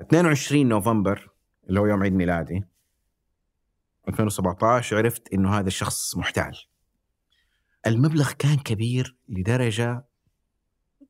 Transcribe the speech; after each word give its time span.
22 0.00 0.68
نوفمبر 0.68 1.30
اللي 1.68 1.80
هو 1.80 1.86
يوم 1.86 2.02
عيد 2.02 2.12
ميلادي 2.12 2.64
2017 4.08 4.96
عرفت 4.96 5.32
إنه 5.32 5.58
هذا 5.58 5.66
الشخص 5.66 6.16
محتال. 6.16 6.58
المبلغ 7.86 8.32
كان 8.32 8.56
كبير 8.56 9.16
لدرجة 9.28 10.04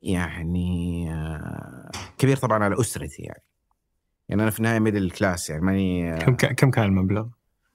يعني 0.03 1.13
آه، 1.13 1.91
كبير 2.19 2.37
طبعا 2.37 2.65
على 2.65 2.81
أسرتي 2.81 3.23
يعني. 3.23 3.43
يعني 4.29 4.43
أنا 4.43 4.51
في 4.51 4.59
النهاية 4.59 4.79
middle 4.79 5.11
class 5.11 5.51
يعني 5.51 5.63
ماني 5.63 6.19
كم 6.19 6.35
كم 6.37 6.71
كان 6.71 6.85
المبلغ؟ 6.85 7.29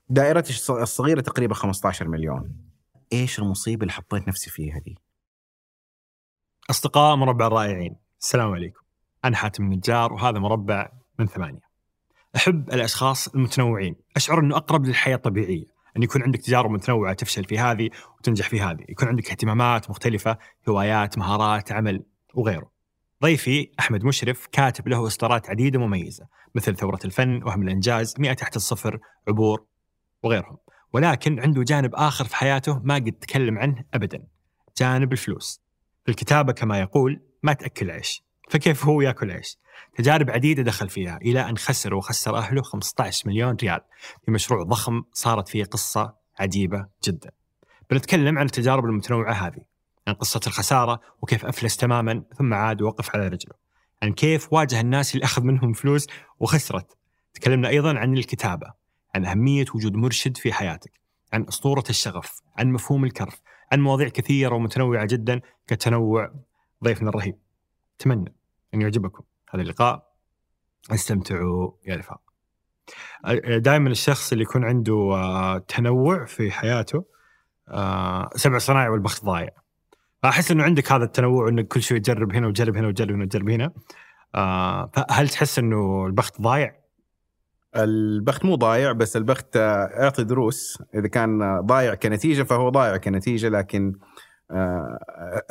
دائرتي 0.09 0.54
الصغيرة 0.70 1.21
تقريبا 1.21 1.54
15 1.54 2.07
مليون. 2.07 2.55
إيش 3.14 3.39
المصيبة 3.39 3.82
اللي 3.82 3.93
حطيت 3.93 4.27
نفسي 4.27 4.50
فيها 4.50 4.80
دي؟ 4.80 4.98
أصدقاء 6.70 7.16
مربع 7.16 7.48
الرائعين 7.48 7.95
السلام 8.21 8.52
عليكم. 8.52 8.82
أنا 9.25 9.36
حاتم 9.36 9.64
النجار 9.64 10.14
وهذا 10.14 10.39
مربع 10.39 11.02
من 11.20 11.27
ثمانية. 11.27 11.73
أحب 12.36 12.70
الأشخاص 12.70 13.27
المتنوعين. 13.27 13.95
أشعر 14.16 14.40
إنه 14.40 14.58
أقرب 14.58 14.85
للحياة 14.85 15.16
الطبيعيه 15.16 15.66
إن 15.98 16.04
يكون 16.04 16.23
عندك 16.23 16.41
تجارب 16.41 16.71
متنوعة 16.71 17.13
تفشل 17.13 17.44
في 17.44 17.59
هذه 17.59 17.90
وتنجح 18.20 18.49
في 18.49 18.62
هذه. 18.62 18.85
يكون 18.90 19.08
عندك 19.08 19.30
اهتمامات 19.30 19.90
مختلفة 19.90 20.38
هوايات 20.70 21.18
مهارات 21.18 21.71
عمل 21.71 22.04
وغيره. 22.34 22.71
ضيفي 23.23 23.71
أحمد 23.80 24.04
مشرف 24.04 24.48
كاتب 24.52 24.88
له 24.88 25.07
إصدارات 25.07 25.49
عديدة 25.49 25.80
مميزة 25.80 26.27
مثل 26.55 26.76
ثورة 26.76 26.99
الفن 27.05 27.43
وهم 27.43 27.62
الإنجاز 27.62 28.16
100 28.20 28.34
تحت 28.34 28.55
الصفر 28.55 28.99
عبور 29.27 29.66
وغيرهم. 30.23 30.57
ولكن 30.93 31.40
عنده 31.40 31.63
جانب 31.63 31.95
آخر 31.95 32.26
في 32.26 32.35
حياته 32.35 32.80
ما 32.84 32.95
قد 32.95 33.12
تكلم 33.12 33.57
عنه 33.57 33.84
ابدا. 33.93 34.23
جانب 34.77 35.12
الفلوس. 35.12 35.62
في 36.05 36.12
الكتابة 36.12 36.54
كما 36.54 36.80
يقول 36.80 37.21
ما 37.43 37.54
تأكل 37.54 37.91
عيش. 37.91 38.23
فكيف 38.49 38.85
هو 38.85 39.02
ياكل 39.02 39.31
عيش؟ 39.31 39.57
تجارب 39.95 40.29
عديدة 40.29 40.63
دخل 40.63 40.89
فيها 40.89 41.17
إلى 41.17 41.49
أن 41.49 41.57
خسر 41.57 41.93
وخسر 41.93 42.38
أهله 42.38 42.61
15 42.61 43.29
مليون 43.29 43.55
ريال 43.55 43.79
في 44.25 44.31
مشروع 44.31 44.63
ضخم 44.63 45.04
صارت 45.13 45.48
فيه 45.48 45.63
قصة 45.63 46.13
عجيبة 46.40 46.87
جدا. 47.03 47.31
بنتكلم 47.90 48.37
عن 48.37 48.45
التجارب 48.45 48.85
المتنوعة 48.85 49.34
هذه 49.34 49.62
عن 50.07 50.13
قصة 50.13 50.40
الخسارة 50.48 50.99
وكيف 51.21 51.45
أفلس 51.45 51.77
تماما 51.77 52.23
ثم 52.37 52.53
عاد 52.53 52.81
ووقف 52.81 53.15
على 53.15 53.27
رجله 53.27 53.53
عن 54.03 54.13
كيف 54.13 54.53
واجه 54.53 54.81
الناس 54.81 55.15
اللي 55.15 55.25
أخذ 55.25 55.43
منهم 55.43 55.73
فلوس 55.73 56.07
وخسرت. 56.40 56.98
تكلمنا 57.34 57.70
أيضا 57.70 57.98
عن 57.98 58.18
الكتابة 58.18 58.73
عن 59.15 59.25
أهمية 59.25 59.65
وجود 59.75 59.93
مرشد 59.93 60.37
في 60.37 60.53
حياتك 60.53 60.91
عن 61.34 61.46
أسطورة 61.48 61.84
الشغف 61.90 62.41
عن 62.57 62.71
مفهوم 62.71 63.05
الكرف 63.05 63.41
عن 63.71 63.81
مواضيع 63.81 64.09
كثيرة 64.09 64.56
ومتنوعة 64.56 65.06
جدا 65.06 65.41
كتنوع 65.68 66.31
ضيفنا 66.84 67.09
الرهيب. 67.09 67.43
أتمنى 68.00 68.36
أن 68.74 68.81
يعجبكم 68.81 69.24
هذا 69.50 69.63
اللقاء. 69.63 70.13
استمتعوا 70.91 71.72
يا 71.86 71.96
رفاق. 71.96 72.22
دائما 73.58 73.90
الشخص 73.90 74.31
اللي 74.31 74.44
يكون 74.44 74.66
عنده 74.66 75.63
تنوع 75.68 76.25
في 76.25 76.52
حياته 76.52 77.06
سبع 78.36 78.58
صنايع 78.58 78.90
والبخت 78.90 79.25
ضايع. 79.25 79.50
احس 80.25 80.52
إنه 80.52 80.64
عندك 80.64 80.91
هذا 80.91 81.03
التنوع 81.03 81.50
إنك 81.50 81.68
كل 81.68 81.81
شوي 81.81 82.00
تجرب 82.00 82.36
هنا 82.36 82.47
وتجرب 82.47 82.78
هنا 82.78 82.88
وتجرب 82.88 83.16
هنا 83.16 83.24
وتجرب 83.24 83.50
هنا. 83.50 83.72
آه، 84.36 84.91
هل 85.09 85.30
تحس 85.30 85.59
إنه 85.59 86.06
البخت 86.06 86.41
ضايع؟ 86.41 86.75
البخت 87.75 88.46
مو 88.46 88.56
ضايع 88.56 88.91
بس 88.91 89.18
البخت 89.18 89.56
يعطي 89.56 90.24
دروس. 90.24 90.84
إذا 90.96 91.08
كان 91.08 91.59
ضايع 91.59 91.94
كنتيجة 91.96 92.44
فهو 92.44 92.69
ضايع 92.69 92.97
كنتيجة 92.97 93.50
لكن 93.50 93.94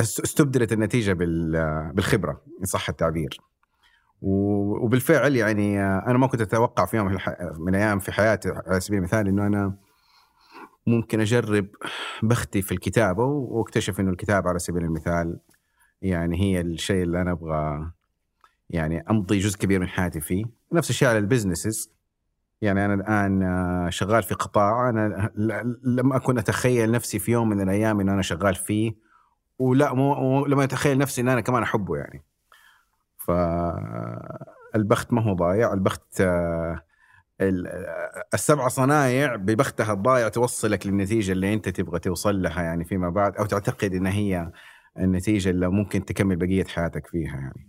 استبدلت 0.01 0.73
النتيجة 0.73 1.13
بالخبرة 1.13 2.43
إن 2.61 2.65
صح 2.65 2.89
التعبير. 2.89 3.41
وبالفعل 4.23 5.37
يعني 5.37 5.83
أنا 5.83 6.19
ما 6.19 6.27
كنت 6.27 6.41
أتوقع 6.41 6.87
في 6.87 6.97
يوم 6.97 7.19
من 7.59 7.69
الأيام 7.69 7.99
في 7.99 8.13
حياتي 8.13 8.49
على 8.67 8.81
سبيل 8.81 8.99
المثال 8.99 9.29
إنه 9.29 9.47
أنا 9.47 9.77
ممكن 10.87 11.21
أجرب 11.21 11.67
بختي 12.23 12.63
في 12.63 12.73
الكتابة 12.73 13.25
واكتشف 13.25 14.01
إنه 14.01 14.11
الكتابة 14.11 14.49
على 14.49 14.59
سبيل 14.59 14.85
المثال 14.85 15.39
يعني 16.03 16.41
هي 16.41 16.61
الشيء 16.61 17.03
اللي 17.03 17.21
أنا 17.21 17.33
أبغى 17.33 17.91
يعني 18.71 19.05
أمضي 19.11 19.39
جزء 19.39 19.59
كبير 19.59 19.81
من 19.81 19.89
حياتي 19.89 20.21
فيه 20.21 20.45
نفس 20.73 20.91
الشيء 20.91 21.09
على 21.09 21.19
البزنسز 21.19 21.91
يعني 22.63 22.85
أنا 22.85 22.95
الآن 22.95 23.91
شغال 23.91 24.23
في 24.23 24.35
قطاع. 24.35 24.89
أنا 24.89 25.31
لم 25.85 26.13
أكن 26.13 26.39
أتخيل 26.39 26.91
نفسي 26.91 27.19
في 27.19 27.33
يوم 27.33 27.49
من 27.49 27.61
الأيام 27.61 28.01
إن 28.01 28.09
أنا 28.09 28.23
شغال 28.23 28.55
فيه 28.55 28.95
ولا 29.59 29.95
مو 29.95 30.47
لما 30.47 30.65
أتخيل 30.65 30.99
نفسي 30.99 31.21
إن 31.21 31.29
أنا 31.29 31.41
كمان 31.41 31.63
أحبه 31.63 31.97
يعني. 31.97 32.23
فالبخت 33.27 35.13
ما 35.13 35.23
هو 35.23 35.35
ضايع. 35.35 35.73
البخت 35.73 36.21
آه، 36.21 36.83
السبع 38.35 38.69
صنايع 38.69 39.37
ببختها 39.37 39.93
الضايع 39.93 40.29
توصلك 40.29 40.87
للنتيجة 40.87 41.33
اللي 41.33 41.55
أنت 41.55 41.69
تبغى 41.69 41.99
توصل 41.99 42.43
لها 42.43 42.63
يعني 42.63 42.85
فيما 42.85 43.11
بعد 43.11 43.37
أو 43.37 43.47
تعتقد 43.47 43.95
أنها 43.95 44.13
هي 44.13 44.53
النتيجة 44.99 45.51
اللي 45.51 45.69
ممكن 45.69 46.05
تكمل 46.05 46.37
بقية 46.37 46.65
حياتك 46.65 47.07
فيها 47.07 47.37
يعني. 47.37 47.69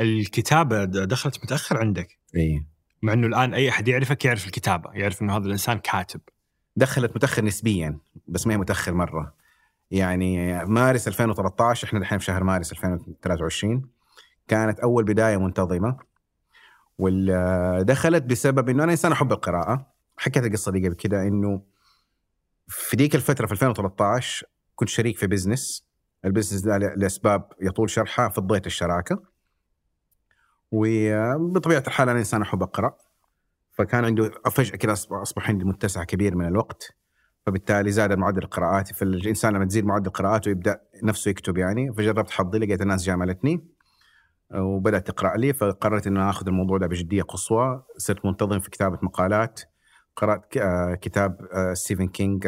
الكتابة 0.00 0.84
دخلت 0.84 1.44
متأخر 1.44 1.78
عندك؟ 1.78 2.18
إيه. 2.34 2.77
مع 3.02 3.12
أنه 3.12 3.26
الآن 3.26 3.54
أي 3.54 3.68
أحد 3.68 3.88
يعرفك 3.88 4.24
يعرف 4.24 4.46
الكتابة 4.46 4.90
يعرف 4.92 5.22
أنه 5.22 5.36
هذا 5.36 5.46
الإنسان 5.46 5.78
كاتب. 5.78 6.20
دخلت 6.76 7.16
متأخر 7.16 7.44
نسبيا 7.44 7.98
بس 8.28 8.46
ما 8.46 8.54
هي 8.54 8.58
متأخر 8.58 8.94
مرة. 8.94 9.34
يعني 9.90 10.64
مارس 10.64 11.08
2013 11.08 11.86
إحنا 11.86 11.98
الحين 11.98 12.18
في 12.18 12.24
شهر 12.24 12.44
مارس 12.44 12.72
2023 12.72 13.88
كانت 14.48 14.80
أول 14.80 15.04
بداية 15.04 15.36
منتظمة. 15.36 15.96
ودخلت 16.98 18.22
بسبب 18.22 18.68
إنه 18.68 18.84
أنا 18.84 18.92
إنسان 18.92 19.12
أحب 19.12 19.32
القراءة. 19.32 19.86
حكيت 20.16 20.44
القصة 20.44 20.72
دي 20.72 20.86
قبل 20.86 20.94
كده 20.96 21.22
إنه 21.22 21.62
في 22.68 22.96
ذيك 22.96 23.14
الفترة 23.14 23.46
في 23.46 23.52
2013 23.52 24.46
كنت 24.74 24.88
شريك 24.88 25.18
في 25.18 25.26
business 25.26 25.84
ال 26.24 26.28
business 26.28 26.60
ده 26.60 26.78
لأسباب 26.78 27.52
يطول 27.60 27.90
شرحها 27.90 28.28
فضيت 28.28 28.66
الشراكة. 28.66 29.22
وبطبيعة 30.72 31.82
الحال 31.86 32.08
أنا 32.08 32.18
إنسان 32.18 32.42
أحب 32.42 32.62
أقرأ 32.62 32.96
فكان 33.72 34.04
عنده 34.04 34.30
فجأة 34.50 34.76
كذا 34.76 34.92
أصبح 34.92 35.48
عندي 35.48 35.64
متسع 35.64 36.04
كبير 36.04 36.36
من 36.36 36.46
الوقت 36.48 36.96
فبالتالي 37.46 37.90
زاد 37.90 38.12
معدل 38.12 38.46
قراءاتي 38.46 38.94
فالإنسان 38.94 39.54
لما 39.54 39.64
تزيد 39.64 39.84
معدل 39.84 40.10
قراءاته 40.10 40.48
يبدأ 40.48 40.80
نفسه 41.02 41.28
يكتب 41.28 41.58
يعني 41.58 41.92
فجربت 41.92 42.30
حظي 42.30 42.58
لقيت 42.58 42.82
الناس 42.82 43.04
جاملتني 43.04 43.64
وبدأت 44.54 45.06
تقرأ 45.06 45.36
لي 45.36 45.52
فقررت 45.52 46.06
ان 46.06 46.16
آخذ 46.16 46.46
الموضوع 46.48 46.78
ده 46.78 46.86
بجدية 46.86 47.22
قصوى 47.22 47.82
صرت 47.96 48.26
منتظم 48.26 48.60
في 48.60 48.70
كتابة 48.70 48.98
مقالات 49.02 49.60
قرأت 50.16 50.56
آه، 50.56 50.94
كتاب 50.94 51.48
آه، 51.52 51.74
ستيفن 51.74 52.08
كينج 52.08 52.46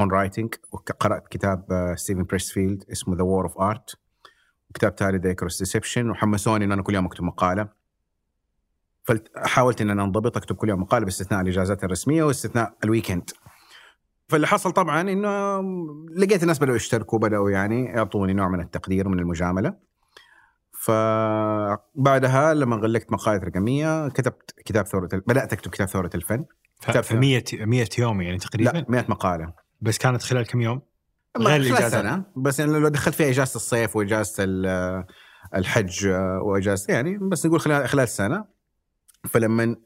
On 0.00 0.10
Writing 0.10 0.54
وقرات 0.72 1.28
كتاب 1.28 1.94
ستيفن 1.96 2.22
بريسفيلد 2.24 2.84
اسمه 2.92 3.16
The 3.16 3.22
War 3.22 3.44
of 3.44 3.58
Art 3.58 3.98
وكتاب 4.70 4.94
ثاني 4.98 5.18
The 5.18 5.31
Icarus 5.31 5.58
Deception 5.58 6.10
وحمسوني 6.10 6.64
إن 6.64 6.72
أنا 6.72 6.82
كل 6.82 6.94
يوم 6.94 7.06
أكتب 7.06 7.24
مقالة. 7.24 7.68
فحاولت 9.04 9.80
إن 9.80 9.90
أنا 9.90 10.04
أنضبط 10.04 10.36
أكتب 10.36 10.56
كل 10.56 10.68
يوم 10.68 10.80
مقالة 10.80 11.04
باستثناء 11.04 11.40
الإجازات 11.40 11.84
الرسمية 11.84 12.24
واستثناء 12.24 12.74
ال 12.84 12.90
weekend 12.90 13.30
فاللي 14.30 14.46
حصل 14.46 14.72
طبعا 14.72 15.00
إنه 15.00 15.60
لقيت 16.16 16.42
الناس 16.42 16.58
بدأوا 16.58 16.76
يشتركوا 16.76 17.18
بدأوا 17.18 17.50
يعني 17.50 17.84
يعطوني 17.84 18.32
نوع 18.32 18.48
من 18.48 18.60
التقدير 18.60 19.08
ومن 19.08 19.18
المجاملة. 19.18 19.74
فبعدها 20.72 22.54
لما 22.54 22.76
غلقت 22.76 23.12
مقالات 23.12 23.44
رقمية 23.44 24.08
كتبت 24.08 24.54
كتاب 24.64 24.86
ثورة 24.86 25.08
بدأت 25.26 25.52
أكتب 25.52 25.70
كتاب 25.70 25.88
ثورة 25.88 26.10
الفن. 26.14 26.44
كتاب 26.80 27.02
في 27.02 27.16
100 27.16 27.44
100 27.52 27.88
يوم 27.98 28.20
يعني 28.20 28.38
تقريبا؟ 28.38 28.70
لا 28.70 28.86
100 28.88 29.04
مقالة. 29.08 29.52
بس 29.80 29.98
كانت 29.98 30.22
خلال 30.22 30.46
كم 30.46 30.60
يوم؟ 30.60 30.82
غير 31.38 31.60
الإجازة. 31.60 31.88
سنه 31.88 32.24
بس 32.36 32.60
يعني 32.60 32.72
لو 32.78 32.88
دخلت 32.88 33.14
فيها 33.14 33.28
إجازة 33.28 33.56
الصيف 33.56 33.96
وإجازة 33.96 34.44
الحج 35.54 36.06
وإجازة 36.42 36.94
يعني 36.94 37.18
بس 37.18 37.46
نقول 37.46 37.60
خلال 37.60 37.88
خلال 37.88 38.08
سنة. 38.08 38.44
فلما 39.28 39.76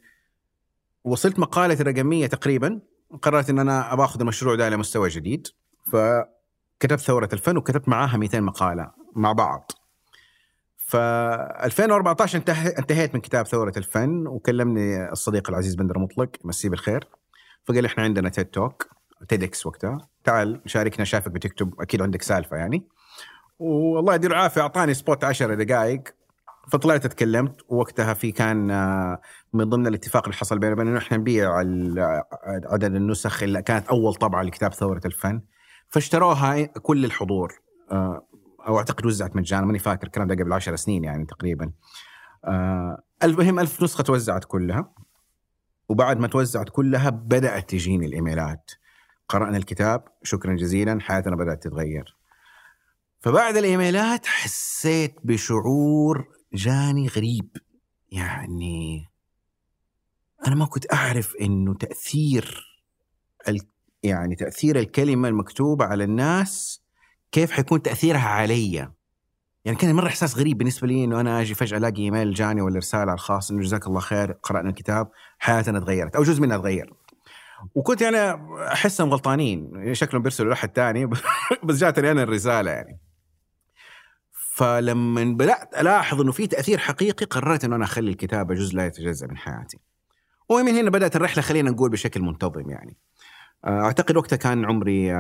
وصلت 1.05 1.39
مقالتي 1.39 1.83
الرقميه 1.83 2.27
تقريبا 2.27 2.81
قررت 3.23 3.51
إن 3.51 3.59
أنا 3.59 4.05
أخذ 4.05 4.21
المشروع 4.21 4.55
ده 4.55 4.69
إلى 4.69 4.77
مستوى 4.77 5.09
جديد. 5.09 5.49
فكتبت 5.93 7.01
ثورة 7.01 7.29
الفن 7.33 7.57
وكتبت 7.57 7.89
معاها 7.89 8.17
200 8.17 8.41
مقالة 8.41 8.91
مع 9.17 9.33
بعض. 9.33 9.71
ف 10.77 10.97
2014 10.97 12.39
انتهيت 12.79 13.15
من 13.15 13.21
كتاب 13.21 13.47
ثورة 13.47 13.73
الفن 13.77 14.27
وكلمني 14.27 15.13
الصديق 15.13 15.51
العزيز 15.51 15.75
بندر 15.75 15.99
مطلق. 15.99 16.31
مسيه 16.45 16.69
بالخير. 16.69 17.09
فقال 17.65 17.85
إحنا 17.85 18.03
عندنا 18.05 18.29
TED 18.29 18.47
Talk 18.47 18.89
TEDx 19.29 19.67
وقتها. 19.67 19.99
تعال 20.25 20.61
شاركنا 20.67 21.05
شايفك 21.05 21.31
بتكتب 21.31 21.81
أكيد 21.81 22.03
عندك 22.03 22.23
سالفة 22.23 22.57
يعني. 22.57 22.87
والله 23.59 24.15
يديه 24.15 24.31
العافية 24.31 24.61
أعطاني 24.61 24.95
spot 24.95 25.25
10 25.25 25.55
دقائق. 25.55 26.03
فطلعت 26.73 27.05
اتكلمت 27.05 27.61
ووقتها 27.69 28.15
في 28.15 28.33
كان 28.33 28.71
آه، 28.71 29.21
من 29.53 29.65
ضمن 29.65 29.87
الاتفاق 29.87 30.25
اللي 30.25 30.37
حصل 30.37 30.59
بيننا 30.59 30.83
انه 30.83 30.99
إحنا 30.99 31.17
نبيع 31.17 31.57
عدد 32.47 32.95
النسخ 32.95 33.43
اللي 33.43 33.63
كانت 33.63 33.89
أول 33.89 34.15
طبعه 34.15 34.43
لكتاب 34.43 34.73
ثورة 34.73 35.01
الفن. 35.05 35.41
فاشتروها 35.89 36.63
كل 36.67 37.05
الحضور 37.05 37.53
آه، 37.91 38.27
أو 38.69 38.79
أعتقد 38.79 39.07
وزعت 39.07 39.37
مجانا 39.37 39.67
ماني 39.67 39.79
فاكر 39.79 40.07
الكلام 40.07 40.29
ده 40.29 40.35
قبل 40.35 40.53
10 40.53 40.77
سنين 40.77 41.05
يعني 41.05 41.27
تقريبا. 41.27 41.73
آه 42.45 43.03
المهم 43.23 43.59
ألف 43.59 43.83
نسخة 43.83 44.05
توزعت 44.05 44.45
كلها. 44.45 44.93
وبعد 45.89 46.19
ما 46.19 46.27
توزعت 46.27 46.69
كلها 46.69 47.11
بدأت 47.11 47.71
تجيني 47.71 48.07
الإيميلات. 48.07 48.71
قرأنا 49.29 49.57
الكتاب 49.57 50.05
شكرا 50.23 50.55
جزيلا 50.55 51.01
حياتنا 51.01 51.37
بدأت 51.37 51.63
تتغير. 51.63 52.17
فبعد 53.21 53.57
الإيميلات 53.57 54.27
حسيت 54.27 55.15
بشعور 55.25 56.29
جاني 56.53 57.09
غريب. 57.09 57.49
يعني 58.13 59.09
أنا 60.47 60.55
ما 60.55 60.67
كنت 60.67 60.93
أعرف 60.93 61.35
إنه 61.41 61.75
تأثير 61.75 62.67
ال... 63.49 63.61
يعني 64.03 64.37
تأثير 64.37 64.79
الكلمة 64.79 65.29
المكتوبة 65.29 65.85
على 65.85 66.05
الناس 66.05 66.83
كيف 67.33 67.51
حيكون 67.51 67.83
تأثيرها 67.83 68.29
علي. 68.29 68.89
يعني 69.65 69.79
كان 69.79 69.95
مرة 69.95 70.07
إحساس 70.07 70.39
غريب 70.39 70.59
بالنسبة 70.59 70.87
لي 70.87 71.05
إنه 71.05 71.21
أنا 71.21 71.41
أجي 71.41 71.55
فجأة 71.55 71.79
ألاقي 71.79 72.03
إيميل 72.03 72.33
جاني 72.33 72.61
ولا 72.61 72.79
رسالة 72.79 73.03
على 73.03 73.15
الخاص 73.15 73.51
إنه 73.51 73.63
جزاك 73.63 73.87
الله 73.87 74.01
خير 74.01 74.33
قرأنا 74.33 74.69
الكتاب 74.69 75.11
حياتنا 75.39 75.81
تغيرت 75.81 76.17
أو 76.17 76.23
جزء 76.23 76.43
منها 76.43 76.57
تغير. 76.57 76.95
وكنت 77.75 78.03
يعني 78.03 78.17
أحسهم 78.73 79.11
غلطانين. 79.11 79.95
شكلهم 79.95 80.23
بيرسلوا 80.23 80.49
لأحد 80.49 80.71
ثاني 80.75 81.07
بس 81.65 81.79
جاتني 81.79 82.11
أنا 82.11 82.23
الرسالة 82.23 82.71
يعني. 82.71 83.01
فلما 84.55 85.25
بدأت 85.25 85.75
ألاحظ 85.81 86.21
إنه 86.21 86.33
في 86.33 86.47
تأثير 86.47 86.79
حقيقي 86.79 87.27
قررت 87.27 87.65
إنه 87.65 87.77
أنا 87.77 87.85
أخلي 87.85 88.11
الكتابة 88.11 88.55
جزء 88.55 88.77
لا 88.77 88.87
يتجزأ 88.87 89.27
من 89.27 89.37
حياتي. 89.37 89.79
ومن 90.49 90.75
هنا 90.75 90.91
بدأت 90.91 91.17
الرحلة 91.17 91.43
خلينا 91.43 91.71
نقول 91.71 91.91
بشكل 91.91 92.23
منتظم 92.23 92.71
يعني. 92.71 92.97
أعتقد 93.67 94.17
وقتها 94.17 94.37
كان 94.37 94.65
عمري 94.65 95.13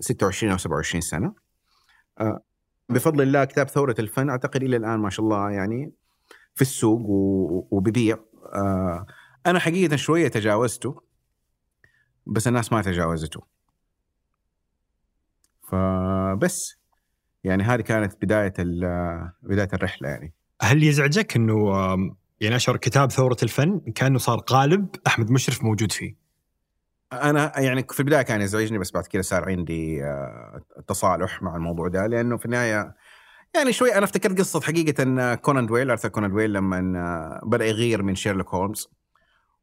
26 0.00 0.52
أو 0.52 0.58
27 0.58 1.00
سنة. 1.00 1.34
بفضل 2.88 3.22
الله 3.22 3.44
كتاب 3.44 3.68
ثورة 3.68 3.94
الفن 3.98 4.30
أعتقد 4.30 4.62
إلى 4.62 4.76
الآن 4.76 4.98
ما 5.00 5.10
شاء 5.10 5.26
الله 5.26 5.50
يعني 5.50 5.92
في 6.54 6.62
السوق 6.62 7.02
وببيع. 7.70 8.18
أنا 9.46 9.58
حقيقة 9.58 9.96
شوية 9.96 10.28
تجاوزته. 10.28 11.02
بس 12.26 12.48
الناس 12.48 12.72
ما 12.72 12.82
تجاوزته. 12.82 13.40
فبس 15.62 16.76
يعني 17.44 17.62
هذه 17.62 17.80
كانت 17.80 18.24
بداية 18.24 18.54
بداية 19.42 19.68
الرحلة 19.72 20.08
يعني. 20.08 20.34
هل 20.62 20.82
يزعجك 20.82 21.36
إنه 21.36 21.70
يعني 22.40 22.56
اشعر 22.56 22.76
كتاب 22.76 23.10
ثورة 23.10 23.36
الفن 23.42 23.80
كأنه 23.94 24.18
صار 24.18 24.38
قالب 24.38 24.88
أحمد 25.06 25.30
مشرف 25.30 25.64
موجود 25.64 25.92
فيه؟ 25.92 26.16
أنا 27.12 27.60
يعني 27.60 27.86
في 27.90 28.00
البداية 28.00 28.22
كان 28.22 28.40
يزعجني 28.40 28.78
بس 28.78 28.90
بعد 28.90 29.06
كذا 29.06 29.22
صار 29.22 29.48
عندي 29.48 30.02
تصالح 30.86 31.42
مع 31.42 31.56
الموضوع 31.56 31.88
ده 31.88 32.06
لأنه 32.06 32.36
في 32.36 32.44
النهاية 32.46 32.94
يعني 33.54 33.72
شوي 33.72 33.94
أنا 33.94 34.04
افتكرت 34.04 34.38
قصة 34.38 34.60
حقيقة 34.60 35.34
كونان 35.34 35.66
دويل 35.66 35.90
أرثر 35.90 36.08
كونان 36.08 36.30
دويل 36.30 36.52
لما 36.52 37.40
بدأ 37.42 37.64
يغير 37.64 38.02
من 38.02 38.14
شيرلوك 38.14 38.54
هولمز. 38.54 38.88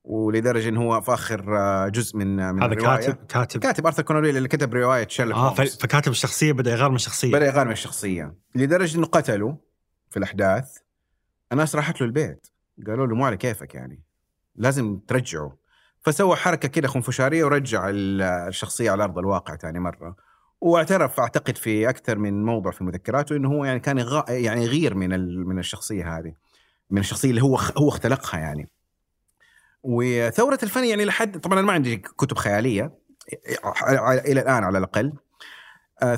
ولدرجة 0.04 0.70
انه 0.70 0.82
هو 0.82 1.02
في 1.02 1.14
اخر 1.14 1.90
جزء 1.90 2.18
من 2.18 2.54
من 2.54 2.64
هذا 2.64 2.76
كاتب 2.76 3.16
كاتب. 3.30 3.60
كاتب 3.60 3.86
أرثر 3.86 4.04
كونان 4.04 4.22
دويل 4.22 4.38
اللي 4.38 4.48
كتب 4.48 4.74
رواية 4.74 5.08
شيرلوك 5.08 5.38
آه 5.38 5.50
هولمز. 5.50 5.78
فكاتب 5.78 6.12
الشخصية 6.12 6.52
بدأ 6.52 6.72
يغير 6.72 6.90
من 6.90 6.96
الشخصيه 6.96 7.32
بدأ 7.32 7.46
يغير 7.46 7.66
من 7.66 7.72
الشخصيه 7.72 8.36
لدرجة 8.56 8.98
إنه 8.98 9.06
قتلوا 9.06 9.56
في 10.10 10.18
الأحداث. 10.18 10.78
الناس 11.52 11.76
راحت 11.76 12.02
له 12.02 12.08
البيت. 12.08 12.48
قالوا 12.88 13.08
له 13.08 13.16
مو 13.16 13.26
على 13.26 13.38
كيفك 13.38 13.76
يعني. 13.76 14.04
لازم 14.56 15.00
ترجعه. 15.08 15.58
فسوى 16.02 16.36
حركة 16.36 16.68
كده 16.68 16.88
خنفشارية 16.88 17.46
ورجع 17.46 17.90
الشخصية 17.90 18.92
على 18.92 19.04
أرض 19.04 19.18
الواقع 19.18 19.56
ثاني 19.56 19.80
مرة. 19.80 20.16
واعترف 20.62 21.20
أعتقد 21.20 21.58
في 21.58 21.90
أكثر 21.90 22.18
من 22.18 22.46
موضع 22.46 22.72
في 22.72 22.84
مذكراته 22.84 23.36
إنه 23.36 23.50
هو 23.50 23.66
يعني 23.66 23.80
كان 23.80 23.98
يغ... 23.98 24.24
يعني 24.30 24.64
يغير 24.64 24.96
من 24.96 25.10
من 25.48 25.60
الشخصية 25.60 26.18
هذه. 26.18 26.34
من 26.90 27.00
الشخصية 27.00 27.30
اللي 27.30 27.44
هو 27.44 27.58
هو 27.78 27.90
اختلقها 27.90 28.40
يعني. 28.40 28.70
وثورة 29.84 30.60
الفن 30.64 30.84
يعني 30.84 31.06
لحد 31.06 31.40
طبعا 31.40 31.60
أنا 31.60 31.68
ما 31.68 31.74
عندي 31.74 31.98
كتب 31.98 32.38
خيالية 32.38 32.92
إلى 34.26 34.42
الآن 34.42 34.64
على 34.64 34.78
الأقل 34.78 35.14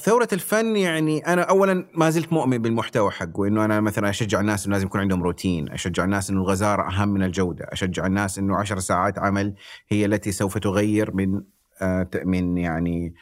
ثورة 0.01 0.27
الفن 0.33 0.75
يعني 0.75 1.27
أنا 1.27 1.41
أولا 1.41 1.87
ما 1.93 2.09
زلت 2.09 2.33
مؤمن 2.33 2.57
بالمحتوى 2.57 3.11
حقه 3.11 3.47
إنه 3.47 3.65
أنا 3.65 3.81
مثلا 3.81 4.09
أشجع 4.09 4.39
الناس 4.39 4.65
إنه 4.65 4.73
لازم 4.73 4.87
يكون 4.87 5.01
عندهم 5.01 5.23
روتين، 5.23 5.69
أشجع 5.69 6.03
الناس 6.03 6.29
إنه 6.29 6.41
الغزارة 6.41 6.89
أهم 6.89 7.09
من 7.09 7.23
الجودة، 7.23 7.65
أشجع 7.69 8.05
الناس 8.05 8.39
إنه 8.39 8.55
عشر 8.55 8.79
ساعات 8.79 9.19
عمل 9.19 9.53
هي 9.89 10.05
التي 10.05 10.31
سوف 10.31 10.57
تغير 10.57 11.15
من 11.15 11.41
آه 11.81 12.09
من 12.25 12.57
يعني 12.57 13.13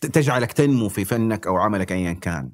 تجعلك 0.00 0.52
تنمو 0.52 0.88
في 0.88 1.04
فنك 1.04 1.46
أو 1.46 1.56
عملك 1.56 1.92
أيا 1.92 2.12
كان. 2.12 2.50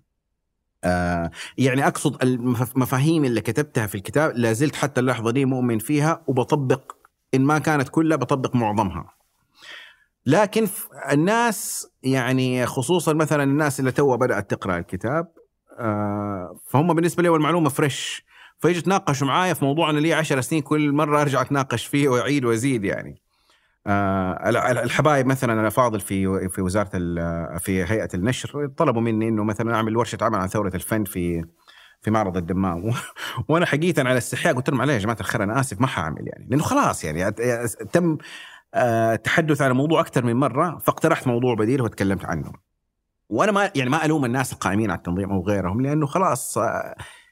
آه 0.84 1.30
يعني 1.58 1.86
أقصد 1.86 2.22
المفاهيم 2.22 3.24
اللي 3.24 3.40
كتبتها 3.40 3.86
في 3.86 3.94
الكتاب 3.94 4.32
لا 4.36 4.52
زلت 4.52 4.76
حتى 4.76 5.00
اللحظة 5.00 5.30
دي 5.30 5.44
مؤمن 5.44 5.78
فيها 5.78 6.22
وبطبق 6.26 6.97
إن 7.34 7.44
ما 7.44 7.58
كانت 7.58 7.88
كلها 7.88 8.16
بطبق 8.16 8.56
معظمها. 8.56 9.18
لكن 10.26 10.68
الناس 11.12 11.88
يعني 12.02 12.66
خصوصا 12.66 13.12
مثلا 13.12 13.42
الناس 13.42 13.80
اللي 13.80 13.92
تو 13.92 14.16
بدأت 14.16 14.50
تقرأ 14.50 14.78
الكتاب 14.78 15.28
فهم 16.68 16.94
بالنسبة 16.94 17.22
لي 17.22 17.28
المعلومه 17.28 17.68
fresh 17.68 18.24
فيجي 18.58 18.78
يتناقشوا 18.78 19.26
معايا 19.26 19.54
في 19.54 19.64
موضوع 19.64 19.90
أنا 19.90 19.98
لي 19.98 20.14
10 20.14 20.40
سنين 20.40 20.62
كل 20.62 20.92
مرة 20.92 21.20
أرجع 21.22 21.40
أتناقش 21.40 21.86
فيه 21.86 22.08
وأعيد 22.08 22.44
وأزيد 22.44 22.84
يعني 22.84 23.22
الحبايب 24.82 25.26
مثلا 25.26 25.52
أنا 25.52 25.68
فاضل 25.68 26.00
في 26.00 26.48
في 26.48 26.62
وزارة 26.62 26.90
في 27.58 27.84
هيئة 27.84 28.08
النشر 28.14 28.66
طلبوا 28.76 29.02
مني 29.02 29.28
إنه 29.28 29.44
مثلا 29.44 29.74
أعمل 29.74 29.96
ورشة 29.96 30.18
عمل 30.22 30.38
عن 30.38 30.48
ثورة 30.48 30.72
الفن 30.74 31.04
في 31.04 31.44
في 32.00 32.10
معرض 32.10 32.36
الدمام 32.36 32.92
وأنا 33.48 33.66
حقيقة 33.66 34.08
على 34.08 34.18
استحياء 34.18 34.54
قلت 34.54 34.70
لهم 34.70 34.80
عليه 34.80 34.92
يا 34.92 34.98
جماعة 34.98 35.16
الخير 35.20 35.42
أنا 35.42 35.60
آسف 35.60 35.80
ما 35.80 35.86
حأعمل 35.86 36.28
يعني 36.28 36.46
لأنه 36.50 36.62
خلاص 36.62 37.04
يعني 37.04 37.32
تم 37.92 38.18
أه 38.74 39.14
تحدث 39.14 39.62
عن 39.62 39.70
الموضوع 39.70 40.00
أكثر 40.00 40.24
من 40.24 40.36
مرة 40.36 40.78
فاقترحت 40.78 41.26
موضوع 41.26 41.54
بديل 41.54 41.82
وتكلمت 41.82 42.24
عنه. 42.24 42.52
وأنا 43.28 43.52
ما 43.52 43.70
يعني 43.74 43.90
ما 43.90 44.04
ألوم 44.04 44.24
الناس 44.24 44.52
القائمين 44.52 44.90
على 44.90 44.98
التنظيم 44.98 45.30
أو 45.30 45.42
غيرهم 45.42 45.80
لأنه 45.80 46.06
خلاص 46.06 46.58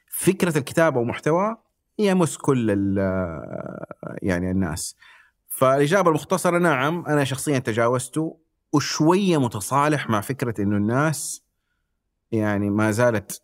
فكرة 0.09 0.57
الكتابة 0.57 0.99
ومحتوى 0.99 1.55
يمس 1.99 2.37
كل 2.37 2.69
يعني 4.21 4.51
الناس. 4.51 4.95
فالإجابة 5.47 6.09
المختصرة 6.09 6.57
نعم 6.57 7.05
أنا 7.07 7.23
شخصيا 7.23 7.59
تجاوزته 7.59 8.39
وشوية 8.73 9.37
متصالح 9.37 10.09
مع 10.09 10.21
فكرة 10.21 10.61
إنه 10.61 10.77
الناس 10.77 11.43
يعني 12.31 12.69
ما 12.69 12.91
زالت 12.91 13.41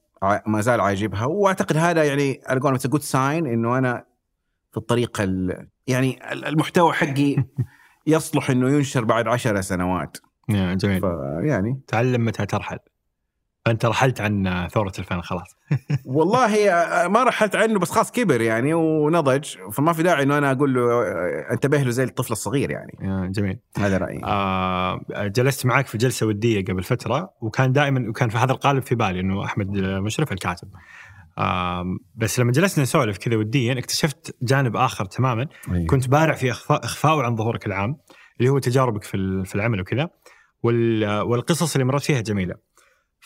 ما 0.48 0.62
زال 0.62 0.82
عاجبها. 0.82 1.26
وأعتقد 1.26 1.78
هذا 1.78 2.04
يعني 2.04 2.42
على 2.48 2.60
قولهم 2.60 2.80
good 2.86 3.02
sign 3.02 3.48
إنه 3.48 3.78
أنا 3.78 4.06
في 4.72 4.78
الطريق 4.78 5.22
يعني 5.88 6.34
المحتوى 6.34 6.94
حقي 6.94 7.36
يصلح 8.08 8.50
إنه 8.50 8.70
ينشر 8.70 9.04
بعد 9.04 9.28
عشر 9.28 9.62
سنوات. 9.62 10.18
جميل. 10.50 11.02
يعني 11.44 11.82
تعلم 11.88 12.26
متى 12.26 12.46
ترحل. 12.46 12.80
فأنت 13.66 13.86
رحلت 13.86 14.22
عن 14.22 14.68
ثورة 14.72 14.92
الفن 15.00 15.22
خلاص. 15.22 15.56
والله 16.06 16.48
ما 17.08 17.24
رحلت 17.24 17.56
عنه 17.56 17.80
بس 17.80 17.92
خلاص 17.92 18.12
كبر 18.12 18.42
يعني 18.42 18.74
ونضج 18.74 19.46
فما 19.72 19.94
في 19.94 20.04
داعي 20.04 20.24
إنه 20.24 20.38
أنا 20.38 20.52
أقول 20.52 20.74
له 20.74 21.04
انتبه 21.52 21.78
له 21.78 21.90
زي 21.90 22.04
الطفل 22.04 22.34
الصغير 22.34 22.72
يعني. 22.72 22.92
جميل. 23.32 23.60
هذا 23.78 23.98
رأيي. 23.98 24.22
آه 24.24 25.02
جلست 25.12 25.66
معك 25.66 25.88
في 25.88 25.98
جلسة 25.98 26.26
ودية 26.26 26.66
قبل 26.66 26.84
فترة 26.84 27.34
وكان 27.42 27.72
دائما 27.72 28.10
وكان 28.10 28.30
في 28.30 28.38
هذا 28.38 28.52
القالب 28.52 28.84
في 28.84 28.96
بالي 28.96 29.20
إنه 29.20 29.46
أحمد 29.46 29.68
مشرف 29.78 30.32
الكاتب. 30.32 30.68
آه 31.38 31.86
بس 32.16 32.40
لما 32.40 32.52
جلسنا 32.52 32.84
نسولف 32.84 33.18
كذا 33.18 33.36
وديا 33.36 33.80
اكتشفت 33.80 34.36
جانب 34.42 34.76
آخر 34.76 35.06
تماما. 35.06 35.48
أيه. 35.74 35.88
كنت 35.88 36.10
بارع 36.10 36.34
في 36.34 36.52
إخفاء 36.52 37.20
عن 37.20 37.36
ظهورك 37.36 37.66
العام 37.66 37.98
اللي 38.40 38.50
هو 38.50 38.60
تجاربك 38.60 39.04
في 39.04 39.44
في 39.46 39.56
العمل 39.56 39.82
وكذا. 39.82 40.10
والقصص 41.24 41.76
اللي 41.76 41.86
مرت 41.86 42.04
فيها 42.04 42.22
جميلة. 42.22 42.56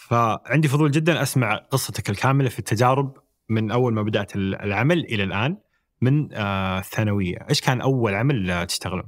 فعندي 0.07 0.67
فضول 0.67 0.91
جدا 0.91 1.21
أسمع 1.21 1.55
قصتك 1.55 2.09
الكاملة 2.09 2.49
في 2.49 2.59
التجارب 2.59 3.17
من 3.49 3.71
أول 3.71 3.93
ما 3.93 4.01
بدأت 4.01 4.35
العمل 4.35 4.99
إلى 4.99 5.23
الآن 5.23 5.57
من 6.01 6.33
آه 6.33 6.79
الثانوية، 6.79 7.37
إيش 7.49 7.61
كان 7.61 7.81
أول 7.81 8.15
عمل 8.15 8.65
تشتغله؟ 8.67 9.03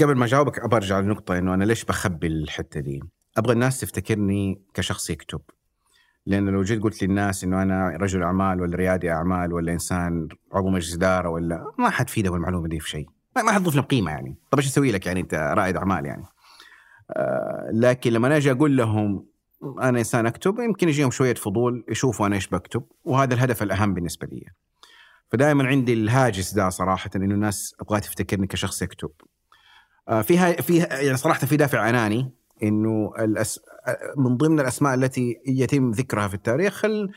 قبل 0.00 0.14
ما 0.14 0.24
أجاوبك 0.24 0.58
ابى 0.58 0.76
أرجع 0.76 1.00
للنقطه 1.00 1.38
إنه 1.38 1.54
أنا 1.54 1.64
ليش 1.64 1.84
بخبي 1.84 2.26
الحتة 2.26 2.80
دي؟ 2.80 3.00
أبغى 3.38 3.52
الناس 3.52 3.80
تفتكرني 3.80 4.62
كشخص 4.74 5.10
يكتب. 5.10 5.40
لأنه 6.26 6.50
لو 6.50 6.62
جيت 6.62 6.82
قلت 6.82 7.02
للناس 7.02 7.44
إنه 7.44 7.62
أنا 7.62 7.96
رجل 8.00 8.22
أعمال 8.22 8.60
ولا 8.60 8.76
ريادي 8.76 9.10
أعمال 9.10 9.52
ولا 9.52 9.72
إنسان 9.72 10.28
عضو 10.52 10.68
مجلس 10.68 10.94
إدارة 10.94 11.28
ولا 11.28 11.72
ما 11.78 11.90
حتفيده 11.90 12.30
بالمعلومة 12.30 12.68
دي 12.68 12.80
في 12.80 12.88
شيء 12.90 13.06
ما 13.36 13.52
حتضيف 13.52 13.76
له 13.76 13.82
قيمة 13.82 14.10
يعني 14.10 14.36
طب 14.50 14.58
إيش 14.58 14.66
أسوي 14.66 14.92
لك 14.92 15.06
يعني 15.06 15.20
أنت 15.20 15.34
رائد 15.34 15.76
أعمال 15.76 16.06
يعني 16.06 16.24
آه 17.10 17.70
لكن 17.72 18.12
لما 18.12 18.36
أجي 18.36 18.50
أقول 18.50 18.76
لهم 18.76 19.26
أنا 19.62 19.98
إنسان 19.98 20.26
أكتب 20.26 20.58
يمكن 20.58 20.88
يجيهم 20.88 21.10
شوية 21.10 21.34
فضول 21.34 21.84
يشوفوا 21.88 22.26
أنا 22.26 22.34
إيش 22.36 22.48
بكتب 22.48 22.82
وهذا 23.04 23.34
الهدف 23.34 23.62
الأهم 23.62 23.94
بالنسبة 23.94 24.26
لي. 24.32 24.46
فدائما 25.30 25.66
عندي 25.66 25.92
الهاجس 25.92 26.54
ده 26.54 26.68
صراحة 26.68 27.10
إنه 27.16 27.34
الناس 27.34 27.74
أبغى 27.80 28.00
تفتكرني 28.00 28.46
كشخص 28.46 28.82
يكتب. 28.82 29.10
آه 30.08 30.22
فيها 30.22 30.52
فيها 30.52 31.00
يعني 31.00 31.16
صراحة 31.16 31.46
في 31.46 31.56
دافع 31.56 31.88
أناني 31.88 32.32
إنه 32.62 33.12
الأس... 33.18 33.60
من 34.16 34.36
ضمن 34.36 34.60
الأسماء 34.60 34.94
التي 34.94 35.36
يتم 35.46 35.90
ذكرها 35.90 36.28
في 36.28 36.34
التاريخ 36.34 36.84
ال... 36.84 37.10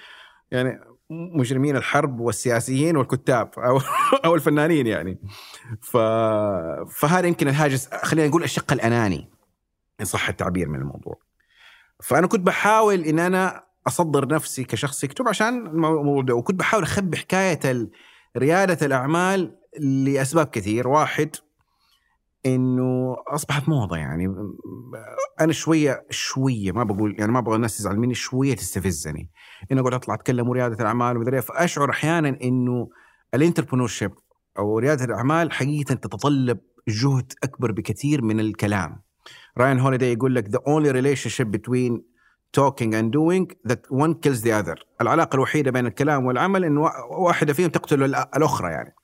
يعني 0.51 0.79
مجرمين 1.09 1.75
الحرب 1.75 2.19
والسياسيين 2.19 2.97
والكتاب 2.97 3.51
أو 3.57 3.81
أو 4.25 4.35
الفنانين 4.35 4.87
يعني. 4.87 5.19
ف 5.81 5.97
فهذا 6.87 7.27
يمكن 7.27 7.47
الهاجس 7.47 7.89
خلينا 7.93 8.27
نقول 8.27 8.43
الشق 8.43 8.73
الأناني 8.73 9.29
إن 9.99 10.05
صح 10.05 10.29
التعبير 10.29 10.69
من 10.69 10.79
الموضوع. 10.79 11.30
فأنا 12.01 12.27
كنت 12.27 12.41
بحاول 12.41 13.01
إن 13.01 13.19
أنا 13.19 13.63
أصدر 13.87 14.27
نفسي 14.27 14.63
كشخص 14.63 15.03
يكتب 15.03 15.27
عشان 15.27 15.67
الموضوع 15.67 16.21
ده 16.21 16.35
وكنت 16.35 16.59
بحاول 16.59 16.83
أخبي 16.83 17.17
حكاية 17.17 17.89
ريادة 18.37 18.85
الأعمال 18.85 19.57
لأسباب 19.79 20.47
كثير. 20.47 20.87
واحد 20.87 21.35
إنه 22.45 23.15
أصبحت 23.27 23.69
موضة 23.69 23.97
يعني. 23.97 24.35
أنا 25.41 25.53
شوية 25.53 26.05
شوية 26.09 26.71
ما 26.71 26.83
بقول 26.83 27.15
يعني 27.19 27.31
ما 27.31 27.39
أبغى 27.39 27.55
الناس 27.55 27.77
تزعل 27.77 27.97
مني 27.97 28.13
شوية 28.13 28.55
تستفزني. 28.55 29.29
انه 29.71 29.81
أقعد 29.81 29.93
أطلع 29.93 30.13
أتكلم 30.13 30.49
وريادة 30.49 30.81
الأعمال 30.81 31.17
ومدري 31.17 31.41
فأشعر 31.41 31.89
أحيانا 31.89 32.37
إنه 32.43 32.89
الانتربرنور 33.33 33.91
أو 34.59 34.79
ريادة 34.79 35.05
الأعمال 35.05 35.51
حقيقة 35.51 35.95
تتطلب 35.95 36.59
جهد 36.87 37.33
أكبر 37.43 37.71
بكثير 37.71 38.21
من 38.21 38.39
الكلام. 38.39 39.01
راين 39.57 39.79
هوليدي 39.79 40.13
يقول 40.13 40.35
لك 40.35 40.47
the 40.47 40.59
only 40.59 40.91
relationship 40.93 41.47
between 41.47 42.01
talking 42.57 42.93
and 42.93 43.11
doing 43.11 43.45
that 43.69 43.81
one 43.89 44.13
kills 44.13 44.41
the 44.43 44.51
other. 44.51 44.75
العلاقة 45.01 45.35
الوحيدة 45.35 45.71
بين 45.71 45.85
الكلام 45.85 46.25
والعمل 46.25 46.65
انه 46.65 46.81
واحدة 47.09 47.53
فيهم 47.53 47.69
تقتل 47.69 48.03
الأخرى 48.03 48.71
يعني. 48.71 48.95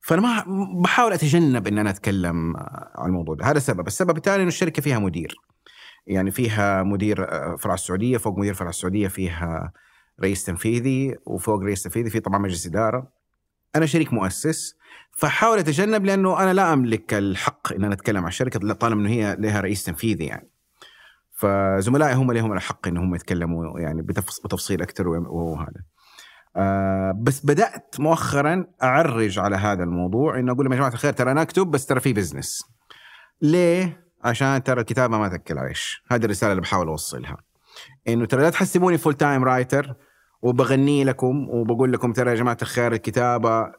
فأنا 0.00 0.22
ما 0.22 0.44
بحاول 0.82 1.12
أتجنب 1.12 1.66
إن 1.66 1.78
أنا 1.78 1.90
أتكلم 1.90 2.56
عن 2.94 3.08
الموضوع 3.08 3.34
ده. 3.34 3.44
هذا 3.44 3.56
السبب. 3.56 3.86
السبب 3.86 4.16
الثاني 4.16 4.42
إنه 4.42 4.48
الشركة 4.48 4.82
فيها 4.82 4.98
مدير. 4.98 5.36
يعني 6.06 6.30
فيها 6.30 6.82
مدير 6.82 7.32
آه، 7.32 7.56
فرع 7.56 7.74
السعودية 7.74 8.16
فوق 8.16 8.38
مدير 8.38 8.54
فرع 8.54 8.68
السعودية 8.68 9.08
فيها 9.08 9.72
رئيس 10.22 10.44
تنفيذي 10.44 11.16
وفوق 11.26 11.62
رئيس 11.62 11.82
تنفيذي 11.82 12.10
في 12.10 12.20
طبعا 12.20 12.38
مجلس 12.38 12.66
إدارة. 12.66 13.12
أنا 13.76 13.86
شريك 13.86 14.12
مؤسس. 14.12 14.74
فحاول 15.10 15.58
اتجنب 15.58 16.04
لأنه 16.04 16.42
أنا 16.42 16.52
لا 16.52 16.72
أملك 16.72 17.14
الحق 17.14 17.72
إن 17.72 17.84
أنا 17.84 17.94
أتكلم 17.94 18.22
عن 18.22 18.28
الشركة 18.28 18.72
طالما 18.72 19.00
إنه 19.00 19.10
هي 19.10 19.36
لها 19.38 19.60
رئيس 19.60 19.84
تنفيذي 19.84 20.24
يعني. 20.24 20.50
فزملائي 21.32 22.14
هم 22.14 22.30
اللي 22.30 22.40
هم 22.40 22.52
الحق 22.52 22.88
ان 22.88 22.96
هم 22.96 23.14
يتكلموا 23.14 23.80
يعني 23.80 24.02
بتفصيل 24.44 24.82
أكثر 24.82 25.08
وهذا. 25.08 25.82
آه 26.56 27.14
بس 27.22 27.46
بدأت 27.46 27.96
مؤخرا 27.98 28.66
أعرج 28.82 29.38
على 29.38 29.56
هذا 29.56 29.84
الموضوع 29.84 30.38
إنه 30.38 30.52
أقول 30.52 30.64
لهم 30.64 30.72
يا 30.72 30.78
جماعة 30.78 30.92
الخير 30.92 31.12
ترى 31.12 31.30
أنا 31.30 31.42
أكتب 31.42 31.66
بس 31.66 31.86
ترى 31.86 32.00
في 32.00 32.12
business 32.12 32.64
ليه؟ 33.42 34.04
عشان 34.24 34.62
ترى 34.62 34.80
الكتابة 34.80 35.18
ما 35.18 35.28
تأكل 35.28 35.58
عيش. 35.58 36.02
هذه 36.10 36.24
الرسالة 36.24 36.52
اللي 36.52 36.62
بحاول 36.62 36.88
أوصلها. 36.88 37.36
إنه 38.08 38.26
ترى 38.26 38.42
لا 38.42 38.50
تحسبوني 38.50 38.98
full 38.98 39.14
time 39.14 39.44
writer 39.44 39.94
وبغني 40.42 41.04
لكم 41.04 41.48
وبقول 41.48 41.92
لكم 41.92 42.12
ترى 42.12 42.30
يا 42.30 42.34
جماعة 42.34 42.58
الخير 42.62 42.92
الكتابة 42.92 43.72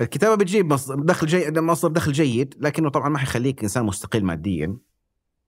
الكتابة 0.00 0.34
بتجيب 0.34 0.72
مصدر 0.72 0.94
دخل 0.94 1.26
جيد 1.26 1.58
مصدر 1.58 1.92
دخل 1.92 2.12
جيد 2.12 2.54
لكنه 2.58 2.88
طبعا 2.88 3.08
ما 3.08 3.18
حيخليك 3.18 3.62
إنسان 3.62 3.84
مستقل 3.84 4.24
ماديا 4.24 4.76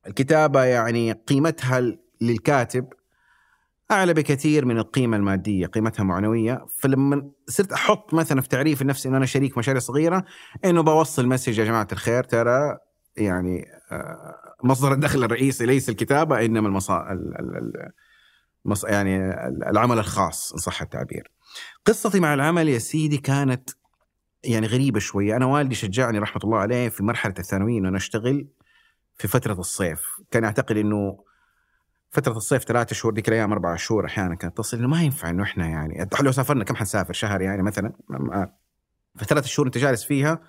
الكتابة 0.07 0.65
يعني 0.65 1.13
قيمتها 1.13 1.97
للكاتب 2.21 2.89
أعلى 3.91 4.15
بكثير 4.15 4.65
من 4.65 4.79
القيمة 4.79 5.17
المادية 5.17 5.67
قيمتها 5.67 6.03
معنوية 6.03 6.67
فلما 6.81 7.31
صرت 7.49 7.73
أحط 7.73 8.15
مثلا 8.15 8.41
في 8.41 8.49
تعريف 8.49 8.83
نفسي 8.83 9.09
إنه 9.09 9.17
أنا 9.17 9.27
شريك 9.27 9.59
مشاريع 9.59 9.81
صغيرة 9.81 10.25
إنه 10.65 10.83
بوصل 10.83 11.27
مسج 11.27 11.59
يا 11.59 11.65
جماعة 11.65 11.89
الخير 11.93 12.25
ترى 12.25 12.79
يعني 13.17 13.67
آه، 13.93 14.35
مصدر 14.65 14.93
الدخل 14.93 15.25
الرئيسي 15.25 15.67
ليس 15.67 15.89
الكتابة 15.89 16.45
إنما 16.45 16.69
المصا... 16.69 17.19
المص... 18.67 18.85
يعني 18.85 19.31
العمل 19.71 19.99
الخاص 19.99 20.53
إن 20.53 20.59
صح 20.59 20.83
التعبير. 20.83 21.31
قصتي 21.85 22.21
مع 22.21 22.35
العمل 22.35 22.69
يا 22.69 22.79
سيدي 22.79 23.19
كانت 23.19 23.71
يعني 24.47 24.67
غريبة 24.67 25.01
شوية، 25.01 25.37
أنا 25.37 25.47
والدي 25.47 25.75
شجعني 25.75 26.19
رحمة 26.19 26.41
الله 26.45 26.59
عليه 26.59 26.89
في 26.89 27.03
مرحلة 27.03 27.35
الثانوية 27.39 27.79
إنه 27.79 27.89
أنا 27.89 27.97
أشتغل 27.97 28.49
في 29.15 29.29
فترة 29.29 29.53
الصيف، 29.53 30.03
كان 30.31 30.45
يعتقد 30.45 30.77
إنه 30.77 31.25
فترة 32.11 32.37
الصيف 32.37 32.65
ثلاثة 32.65 32.95
شهور 32.95 33.15
ذيك 33.15 33.29
الأيام 33.29 33.53
أربعة 33.53 33.77
شهور 33.77 34.07
أحيانا 34.07 34.35
كانت 34.35 34.57
تصل. 34.57 34.79
إنه 34.79 34.89
ما 34.89 35.03
ينفع 35.03 35.31
إنه 35.31 35.43
إحنا 35.43 35.69
يعني 35.69 36.09
لو 36.21 36.33
سافرنا 36.33 36.65
كم 36.65 36.77
حنسافر؟ 36.77 37.13
شهر 37.13 37.41
يعني 37.43 37.63
مثلا. 37.63 37.93
فثلاثة 39.19 39.47
شهور 39.47 39.67
أنت 39.67 39.79
جالس 39.79 40.05
فيها. 40.05 40.41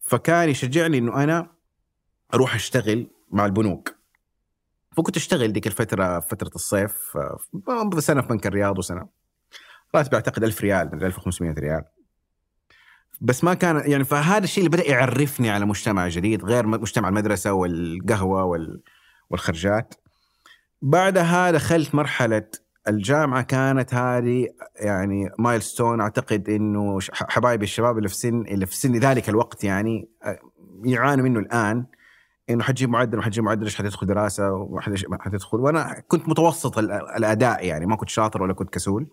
فكان 0.00 0.48
يشجعني 0.48 0.98
إنه 0.98 1.24
أنا 1.24 1.50
أروح 2.34 2.54
أشتغل 2.54 3.10
مع 3.30 3.46
البنوك. 3.46 3.94
فكنت 4.96 5.16
أشتغل 5.16 5.52
ذيك 5.52 5.66
الفترة 5.66 6.20
فترة 6.20 6.50
الصيف. 6.54 7.18
سنة 7.98 8.22
في 8.22 8.28
بنك 8.28 8.46
الرياض 8.46 8.78
وسنة. 8.78 9.08
راتب 9.94 10.14
أعتقد 10.14 10.44
1000 10.44 10.60
ريال 10.60 10.90
من 10.92 11.02
1500 11.02 11.54
ريال. 11.54 11.84
بس 13.24 13.44
ما 13.44 13.54
كان 13.54 13.90
يعني 13.90 14.04
فهذا 14.04 14.44
الشيء 14.44 14.66
اللي 14.66 14.76
بدأ 14.76 14.90
يعرفني 14.90 15.50
على 15.50 15.66
مجتمع 15.66 16.08
جديد 16.08 16.44
غير 16.44 16.66
مجتمع 16.66 17.08
المدرسة 17.08 17.52
والقهوة 17.52 18.68
والخرجات. 19.30 19.94
بعدها 20.82 21.50
دخلت 21.50 21.94
مرحلة 21.94 22.46
الجامعة 22.88 23.42
كانت 23.42 23.94
هذه 23.94 24.48
يعني 24.76 25.30
مايلستون. 25.38 26.00
أعتقد 26.00 26.48
إنه 26.48 26.98
حبايبي 27.12 27.64
الشباب 27.64 27.98
اللي 27.98 28.08
في 28.08 28.14
سن 28.14 28.40
اللي 28.40 28.66
في 28.66 28.76
سن 28.76 28.96
ذلك 28.96 29.28
الوقت 29.28 29.64
يعني 29.64 30.08
يعانوا 30.84 31.24
منه 31.24 31.40
الآن. 31.40 31.86
إنه 32.50 32.62
حتجيب 32.62 32.90
معدل 32.90 33.18
وحتجيب 33.18 33.44
معدل 33.44 33.64
إيش 33.64 33.76
حتدخل 33.76 34.06
دراسة 34.06 34.52
وحتدخل 34.52 35.60
وأنا 35.60 36.02
كنت 36.08 36.28
متوسط 36.28 36.78
الأداء 36.78 37.66
يعني 37.66 37.86
ما 37.86 37.96
كنت 37.96 38.08
شاطر 38.08 38.42
ولا 38.42 38.52
كنت 38.52 38.70
كسول. 38.70 39.06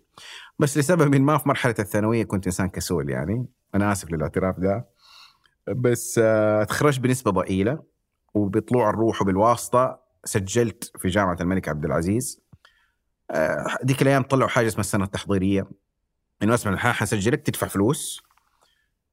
بس 0.59 0.77
لسبب 0.77 1.15
ما 1.15 1.37
في 1.37 1.49
مرحلة 1.49 1.75
الثانوية 1.79 2.23
كنت 2.23 2.45
إنسان 2.45 2.69
كسول 2.69 3.09
يعني. 3.09 3.60
أنا 3.75 3.91
آسف 3.91 4.11
للاعتراف 4.11 4.59
ده. 4.59 4.85
بس 5.67 6.19
آه، 6.23 6.63
تخرجت 6.63 6.99
بنسبة 6.99 7.31
ضئيلة 7.31 7.83
وبطلوع 8.33 8.89
الروح 8.89 9.21
وبالواسطه 9.21 9.99
سجلت 10.23 10.91
في 10.97 11.07
جامعة 11.07 11.37
الملك 11.41 11.69
عبد 11.69 11.85
العزيز. 11.85 12.41
آه، 13.31 13.77
ديك 13.83 14.01
الأيام 14.01 14.23
طلعوا 14.23 14.49
حاجة 14.49 14.67
اسمها 14.67 14.81
السنة 14.81 15.03
التحضيرية. 15.05 15.67
إنه 16.43 16.53
اسمع 16.53 16.73
الحين 16.73 16.91
حسجلك 16.91 17.41
تدفع 17.41 17.67
فلوس. 17.67 18.23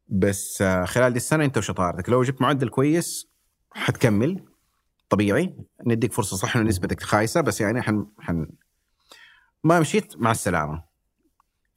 بس 0.08 0.62
آه، 0.62 0.84
خلال 0.84 1.12
دي 1.12 1.16
السنة 1.16 1.44
أنت 1.44 1.58
وشطارتك. 1.58 2.08
لو 2.08 2.22
جبت 2.22 2.42
معدل 2.42 2.68
كويس 2.68 3.28
حتكمل. 3.70 4.44
طبيعي. 5.08 5.56
نديك 5.86 6.12
فرصة 6.12 6.36
صح 6.36 6.56
إنه 6.56 6.68
نسبتك 6.68 7.02
خايسة. 7.02 7.40
بس 7.40 7.60
يعني 7.60 7.82
حن, 7.82 8.06
حن 8.18 8.48
ما 9.64 9.80
مشيت. 9.80 10.16
مع 10.16 10.30
السلامة. 10.30 10.87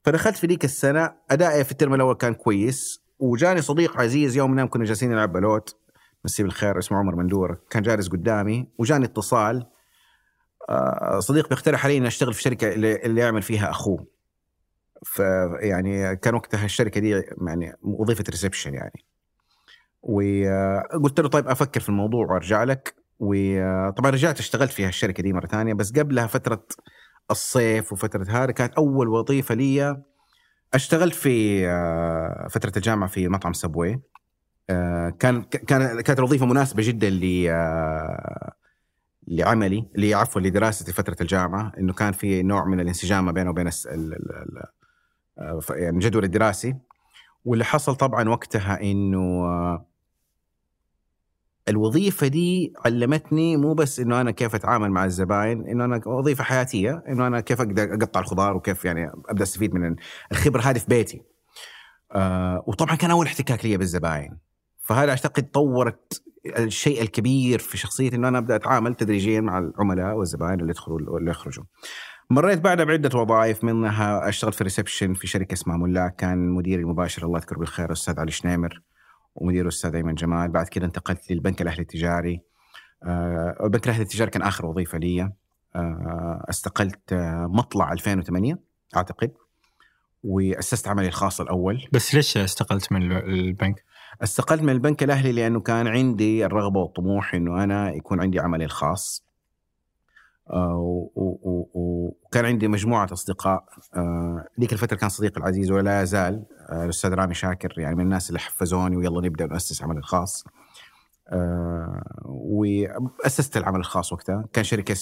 فدخلت 0.04 0.36
في 0.36 0.46
ذيك 0.46 0.64
السنة 0.64 1.14
أدائي 1.30 1.64
في 1.64 1.72
الترم 1.72 1.94
الأول 1.94 2.14
كان 2.14 2.34
كويس 2.34 3.02
وجاني 3.18 3.62
صديق 3.62 4.00
عزيز 4.00 4.36
يوم 4.36 4.52
الأيام 4.52 4.68
كنا 4.68 4.84
جالسين 4.84 5.10
نلعب 5.10 5.32
بلوت. 5.32 5.76
مسيه 6.24 6.44
بالخير 6.44 6.78
اسمه 6.78 6.98
عمر 6.98 7.16
مندور. 7.16 7.58
كان 7.70 7.82
جالس 7.82 8.08
قدامي 8.08 8.68
وجاني 8.78 9.04
اتصال. 9.04 9.66
آه، 10.68 11.20
صديق 11.20 11.48
بيقترح 11.48 11.84
علي 11.84 11.96
إني 11.96 12.06
أشتغل 12.06 12.34
في 12.34 12.42
شركة 12.42 12.68
اللي 12.74 13.20
يعمل 13.20 13.42
فيها 13.42 13.70
أخوه. 13.70 14.06
فيعني 15.02 16.16
كان 16.16 16.34
وقتها 16.34 16.64
الشركة 16.64 17.00
دي 17.00 17.22
يعني 17.48 17.76
وظيفة 17.82 18.24
reception 18.30 18.74
يعني. 18.74 19.04
وقلت 20.02 21.20
له 21.20 21.28
طيب 21.28 21.48
أفكر 21.48 21.80
في 21.80 21.88
الموضوع 21.88 22.26
وأرجع 22.26 22.64
لك. 22.64 22.94
وطبعا 23.18 24.10
رجعت 24.10 24.38
اشتغلت 24.38 24.70
في 24.70 24.86
هالشركة 24.86 25.22
دي 25.22 25.32
مرة 25.32 25.46
ثانية 25.46 25.74
بس 25.74 25.92
قبلها 25.92 26.26
فترة 26.26 26.66
الصيف 27.32 27.92
وفترة 27.92 28.26
هذا 28.28 28.52
كانت 28.52 28.74
أول 28.74 29.08
وظيفة 29.08 29.54
لي. 29.54 30.02
اشتغلت 30.74 31.14
في 31.14 31.66
آه، 31.68 32.48
فترة 32.50 32.72
الجامعة 32.76 33.08
في 33.08 33.28
مطعم 33.28 33.52
سبوي 33.52 34.02
آه، 34.70 35.10
كان 35.10 35.42
كان 35.42 36.00
كانت 36.00 36.18
الوظيفة 36.18 36.46
مناسبة 36.46 36.82
جدا 36.86 37.10
ل 37.10 37.46
آه، 37.48 38.52
لعملي 39.28 39.88
اللي 39.94 40.14
عفوا 40.14 40.40
لدراستي 40.40 40.92
فترة 40.92 41.16
الجامعة 41.20 41.72
إنه 41.78 41.92
كان 41.92 42.12
في 42.12 42.42
نوع 42.42 42.64
من 42.64 42.80
الانسجام 42.80 43.24
ما 43.24 43.32
بينه 43.32 43.50
وبين 43.50 43.70
يعني 45.70 45.96
الجدول 45.96 46.24
الدراسي. 46.24 46.76
واللي 47.44 47.64
حصل 47.64 47.96
طبعا 47.96 48.28
وقتها 48.28 48.80
إنه 48.82 49.44
الوظيفة 51.68 52.26
دي 52.26 52.72
علمتني 52.84 53.56
مو 53.56 53.74
بس 53.74 54.00
إنه 54.00 54.20
أنا 54.20 54.30
كيف 54.30 54.54
أتعامل 54.54 54.90
مع 54.90 55.04
الزباين 55.04 55.66
إنه 55.68 55.84
أنا 55.84 56.00
وظيفة 56.06 56.44
حياتية 56.44 57.02
إنه 57.08 57.26
أنا 57.26 57.40
كيف 57.40 57.60
أقدر 57.60 57.94
أقطع 57.94 58.20
الخضار 58.20 58.56
وكيف 58.56 58.84
يعني 58.84 59.10
أبدأ 59.28 59.42
أستفيد 59.42 59.74
من 59.74 59.96
الخبرة 60.32 60.60
هذه 60.60 60.78
في 60.78 60.86
بيتي. 60.88 61.22
آه 62.12 62.64
وطبعا 62.66 62.94
كان 62.94 63.10
أول 63.10 63.26
احتكاك 63.26 63.64
لي 63.64 63.76
بالزباين. 63.76 64.38
فهذا 64.84 65.10
أعتقد 65.10 65.50
طورت 65.50 66.22
الشيء 66.58 67.02
الكبير 67.02 67.58
في 67.58 67.76
شخصيتي 67.78 68.16
إنه 68.16 68.28
أنا 68.28 68.38
أبدأ 68.38 68.56
أتعامل 68.56 68.94
تدريجيا 68.94 69.40
مع 69.40 69.58
العملاء 69.58 70.14
والزبائن 70.16 70.60
اللي 70.60 70.70
يدخلوا 70.70 70.98
واللي 71.10 71.30
يخرجوا. 71.30 71.64
مريت 72.30 72.60
بعدها 72.60 72.84
بعدة 72.84 73.18
وظائف 73.18 73.64
منها 73.64 74.28
أشتغلت 74.28 74.54
في 74.54 74.64
ريسبشن 74.64 75.14
في 75.14 75.26
شركة 75.26 75.52
اسمها 75.52 75.76
ملاك 75.76 76.16
كان 76.16 76.48
مديري 76.48 76.82
المباشر 76.82 77.26
الله 77.26 77.38
يذكره 77.38 77.58
بالخير 77.58 77.86
الأستاذ 77.86 78.20
علي 78.20 78.30
شنيمر. 78.30 78.82
ومدير 79.34 79.62
الأستاذ 79.62 79.94
أيمن 79.94 80.14
جمال. 80.14 80.48
بعد 80.48 80.68
كده 80.68 80.86
انتقلت 80.86 81.30
للبنك 81.30 81.62
الأهلي 81.62 81.82
التجاري. 81.82 82.40
آه 83.04 83.56
البنك 83.64 83.84
الأهلي 83.86 84.02
التجاري 84.02 84.30
كان 84.30 84.42
آخر 84.42 84.66
وظيفة 84.66 84.98
لي. 84.98 85.32
آه 85.76 86.44
استقلت 86.50 87.12
آه 87.12 87.46
مطلع 87.50 87.92
2008 87.92 88.58
أعتقد. 88.96 89.32
وأسست 90.24 90.88
عملي 90.88 91.06
الخاص 91.08 91.40
الأول. 91.40 91.88
بس 91.92 92.14
ليش 92.14 92.36
استقلت 92.36 92.92
من 92.92 93.12
البنك؟ 93.12 93.84
استقلت 94.22 94.62
من 94.62 94.70
البنك 94.70 95.02
الأهلي 95.02 95.32
لأنه 95.32 95.60
كان 95.60 95.86
عندي 95.86 96.46
الرغبة 96.46 96.80
والطموح 96.80 97.34
إنه 97.34 97.64
أنا 97.64 97.90
يكون 97.92 98.20
عندي 98.20 98.40
عملي 98.40 98.64
الخاص. 98.64 99.26
آه، 100.50 101.08
وكان 102.32 102.44
عندي 102.44 102.68
مجموعة 102.68 103.08
أصدقاء 103.12 103.64
آه، 103.96 104.44
ذيك 104.60 104.72
الفترة 104.72 104.96
كان 104.96 105.08
صديقي 105.08 105.40
العزيز 105.40 105.70
ولا 105.70 106.02
يزال 106.02 106.44
آه، 106.70 106.84
الأستاذ 106.84 107.14
رامي 107.14 107.34
شاكر 107.34 107.74
يعني 107.76 107.94
من 107.94 108.04
الناس 108.04 108.28
اللي 108.28 108.40
حفزوني 108.40 108.96
ويلا 108.96 109.20
نبدأ 109.20 109.46
نأسس 109.46 109.82
عمل 109.82 109.96
الخاص. 109.96 110.44
وأسست 112.24 113.56
العمل 113.56 113.80
الخاص 113.80 114.12
وقتها. 114.12 114.44
كان 114.52 114.64
شركة 114.64 114.94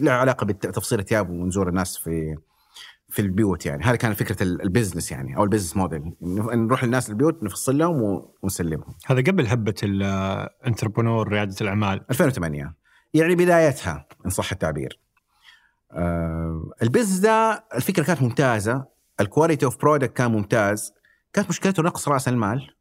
لها 0.00 0.12
علاقة 0.12 0.44
بتفصيل 0.44 1.04
ثياب 1.04 1.30
ونزور 1.30 1.68
الناس 1.68 1.96
في 1.98 2.36
في 3.08 3.22
البيوت 3.22 3.66
يعني. 3.66 3.84
هذه 3.84 3.96
كانت 3.96 4.18
فكرة 4.18 4.42
ال 4.42 4.50
business 4.50 5.12
يعني 5.12 5.36
أو 5.36 5.44
ال 5.44 5.48
business 5.48 5.76
model. 5.76 6.12
نروح 6.22 6.84
للناس 6.84 7.10
البيوت 7.10 7.42
نفصل 7.42 7.78
لهم 7.78 8.22
ونسلمهم. 8.42 8.94
هذا 9.06 9.20
قبل 9.20 9.46
هبة 9.46 9.74
ال 9.82 9.93
entrepreneur 9.93 11.28
ريادة 11.28 11.56
الأعمال. 11.60 12.04
2008 12.10 12.74
يعني 13.14 13.34
بدايتها 13.34 14.06
إن 14.26 14.30
صح 14.30 14.52
التعبير. 14.52 15.09
آه 15.92 16.70
ال 16.82 16.86
business 16.86 17.18
ده 17.18 17.64
الفكرة 17.74 18.02
كانت 18.04 18.22
ممتازة. 18.22 18.84
ال 19.20 19.25
quality 19.25 19.64
of 19.64 19.76
product 19.80 20.16
كان 20.16 20.30
ممتاز. 20.30 20.94
كانت 21.32 21.48
مشكلته 21.48 21.82
نقص 21.82 22.08
رأس 22.08 22.28
المال. 22.28 22.74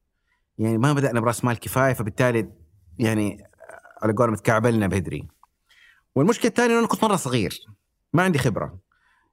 يعني 0.58 0.78
ما 0.78 0.94
بدأنا 0.94 1.20
برأس 1.20 1.46
مال 1.46 1.60
كفاية 1.60 1.94
فبالتالي 1.94 2.50
يعني 3.00 3.44
على 4.04 4.14
قولهم 4.14 4.36
تكعبلنا 4.36 4.88
بدري 4.88 5.28
والمشكلة 6.16 6.50
الثانية 6.50 6.72
إنه 6.72 6.80
أنا 6.80 6.88
كنت 6.88 7.04
مرة 7.04 7.16
صغير. 7.16 7.60
ما 8.14 8.24
عندي 8.24 8.40
خبرة. 8.40 8.80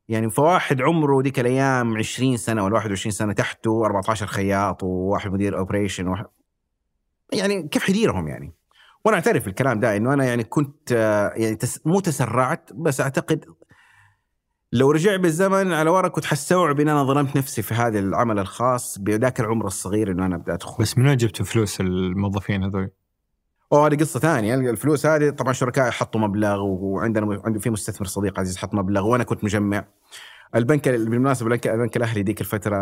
يعني 0.09 0.31
فواحد 0.31 0.83
عمره 0.83 1.23
ذيك 1.23 1.41
الأيام 1.41 1.97
20 1.97 2.37
سنة 2.37 2.65
ولا 2.65 2.75
21 2.75 3.13
سنة 3.13 3.33
تحته 3.33 3.85
14 3.87 4.27
خياط 4.27 4.83
وواحد 4.83 5.33
مدير 5.33 5.59
operation 5.59 6.09
وواحد 6.09 6.25
يعني 7.33 7.69
كيف 7.69 7.83
حيديرهم 7.83 8.29
يعني؟ 8.29 8.53
وأنا 9.05 9.17
أعترف 9.17 9.49
الكلام 9.49 9.81
ده 9.81 9.97
إنه 9.97 10.13
أنا 10.15 10.25
يعني 10.25 10.45
كنت 10.45 10.91
يعني 11.37 11.55
تس 11.55 11.87
مو 11.87 12.01
تسرعت 12.01 12.71
بس 12.73 13.01
أعتقد 13.01 13.45
لو 14.77 14.91
رجع 14.91 15.17
بالزمن 15.17 15.73
على 15.73 15.91
ورا 15.91 16.09
كنت 16.09 16.25
حستوعب 16.25 16.81
إن 16.81 16.89
أنا 16.89 17.05
ظلمت 17.05 17.37
نفسي 17.37 17.63
في 17.63 17.75
هذا 17.75 17.99
العمل 17.99 18.39
الخاص 18.39 18.99
بذاك 18.99 19.41
العمر 19.41 19.67
الصغير 19.67 20.11
إنه 20.11 20.27
أنا 20.27 20.37
أبدأ 20.37 20.55
أدخل. 20.55 20.83
بس 20.83 20.99
من 20.99 21.07
وين 21.07 21.17
جبتوا 21.17 21.45
فلوس 21.45 21.81
الموظفين 21.81 22.65
هذول؟ 22.65 22.91
أوه 23.73 23.87
هذه 23.87 23.97
قصة 23.97 24.21
ثانية. 24.21 24.55
الفلوس 24.55 25.07
هذه 25.07 25.31
طبعا 25.31 25.53
شركائي 25.53 25.91
حطوا 25.91 26.21
مبلغ 26.21 26.61
وعندنا 26.63 27.41
عندي 27.45 27.59
في 27.59 27.71
مستثمر 27.71 28.07
صديق 28.07 28.41
عزيز 28.41 28.57
حط 28.57 28.75
مبلغ 28.75 29.07
وأنا 29.07 29.25
كنت 29.25 29.45
مجمع. 29.45 29.85
البنك 30.55 30.89
بالمناسبة 30.89 31.47
البنك, 31.47 31.67
البنك 31.67 31.97
الأهلي 31.97 32.23
ذيك 32.23 32.41
الفترة 32.41 32.77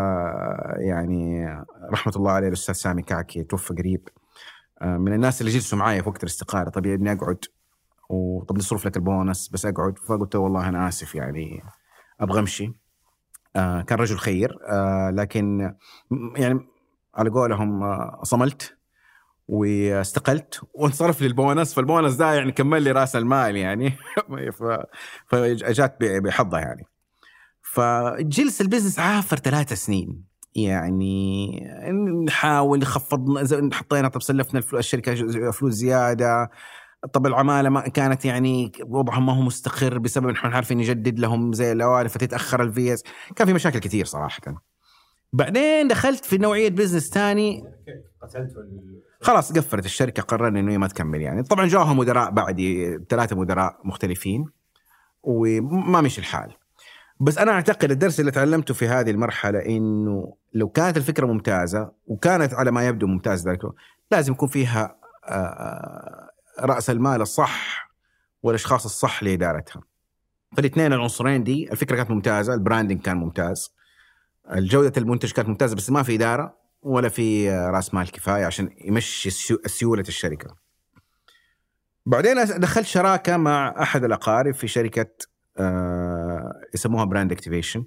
يعني 0.77 1.49
رحمة 1.93 2.13
الله 2.17 2.33
عليه 2.33 2.49
الأستاذ 2.49 2.75
سامي 2.75 3.03
كعكي 3.03 3.43
توفى 3.43 3.75
قريب. 3.75 4.09
آه، 4.83 4.97
من 4.97 5.13
الناس 5.13 5.41
اللي 5.41 5.53
جلسوا 5.53 5.79
معي 5.79 6.03
في 6.03 6.09
وقت 6.09 6.23
الاستقالة. 6.23 6.71
طب 6.71 6.87
اني 6.87 7.13
أقعد. 7.13 7.45
وطب 8.09 8.59
نصرف 8.59 8.87
لك 8.87 8.97
البونص 8.97 9.49
بس 9.49 9.67
أقعد. 9.67 9.99
فقلت 9.99 10.37
والله 10.37 10.69
أنا 10.69 10.89
آسف 10.89 11.15
يعني. 11.15 11.63
أبغى 12.21 12.41
أمشي. 12.41 12.73
آه 13.57 13.83
كان 13.83 13.99
رجل 13.99 14.19
خير. 14.19 14.59
آه 14.69 15.11
لكن 15.11 15.75
يعني 16.37 16.61
على 17.15 17.31
قولهم 17.31 17.81
صملت 18.23 18.77
واستقلت. 19.49 20.61
وانصرف 20.75 21.21
لي 21.21 21.27
ال 21.27 21.35
bonus 21.35 21.75
فال 21.75 21.87
bonus 21.87 22.17
ده 22.17 22.35
يعني 22.35 22.53
كمل 22.53 22.83
لي 22.83 22.93
رأس 22.93 23.17
المال 23.17 23.57
يعني. 23.57 23.93
فجات 25.29 25.97
بحظها 26.01 26.61
يعني. 26.61 26.87
فجلس 27.63 28.61
ال 28.61 28.65
business 28.65 28.99
عافر 28.99 29.37
ثلاث 29.37 29.73
سنين. 29.73 30.25
يعني 30.55 31.61
نحاول 32.27 32.79
نخفض 32.79 33.39
حطينا 33.75 34.09
طب 34.09 34.23
سلفنا 34.23 34.63
الشركة 34.75 35.51
فلوس 35.51 35.73
زيادة. 35.73 36.51
طب 37.13 37.27
العمالة 37.27 37.69
ما 37.69 37.81
كانت 37.81 38.25
يعني 38.25 38.73
وضعهم 38.85 39.27
ما 39.27 39.37
هو 39.37 39.43
مستقر 39.43 39.99
بسبب 39.99 40.29
إحنا 40.29 40.51
عارفين 40.51 40.79
نجدد 40.79 41.19
لهم 41.19 41.53
زي 41.53 41.73
الاوائل 41.73 42.09
فتتأخر 42.09 42.63
الفيز 42.63 43.05
كان 43.37 43.47
في 43.47 43.53
مشاكل 43.53 43.79
كثير 43.79 44.05
صراحة. 44.05 44.65
بعدين 45.33 45.89
دخلت 45.89 46.25
في 46.25 46.39
نوعية 46.39 46.71
بزنس 46.71 47.11
ثاني 47.11 47.65
خلاص 49.21 49.53
قفلت 49.53 49.85
الشركة 49.85 50.23
قررنا 50.23 50.61
إنه 50.61 50.79
ما 50.79 50.87
تكمل 50.87 51.21
يعني. 51.21 51.43
طبعا 51.43 51.67
جاهم 51.67 51.99
مدراء 51.99 52.31
بعدي 52.31 52.99
ثلاثة 53.09 53.37
مدراء 53.37 53.81
مختلفين 53.85 54.45
وما 55.23 56.01
مشي 56.01 56.21
الحال. 56.21 56.55
بس 57.21 57.39
أنا 57.39 57.53
أعتقد 57.53 57.91
الدرس 57.91 58.21
اللي 58.21 58.31
تعلمته 58.31 58.75
في 58.75 58.89
هذه 58.89 59.11
المرحلة 59.11 59.59
إنه 59.59 60.35
لو 60.55 60.69
كانت 60.69 60.97
الفكرة 60.97 61.27
ممتازة 61.27 61.93
وكانت 62.07 62.55
على 62.55 62.71
ما 62.71 62.87
يبدو 62.87 63.07
ممتاز 63.07 63.49
ذلك 63.49 63.61
لازم 64.11 64.33
يكون 64.33 64.49
فيها 64.49 64.97
آه، 65.29 66.31
رأس 66.61 66.91
المال 66.91 67.23
الصح 67.23 67.91
والأشخاص 68.43 68.85
الصح 68.85 69.23
لإدارتها. 69.23 69.83
فالاثنين 70.57 70.93
العنصرين 70.93 71.45
دي 71.45 71.73
الفكرة 71.73 71.97
كانت 71.97 72.11
ممتازة، 72.11 72.55
ال 72.55 72.60
branding 72.60 73.03
كان 73.03 73.17
ممتاز. 73.17 73.75
الجودة 74.53 74.93
المنتج 74.97 75.33
كانت 75.33 75.49
ممتازة 75.49 75.77
بس 75.77 75.91
ما 75.91 76.03
في 76.03 76.15
إدارة 76.15 76.59
ولا 76.83 77.09
في 77.09 77.51
رأس 77.51 77.95
مال 77.95 78.11
كفاية 78.11 78.45
عشان 78.47 78.71
يمشي 78.85 79.31
سيوله 79.67 80.05
الشركة. 80.09 80.57
بعدين 82.07 82.45
دخلت 82.45 82.87
شراكة 82.87 83.37
مع 83.37 83.83
أحد 83.83 84.05
الأقارب 84.05 84.55
في 84.55 84.69
شركة 84.69 85.11
آه 85.59 86.53
يسموها 86.75 87.05
brand 87.05 87.33
activation 87.33 87.87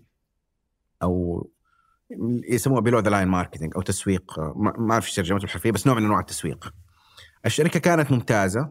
أو 1.04 1.44
يسموها 2.50 2.82
below 2.82 3.00
the 3.00 3.10
line 3.10 3.28
marketing 3.28 3.72
أو 3.76 3.82
تسويق 3.82 4.40
ما 4.56 4.94
أعرف 4.94 5.06
إيش 5.06 5.16
ترجمته 5.16 5.44
الحرفيه 5.44 5.72
بس 5.72 5.88
نوع 5.88 5.96
من 5.96 6.06
أنواع 6.06 6.20
التسويق. 6.20 6.74
الشركة 7.48 7.80
كانت 7.80 8.12
ممتازة 8.12 8.70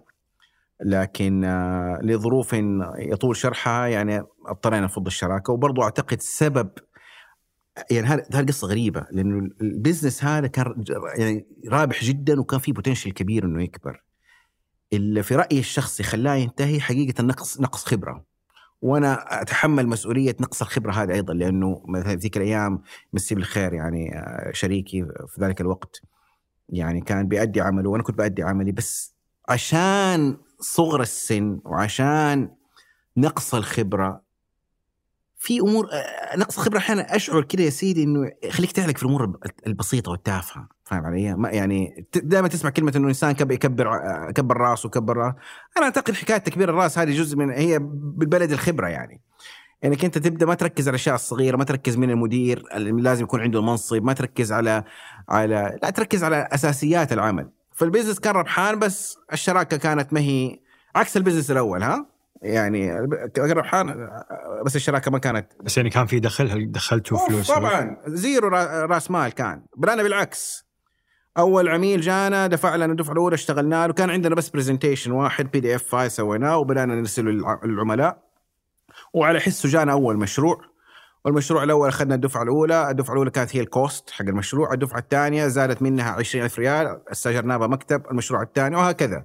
لكن 0.84 1.44
آه 1.44 1.98
لظروف 2.02 2.56
يطول 2.98 3.36
شرحها 3.36 3.86
يعني 3.86 4.22
اضطرينا 4.46 4.84
نفض 4.84 5.06
الشراكة 5.06 5.52
وبرضو 5.52 5.82
أعتقد 5.82 6.20
سبب 6.20 6.70
يعني 7.90 8.06
هذه 8.06 8.46
قصة 8.46 8.68
غريبة 8.68 9.06
لأنه 9.10 9.50
البزنس 9.60 10.24
هذا 10.24 10.46
كان 10.46 10.84
يعني 11.18 11.46
رابح 11.68 12.04
جدا 12.04 12.40
وكان 12.40 12.60
فيه 12.60 12.72
بوتنشل 12.72 13.12
كبير 13.12 13.44
إنه 13.44 13.62
يكبر. 13.62 14.02
اللي 14.92 15.22
في 15.22 15.36
رأيي 15.36 15.58
الشخصي 15.58 16.02
خلاه 16.02 16.34
ينتهي 16.34 16.80
حقيقة 16.80 17.22
نقص 17.22 17.60
نقص 17.60 17.84
خبرة. 17.84 18.24
وأنا 18.82 19.42
أتحمل 19.42 19.86
مسؤولية 19.88 20.36
نقص 20.40 20.62
الخبرة 20.62 20.92
هذا 20.92 21.14
أيضا 21.14 21.34
لأنه 21.34 21.82
مثلا 21.88 22.14
ذيك 22.14 22.36
الأيام 22.36 22.82
مسي 23.12 23.34
بالخير 23.34 23.72
يعني 23.72 24.18
آه، 24.18 24.50
شريكي 24.52 25.06
في 25.26 25.40
ذلك 25.40 25.60
الوقت 25.60 26.02
يعني 26.68 27.00
كان 27.00 27.29
بيأدي 27.29 27.61
عمله 27.61 27.90
وأنا 27.90 28.02
كنت 28.02 28.18
بأدي 28.18 28.42
عملي 28.42 28.72
بس 28.72 29.14
عشان 29.48 30.37
صغر 30.61 31.02
السن 31.02 31.61
وعشان 31.64 32.50
نقص 33.16 33.55
الخبرة 33.55 34.26
في 35.38 35.61
أمور 35.61 35.88
نقص 36.37 36.59
خبره 36.59 36.79
أحيانا 36.79 37.16
أشعر 37.16 37.42
كذا 37.42 37.62
يا 37.64 37.70
سيدي 37.70 38.02
إنه 38.02 38.31
يخليك 38.44 38.72
تعلق 38.72 38.96
في 38.96 39.02
الأمور 39.02 39.38
البسيطة 39.66 40.11
والتافهة 40.11 40.68
فاهم 40.85 41.05
علي؟ 41.05 41.35
ما 41.35 41.50
يعني 41.50 42.07
دائما 42.14 42.48
تسمع 42.48 42.70
كلمة 42.70 42.92
إنه 42.96 43.05
الانسان 43.05 43.33
كبر 43.33 43.55
يكبر 43.55 44.00
كبر 44.33 44.57
رأسه 44.57 44.87
وكبر 44.87 45.16
راسه 45.16 45.37
أنا 45.76 45.85
أعتقد 45.85 46.14
حكاية 46.14 46.38
تكبير 46.38 46.70
الرأس 46.70 46.98
هذه 46.98 47.18
جزء 47.18 47.37
من 47.37 47.50
هي 47.50 47.79
بالبلد 47.92 48.52
الخبرة 48.52 48.88
يعني 48.88 49.20
إنك 49.84 50.04
أنت 50.04 50.18
تبدأ 50.18 50.46
ما 50.46 50.54
تركز 50.54 50.88
على 50.88 50.94
الأشياء 50.94 51.14
الصغيرة 51.14 51.56
ما 51.56 51.64
تركز 51.64 51.96
من 51.96 52.10
المدير 52.10 52.64
اللي 52.74 53.02
لازم 53.02 53.24
يكون 53.24 53.40
عنده 53.40 53.58
المنصب 53.58 54.02
ما 54.02 54.12
تركز 54.12 54.52
على 54.52 54.84
على 55.28 55.78
لا 55.82 55.90
تركز 55.90 56.24
على 56.24 56.48
أساسيات 56.52 57.12
العمل. 57.12 57.50
فال 57.72 57.82
business 57.82 58.20
كان 58.20 58.34
ربحان 58.34 58.78
بس 58.78 59.18
الشراكة 59.32 59.76
كانت 59.76 60.12
ما 60.12 60.20
هي 60.20 60.58
عكس 60.94 61.16
ال 61.16 61.20
business 61.20 61.50
الأول 61.50 61.82
ها؟ 61.82 62.06
يعني 62.42 63.00
ربحان 63.38 64.08
بس 64.66 64.76
الشراكة 64.76 65.10
ما 65.10 65.18
كانت. 65.18 65.52
بس 65.62 65.76
يعني 65.76 65.90
كان 65.90 66.06
في 66.06 66.20
دخل 66.20 66.50
هل 66.50 66.72
دخلتوا 66.72 67.18
فلوس؟ 67.18 67.52
طبعا. 67.52 67.96
zero 68.06 68.48
راس 68.48 69.10
مال 69.10 69.32
كان. 69.32 69.62
بدانا 69.76 70.02
بالعكس. 70.02 70.66
أول 71.38 71.68
عميل 71.68 72.00
جانا 72.00 72.46
دفع 72.46 72.76
لنا 72.76 72.92
الدفعة 72.92 73.12
الأولى 73.12 73.34
اشتغلنا 73.34 73.86
له 73.86 73.92
كان 73.92 74.10
عندنا 74.10 74.34
بس 74.34 74.48
presentation 74.48 75.11
واحد 75.10 75.50
PDF 75.50 75.82
file 75.82 76.11
سويناه 76.10 76.56
وبدأنا 76.56 76.94
نرسله 76.94 77.58
للعملاء. 77.64 78.25
وعلى 79.14 79.40
حسه 79.40 79.68
جانا 79.68 79.92
أول 79.92 80.16
مشروع. 80.16 80.60
والمشروع 81.24 81.62
الأول 81.62 81.88
اخذنا 81.88 82.14
الدفعة 82.14 82.42
الأولى، 82.42 82.90
الدفعة 82.90 83.12
الأولى 83.12 83.30
كانت 83.30 83.56
هي 83.56 83.60
الكوست 83.60 84.10
حق 84.10 84.24
المشروع، 84.24 84.72
الدفعة 84.72 84.98
الثانية 84.98 85.46
زادت 85.46 85.82
منها 85.82 86.10
20000 86.10 86.58
ريال، 86.58 87.00
استاجرنا 87.12 87.58
مكتب، 87.58 88.02
المشروع 88.10 88.42
الثاني 88.42 88.76
وهكذا. 88.76 89.24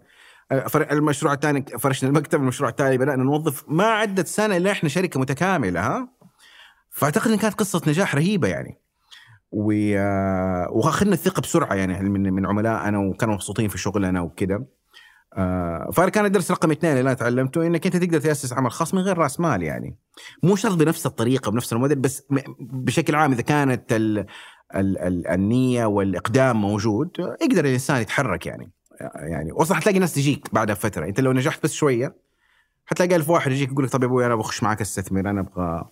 المشروع 0.91 1.33
الثاني 1.33 1.65
فرشنا 1.79 2.09
المكتب 2.09 2.41
المشروع 2.41 2.69
الثاني 2.69 2.97
بدأنا 2.97 3.23
نوظف 3.23 3.63
ما 3.67 3.85
عدت 3.85 4.27
سنة 4.27 4.57
إلا 4.57 4.71
إحنا 4.71 4.89
شركة 4.89 5.19
متكاملة 5.19 5.79
ها؟ 5.79 6.09
فأعتقد 6.89 7.31
إن 7.31 7.37
كانت 7.37 7.53
قصة 7.53 7.81
نجاح 7.87 8.15
رهيبة 8.15 8.47
يعني. 8.47 8.81
و... 9.51 9.65
واخذنا 10.79 11.13
الثقه 11.13 11.41
بسرعة 11.41 11.73
يعني 11.73 12.09
من 12.09 12.33
من 12.33 12.45
عملائنا 12.45 12.97
وكانوا 12.97 13.33
مبسوطين 13.33 13.69
في 13.69 13.77
شغلنا 13.77 14.21
وكذا 14.21 14.63
آه 15.37 15.89
فانا 15.93 16.09
كان 16.09 16.25
الدرس 16.25 16.51
رقم 16.51 16.71
اثنين 16.71 16.91
اللي 16.91 17.01
أنا 17.01 17.13
تعلمته 17.13 17.67
إنك 17.67 17.85
أنت 17.85 17.97
تقدر 17.97 18.19
تأسس 18.19 18.53
عمل 18.53 18.71
خاص 18.71 18.93
من 18.93 19.01
غير 19.01 19.17
رأس 19.17 19.39
مال 19.39 19.63
يعني. 19.63 19.97
مو 20.43 20.55
شرط 20.55 20.75
بنفس 20.75 21.05
الطريقة 21.05 21.51
بنفس 21.51 21.73
الموديل 21.73 21.99
بس 21.99 22.23
بشكل 22.59 23.15
عام 23.15 23.31
إذا 23.31 23.41
كانت 23.41 23.93
ال 23.93 24.25
ال 24.75 24.97
ال 24.97 25.27
النية 25.27 25.85
والإقدام 25.85 26.61
موجود 26.61 27.11
يقدر 27.41 27.65
الإنسان 27.65 28.01
يتحرك 28.01 28.45
يعني. 28.45 28.71
يعني. 29.15 29.51
واصلا 29.51 29.77
حتلاقي 29.77 29.99
ناس 29.99 30.13
تجيك 30.13 30.53
بعد 30.53 30.73
فتره 30.73 31.05
أنت 31.05 31.19
لو 31.19 31.31
نجحت 31.31 31.63
بس 31.63 31.73
شوية 31.73 32.15
حتلاقي 32.85 33.15
ألف 33.15 33.29
واحد 33.29 33.51
يجيك 33.51 33.71
يقول 33.71 33.85
لك 33.85 33.91
طب 33.91 34.01
يا 34.01 34.07
أبوي 34.07 34.25
أنا 34.25 34.35
بخش 34.35 34.63
معك 34.63 34.81
أستثمر 34.81 35.29
أنا 35.29 35.41
أبغى. 35.41 35.89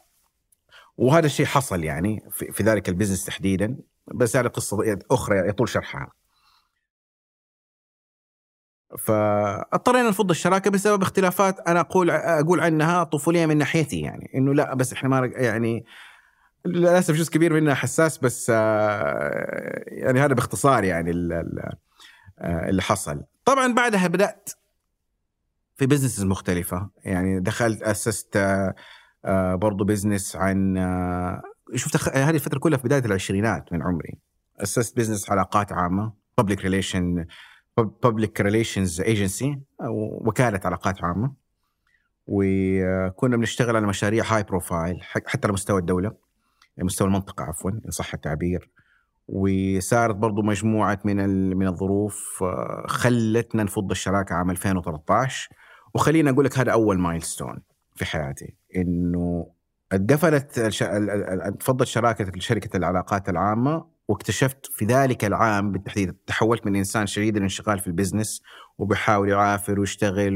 وهذا 0.98 1.26
الشيء 1.26 1.46
حصل 1.46 1.84
يعني 1.84 2.24
في, 2.32 2.52
في 2.52 2.64
ذلك 2.64 2.90
البزنس 2.90 3.26
تحديدا. 3.26 3.78
بس 4.14 4.36
هذه 4.36 4.48
قصة 4.48 5.00
أخرى 5.12 5.50
يطول 5.50 5.70
شرحها. 5.70 6.12
فاضطرينا 8.98 10.10
نفض 10.10 10.30
الشراكة 10.30 10.72
بسبب 10.72 11.02
اختلافات 11.02 11.60
أنا 11.68 11.80
أقول 11.80 12.10
أقول 12.10 12.60
عنها 12.60 13.04
طفولية 13.04 13.46
من 13.46 13.58
ناحيتي 13.58 14.00
يعني 14.00 14.32
إنه 14.36 14.54
لا 14.54 14.74
بس 14.74 14.94
إحنا 14.94 15.10
ما 15.10 15.32
يعني 15.36 15.86
للأسف 16.66 17.16
جزء 17.16 17.32
كبير 17.32 17.54
منها 17.54 17.74
حساس 17.74 18.18
بس 18.18 18.52
آه، 18.56 19.84
يعني 19.88 20.20
هذا 20.20 20.34
باختصار 20.34 20.84
يعني 20.84 21.12
آه، 21.12 22.70
اللي 22.70 22.82
حصل. 22.82 23.24
طبعا 23.46 23.74
بعدها 23.74 24.08
بدأت 24.08 24.50
في 25.78 25.86
business 25.86 26.20
مختلفة 26.20 26.90
يعني 27.04 27.40
دخلت 27.40 27.82
أسست 27.82 28.38
آه، 29.26 29.56
برضو 29.56 29.84
business 29.84 30.36
عن 30.36 30.76
شفت 31.76 32.10
هذه 32.18 32.36
الفترة 32.36 32.60
كلها 32.60 32.78
في 32.78 32.84
بداية 32.84 33.06
العشرينات 33.06 33.74
من 33.74 33.84
عمري. 33.84 34.20
أسست 34.60 34.98
business 34.98 35.32
علاقات 35.32 35.72
عامة 35.72 36.14
public 36.38 36.62
relation 36.62 37.26
public 37.84 38.42
relations 38.42 39.02
agency 39.02 39.60
وكالة 40.28 40.60
علاقات 40.66 41.04
عامة. 41.04 41.34
وكنا 42.28 43.38
بنشتغل 43.38 43.76
على 43.76 43.88
مشاريع 43.88 44.24
high 44.26 44.44
profile 44.44 45.04
حتى 45.04 45.40
على 45.48 45.54
مستوى 45.54 45.80
الدولة 45.80 46.12
مستوى 46.78 47.08
المنطقة 47.08 47.44
عفوا 47.44 47.72
إن 47.72 47.92
صح 47.92 48.14
التعبير. 48.14 48.70
وصارت 49.28 50.16
برضو 50.16 50.42
مجموعة 50.42 51.00
من 51.06 51.18
من 51.58 51.68
الظروف 51.68 52.44
آه، 52.44 52.86
خلتنا 52.88 53.64
نفض 53.64 53.92
الشراكة 53.92 54.36
عام 54.36 54.50
2013 54.50 55.50
وخليني 55.94 56.30
أقول 56.30 56.46
لك 56.46 56.58
هذا 56.58 56.72
أول 56.72 57.00
milestone 57.00 57.62
في 57.96 58.06
حياتي 58.06 58.54
إنه 58.76 59.48
اتقفلت 59.92 60.60
تفضت 61.60 61.88
شراكة 61.88 62.40
شركة 62.40 62.78
العلاقات 62.78 63.30
العامة 63.30 63.86
واكتشفت 64.10 64.66
في 64.66 64.86
ذلك 64.86 65.26
العام 65.26 65.72
بالتحديد 65.72 66.14
تحولت 66.28 66.66
من 66.66 66.76
إنسان 66.76 67.08
شديد 67.08 67.38
الانشغال 67.38 67.80
في 67.80 67.88
ال 67.88 67.94
business 67.94 68.42
وبحاول 68.78 69.30
يعافر 69.30 69.80
ويشتغل 69.80 70.36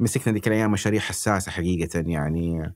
ومسكنا 0.00 0.32
ذيك 0.32 0.48
الأيام 0.48 0.72
مشاريع 0.72 1.00
حساسة 1.00 1.50
حقيقة 1.50 2.04
يعني 2.06 2.74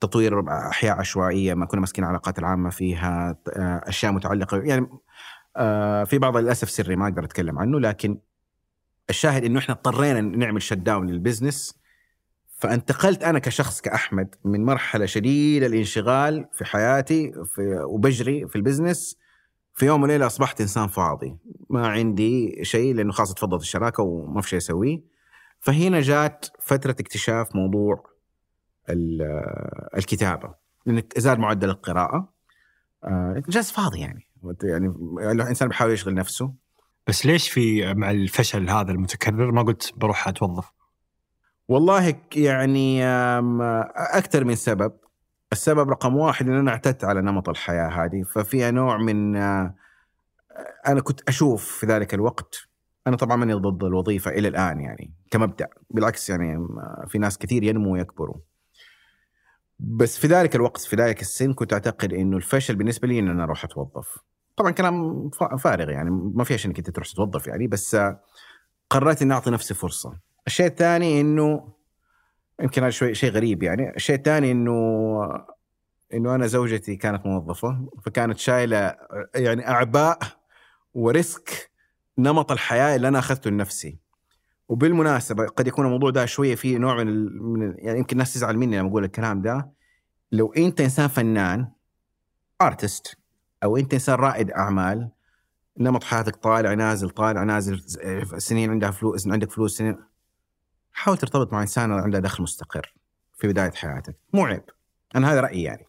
تطوير 0.00 0.44
أحياء 0.48 0.98
عشوائية 0.98 1.54
ما 1.54 1.66
كنا 1.66 1.80
ماسكين 1.80 2.04
العلاقات 2.04 2.38
العامة 2.38 2.70
فيها 2.70 3.36
أشياء 3.88 4.12
متعلقة 4.12 4.56
يعني 4.56 4.88
آه، 5.56 6.04
في 6.04 6.18
بعض 6.18 6.36
للاسف 6.36 6.70
سري 6.70 6.96
ما 6.96 7.08
أقدر 7.08 7.24
أتكلم 7.24 7.58
عنه 7.58 7.80
لكن 7.80 8.18
الشاهد 9.10 9.44
إنه 9.44 9.58
إحنا 9.58 9.74
اضطرينا 9.74 10.20
نعمل 10.20 10.62
shut 10.62 10.78
down 10.78 11.10
لل 11.10 11.22
business. 11.22 11.78
فانتقلت 12.58 13.24
أنا 13.24 13.38
كشخص 13.38 13.80
كأحمد 13.80 14.34
من 14.44 14.64
مرحلة 14.64 15.06
شديدة 15.06 15.66
الانشغال 15.66 16.48
في 16.52 16.64
حياتي 16.64 17.32
في 17.54 17.84
وبجري 17.84 18.48
في 18.48 18.56
ال 18.56 18.63
business 18.63 19.23
في 19.74 19.86
يوم 19.86 20.02
وليلة 20.02 20.26
أصبحت 20.26 20.60
إنسان 20.60 20.88
فاضي. 20.88 21.36
ما 21.70 21.88
عندي 21.88 22.64
شيء 22.64 22.94
لأنه 22.94 23.12
خلاص 23.12 23.34
تفضلت 23.34 23.62
الشراكة 23.62 24.02
وما 24.02 24.40
في 24.40 24.48
شيء 24.48 24.58
أسويه. 24.58 25.00
فهنا 25.60 26.00
جات 26.00 26.46
فترة 26.60 26.90
اكتشاف 26.90 27.56
موضوع 27.56 28.04
الكتابة. 29.96 30.54
لأنك 30.86 31.18
زاد 31.18 31.38
معدل 31.38 31.70
القراءة. 31.70 32.34
آه، 33.04 33.42
جالس 33.48 33.70
فاضي 33.70 34.00
يعني. 34.00 34.28
يعني 34.62 34.94
الإنسان 35.32 35.68
بيحاول 35.68 35.92
يشغل 35.92 36.14
نفسه. 36.14 36.54
بس 37.06 37.26
ليش 37.26 37.50
في 37.50 37.94
مع 37.94 38.10
الفشل 38.10 38.70
هذا 38.70 38.92
المتكرر؟ 38.92 39.52
ما 39.52 39.62
قلت 39.62 39.92
بروح 39.96 40.28
أتوظف؟ 40.28 40.72
والله 41.68 42.16
يعني 42.36 43.04
أكثر 43.96 44.44
من 44.44 44.54
سبب. 44.54 44.92
السبب 45.54 45.90
رقم 45.90 46.16
واحد 46.16 46.48
إن 46.48 46.54
أنا 46.54 46.70
اعتدت 46.70 47.04
على 47.04 47.20
نمط 47.20 47.48
الحياة 47.48 47.88
هذه 47.88 48.22
ففيها 48.22 48.70
نوع 48.70 48.96
من 48.96 49.36
آه، 49.36 49.74
أنا 50.86 51.00
كنت 51.00 51.20
أشوف 51.28 51.64
في 51.64 51.86
ذلك 51.86 52.14
الوقت 52.14 52.56
أنا 53.06 53.16
طبعا 53.16 53.36
ماني 53.36 53.54
ضد 53.54 53.84
الوظيفة 53.84 54.30
إلى 54.30 54.48
الآن 54.48 54.80
يعني 54.80 55.12
كمبدأ 55.30 55.68
بالعكس 55.90 56.30
يعني 56.30 56.68
في 57.08 57.18
ناس 57.18 57.38
كثير 57.38 57.62
ينمو 57.62 57.92
ويكبروا. 57.92 58.36
بس 59.78 60.18
في 60.18 60.26
ذلك 60.26 60.56
الوقت 60.56 60.80
في 60.80 60.96
ذلك 60.96 61.20
السن 61.20 61.52
كنت 61.52 61.72
أعتقد 61.72 62.12
إنه 62.12 62.36
الفشل 62.36 62.76
بالنسبة 62.76 63.08
لي 63.08 63.18
إن 63.18 63.28
أنا 63.28 63.44
أروح 63.44 63.64
أتوظف. 63.64 64.18
طبعا 64.56 64.70
كلام 64.70 65.30
فارغ 65.58 65.90
يعني 65.90 66.10
ما 66.10 66.44
في 66.44 66.64
إنك 66.64 66.78
أنت 66.78 66.90
تروح 66.90 67.06
تتوظف 67.06 67.46
يعني 67.46 67.66
بس 67.66 67.96
قررت 68.90 69.22
إني 69.22 69.34
أعطي 69.34 69.50
نفسي 69.50 69.74
فرصة. 69.74 70.18
الشيء 70.46 70.66
الثاني 70.66 71.20
إنه 71.20 71.73
يمكن 72.62 72.82
هذا 72.82 72.90
شوي 72.90 73.14
شيء 73.14 73.30
غريب 73.30 73.62
يعني. 73.62 73.96
الشيء 73.96 74.16
الثاني 74.16 74.52
انه 74.52 74.74
إنه 76.14 76.34
أنا 76.34 76.46
زوجتي 76.46 76.96
كانت 76.96 77.26
موظفة 77.26 77.88
فكانت 78.04 78.38
شايلة 78.38 78.96
يعني 79.34 79.68
أعباء 79.68 80.18
و 80.94 81.09
risk 81.09 81.70
نمط 82.18 82.52
الحياة 82.52 82.96
اللي 82.96 83.08
أنا 83.08 83.18
أخذته 83.18 83.50
لنفسي. 83.50 83.98
وبالمناسبة 84.68 85.46
قد 85.46 85.66
يكون 85.66 85.86
الموضوع 85.86 86.10
ده 86.10 86.26
شوية 86.26 86.54
فيه 86.54 86.78
نوع 86.78 86.96
من, 86.96 87.08
ال... 87.08 87.42
من 87.42 87.74
يعني 87.78 87.98
يمكن 87.98 88.12
الناس 88.16 88.34
تزعل 88.34 88.56
مني 88.56 88.78
لما 88.78 88.88
أقول 88.88 89.04
الكلام 89.04 89.42
ده. 89.42 89.70
لو 90.32 90.52
أنت 90.52 90.80
إنسان 90.80 91.08
فنان 91.08 91.68
artist 92.62 93.16
أو 93.64 93.76
أنت 93.76 93.94
إنسان 93.94 94.14
رائد 94.14 94.50
أعمال 94.50 95.10
نمط 95.78 96.04
حياتك 96.04 96.36
طالع 96.36 96.74
نازل 96.74 97.10
طالع 97.10 97.42
نازل 97.44 97.80
سنين 98.38 98.70
عندها 98.70 98.90
فلوس 98.90 99.28
عندك 99.28 99.50
فلوس 99.50 99.78
سنين 99.78 99.96
حاول 100.96 101.18
ترتبط 101.18 101.52
مع 101.52 101.62
إنسان 101.62 101.92
عنده 101.92 102.18
دخل 102.18 102.42
مستقر 102.42 102.94
في 103.36 103.48
بداية 103.48 103.70
حياتك. 103.70 104.16
مو 104.32 104.44
عيب. 104.44 104.64
أنا 105.16 105.32
هذا 105.32 105.40
رأيي 105.40 105.62
يعني. 105.62 105.86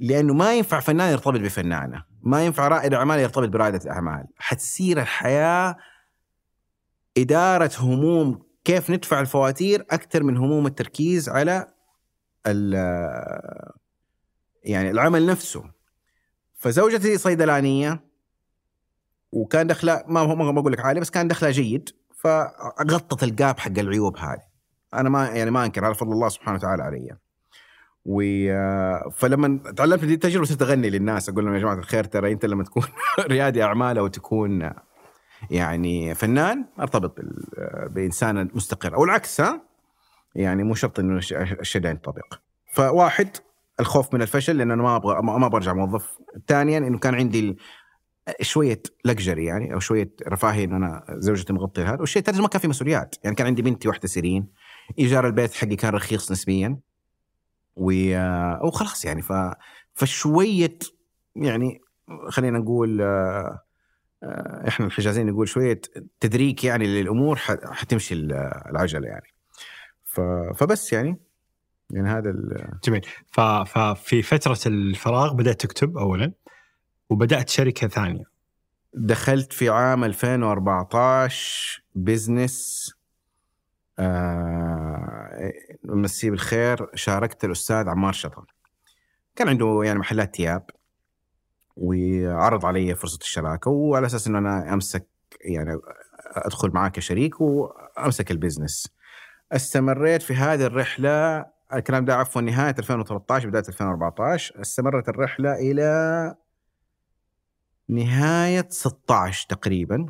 لأنه 0.00 0.34
ما 0.34 0.54
ينفع 0.54 0.80
فنان 0.80 1.12
يرتبط 1.12 1.40
بفنانة. 1.40 2.04
ما 2.22 2.46
ينفع 2.46 2.68
رائد 2.68 2.94
أعمال 2.94 3.18
يرتبط 3.18 3.48
برائدة 3.48 3.90
أعمال. 3.90 4.26
حتصير 4.36 5.00
الحياة 5.00 5.76
إدارة 7.18 7.70
هموم 7.78 8.46
كيف 8.64 8.90
ندفع 8.90 9.20
الفواتير 9.20 9.86
أكثر 9.90 10.22
من 10.22 10.36
هموم 10.36 10.66
التركيز 10.66 11.28
على 11.28 11.66
يعني 14.64 14.90
العمل 14.90 15.26
نفسه. 15.26 15.64
فزوجتي 16.54 17.18
صيدلانية 17.18 18.04
وكان 19.32 19.66
دخلها 19.66 20.04
ما 20.08 20.34
ما 20.34 20.60
بقول 20.60 20.72
لك 20.72 20.80
عالي 20.80 21.00
بس 21.00 21.10
كان 21.10 21.28
دخلها 21.28 21.50
جيد. 21.50 21.90
فغطت 22.26 23.22
الجاب 23.22 23.58
حق 23.58 23.78
العيوب 23.78 24.16
هذه. 24.16 24.42
أنا 24.94 25.08
ما 25.08 25.28
يعني 25.28 25.50
ما 25.50 25.64
أنكر 25.64 25.84
على 25.84 25.94
فضل 25.94 26.12
الله 26.12 26.28
سبحانه 26.28 26.58
وتعالى 26.58 26.82
علي. 26.82 27.16
و 28.06 28.20
فلما 29.10 29.72
تعلمت 29.76 30.04
دي 30.04 30.14
التجربة 30.14 30.44
صرت 30.44 30.62
أغني 30.62 30.90
للناس 30.90 31.28
أقول 31.28 31.44
لهم 31.44 31.54
يا 31.54 31.58
جماعة 31.58 31.74
الخير 31.74 32.04
ترى 32.04 32.32
أنت 32.32 32.46
لما 32.46 32.64
تكون 32.64 32.82
ريادي 33.32 33.62
اعمال 33.62 33.98
أو 33.98 34.06
تكون 34.06 34.70
يعني 35.50 36.14
فنان 36.14 36.64
أرتبط 36.80 37.16
بإنسان 37.90 38.50
مستقر. 38.54 38.94
أو 38.94 39.04
العكس 39.04 39.40
ها؟ 39.40 39.60
يعني 40.34 40.64
مو 40.64 40.74
شرط 40.74 40.98
إنه 40.98 41.16
الشيء 41.60 41.82
ده 41.82 41.90
ينطبق. 41.90 42.34
فواحد 42.72 43.28
الخوف 43.80 44.14
من 44.14 44.22
الفشل 44.22 44.58
لأن 44.58 44.70
أنا 44.70 44.82
ما 44.82 44.96
أبغى 44.96 45.22
ما 45.22 45.48
برجع 45.48 45.72
موظف. 45.72 46.18
ثانيا 46.48 46.78
إنه 46.78 46.98
كان 46.98 47.14
عندي 47.14 47.56
شوية 48.40 48.82
لكجري 49.04 49.44
يعني 49.44 49.74
أو 49.74 49.78
شوية 49.78 50.10
رفاهية 50.28 50.64
ان 50.64 50.72
أنا 50.72 51.04
زوجتي 51.10 51.52
مغطيه 51.52 51.92
هذا 51.92 52.00
والشيء 52.00 52.20
الثالث 52.20 52.40
ما 52.40 52.48
كان 52.48 52.60
في 52.60 52.68
مسؤوليات. 52.68 53.14
يعني 53.24 53.36
كان 53.36 53.46
عندي 53.46 53.62
بنتي 53.62 53.88
واحدة 53.88 54.08
سيرين 54.08 54.46
إيجار 54.98 55.26
البيت 55.26 55.54
حقي 55.54 55.76
كان 55.76 55.94
رخيص 55.94 56.32
نسبيا 56.32 56.78
و 57.76 57.92
وخلاص 58.66 59.04
يعني 59.04 59.22
ف 59.22 59.32
فشوية 59.94 60.78
يعني 61.36 61.80
خلينا 62.28 62.58
نقول 62.58 63.02
آه، 63.02 63.62
آه، 64.22 64.68
إحنا 64.68 64.86
الحجازين 64.86 65.26
نقول 65.26 65.48
شوية 65.48 65.80
تدريك 66.20 66.64
يعني 66.64 66.86
للأمور 66.86 67.36
حتمشي 67.36 68.14
العجلة 68.14 69.08
يعني. 69.08 69.26
فبس 70.56 70.92
يعني 70.92 71.16
يعني 71.90 72.08
هذا 72.08 72.34
جميل. 72.84 73.06
ففي 73.66 74.22
فترة 74.22 74.58
الفراغ 74.66 75.34
بدأت 75.34 75.60
تكتب 75.60 75.98
اولا. 75.98 76.32
وبدأت 77.10 77.48
شركة 77.48 77.88
ثانية. 77.88 78.24
دخلت 78.94 79.52
في 79.52 79.68
عام 79.68 80.04
2014 80.04 81.82
business 81.94 82.90
آه 83.98 85.52
مسيه 85.84 86.30
بالخير 86.30 86.86
شاركت 86.94 87.44
الأستاذ 87.44 87.88
عمار 87.88 88.12
شطر. 88.12 88.44
كان 89.36 89.48
عنده 89.48 89.80
يعني 89.84 89.98
محلات 89.98 90.36
ثياب 90.36 90.70
وعرض 91.76 92.66
علي 92.66 92.94
فرصة 92.94 93.18
الشراكة 93.22 93.70
وعلى 93.70 94.06
أساس 94.06 94.26
إنه 94.26 94.38
أنا 94.38 94.72
أمسك 94.74 95.06
يعني 95.40 95.78
أدخل 96.32 96.70
معاه 96.70 96.88
كشريك 96.88 97.40
وأمسك 97.40 98.30
ال 98.30 98.36
business 98.36 98.88
استمريت 99.52 100.22
في 100.22 100.34
هذه 100.34 100.66
الرحلة 100.66 101.46
الكلام 101.74 102.04
ده 102.04 102.14
عفوا 102.16 102.42
نهاية 102.42 102.74
2013 102.78 103.48
بداية 103.48 103.62
2014 103.68 104.60
استمرت 104.60 105.08
الرحلة 105.08 105.52
إلى 105.54 106.34
نهاية 107.88 108.66
16 108.70 109.46
تقريبا. 109.48 110.06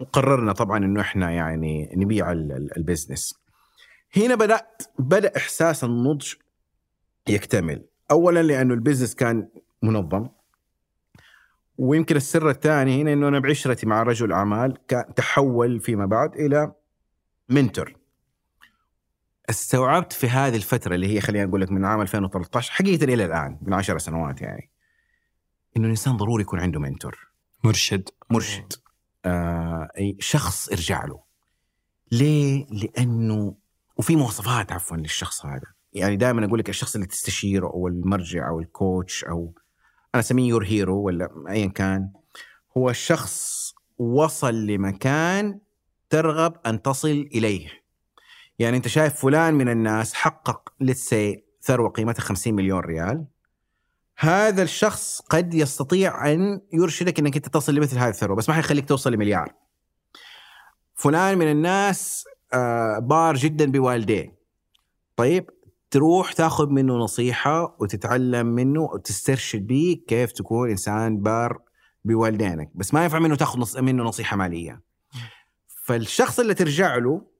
وقررنا 0.00 0.52
طبعا 0.52 0.78
إنه 0.78 1.00
إحنا 1.00 1.30
يعني 1.30 1.90
نبيع 1.96 2.32
ال 2.76 2.82
business. 2.82 3.34
هنا 4.16 4.34
بدأت 4.34 4.82
بدأ 4.98 5.36
إحساس 5.36 5.84
النضج 5.84 6.34
يكتمل. 7.28 7.84
اولا 8.10 8.42
لأنه 8.42 8.74
ال 8.74 8.78
business 8.78 9.14
كان 9.14 9.48
منظم. 9.82 10.28
ويمكن 11.78 12.16
السر 12.16 12.50
الثاني 12.50 13.02
هنا 13.02 13.12
إنه 13.12 13.28
أنا 13.28 13.38
بعشرتي 13.38 13.86
مع 13.86 14.02
رجل 14.02 14.32
أعمال 14.32 14.86
تحول 15.16 15.80
فيما 15.80 16.06
بعد 16.06 16.36
إلى 16.36 16.72
mentor. 17.48 17.96
استوعبت 19.50 20.12
في 20.12 20.28
هذه 20.28 20.56
الفترة 20.56 20.94
اللي 20.94 21.14
هي 21.14 21.20
خلينا 21.20 21.44
نقول 21.44 21.60
لك 21.60 21.72
من 21.72 21.84
عام 21.84 22.00
2013 22.00 22.72
حقيقة 22.72 23.04
إلى 23.04 23.24
الآن 23.24 23.58
من 23.62 23.74
عشر 23.74 23.98
سنوات 23.98 24.42
يعني. 24.42 24.70
إنه 25.76 25.84
الإنسان 25.84 26.16
ضروري 26.16 26.42
يكون 26.42 26.60
عنده 26.60 26.80
mentor 26.80 27.28
مرشد. 27.64 28.08
مرشد. 28.30 28.72
آه 29.24 29.88
أي 29.98 30.16
شخص 30.20 30.68
ارجع 30.68 31.04
له. 31.04 31.20
ليه؟ 32.12 32.66
لأنه 32.70 33.54
وفي 33.96 34.16
مواصفات 34.16 34.72
عفوا 34.72 34.96
للشخص 34.96 35.46
هذا. 35.46 35.66
يعني 35.92 36.16
دائما 36.16 36.46
أقول 36.46 36.58
لك 36.58 36.68
الشخص 36.68 36.94
اللي 36.94 37.06
تستشيره 37.06 37.66
أو 37.66 37.88
المرجع 37.88 38.48
أو 38.48 38.60
ال 38.60 38.71
coach 38.71 39.24
أو 39.24 39.54
أنا 40.14 40.20
أسميه 40.20 40.48
your 40.48 40.64
hero 40.64 41.02
ولا 41.02 41.44
أيا 41.48 41.66
كان. 41.66 42.10
هو 42.76 42.90
الشخص 42.90 43.74
وصل 43.98 44.66
لمكان 44.66 45.60
ترغب 46.10 46.56
أن 46.66 46.82
تصل 46.82 47.08
إليه. 47.34 47.68
يعني 48.58 48.76
أنت 48.76 48.88
شايف 48.88 49.14
فلان 49.14 49.54
من 49.54 49.68
الناس 49.68 50.14
حقق 50.14 50.72
let's 50.80 51.20
say 51.20 51.44
ثروة 51.62 51.90
قيمتها 51.90 52.22
50 52.22 52.54
مليون 52.54 52.80
ريال. 52.80 53.24
هذا 54.18 54.62
الشخص 54.62 55.20
قد 55.20 55.54
يستطيع 55.54 56.32
أن 56.32 56.60
يرشدك 56.72 57.18
إنك 57.18 57.36
أنت 57.36 57.48
تصل 57.48 57.74
لمثل 57.74 57.98
هذه 57.98 58.08
الثروة 58.08 58.36
بس 58.36 58.48
ما 58.48 58.54
حيخليك 58.54 58.88
توصل 58.88 59.12
لمليار. 59.12 59.54
فلان 60.94 61.38
من 61.38 61.50
الناس 61.50 62.24
آه، 62.52 62.98
بار 62.98 63.36
جدا 63.36 63.70
بوالديه. 63.70 64.36
طيب 65.16 65.50
تروح 65.90 66.32
تاخذ 66.32 66.68
منه 66.68 66.94
نصيحة 66.94 67.76
وتتعلم 67.80 68.46
منه 68.46 68.82
وتسترشد 68.82 69.66
به 69.66 70.00
كيف 70.08 70.32
تكون 70.32 70.70
إنسان 70.70 71.20
بار 71.20 71.58
بوالدينك 72.04 72.70
بس 72.74 72.94
ما 72.94 73.02
ينفع 73.02 73.18
منه 73.18 73.36
تاخذ 73.36 73.82
منه 73.82 74.02
نصيحة 74.02 74.36
مالية. 74.36 74.82
فالشخص 75.84 76.40
اللي 76.40 76.54
ترجع 76.54 76.96
له 76.96 77.35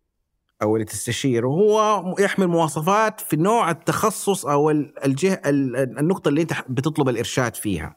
أو 0.62 0.77
اللي 0.77 0.85
تستشيره 0.85 1.47
هو 1.47 2.05
يحمل 2.19 2.47
مواصفات 2.47 3.21
في 3.21 3.37
نوع 3.37 3.71
التخصص 3.71 4.47
أو 4.47 4.71
الجهه 4.71 5.40
النقطة 5.47 6.29
اللي 6.29 6.42
أنت 6.42 6.53
بتطلب 6.69 7.09
الإرشاد 7.09 7.55
فيها. 7.55 7.97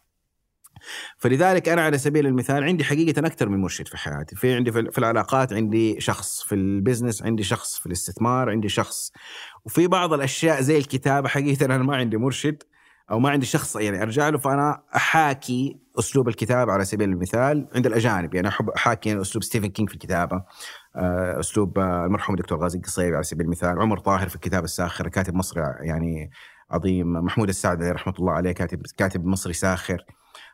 فلذلك 1.17 1.69
أنا 1.69 1.81
على 1.81 1.97
سبيل 1.97 2.27
المثال 2.27 2.63
عندي 2.63 2.83
حقيقه 2.83 3.27
أكثر 3.27 3.49
من 3.49 3.61
مرشد 3.61 3.87
في 3.87 3.97
حياتي، 3.97 4.35
في 4.35 4.53
عندي 4.53 4.71
في 4.71 4.97
العلاقات 4.97 5.53
عندي 5.53 6.01
شخص، 6.01 6.43
في 6.43 6.55
البزنس 6.55 7.23
عندي 7.23 7.43
شخص، 7.43 7.79
في 7.79 7.85
الاستثمار 7.85 8.49
عندي 8.49 8.69
شخص. 8.69 9.11
وفي 9.65 9.87
بعض 9.87 10.13
الأشياء 10.13 10.61
زي 10.61 10.77
الكتابة 10.77 11.27
حقيقه 11.29 11.65
أنا 11.65 11.77
ما 11.77 11.95
عندي 11.95 12.17
مرشد 12.17 12.63
أو 13.11 13.19
ما 13.19 13.29
عندي 13.29 13.45
شخص 13.45 13.75
يعني 13.75 14.01
أرجع 14.01 14.29
له 14.29 14.37
فأنا 14.37 14.83
أحاكي 14.95 15.77
أسلوب 15.99 16.27
الكتابة 16.27 16.71
على 16.71 16.85
سبيل 16.85 17.09
المثال 17.09 17.67
عند 17.75 17.85
الأجانب 17.85 18.35
يعني 18.35 18.47
أحب 18.47 18.69
أحاكي 18.69 19.21
أسلوب 19.21 19.43
ستيفن 19.43 19.67
كينج 19.67 19.89
في 19.89 19.95
الكتابة 19.95 20.43
آه، 20.95 21.39
أسلوب 21.39 21.79
آه، 21.79 22.05
المرحوم 22.05 22.35
الدكتور 22.35 22.63
غازي 22.63 22.77
القصيبي 22.77 23.15
على 23.15 23.23
سبيل 23.23 23.45
المثال 23.45 23.79
عمر 23.79 23.99
طاهر 23.99 24.29
في 24.29 24.35
الكتاب 24.35 24.63
الساخر 24.63 25.07
كاتب 25.07 25.35
مصري 25.35 25.63
يعني 25.81 26.31
عظيم 26.71 27.13
محمود 27.13 27.49
السعدي 27.49 27.91
رحمة 27.91 28.13
الله 28.19 28.31
عليه 28.31 28.51
كاتب 28.51 28.81
كاتب 28.97 29.25
مصري 29.25 29.53
ساخر. 29.53 30.05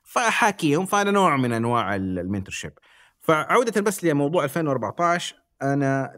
فأحاكيهم 0.04 0.86
فأنا 0.86 1.12
نوع 1.12 1.38
من 1.38 1.54
أنواع 1.54 1.96
ال 1.96 2.03
mentorship 2.03 2.74
فعودة 3.22 3.82
بس 3.82 4.04
لموضوع 4.04 4.44
2014 4.44 5.36
أنا 5.62 6.12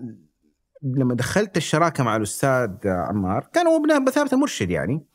لما 0.84 1.16
دخلت 1.16 1.58
الشراكة 1.58 2.04
مع 2.04 2.16
الأستاذ 2.16 2.70
عمار 2.86 3.48
كان 3.54 3.68
هو 3.68 3.82
بمثابة 4.06 4.30
المرشد 4.34 4.70
يعني. 4.70 5.06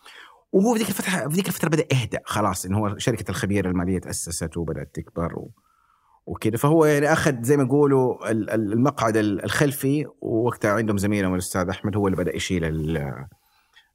وهو 0.52 0.72
في 0.72 0.78
ذيك 0.78 0.88
الفترة 0.88 1.28
في 1.28 1.34
ذيك 1.34 1.48
الفترة 1.48 1.68
بدأ 1.68 1.86
يهدأ 1.92 2.20
خلاص 2.24 2.66
انه 2.66 2.78
هو 2.78 2.98
شركة 2.98 3.30
الخبير 3.30 3.68
المالية 3.68 3.98
تأسست 3.98 4.56
وبدأت 4.56 4.94
تكبر 4.94 5.38
و... 5.38 5.50
وكذا 6.26 6.56
فهو 6.56 6.84
يعني 6.84 7.12
أخذ 7.12 7.42
زي 7.42 7.56
ما 7.56 7.62
يقولوا 7.62 8.30
المقعد 8.54 9.16
الخلفي 9.16 10.06
ووقتها 10.20 10.72
عندهم 10.72 10.98
زميلهم 10.98 11.34
الأستاذ 11.34 11.68
أحمد 11.68 11.96
هو 11.96 12.06
اللي 12.06 12.16
بدأ 12.16 12.36
يشيل 12.36 12.64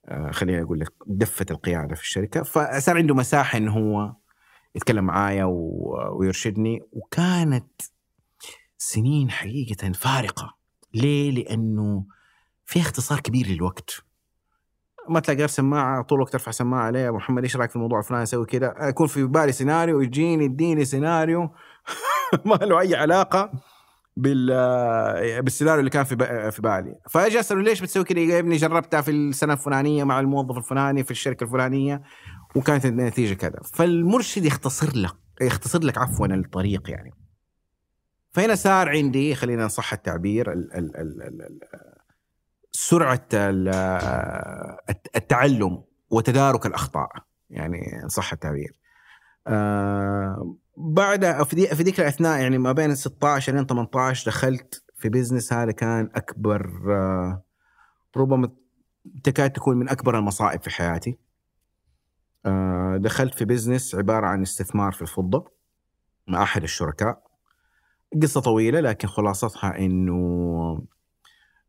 آه، 0.09 0.31
خليني 0.31 0.61
أقول 0.61 0.79
لك 0.79 0.93
دفة 1.07 1.45
القيادة 1.51 1.95
في 1.95 2.01
الشركة. 2.01 2.43
فصار 2.43 2.97
عنده 2.97 3.15
مساحة 3.15 3.57
انه 3.57 3.73
هو 3.73 4.13
يتكلم 4.75 5.05
معايا 5.05 5.45
ويرشدني. 6.19 6.81
وكانت 6.91 7.81
سنين 8.77 9.31
حقيقة 9.31 9.91
فارقة. 9.91 10.57
ليه؟ 10.93 11.31
لأنه 11.31 12.05
في 12.65 12.79
اختصار 12.79 13.19
كبير 13.19 13.47
للوقت. 13.47 14.06
ما 15.09 15.19
تلاقي 15.19 15.37
غير 15.37 15.47
سماعة 15.47 16.01
طول 16.01 16.17
الوقت 16.17 16.35
أرفع 16.35 16.51
سماعة 16.51 16.83
عليه 16.83 16.99
يا 16.99 17.11
محمد 17.11 17.43
إيش 17.43 17.55
رأيك 17.55 17.69
في 17.69 17.75
الموضوع؟ 17.75 17.99
الفلاني 17.99 18.23
أسوي 18.23 18.45
كذا. 18.45 18.75
يكون 18.81 19.07
في 19.07 19.23
بالي 19.23 19.51
سيناريو 19.51 20.01
يجيني 20.01 20.45
يديني 20.45 20.85
سيناريو. 20.85 21.49
ما 22.45 22.55
له 22.55 22.79
أي 22.79 22.95
علاقة 22.95 23.51
بال 24.17 24.47
بالسيناريو 25.41 25.79
اللي 25.79 25.89
كان 25.89 26.03
في 26.03 26.15
في 26.51 26.61
بالي. 26.61 26.95
فأجي 27.09 27.39
أسأله 27.39 27.61
ليش 27.61 27.81
بتسوي 27.81 28.03
كذا؟ 28.03 28.19
يا 28.19 28.39
ابني 28.39 28.55
جربتها 28.55 29.01
في 29.01 29.11
السنة 29.11 29.53
الفلانية 29.53 30.03
مع 30.03 30.19
الموظف 30.19 30.57
الفلاني 30.57 31.03
في 31.03 31.11
الشركة 31.11 31.43
الفلانية 31.43 32.01
وكانت 32.55 32.85
النتيجة 32.85 33.33
كذا. 33.33 33.59
فالمرشد 33.73 34.45
يختصر 34.45 34.97
لك 34.97 35.15
يختصر 35.41 35.83
لك 35.83 35.97
عفوا 35.97 36.27
الطريق 36.27 36.89
يعني. 36.89 37.13
فهنا 38.31 38.55
صار 38.55 38.89
عندي 38.89 39.35
خلينا 39.35 39.65
إن 39.65 39.75
صح 39.75 39.93
التعبير 39.93 40.51
ال 40.51 40.73
ال 40.73 40.97
ال 40.97 41.21
ال 41.21 41.59
سرعة 42.79 43.27
التعلم 45.15 45.83
وتدارك 46.09 46.65
الأخطاء 46.65 47.09
يعني 47.49 47.97
إن 47.97 48.09
صح 48.09 48.33
التعبير. 48.33 48.79
آه 49.47 50.55
بعد 50.77 51.43
في, 51.43 51.75
في 51.75 51.83
ذيك 51.83 51.99
الأثناء 51.99 52.39
يعني 52.39 52.57
ما 52.57 52.71
بين 52.71 52.95
16 52.95 53.53
إلى 53.53 53.65
18 53.69 54.31
دخلت 54.31 54.83
في 54.95 55.09
business 55.09 55.53
هذا 55.53 55.71
كان 55.71 56.09
أكبر 56.15 56.81
آه 56.89 57.43
ربما 58.17 58.49
تكاد 59.23 59.51
تكون 59.51 59.77
من 59.77 59.89
أكبر 59.89 60.17
المصائب 60.17 60.61
في 60.61 60.69
حياتي. 60.69 61.17
آه 62.45 62.97
دخلت 62.97 63.33
في 63.33 63.45
business 63.45 63.95
عبارة 63.95 64.25
عن 64.27 64.41
استثمار 64.41 64.91
في 64.91 65.01
الفضة 65.01 65.51
مع 66.27 66.43
أحد 66.43 66.63
الشركاء. 66.63 67.27
قصة 68.21 68.41
طويلة 68.41 68.79
لكن 68.79 69.07
خلاصتها 69.07 69.77
إنه 69.77 70.81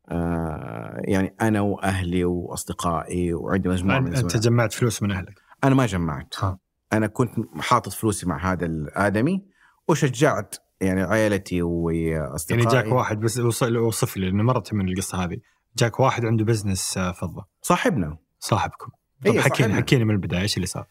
آه 0.09 1.01
يعني 1.03 1.35
أنا 1.41 1.61
وأهلي 1.61 2.25
وأصدقائي 2.25 3.33
وعندي 3.33 3.69
مجموعة 3.69 3.99
من 3.99 4.15
أنت 4.15 4.37
جمعت 4.37 4.73
فلوس 4.73 5.03
من 5.03 5.11
أهلك؟ 5.11 5.41
أنا 5.63 5.75
ما 5.75 5.85
جمعت. 5.85 6.35
ها. 6.39 6.59
أنا 6.93 7.07
كنت 7.07 7.31
حاطط 7.59 7.91
فلوسي 7.91 8.29
مع 8.29 8.51
هذا 8.51 8.65
الآدمي 8.65 9.45
وشجعت 9.87 10.55
يعني 10.81 11.01
عائلتي 11.01 11.61
وأصدقائي. 11.61 12.63
يعني 12.63 12.73
جاك 12.73 12.91
واحد 12.93 13.19
بس 13.19 13.37
وصف 13.37 14.17
لي 14.17 14.25
لأنه 14.25 14.43
مرت 14.43 14.73
من 14.73 14.89
القصة 14.89 15.23
هذه. 15.23 15.37
جاك 15.77 15.99
واحد 15.99 16.25
عنده 16.25 16.45
بزنس 16.45 16.97
آه، 16.97 17.11
فضة. 17.11 17.45
صاحبنا. 17.61 18.17
صاحبكم. 18.39 18.91
طيب 19.25 19.33
إيه 19.33 19.41
حكيني 19.41 19.73
حكيني 19.73 20.05
من 20.05 20.13
البداية 20.13 20.41
إيش 20.41 20.57
اللي 20.57 20.67
صار؟ 20.67 20.87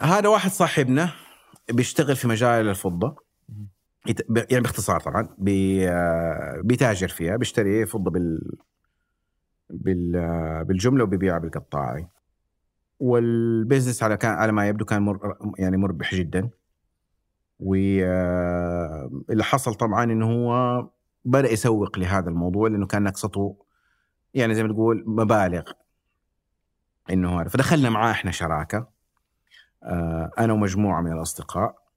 هذا 0.00 0.28
واحد 0.28 0.50
صاحبنا 0.50 1.12
بيشتغل 1.70 2.16
في 2.16 2.28
مجال 2.28 2.68
الفضة. 2.68 3.16
يعني 4.50 4.62
باختصار 4.62 5.00
طبعا 5.00 5.28
بيتاجر 6.62 7.08
فيها 7.08 7.36
بيشتري 7.36 7.86
فضة 7.86 8.10
بال 8.10 8.58
بالجملة 10.64 11.04
وبيبيعها 11.04 11.38
بالقطاعي. 11.38 12.08
والبزنس 13.00 14.02
على 14.02 14.16
كان 14.16 14.32
على 14.32 14.52
ما 14.52 14.68
يبدو 14.68 14.84
كان 14.84 15.02
مر 15.02 15.36
يعني 15.58 15.76
مربح 15.76 16.14
جدا. 16.14 16.50
واللي 17.60 19.44
حصل 19.44 19.74
طبعا 19.74 20.04
إنه 20.04 20.32
هو 20.32 20.86
بدأ 21.24 21.52
يسوق 21.52 21.98
لهذا 21.98 22.30
الموضوع 22.30 22.68
لأنه 22.68 22.86
كان 22.86 23.02
نقصته 23.02 23.56
يعني 24.34 24.54
زي 24.54 24.62
ما 24.62 24.72
تقول 24.72 25.04
مبالغ. 25.06 25.72
إنه 27.10 27.40
هذا 27.40 27.48
فدخلنا 27.48 27.90
معاه 27.90 28.10
إحنا 28.10 28.30
شراكة. 28.30 28.88
آه، 29.82 30.30
أنا 30.38 30.52
ومجموعة 30.52 31.00
من 31.00 31.12
الأصدقاء. 31.12 31.87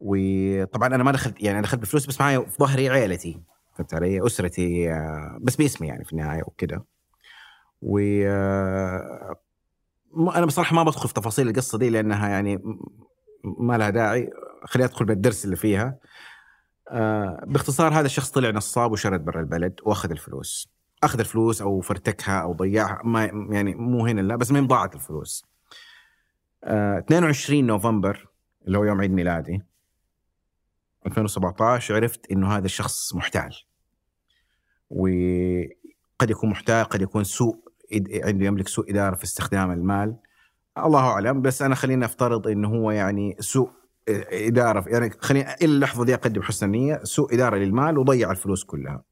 وطبعا 0.00 0.94
أنا 0.94 1.04
ما 1.04 1.12
دخلت 1.12 1.42
يعني 1.42 1.62
دخلت 1.62 1.80
بفلوس 1.80 2.06
بس 2.06 2.20
معي 2.20 2.46
في 2.46 2.56
ظهري 2.60 2.88
عيلتي 2.88 3.40
فهمت 3.74 3.94
علي؟ 3.94 4.26
أسرتي 4.26 4.92
آه، 4.92 5.38
بس 5.40 5.56
باسمي 5.56 5.88
يعني 5.88 6.04
في 6.04 6.12
النهاية 6.12 6.42
وكذا. 6.42 6.82
و 7.82 7.98
آه، 8.26 9.36
أنا 10.16 10.46
بصراحة 10.46 10.76
ما 10.76 10.82
بدخل 10.82 11.08
في 11.08 11.14
تفاصيل 11.14 11.48
القصة 11.48 11.78
دي 11.78 11.90
لأنها 11.90 12.28
يعني 12.28 12.62
ما 13.44 13.78
لها 13.78 13.90
داعي 13.90 14.30
خليني 14.64 14.88
أدخل 14.88 15.04
بالدرس 15.04 15.44
اللي 15.44 15.56
فيها. 15.56 15.98
آه 16.90 17.44
باختصار 17.46 17.94
هذا 17.94 18.06
الشخص 18.06 18.30
طلع 18.30 18.50
نصاب 18.50 18.92
وشرد 18.92 19.24
برا 19.24 19.40
البلد 19.40 19.80
وأخذ 19.82 20.10
الفلوس 20.10 20.68
أخذ 21.02 21.18
الفلوس 21.18 21.62
أو 21.62 21.80
فرتكها 21.80 22.42
أو 22.42 22.52
ضيعها 22.52 23.00
ما 23.04 23.24
يعني 23.50 23.74
مو 23.74 24.06
هنا 24.06 24.20
لا 24.20 24.36
بس 24.36 24.52
ما 24.52 24.60
ضاعت 24.60 24.94
الفلوس 24.94 25.44
آه 26.64 26.98
22 26.98 27.66
نوفمبر 27.66 28.28
اللي 28.66 28.78
هو 28.78 28.84
يوم 28.84 29.00
عيد 29.00 29.10
ميلادي 29.10 29.62
2017 31.06 31.94
عرفت 31.94 32.30
إنه 32.32 32.56
هذا 32.56 32.64
الشخص 32.64 33.14
محتال 33.14 33.50
وقد 34.90 36.30
يكون 36.30 36.50
محتال 36.50 36.84
قد 36.84 37.02
يكون 37.02 37.24
سوء 37.24 37.56
عنده 38.24 38.46
يملك 38.46 38.68
سوء 38.68 38.90
إدارة 38.90 39.14
في 39.14 39.24
استخدام 39.24 39.70
المال 39.70 40.16
الله 40.78 41.00
أعلم 41.00 41.42
بس 41.42 41.62
أنا 41.62 41.74
خلينا 41.74 42.06
أفترض 42.06 42.48
إنه 42.48 42.68
هو 42.68 42.90
يعني 42.90 43.36
سوء 43.40 43.70
إدارة 44.08 44.84
يعني 44.88 45.10
خلينا 45.20 45.54
إلى 45.54 45.72
اللحظة 45.74 46.04
دي 46.04 46.14
أقدم 46.14 46.42
حسن 46.42 46.70
نيه 46.70 47.00
سوء 47.04 47.34
إدارة 47.34 47.56
للمال 47.56 47.98
وضيع 47.98 48.30
الفلوس 48.30 48.64
كلها. 48.64 49.02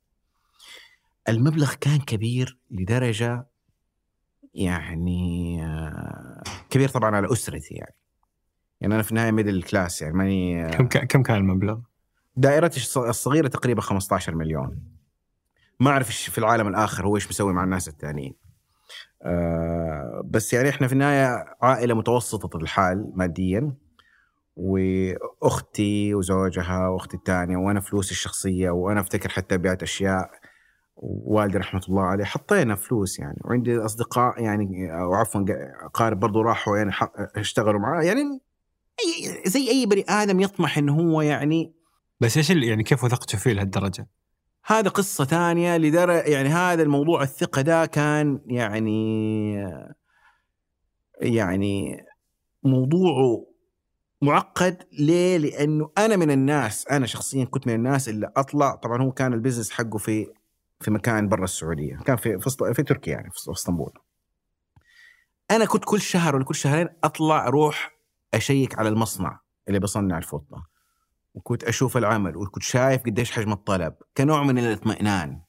المبلغ 1.28 1.74
كان 1.74 1.98
كبير 1.98 2.58
لدرجة 2.70 3.46
يعني 4.54 5.62
آه، 5.64 6.42
كبير 6.70 6.88
طبعا 6.88 7.16
على 7.16 7.32
أسرتي 7.32 7.74
يعني. 7.74 7.94
يعني 8.80 8.94
أنا 8.94 9.02
في 9.02 9.10
النهاية 9.10 9.30
middle 9.30 9.62
class 9.62 10.02
يعني 10.02 10.14
ماني 10.14 10.70
كم 10.70 10.86
كم 10.86 11.22
كان 11.22 11.36
المبلغ؟ 11.36 11.78
دائرتي 12.36 12.80
الصغيرة 12.96 13.48
تقريبا 13.48 13.80
15 13.80 14.34
مليون. 14.34 14.82
ما 15.80 15.90
أعرف 15.90 16.08
إيش 16.08 16.28
في 16.28 16.38
العالم 16.38 16.68
الآخر 16.68 17.06
هو 17.06 17.16
إيش 17.16 17.28
مسوي 17.28 17.52
مع 17.52 17.64
الناس 17.64 17.88
الثانيين. 17.88 18.34
آه 19.22 20.22
بس 20.24 20.52
يعني 20.52 20.68
إحنا 20.68 20.86
في 20.86 20.92
النهاية 20.92 21.44
عائلة 21.62 21.94
متوسطة 21.94 22.56
الحال 22.56 23.12
ماديا 23.14 23.74
وأختي 24.56 26.14
وزوجها 26.14 26.88
وأختي 26.88 27.16
الثانية 27.16 27.56
وأنا 27.56 27.80
فلوسي 27.80 28.10
الشخصية 28.10 28.70
وأنا 28.70 29.00
أفتكر 29.00 29.28
حتى 29.28 29.58
بعت 29.58 29.82
أشياء 29.82 30.30
والدي 30.96 31.58
رحمة 31.58 31.82
الله 31.88 32.02
عليه 32.02 32.24
حطينا 32.24 32.74
فلوس 32.74 33.18
يعني 33.18 33.38
وعندي 33.44 33.78
أصدقاء 33.78 34.42
يعني 34.42 34.98
أو 35.00 35.14
عفوا 35.14 35.44
اقارب 35.84 36.20
برضو 36.20 36.40
راحوا 36.42 36.76
يعني 36.76 36.90
اشتغلوا 37.36 37.80
معاه 37.80 38.02
يعني 38.02 38.40
زي 39.46 39.70
أي 39.70 39.86
بني 39.86 40.04
آدم 40.08 40.40
يطمح 40.40 40.78
انه 40.78 40.94
هو 41.00 41.22
يعني 41.22 41.72
بس 42.20 42.36
إيش 42.36 42.50
يعني 42.50 42.82
كيف 42.82 43.04
وثقتوا 43.04 43.38
فيه 43.38 43.52
لهالدرجة؟ 43.52 44.08
هذا 44.64 44.88
قصة 44.88 45.24
ثانية 45.24 45.76
لدرجة 45.76 46.20
يعني 46.22 46.48
هذا 46.48 46.82
الموضوع 46.82 47.22
الثقة 47.22 47.62
ده 47.62 47.86
كان 47.86 48.40
يعني 48.46 49.52
يعني 51.20 52.04
موضوعه 52.62 53.46
معقد 54.22 54.82
ليه؟ 54.92 55.36
لأنه 55.36 55.90
أنا 55.98 56.16
من 56.16 56.30
الناس 56.30 56.86
أنا 56.86 57.06
شخصيا 57.06 57.44
كنت 57.44 57.66
من 57.66 57.74
الناس 57.74 58.08
اللي 58.08 58.32
أطلع 58.36 58.74
طبعا 58.74 59.02
هو 59.02 59.12
كان 59.12 59.32
البزنس 59.32 59.70
حقه 59.70 59.98
في 59.98 60.26
في 60.80 60.90
مكان 60.90 61.28
برا 61.28 61.44
السعودية 61.44 61.96
كان 61.96 62.16
في 62.16 62.38
في, 62.38 62.74
في 62.74 62.82
تركيا 62.82 63.12
يعني 63.12 63.30
في 63.30 63.50
أسطنبول 63.50 63.92
أنا 65.50 65.64
كنت 65.64 65.84
كل 65.84 66.00
شهر 66.00 66.36
ولا 66.36 66.44
كل 66.44 66.54
شهرين 66.54 66.88
أطلع 67.04 67.46
أروح 67.46 67.97
أشيك 68.34 68.78
على 68.78 68.88
المصنع 68.88 69.40
اللي 69.68 69.78
بصنع 69.78 70.18
الفوطه 70.18 70.66
وكنت 71.34 71.64
أشوف 71.64 71.96
العمل 71.96 72.36
وكنت 72.36 72.62
شايف 72.62 73.02
قديش 73.02 73.30
حجم 73.30 73.52
الطلب 73.52 73.94
كنوع 74.16 74.42
من 74.42 74.58
الاطمئنان. 74.58 75.40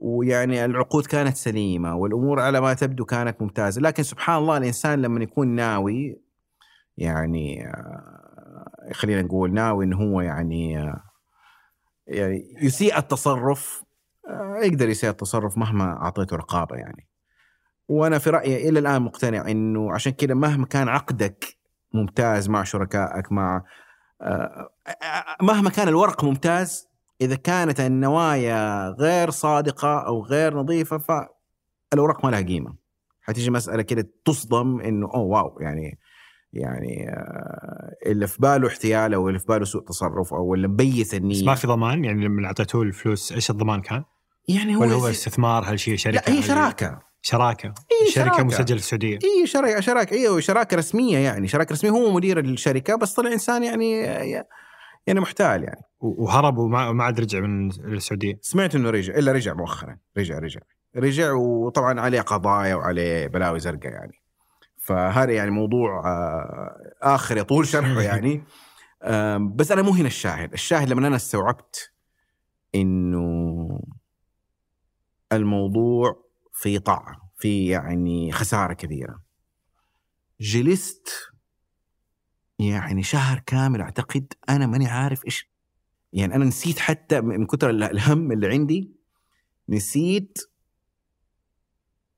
ويعني 0.00 0.64
العقود 0.64 1.06
كانت 1.06 1.36
سليمة 1.36 1.96
والأمور 1.96 2.40
على 2.40 2.60
ما 2.60 2.74
تبدو 2.74 3.04
كانت 3.04 3.42
ممتازة. 3.42 3.80
لكن 3.80 4.02
سبحان 4.02 4.38
الله 4.38 4.56
الإنسان 4.56 5.02
لما 5.02 5.22
يكون 5.22 5.48
ناوي 5.48 6.20
يعني 6.98 7.66
آه، 7.68 8.92
خلينا 8.92 9.22
نقول 9.22 9.52
ناوي 9.52 9.84
إنه 9.84 9.96
هو 9.96 10.20
يعني 10.20 10.78
آه، 10.78 11.02
يعني 12.06 12.56
يسيء 12.62 12.98
التصرف 12.98 13.84
آه، 14.28 14.60
يقدر 14.64 14.88
يسيء 14.88 15.10
التصرف 15.10 15.58
مهما 15.58 16.02
أعطيته 16.02 16.36
رقابة 16.36 16.76
يعني. 16.76 17.08
وأنا 17.88 18.18
في 18.18 18.30
رأيي 18.30 18.68
إلى 18.68 18.78
الآن 18.78 19.02
مقتنع 19.02 19.50
إنه 19.50 19.92
عشان 19.92 20.12
كذا 20.12 20.34
مهما 20.34 20.66
كان 20.66 20.88
عقدك 20.88 21.58
ممتاز 21.92 22.48
مع 22.48 22.64
شركائك 22.64 23.32
مع 23.32 23.64
مهما 25.42 25.70
كان 25.70 25.88
الورق 25.88 26.24
ممتاز 26.24 26.88
إذا 27.20 27.34
كانت 27.34 27.80
النوايا 27.80 28.88
غير 28.88 29.30
صادقة 29.30 29.98
أو 30.06 30.24
غير 30.24 30.54
نظيفة 30.54 30.98
فالاوراق 30.98 32.24
ما 32.24 32.30
لها 32.30 32.40
قيمة 32.40 32.74
حتيجي 33.22 33.50
مسألة 33.50 33.82
كده 33.82 34.08
تصدم 34.24 34.80
إنه 34.80 35.06
أوه 35.14 35.22
واو 35.22 35.60
يعني 35.60 35.98
يعني 36.52 37.10
آه، 37.10 37.96
اللي 38.06 38.26
في 38.26 38.38
باله 38.40 38.68
احتيال 38.68 39.14
أو 39.14 39.28
اللي 39.28 39.38
في 39.38 39.46
باله 39.46 39.64
سوء 39.64 39.82
تصرف 39.82 40.34
أو 40.34 40.54
اللي 40.54 40.68
مبيت 40.68 41.14
النية 41.14 41.40
بس 41.40 41.42
ما 41.42 41.54
في 41.54 41.66
ضمان 41.66 42.04
يعني 42.04 42.24
لما 42.24 42.46
أعطيتوه 42.46 42.82
الفلوس 42.82 43.32
إيش 43.32 43.50
الضمان 43.50 43.80
كان؟ 43.80 44.04
يعني 44.48 44.76
هو 44.76 44.80
ولا 44.80 44.92
هو 44.92 45.08
استثمار 45.08 45.64
هل 45.64 45.80
شيء 45.80 45.96
شركة؟ 45.96 46.32
لا 46.32 46.38
هي 46.38 46.42
شراكة 46.42 47.07
شراكة 47.22 47.66
إيه 47.68 48.10
شركة 48.10 48.26
شراكة. 48.28 48.44
مسجلة 48.44 48.66
في 48.78 48.82
السعودية. 48.84 49.18
اي 49.24 49.46
شراكه 49.46 49.80
شراكة 49.80 50.14
أيوه 50.14 50.40
شراكه 50.40 50.76
رسمية 50.76 51.18
يعني 51.18 51.48
شراكة 51.48 51.72
رسمية. 51.72 51.90
هو 51.90 52.12
مدير 52.12 52.38
الشركة 52.38 52.96
بس 52.96 53.14
طلع 53.14 53.32
إنسان 53.32 53.62
يعني 53.64 54.00
يعني 55.06 55.20
محتال 55.20 55.62
يعني. 55.64 55.82
وهرب 56.00 56.58
وما 56.58 57.04
عاد 57.04 57.20
رجع 57.20 57.40
من 57.40 57.68
السعودية. 57.68 58.38
سمعت 58.42 58.74
إنه 58.74 58.90
رجع 58.90 59.14
إلا 59.14 59.32
رجع 59.32 59.54
مؤخرا. 59.54 59.98
رجع 60.18 60.38
رجع. 60.38 60.60
رجع 60.96 61.32
وطبعا 61.32 62.00
عليه 62.00 62.20
قضايا 62.20 62.74
وعليه 62.74 63.26
بلاوي 63.26 63.60
زرقاء 63.60 63.92
يعني. 63.92 64.22
فهذا 64.78 65.32
يعني 65.32 65.50
موضوع 65.50 66.02
آه، 66.06 66.76
آخر 67.02 67.36
يطول 67.36 67.66
شرحه 67.66 68.00
يعني. 68.10 68.44
بس 69.56 69.72
أنا 69.72 69.82
مو 69.82 69.90
هنا 69.90 70.06
الشاهد. 70.06 70.52
الشاهد 70.52 70.88
لما 70.88 71.06
أنا 71.06 71.16
استوعبت 71.16 71.92
إنه 72.74 73.68
الموضوع 75.32 76.27
في 76.58 76.78
طاعة 76.78 77.30
في 77.36 77.66
يعني 77.66 78.32
خسارة 78.32 78.72
كبيرة. 78.72 79.22
جلست 80.40 81.08
يعني 82.58 83.02
شهر 83.02 83.38
كامل 83.46 83.80
أعتقد 83.80 84.32
أنا 84.48 84.66
ماني 84.66 84.86
عارف 84.86 85.24
إيش 85.24 85.50
يعني 86.12 86.34
أنا 86.34 86.44
نسيت 86.44 86.78
حتى 86.78 87.20
من 87.20 87.46
كثر 87.46 87.70
الهم 87.70 88.32
اللي 88.32 88.48
عندي 88.48 88.92
نسيت 89.68 90.38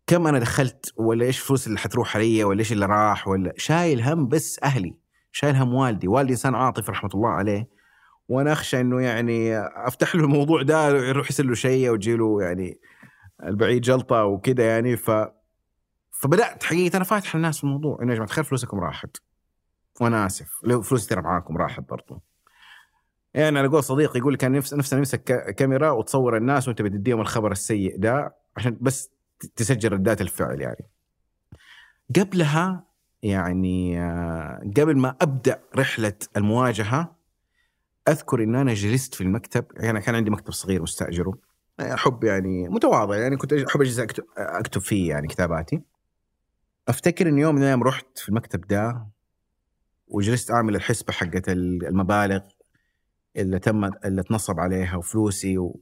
كم 0.07 0.27
أنا 0.27 0.39
دخلت 0.39 0.93
ولا 0.97 1.25
إيش 1.25 1.39
الفلوس 1.41 1.67
اللي 1.67 1.79
حتروح 1.79 2.17
علي 2.17 2.45
ولا 2.45 2.59
إيش 2.59 2.73
اللي 2.73 2.87
راح 2.87 3.29
ولا 3.29 3.53
شايل 3.57 4.03
هم 4.03 4.29
بس 4.29 4.61
أهلي 4.63 4.97
شايل 5.33 5.57
هم 5.57 5.75
والدي. 5.75 6.09
والدي 6.09 6.33
إنسان 6.33 6.55
عاطف 6.55 6.91
رحمة 6.91 7.11
الله 7.15 7.29
عليه. 7.29 7.69
وأنا 8.29 8.53
أخشى 8.53 8.81
إنه 8.81 9.01
يعني 9.01 9.59
أفتح 9.59 10.15
له 10.15 10.25
الموضوع 10.25 10.63
ده 10.63 10.89
يروح 10.89 11.31
يصير 11.31 11.47
له 11.47 11.55
شيء 11.55 11.91
وتجي 11.91 12.17
له 12.17 12.43
يعني 12.43 12.81
البعيد 13.45 13.83
جلطة 13.83 14.25
وكذا 14.25 14.67
يعني 14.67 14.97
ف 14.97 15.11
فبدأت 16.11 16.63
حقيقة 16.63 16.97
أنا 16.97 17.05
فاتح 17.05 17.35
الناس 17.35 17.65
الموضوع 17.65 17.99
إنه 18.03 18.11
يا 18.11 18.15
جماعة 18.15 18.29
الخير 18.29 18.45
فلوسكم 18.45 18.81
راحت. 18.81 19.17
وأنا 20.01 20.27
آسف. 20.27 20.61
لو 20.63 20.83
فلوسي 20.83 21.09
ترى 21.09 21.23
معاكم 21.23 21.57
راحت 21.57 21.89
برضو. 21.89 22.23
يعني 23.35 23.59
على 23.59 23.69
قول 23.69 23.85
صديقي 23.85 24.19
يقول 24.19 24.37
كان 24.37 24.53
نفس 24.53 24.75
نفسنا 24.75 24.99
نمسك 24.99 25.55
كاميرا 25.59 25.91
وتصور 25.91 26.37
الناس 26.37 26.69
وأنت 26.69 26.83
بتديهم 26.83 27.21
الخبر 27.21 27.53
السيء 27.53 27.99
ده 27.99 28.37
عشان 28.57 28.77
بس 28.81 29.11
تسجل 29.57 29.93
ردات 29.93 30.21
الفعل 30.21 30.61
يعني. 30.61 30.87
قبلها 32.17 32.85
يعني 33.23 34.01
آه، 34.01 34.71
قبل 34.77 34.99
ما 34.99 35.17
أبدأ 35.21 35.61
رحلة 35.77 36.17
المواجهة 36.37 37.17
أذكر 38.09 38.43
إن 38.43 38.55
أنا 38.55 38.75
جلست 38.75 39.15
في 39.15 39.21
المكتب 39.21 39.65
يعني 39.77 40.01
كان 40.01 40.15
عندي 40.15 40.31
مكتب 40.31 40.53
صغير 40.53 40.83
مستأجره. 40.83 41.50
احب 41.81 42.25
يعني 42.25 42.69
متواضع 42.69 43.17
يعني 43.17 43.37
كنت 43.37 43.53
أحب 43.53 43.81
أجلس 43.81 43.99
اكتب, 43.99 44.25
أكتب 44.37 44.81
فيه 44.81 45.09
يعني 45.11 45.29
كتاباتي 45.29 45.83
أفتكر 46.89 47.29
إن 47.29 47.39
يوم 47.39 47.55
من 47.55 47.63
الأيام 47.63 47.83
رحت 47.83 48.19
في 48.19 48.29
المكتب 48.29 48.61
ده 48.61 49.07
وجلست 50.09 50.51
أعمل 50.51 50.77
الحسبة 50.77 51.13
حقت 51.13 51.49
المبالغ 51.49 52.41
اللي 53.37 53.59
تم 53.59 53.85
اللي 53.85 54.23
تنصب 54.23 54.61
عليها 54.61 54.97
وفلوسي 54.97 55.59
و... 55.59 55.81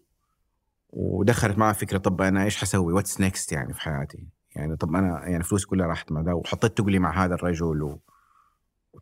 ودخلت 0.91 1.59
معها 1.59 1.73
فكرة 1.73 1.99
طب 1.99 2.23
أنا 2.23 2.45
إيش 2.45 2.57
حسوي؟ 2.57 2.93
what's 2.93 3.21
next 3.21 3.53
يعني 3.53 3.75
في 3.75 3.81
حياتي؟ 3.81 4.29
يعني 4.57 4.77
طب 4.77 4.97
أنا 4.97 5.29
يعني 5.29 5.45
فلوسي 5.45 5.67
كلها 5.67 5.87
راحت 5.87 6.13
مع 6.13 6.23
ده 6.23 6.35
وحطيت 6.35 6.79
تقلي 6.79 6.99
مع 6.99 7.25
هذا 7.25 7.35
الرجل 7.35 7.83
و... 7.83 8.01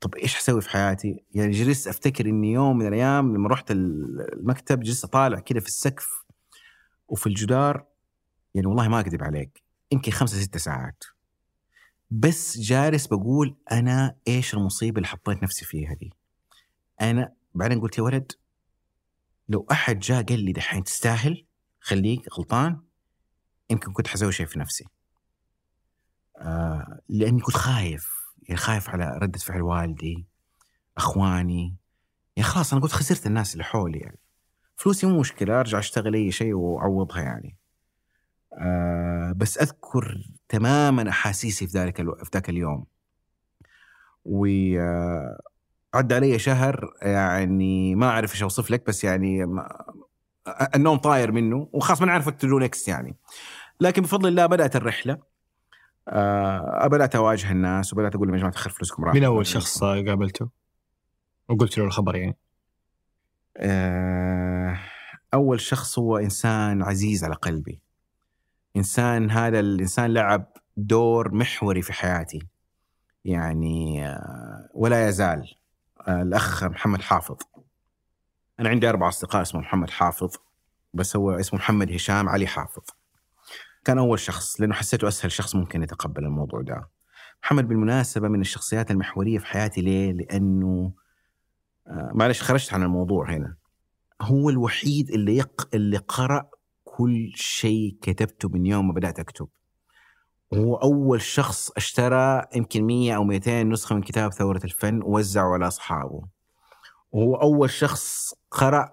طب 0.01 0.15
إيش 0.15 0.35
حسوي 0.37 0.61
في 0.61 0.71
حياتي؟ 0.71 1.25
يعني 1.35 1.51
جلست 1.51 1.89
أفتكر 1.89 2.27
إني 2.27 2.53
يوم 2.53 2.79
من 2.79 2.87
الأيام 2.87 3.35
لما 3.35 3.49
رحت 3.49 3.71
المكتب 3.71 4.81
جلست 4.81 5.05
أطالع 5.05 5.39
كذا 5.39 5.61
في 5.61 5.67
السقف 5.67 6.26
وفي 7.09 7.27
الجدار 7.27 7.87
يعني 8.55 8.67
والله 8.67 8.89
ما 8.89 9.01
أكذب 9.01 9.23
عليك 9.23 9.63
يمكن 9.93 10.13
خمسة 10.13 10.41
ستة 10.41 10.59
ساعات. 10.59 11.05
بس 12.11 12.59
جالس 12.59 13.07
بقول 13.07 13.57
أنا 13.73 14.17
إيش 14.29 14.55
المصيبة 14.55 14.97
اللي 14.97 15.09
حطيت 15.09 15.43
نفسي 15.43 15.65
فيها 15.65 15.95
دي؟ 15.95 16.13
أنا 17.01 17.33
بعدين 17.55 17.81
قلت 17.81 17.99
يا 17.99 18.03
ولد 18.03 18.33
لو 19.49 19.67
أحد 19.73 19.99
جاء 19.99 20.23
قال 20.23 20.41
لي 20.45 20.53
دحين 20.53 20.85
تستاهل 20.85 21.45
خليك 21.81 22.33
غلطان 22.33 22.81
يمكن 23.71 23.93
كنت 23.93 24.07
حسوي 24.07 24.33
شيء 24.33 24.47
في 24.47 24.59
نفسي. 24.59 24.85
آه 26.39 27.01
لأني 27.09 27.41
كنت 27.41 27.57
خايف 27.57 28.11
يعني 28.43 28.57
خايف 28.57 28.89
على 28.89 29.19
ردة 29.23 29.39
فعل 29.39 29.63
والدي 29.63 30.27
أخواني. 30.97 31.77
يعني 32.37 32.49
خلاص 32.49 32.73
أنا 32.73 32.83
قلت 32.83 32.93
خسرت 32.93 33.27
الناس 33.27 33.53
اللي 33.53 33.65
حولي 33.65 33.99
يعني. 33.99 34.19
فلوسي 34.77 35.07
مو 35.07 35.21
مشكلة 35.21 35.61
أرجع 35.61 35.79
أشتغل 35.79 36.15
أي 36.15 36.33
شيء 36.33 36.55
وأعوضها 36.55 37.23
يعني. 37.23 37.57
آه 38.53 39.33
بس 39.37 39.59
أذكر 39.59 40.31
تماما 40.49 41.09
أحاسيسي 41.11 41.67
في 41.67 41.79
ذلك 41.79 42.01
ألو... 42.01 42.15
في 42.15 42.31
ذاك 42.35 42.51
اليوم. 42.51 42.87
و 44.25 44.47
آه، 44.79 45.41
عدى 45.95 46.15
علي 46.15 46.39
شهر 46.39 46.95
يعني 47.03 47.95
ما 47.95 48.07
أعرف 48.09 48.33
إيش 48.33 48.43
أوصف 48.43 48.71
لك 48.71 48.87
بس 48.87 49.05
يعني 49.05 49.47
ما... 49.47 49.85
النوم 50.75 50.99
طاير 50.99 51.33
منه 51.33 51.69
وخلاص 51.73 52.01
ما 52.01 52.07
نعرف 52.07 52.29
what 52.29 52.59
next 52.59 52.89
يعني. 52.89 53.17
لكن 53.81 54.03
بفضل 54.03 54.29
الله 54.29 54.47
بدأت 54.47 54.77
الرحلة. 54.77 55.19
آه 56.09 56.87
بدأت 56.87 57.17
أواجه 57.17 57.53
الناس 57.53 57.93
وبدأت 57.93 58.15
أقول 58.15 58.29
لهم 58.29 58.35
يا 58.35 58.41
جماعة 58.41 58.55
ترى 58.55 58.71
فلوسكم 58.71 59.05
راح. 59.05 59.15
مين 59.15 59.25
أول 59.25 59.47
شخص 59.47 59.85
قابلته؟ 59.85 60.49
وقلت 61.49 61.79
له 61.79 61.85
الخبر 61.85 62.17
يعني؟ 62.17 62.37
آه 63.59 64.79
أول 65.35 65.61
شخص 65.61 65.99
هو 65.99 66.17
إنسان 66.19 66.83
عزيز 66.83 67.25
على 67.25 67.35
قلبي. 67.35 67.81
إنسان 68.77 69.31
هذا 69.31 69.61
الانسان 69.61 70.15
لعب 70.15 70.53
دور 70.77 71.35
محوري 71.35 71.83
في 71.83 71.93
حياتي. 71.93 72.47
يعني 73.25 74.07
آه 74.09 74.69
ولا 74.75 75.09
يزال 75.09 75.55
آه 76.09 76.23
الأخ 76.23 76.65
محمد 76.65 77.03
حافظ. 77.03 77.37
أنا 78.61 78.69
عندي 78.69 78.89
أربع 78.89 79.09
أصدقاء 79.09 79.43
اسمه 79.43 79.61
محمد 79.61 79.91
حافظ 79.91 80.35
بس 80.95 81.17
هو 81.17 81.31
اسمه 81.31 81.59
محمد 81.59 81.93
هشام 81.93 82.29
علي 82.29 82.47
حافظ. 82.47 82.83
كان 83.85 83.99
أول 83.99 84.19
شخص 84.19 84.61
لأنه 84.61 84.75
حسيته 84.75 85.09
أسهل 85.09 85.33
شخص 85.33 85.55
ممكن 85.57 85.83
يتقبل 85.83 86.25
الموضوع 86.25 86.61
ده. 86.63 86.89
محمد 87.43 87.69
بالمناسبة 87.69 88.29
من 88.29 88.41
الشخصيات 88.41 88.91
المحورية 88.91 89.39
في 89.39 89.47
حياتي 89.47 89.81
ليه؟ 89.81 90.13
لأنه 90.13 90.93
معلش 91.89 92.43
خرجت 92.43 92.75
عن 92.75 92.83
الموضوع 92.83 93.31
هنا. 93.31 93.57
هو 94.23 94.51
الوحيد 94.51 95.11
اللي 95.11 95.37
يق... 95.37 95.69
اللي 95.75 95.97
قرأ 95.97 96.51
كل 96.85 97.33
شيء 97.35 97.97
كتبته 98.03 98.49
من 98.49 98.67
يوم 98.67 98.89
ما 98.89 98.95
بدأت 98.95 99.19
أكتب. 99.19 99.49
هو 100.55 100.77
أول 100.77 101.21
شخص 101.21 101.71
اشترى 101.77 102.43
يمكن 102.55 102.85
100 102.85 103.17
أو 103.17 103.25
200 103.25 103.63
نسخة 103.63 103.95
من 103.95 104.03
كتاب 104.03 104.33
ثورة 104.33 104.61
الفن 104.65 105.03
ووزعه 105.03 105.53
على 105.53 105.67
أصحابه. 105.67 106.23
وهو 107.13 107.35
أول 107.35 107.71
شخص 107.71 108.35
قرأ 108.51 108.93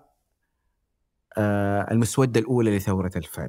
آه 1.38 1.92
المسودة 1.92 2.40
الأولى 2.40 2.78
لثورة 2.78 3.12
الفن. 3.16 3.48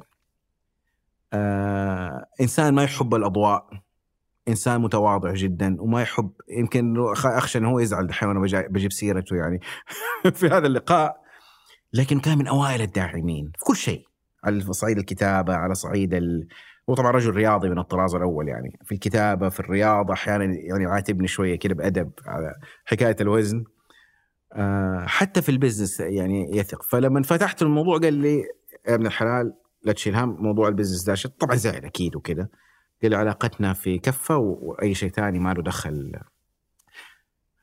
آه 1.33 2.25
إنسان 2.41 2.73
ما 2.73 2.83
يحب 2.83 3.15
الأضواء. 3.15 3.84
إنسان 4.47 4.81
متواضع 4.81 5.33
جدا 5.33 5.77
وما 5.79 6.01
يحب 6.01 6.31
يمكن 6.49 6.95
أخشى 7.25 7.57
أنه 7.57 7.69
هو 7.69 7.79
يزعل 7.79 8.07
دحين 8.07 8.29
وأنا 8.29 8.67
بجيب 8.69 8.91
سيرته 8.91 9.35
يعني 9.35 9.59
في 10.39 10.47
هذا 10.47 10.67
اللقاء. 10.67 11.25
لكن 11.93 12.19
كان 12.19 12.37
من 12.37 12.47
أوائل 12.47 12.81
الداعمين 12.81 13.51
في 13.57 13.65
كل 13.65 13.75
شيء 13.75 14.05
على 14.43 14.59
صعيد 14.61 14.97
الكتابة 14.97 15.55
على 15.55 15.75
صعيد 15.75 16.13
ال... 16.13 16.47
هو 16.89 16.95
طبعا 16.95 17.11
رجل 17.11 17.31
رياضي 17.31 17.69
من 17.69 17.79
الطراز 17.79 18.15
الأول 18.15 18.47
يعني 18.47 18.79
في 18.85 18.91
الكتابة 18.91 19.49
في 19.49 19.59
الرياضة 19.59 20.13
أحيانا 20.13 20.45
يعني 20.45 20.83
يعاتبني 20.83 21.27
شوية 21.27 21.55
كده 21.55 21.75
بأدب 21.75 22.11
على 22.25 22.53
حكاية 22.85 23.15
الوزن. 23.21 23.63
أه 24.53 25.05
حتى 25.07 25.41
في 25.41 25.49
ال 25.49 25.55
business 25.55 25.99
يعني 25.99 26.57
يثق. 26.57 26.83
فلما 26.83 27.21
فتحت 27.21 27.61
الموضوع 27.61 27.97
قال 27.97 28.13
لي 28.13 28.37
يا 28.87 28.95
ابن 28.95 29.05
الحلال 29.05 29.53
لا 29.83 29.93
تشيل 29.93 30.15
هم 30.15 30.43
موضوع 30.43 30.67
ال 30.67 30.71
business 30.71 31.03
ده 31.03 31.35
طبعا 31.39 31.55
زعل 31.55 31.85
أكيد 31.85 32.15
وكذا 32.15 32.47
قال 33.01 33.11
لي 33.11 33.17
علاقتنا 33.17 33.73
في 33.73 33.99
كفة 33.99 34.37
وأي 34.37 34.93
شيء 34.93 35.09
ثاني 35.09 35.39
ما 35.39 35.53
له 35.53 35.63
دخل 35.63 36.11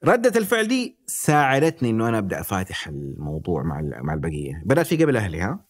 ردة 0.05 0.41
الفعل 0.41 0.68
دي 0.68 0.99
ساعدتني 1.07 1.91
إنه 1.91 2.09
أنا 2.09 2.18
أبدأ 2.18 2.41
افاتح 2.41 2.89
الموضوع 2.89 3.62
مع 3.62 3.80
مع 4.03 4.14
البقية، 4.14 4.62
بدأت 4.64 4.87
في 4.87 5.05
قبل 5.05 5.16
أهلي 5.16 5.41
ها؟ 5.41 5.64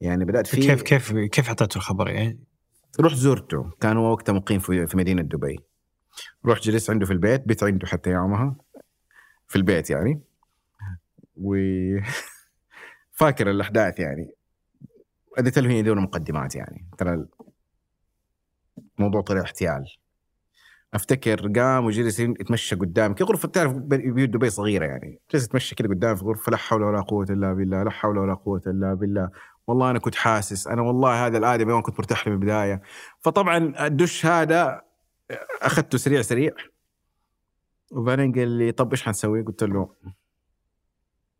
يعني 0.00 0.24
بدأت 0.24 0.46
في 0.46 0.60
كيف 0.60 0.82
كيف 0.82 1.12
كيف 1.12 1.48
اعطيته 1.48 1.76
الخبر 1.76 2.10
يعني؟ 2.10 2.38
رحت 3.00 3.16
زرته، 3.16 3.70
كان 3.80 3.96
هو 3.96 4.12
وقتها 4.12 4.32
مقيم 4.32 4.58
في 4.58 4.86
في 4.86 4.96
مدينة 4.96 5.22
دبي. 5.22 5.58
رحت 6.46 6.62
جلست 6.62 6.90
عنده 6.90 7.06
في 7.06 7.12
البيت، 7.12 7.46
بيت 7.46 7.62
عنده 7.62 7.86
حتى 7.86 8.10
يومها 8.10 8.56
في 9.48 9.56
البيت 9.56 9.90
يعني. 9.90 10.20
و 11.36 11.56
فاكر 13.18 13.50
الأحداث 13.50 14.00
يعني. 14.00 14.30
أديت 15.38 15.58
له 15.58 15.70
هي 15.70 15.82
دون 15.82 15.98
مقدمات 15.98 16.54
يعني 16.56 16.88
ترى 16.98 17.26
الموضوع 18.98 19.20
طلع 19.20 19.40
احتيال 19.40 19.84
أفتكر 20.94 21.52
قام 21.60 21.84
وجلس 21.84 22.20
يتمشى 22.20 22.76
قدام. 22.76 23.14
كي 23.14 23.24
غرفة 23.24 23.48
تعرف 23.48 23.72
بيوت 23.72 24.28
دبي 24.28 24.50
صغيرة 24.50 24.86
يعني. 24.86 25.20
جلس 25.32 25.44
يتمشى 25.44 25.74
كذا 25.74 25.88
قدام 25.88 26.16
في 26.16 26.24
غرفة. 26.24 26.50
لا 26.50 26.56
حول 26.56 26.82
ولا 26.82 27.00
قوة 27.00 27.26
إلا 27.30 27.52
بالله 27.52 27.82
لا 27.82 27.90
حول 27.90 28.18
ولا 28.18 28.34
قوة 28.34 28.62
إلا 28.66 28.94
بالله. 28.94 29.30
والله 29.66 29.90
أنا 29.90 29.98
كنت 29.98 30.14
حاسس. 30.14 30.66
أنا 30.66 30.82
والله 30.82 31.26
هذا 31.26 31.38
الادمي 31.38 31.72
ما 31.72 31.80
كنت 31.80 31.98
مرتاح 31.98 32.26
له 32.26 32.34
من 32.34 32.42
البداية. 32.42 32.82
فطبعا 33.20 33.86
الدش 33.86 34.26
هذا 34.26 34.82
أخذته 35.62 35.98
سريع 35.98 36.22
سريع. 36.22 36.52
وبعدين 37.92 38.32
قال 38.32 38.48
لي 38.48 38.72
طب 38.72 38.90
إيش 38.90 39.02
حنسوي؟ 39.02 39.42
قلت 39.42 39.64
له 39.64 39.94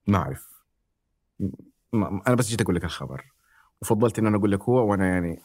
ما 0.07 0.19
أعرف. 0.19 0.49
أنا 1.95 2.35
بس 2.35 2.49
جيت 2.49 2.61
أقول 2.61 2.77
لك 2.77 2.85
الخبر. 2.85 3.25
وفضلت 3.83 4.19
إن 4.19 4.27
أنا 4.27 4.37
أقول 4.37 4.53
لك 4.53 4.63
هو 4.63 4.91
وأنا 4.91 5.09
يعني 5.09 5.41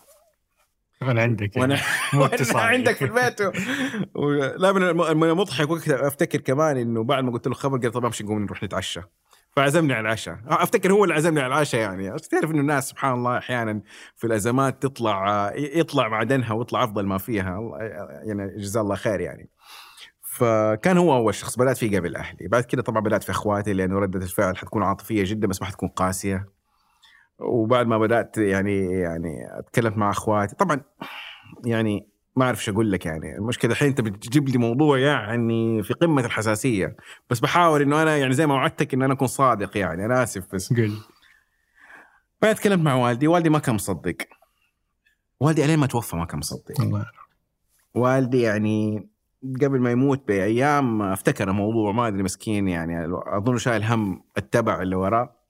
وأنا 1.01 1.21
عندك 1.27 1.51
وأنا 1.57 1.77
وأنا 2.13 2.61
عندك 2.61 2.95
في 2.95 3.05
البيت. 3.05 3.41
لا 4.61 4.71
من 5.13 5.29
المضحك 5.29 5.69
وقتها 5.69 6.07
أفتكر 6.07 6.41
كمان 6.41 6.77
إنه 6.77 7.03
بعد 7.03 7.23
ما 7.23 7.31
قلت 7.31 7.47
له 7.47 7.53
خبر 7.53 7.77
قال 7.77 7.91
طب 7.91 8.05
أمشي 8.05 8.23
نقوم 8.23 8.43
نروح 8.43 8.63
نتعشى. 8.63 9.01
فعزمني 9.55 9.93
على 9.93 10.01
العشاء. 10.01 10.39
أفتكر 10.47 10.93
هو 10.93 11.03
اللي 11.03 11.15
عزمني 11.15 11.39
على 11.39 11.53
العشاء 11.53 11.81
يعني. 11.81 12.19
تعرف 12.19 12.51
إنه 12.51 12.59
الناس 12.61 12.89
سبحان 12.89 13.13
الله 13.13 13.37
أحيانا 13.37 13.81
في 14.15 14.27
الأزمات 14.27 14.81
تطلع 14.83 15.51
يطلع 15.55 16.07
معدنها 16.07 16.53
ويطلع 16.53 16.83
أفضل 16.83 17.05
ما 17.05 17.17
فيها. 17.17 17.59
يعني 18.23 18.57
جزاه 18.57 18.81
الله 18.81 18.95
خير 18.95 19.19
يعني. 19.19 19.49
فكان 20.21 20.97
هو 20.97 21.15
أول 21.15 21.35
شخص 21.35 21.57
بدات 21.57 21.77
فيه 21.77 21.99
قبل 21.99 22.15
أهلي. 22.15 22.47
بعد 22.47 22.63
كده 22.63 22.81
طبعا 22.81 23.01
بدات 23.01 23.23
في 23.23 23.31
إخواتي 23.31 23.73
لأنه 23.73 23.99
ردة 23.99 24.19
الفعل 24.19 24.57
حتكون 24.57 24.83
عاطفية 24.83 25.23
جدا 25.25 25.47
بس 25.47 25.61
ما 25.61 25.67
حتكون 25.67 25.89
قاسية. 25.89 26.52
وبعد 27.39 27.87
ما 27.87 27.97
بدأت 27.97 28.37
يعني 28.37 28.85
يعني 28.91 29.59
أتكلم 29.59 29.93
مع 29.95 30.09
أخواتي. 30.09 30.55
طبعا 30.55 30.81
يعني 31.65 32.07
ما 32.35 32.45
أعرف 32.45 32.59
إيش 32.59 32.69
أقول 32.69 32.91
لك 32.91 33.05
يعني. 33.05 33.37
المشكلة 33.37 33.71
الحين 33.71 33.87
أنت 33.87 34.01
بتجيب 34.01 34.49
لي 34.49 34.57
موضوع 34.57 34.99
يعني 34.99 35.83
في 35.83 35.93
قمة 35.93 36.25
الحساسية. 36.25 36.95
بس 37.29 37.39
بحاول 37.39 37.81
إنه 37.81 38.01
أنا 38.01 38.17
يعني 38.17 38.33
زي 38.33 38.47
ما 38.47 38.53
وعدتك 38.53 38.93
ان 38.93 39.01
أنا 39.01 39.13
أكون 39.13 39.27
صادق 39.27 39.77
يعني. 39.77 40.05
أنا 40.05 40.23
آسف 40.23 40.55
بس. 40.55 40.73
قل. 40.73 40.93
بعد 42.41 42.55
تكلمت 42.55 42.83
مع 42.83 42.95
والدي. 42.95 43.27
والدي 43.27 43.49
ما 43.49 43.59
كان 43.59 43.75
مصدق. 43.75 44.15
والدي 45.39 45.65
إلين 45.65 45.79
ما 45.79 45.87
توفى 45.87 46.15
ما 46.15 46.25
كان 46.25 46.39
مصدق. 46.39 46.81
الله 46.81 47.05
والدي 47.95 48.41
يعني 48.41 49.09
قبل 49.61 49.79
ما 49.79 49.91
يموت 49.91 50.27
بأيام 50.27 51.01
افتكر 51.01 51.49
الموضوع. 51.49 51.91
ما 51.91 52.07
أدري 52.07 52.23
مسكين 52.23 52.67
يعني. 52.67 53.15
أظن 53.25 53.57
شايل 53.57 53.83
هم 53.83 54.23
التبع 54.37 54.81
اللي 54.81 54.95
وراه. 54.95 55.42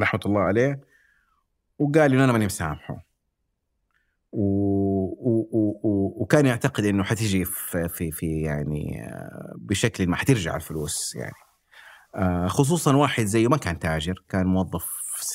رحمة 0.00 0.20
الله 0.26 0.40
عليه 0.40 0.80
وقال 1.78 2.10
لي 2.10 2.24
أنا 2.24 2.32
ماني 2.32 2.46
مسامحه 2.46 3.10
و... 4.32 4.44
و... 5.30 5.48
و... 5.52 6.22
وكان 6.22 6.46
يعتقد 6.46 6.84
إنه 6.84 7.04
حتيجي 7.04 7.44
في 7.44 7.88
في 7.88 8.10
في 8.10 8.40
يعني 8.40 9.02
آه، 9.04 9.54
بشكل 9.56 10.08
ما 10.08 10.16
حترجع 10.16 10.56
الفلوس 10.56 11.14
يعني 11.16 11.34
آه، 12.14 12.46
خصوصا 12.46 12.96
واحد 12.96 13.24
زيه 13.24 13.48
ما 13.48 13.56
كان 13.56 13.78
تاجر 13.78 14.24
كان 14.28 14.46
موظف 14.46 14.86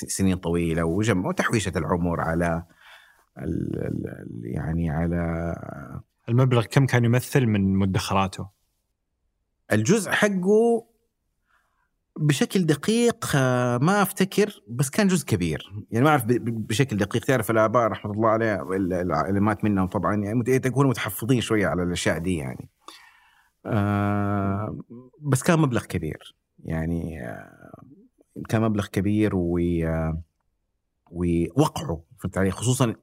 سنين 0.08 0.38
طويلة 0.38 0.84
وجمع 0.84 1.28
وتحويشة 1.30 1.72
العمر 1.76 2.22
على 2.22 2.64
ال... 3.38 3.80
ال... 3.80 4.42
يعني 4.44 4.90
على 4.90 5.54
المبلغ 6.30 6.66
كم 6.66 6.86
كان 6.86 7.06
يمثل 7.06 7.46
من 7.46 7.76
مدخراته؟ 7.76 8.50
الجزء 9.72 10.12
حقه 10.12 10.88
بشكل 12.18 12.66
دقيق 12.66 13.32
آه، 13.36 13.78
ما 13.78 14.02
أفتكر 14.02 14.62
بس 14.68 14.90
كان 14.90 15.08
جزء 15.08 15.26
كبير. 15.26 15.74
يعني 15.92 16.06
ما 16.06 16.10
أعرف 16.12 16.24
بشكل 16.28 16.98
دقيق. 16.98 17.26
تعرف 17.26 17.52
الآباء 17.52 17.88
رحمة 17.88 18.12
الله 18.12 18.30
عليه 18.30 18.62
اللي 19.30 19.40
مات 19.40 19.64
منهم 19.64 19.88
طبعا 19.88 20.16
يعني 20.16 20.44
يكونوا 20.66 20.90
متحفظين 20.90 21.42
شوية 21.42 21.68
على 21.68 21.84
الأشياء 21.84 22.18
دي 22.18 22.36
يعني. 22.36 22.70
آه 23.66 24.80
بس 25.22 25.44
كان 25.44 25.60
مبلغ 25.60 25.86
كبير. 25.86 26.36
يعني 26.60 27.22
آه 27.24 27.74
كان 28.50 28.62
مبلغ 28.62 28.88
كبير 28.88 29.32
ووقعه 31.12 32.04
في 32.18 32.26
التاريخ. 32.26 32.56
خصوصا 32.56 32.96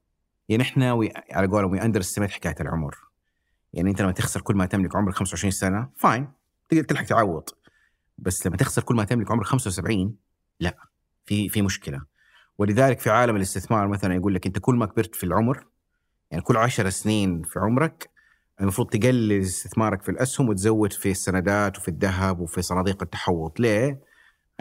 يعني 0.48 0.62
إحنا 0.62 1.00
على 1.30 1.46
قولهم 1.46 1.72
window 1.72 2.02
حكاية 2.18 2.56
العمر. 2.60 2.96
يعني 3.72 3.90
أنت 3.90 4.02
لما 4.02 4.12
تخسر 4.12 4.40
كل 4.40 4.56
ما 4.56 4.66
تملك 4.66 4.96
عمرك 4.96 5.14
25 5.14 5.50
سنة 5.50 5.88
فاين 5.96 6.28
تقدر 6.68 6.84
تلحق 6.84 7.04
تعوض. 7.04 7.48
بس 8.18 8.46
لما 8.46 8.56
تخسر 8.56 8.82
كل 8.82 8.94
ما 8.94 9.04
تملك 9.04 9.30
عمرك 9.30 9.46
75 9.46 10.14
لا 10.60 10.76
في 11.26 11.48
في 11.48 11.62
مشكلة. 11.62 12.02
ولذلك 12.58 13.00
في 13.00 13.10
عالم 13.10 13.36
الاستثمار 13.36 13.88
مثلا 13.88 14.14
يقول 14.14 14.34
لك 14.34 14.46
أنت 14.46 14.58
كل 14.58 14.74
ما 14.74 14.86
كبرت 14.86 15.14
في 15.14 15.24
العمر 15.24 15.66
يعني 16.30 16.42
كل 16.42 16.56
10 16.56 16.88
سنين 16.88 17.42
في 17.42 17.58
عمرك 17.58 18.10
المفروض 18.60 18.88
تقلل 18.88 19.40
استثمارك 19.40 20.02
في 20.02 20.08
الأسهم 20.08 20.48
وتزود 20.48 20.92
في 20.92 21.10
السندات 21.10 21.78
وفي 21.78 21.88
الذهب 21.88 22.40
وفي 22.40 22.62
صناديق 22.62 23.02
التحوط. 23.02 23.60
ليه؟ 23.60 24.00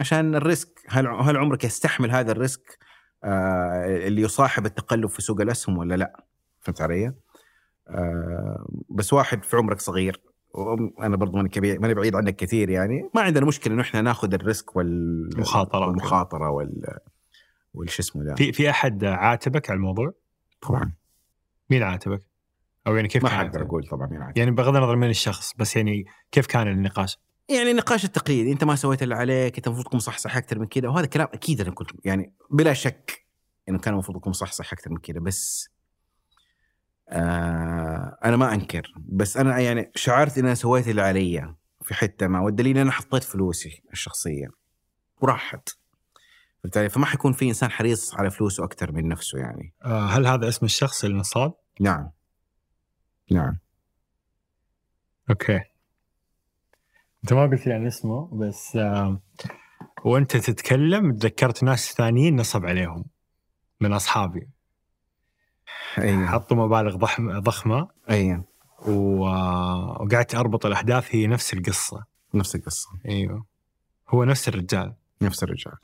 عشان 0.00 0.34
ال 0.34 0.40
risk. 0.40 0.68
هل 0.88 1.06
هل 1.06 1.36
عمرك 1.36 1.64
يستحمل 1.64 2.10
هذا 2.10 2.32
ال 2.32 2.41
risk 2.41 2.78
آه 3.24 4.06
اللي 4.06 4.22
يصاحب 4.22 4.66
التقلب 4.66 5.06
في 5.06 5.22
سوق 5.22 5.40
الأسهم 5.40 5.78
ولا 5.78 5.94
لا؟ 5.94 6.24
فهمت 6.60 6.80
علي؟ 6.80 7.12
آه 7.88 8.66
بس 8.90 9.12
واحد 9.12 9.44
في 9.44 9.56
عمرك 9.56 9.80
صغير. 9.80 10.20
أنا 11.00 11.16
برضو 11.16 11.36
ماني 11.36 11.48
كبير 11.48 11.80
ماني 11.80 11.94
بعيد 11.94 12.14
عنك 12.14 12.36
كثير 12.36 12.70
يعني 12.70 13.10
ما 13.14 13.20
عندنا 13.20 13.46
مشكلة 13.46 13.74
إنه 13.74 13.82
إحنا 13.82 14.00
ناخذ 14.00 14.34
ال 14.34 14.42
risk 14.42 14.76
والمخاطره 14.76 15.86
والمخاطرة 15.86 16.50
وال 16.50 16.98
والش 17.74 17.98
اسمه 17.98 18.24
ده 18.24 18.34
في 18.34 18.52
في 18.52 18.70
أحد 18.70 19.04
عاتبك 19.04 19.70
على 19.70 19.76
الموضوع؟ 19.76 20.12
طبعا 20.60 20.92
مين 21.70 21.82
عاتبك؟ 21.82 22.22
أو 22.86 22.96
يعني 22.96 23.08
كيف 23.08 23.22
ما 23.22 23.28
كان 23.28 23.38
حقدر 23.38 23.62
أقول 23.62 23.86
طبعا 23.86 24.06
مين 24.06 24.22
عاتب 24.22 24.38
يعني 24.38 24.50
بغض 24.50 24.76
النظر 24.76 24.96
من 24.96 25.10
الشخص 25.10 25.54
بس 25.56 25.76
يعني 25.76 26.06
كيف 26.32 26.46
كان 26.46 26.68
النقاش؟ 26.68 27.18
يعني 27.48 27.70
النقاش 27.70 28.04
التقليدي 28.04 28.52
أنت 28.52 28.64
ما 28.64 28.76
سويت 28.76 29.02
اللي 29.02 29.14
عليك 29.14 29.56
أنت 29.56 29.66
المفروض 29.66 29.86
تكون 29.86 29.96
مصحصح 29.96 30.36
أكثر 30.36 30.58
من 30.58 30.66
كذا 30.66 30.88
وهذا 30.88 31.06
كلام 31.06 31.28
أكيد 31.32 31.60
أنا 31.60 31.70
كنت 31.70 31.90
يعني 32.04 32.32
بلا 32.50 32.72
شك 32.72 33.26
إنه 33.68 33.78
كان 33.78 33.94
المفروض 33.94 34.16
اكون 34.16 34.30
مصحصح 34.30 34.72
أكثر 34.72 34.90
من 34.90 34.96
كذا 34.98 35.20
بس 35.20 35.68
آه 37.12 38.18
أنا 38.24 38.36
ما 38.36 38.54
أنكر 38.54 38.94
بس 38.96 39.36
أنا 39.36 39.58
يعني 39.58 39.90
شعرت 39.94 40.38
ان 40.38 40.44
أنا 40.44 40.54
سويت 40.54 40.88
اللي 40.88 41.02
علي 41.02 41.54
في 41.82 41.94
حتة 41.94 42.26
ما 42.26 42.40
والدليل 42.40 42.78
أنا 42.78 42.90
حطيت 42.90 43.24
فلوسي 43.24 43.82
الشخصية 43.92 44.48
وراحت. 45.20 45.68
علي؟ 46.64 46.88
فما 46.88 47.06
حيكون 47.06 47.32
في 47.32 47.48
إنسان 47.48 47.70
حريص 47.70 48.14
على 48.14 48.30
فلوسه 48.30 48.64
أكثر 48.64 48.92
من 48.92 49.08
نفسه 49.08 49.38
يعني. 49.38 49.74
آه 49.84 50.06
هل 50.06 50.26
هذا 50.26 50.48
اسم 50.48 50.66
الشخص 50.66 51.04
النصاب؟ 51.04 51.54
نعم. 51.80 52.10
نعم. 53.30 53.58
أوكي. 55.30 55.60
أنت 57.24 57.32
ما 57.32 57.42
قلت 57.42 57.66
لي 57.66 57.72
عن 57.72 57.86
اسمه 57.86 58.28
بس 58.32 58.76
آه 58.76 59.20
وأنت 60.04 60.36
تتكلم 60.36 61.12
تذكرت 61.16 61.64
ناس 61.64 61.92
ثانيين 61.92 62.36
نصب 62.36 62.66
عليهم 62.66 63.04
من 63.80 63.92
أصحابي. 63.92 64.48
أيوه. 65.98 66.26
حطوا 66.26 66.56
مبالغ 66.56 66.96
ضخمة. 67.40 67.88
أيوه. 68.10 68.44
وقعدت 68.88 70.34
أربط 70.34 70.66
الأحداث 70.66 71.14
هي 71.14 71.26
نفس 71.26 71.54
القصة. 71.54 72.04
نفس 72.34 72.54
القصة. 72.56 72.88
أيوه. 73.08 73.46
هو 74.08 74.24
نفس 74.24 74.48
الرجال. 74.48 74.94
نفس 75.22 75.42
الرجال. 75.42 75.76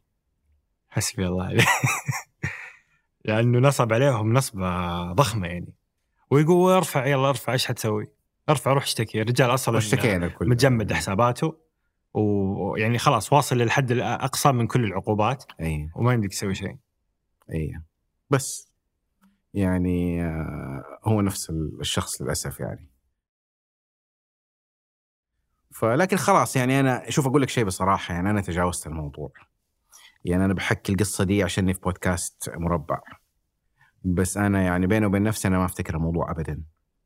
حسبي 0.91 1.27
الله 1.27 1.45
عليه. 1.45 1.65
لأنه 3.25 3.59
نصب 3.59 3.93
عليهم 3.93 4.33
نصبة 4.33 5.13
ضخمة 5.13 5.47
يعني. 5.47 5.75
ويقول 6.31 6.73
ارفع 6.73 7.07
يلا 7.07 7.29
ارفع 7.29 7.53
إيش 7.53 7.67
حتسوي؟ 7.67 8.07
ارفع 8.49 8.73
روح 8.73 8.83
اشتكي. 8.83 9.23
الرجال 9.23 9.55
أصلا 9.55 9.75
واشتكينا 9.75 10.27
الكل 10.27 10.49
متجمد 10.49 10.93
حساباته. 10.93 11.57
ويعني 12.15 12.99
خلاص 12.99 13.33
واصل 13.33 13.59
للحد 13.59 13.91
الأقصى 13.91 14.53
من 14.53 14.67
كل 14.67 14.85
العقوبات. 14.85 15.45
أيوه. 15.61 15.91
وما 15.95 16.13
يمديك 16.13 16.31
تسوي 16.31 16.55
شيء. 16.55 16.77
أيوه. 17.53 17.83
بس. 18.31 18.68
يعني 19.59 20.25
آه، 20.25 20.99
هو 21.05 21.21
نفس 21.21 21.51
الشخص 21.81 22.23
للأسف 22.23 22.61
يعني. 22.61 22.89
فلكن 25.75 26.17
خلاص 26.17 26.57
يعني 26.57 26.81
أنا 26.81 27.11
شوف 27.11 27.27
أقول 27.27 27.43
لك 27.43 27.49
شيء 27.49 27.65
بصراحة 27.65 28.15
يعني 28.15 28.31
أنا 28.31 28.41
تجاوزت 28.41 28.87
الموضوع. 28.87 29.33
يعني 30.25 30.45
أنا 30.45 30.55
بحكي 30.55 30.93
القصة 30.93 31.25
دي 31.25 31.43
عشاني 31.43 31.75
في 31.75 31.81
بودكاست 31.81 32.51
مربع. 32.57 33.01
بس 34.05 34.37
أنا 34.37 34.63
يعني 34.63 34.87
بيني 34.87 35.07
وبين 35.07 35.23
نفسي 35.23 35.49
أنا 35.49 35.59
ما 35.59 35.65
أفتكر 35.65 35.95
الموضوع 35.97 36.31
ابدا. 36.31 36.63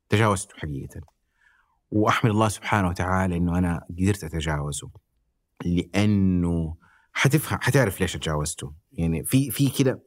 تجاوزته 0.08 0.54
حقيقة. 0.56 1.00
وأحمد 1.90 2.30
الله 2.30 2.48
سبحانه 2.48 2.88
وتعالى 2.88 3.36
إنه 3.36 3.58
أنا 3.58 3.86
قدرت 3.90 4.24
أتجاوزه. 4.24 4.90
لأنه 5.64 6.76
حتفهم 7.12 7.58
حتعرف 7.62 8.00
ليش 8.00 8.12
تجاوزته. 8.12 8.72
يعني 8.92 9.24
في 9.24 9.50
في 9.50 9.70
كده 9.70 10.02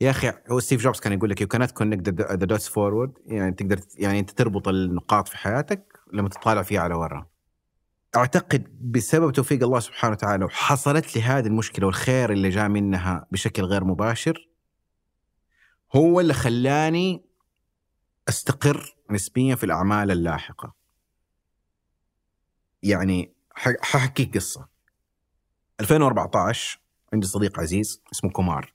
يا 0.00 0.10
أخي 0.10 0.32
هو 0.50 0.60
ستيف 0.60 0.82
جوبز 0.82 1.00
كان 1.00 1.12
يقول 1.12 1.30
لك 1.30 1.40
يو 1.40 1.46
كانت 1.46 1.70
كونكت 1.70 2.08
ذا 2.08 2.34
دوتس 2.34 2.68
فورورد 2.68 3.12
يعني 3.26 3.52
تقدر 3.52 3.80
يعني 3.98 4.18
أنت 4.18 4.30
تربط 4.30 4.68
النقاط 4.68 5.28
في 5.28 5.36
حياتك 5.36 5.98
لما 6.12 6.28
تطالع 6.28 6.62
فيها 6.62 6.80
على 6.80 6.94
ورا 6.94 7.26
أعتقد 8.16 8.90
بسبب 8.92 9.32
توفيق 9.32 9.62
الله 9.62 9.80
سبحانه 9.80 10.12
وتعالى 10.12 10.44
وحصلت 10.44 11.16
لي 11.16 11.22
هذه 11.22 11.46
المشكلة 11.46 11.86
والخير 11.86 12.32
اللي 12.32 12.48
جاء 12.48 12.68
منها 12.68 13.26
بشكل 13.32 13.62
غير 13.62 13.84
مباشر 13.84 14.48
هو 15.96 16.20
اللي 16.20 16.34
خلاني 16.34 17.24
أستقر 18.28 18.96
نسبيا 19.10 19.54
في 19.54 19.64
الأعمال 19.64 20.10
اللاحقة. 20.10 20.74
يعني 22.82 23.32
ح- 23.54 23.80
ححكيك 23.82 24.34
قصة. 24.36 24.68
2014 25.80 26.80
عندي 27.12 27.26
صديق 27.26 27.60
عزيز 27.60 28.02
اسمه 28.12 28.30
كومار. 28.30 28.73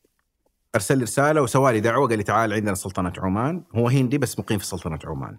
أرسل 0.76 0.98
لي 0.98 1.04
رسالة 1.04 1.42
وسوى 1.42 1.72
لي 1.72 1.80
دعوة 1.80 2.08
قال 2.08 2.18
لي 2.18 2.24
تعال 2.24 2.54
عندنا 2.54 2.76
سلطنة 2.76 3.14
عمان، 3.18 3.64
هو 3.76 3.88
هندي 3.88 4.18
بس 4.18 4.40
مقيم 4.40 4.60
في 4.60 4.66
سلطنة 4.66 5.00
عمان. 5.06 5.38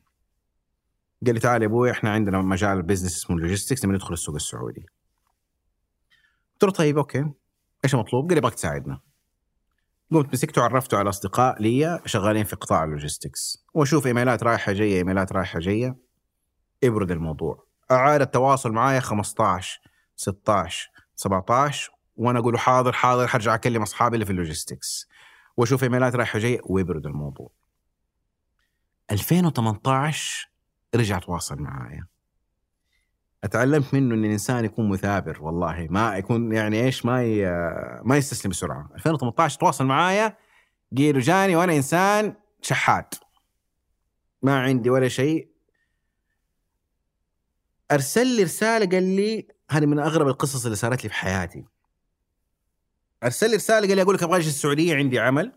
قال 1.27 1.35
لي 1.35 1.41
تعال 1.41 1.63
يا 1.63 1.67
أبوي 1.67 1.91
إحنا 1.91 2.11
عندنا 2.11 2.43
مجال 2.43 2.83
business 2.83 3.17
اسمه 3.17 3.39
logistics 3.39 3.85
نبي 3.85 3.95
ندخل 3.95 4.13
السوق 4.13 4.35
السعودي. 4.35 4.87
قلت 6.53 6.65
له 6.65 6.71
طيب 6.71 6.99
okay 6.99 7.25
إيش 7.85 7.95
المطلوب؟ 7.95 8.25
قال 8.25 8.35
لي 8.35 8.39
أبغاك 8.39 8.55
تساعدنا. 8.55 9.01
قمت 10.13 10.33
مسكته 10.33 10.61
وعرفته 10.61 10.99
على 10.99 11.09
أصدقاء 11.09 11.63
لي 11.63 12.01
شغالين 12.07 12.45
في 12.45 12.57
قطاع 12.57 12.85
ال 12.85 12.93
logistics 12.93 13.65
وأشوف 13.75 14.07
إيميلات 14.07 14.43
رايحة 14.43 14.73
جاية 14.73 14.97
إيميلات 14.97 15.33
رايحة 15.33 15.59
جاية 15.61 15.97
ابرد 16.85 17.11
الموضوع 17.11 17.65
أعاد 17.91 18.21
التواصل 18.21 18.73
معايا 18.73 19.01
15 19.01 19.81
16 20.17 20.91
17 21.15 21.93
وأنا 22.17 22.39
أقول 22.39 22.59
حاضر 22.59 22.93
حاضر 22.93 23.27
حرجع 23.27 23.55
أكلم 23.55 23.83
أصحابي 23.83 24.15
اللي 24.15 24.27
في 24.27 24.33
اللوجيستكس 24.33 25.09
وأشوف 25.61 25.83
إيميلات 25.83 26.15
رايحة 26.15 26.39
جاية 26.39 26.61
ويبرد 26.65 27.07
الموضوع. 27.07 27.51
2018 29.11 30.51
رجع 30.95 31.19
تواصل 31.19 31.63
معايا. 31.63 32.07
أتعلمت 33.45 33.95
منه 33.95 34.15
إن 34.15 34.25
الإنسان 34.25 34.65
يكون 34.65 34.89
مثابر 34.89 35.43
والله. 35.43 35.87
ما 35.91 36.17
يكون 36.17 36.53
يعني 36.53 36.85
إيش 36.85 37.07
ما 37.07 37.25
ي... 37.25 37.45
ما 38.03 38.17
يستسلم 38.17 38.51
بسرعة. 38.51 38.91
2018 38.95 39.61
تواصل 39.61 39.87
معايا 39.87 40.37
قيل 40.97 41.21
جاني 41.21 41.57
وأنا 41.57 41.77
إنسان 41.77 42.35
شحات. 42.63 43.15
ما 44.43 44.63
عندي 44.63 44.91
ولا 44.91 45.09
شيء. 45.09 45.51
أرسل 47.93 48.27
لي 48.27 48.43
رسالة 48.43 48.87
قال 48.87 49.17
لي 49.17 49.49
هذه 49.71 49.87
من 49.87 49.99
أغرب 49.99 50.29
القصص 50.29 50.65
اللي 50.65 50.77
صارت 50.77 51.03
لي 51.03 51.09
في 51.09 51.15
حياتي. 51.15 51.65
أرسل 53.25 53.51
لي 53.51 53.57
رسالة 53.57 53.87
قال 53.87 53.97
لي 53.97 54.03
أقول 54.03 54.15
لك 54.15 54.23
أبغى 54.23 54.39
أجي 54.39 54.49
السعودية 54.49 54.97
عندي 54.97 55.19
عمل. 55.19 55.53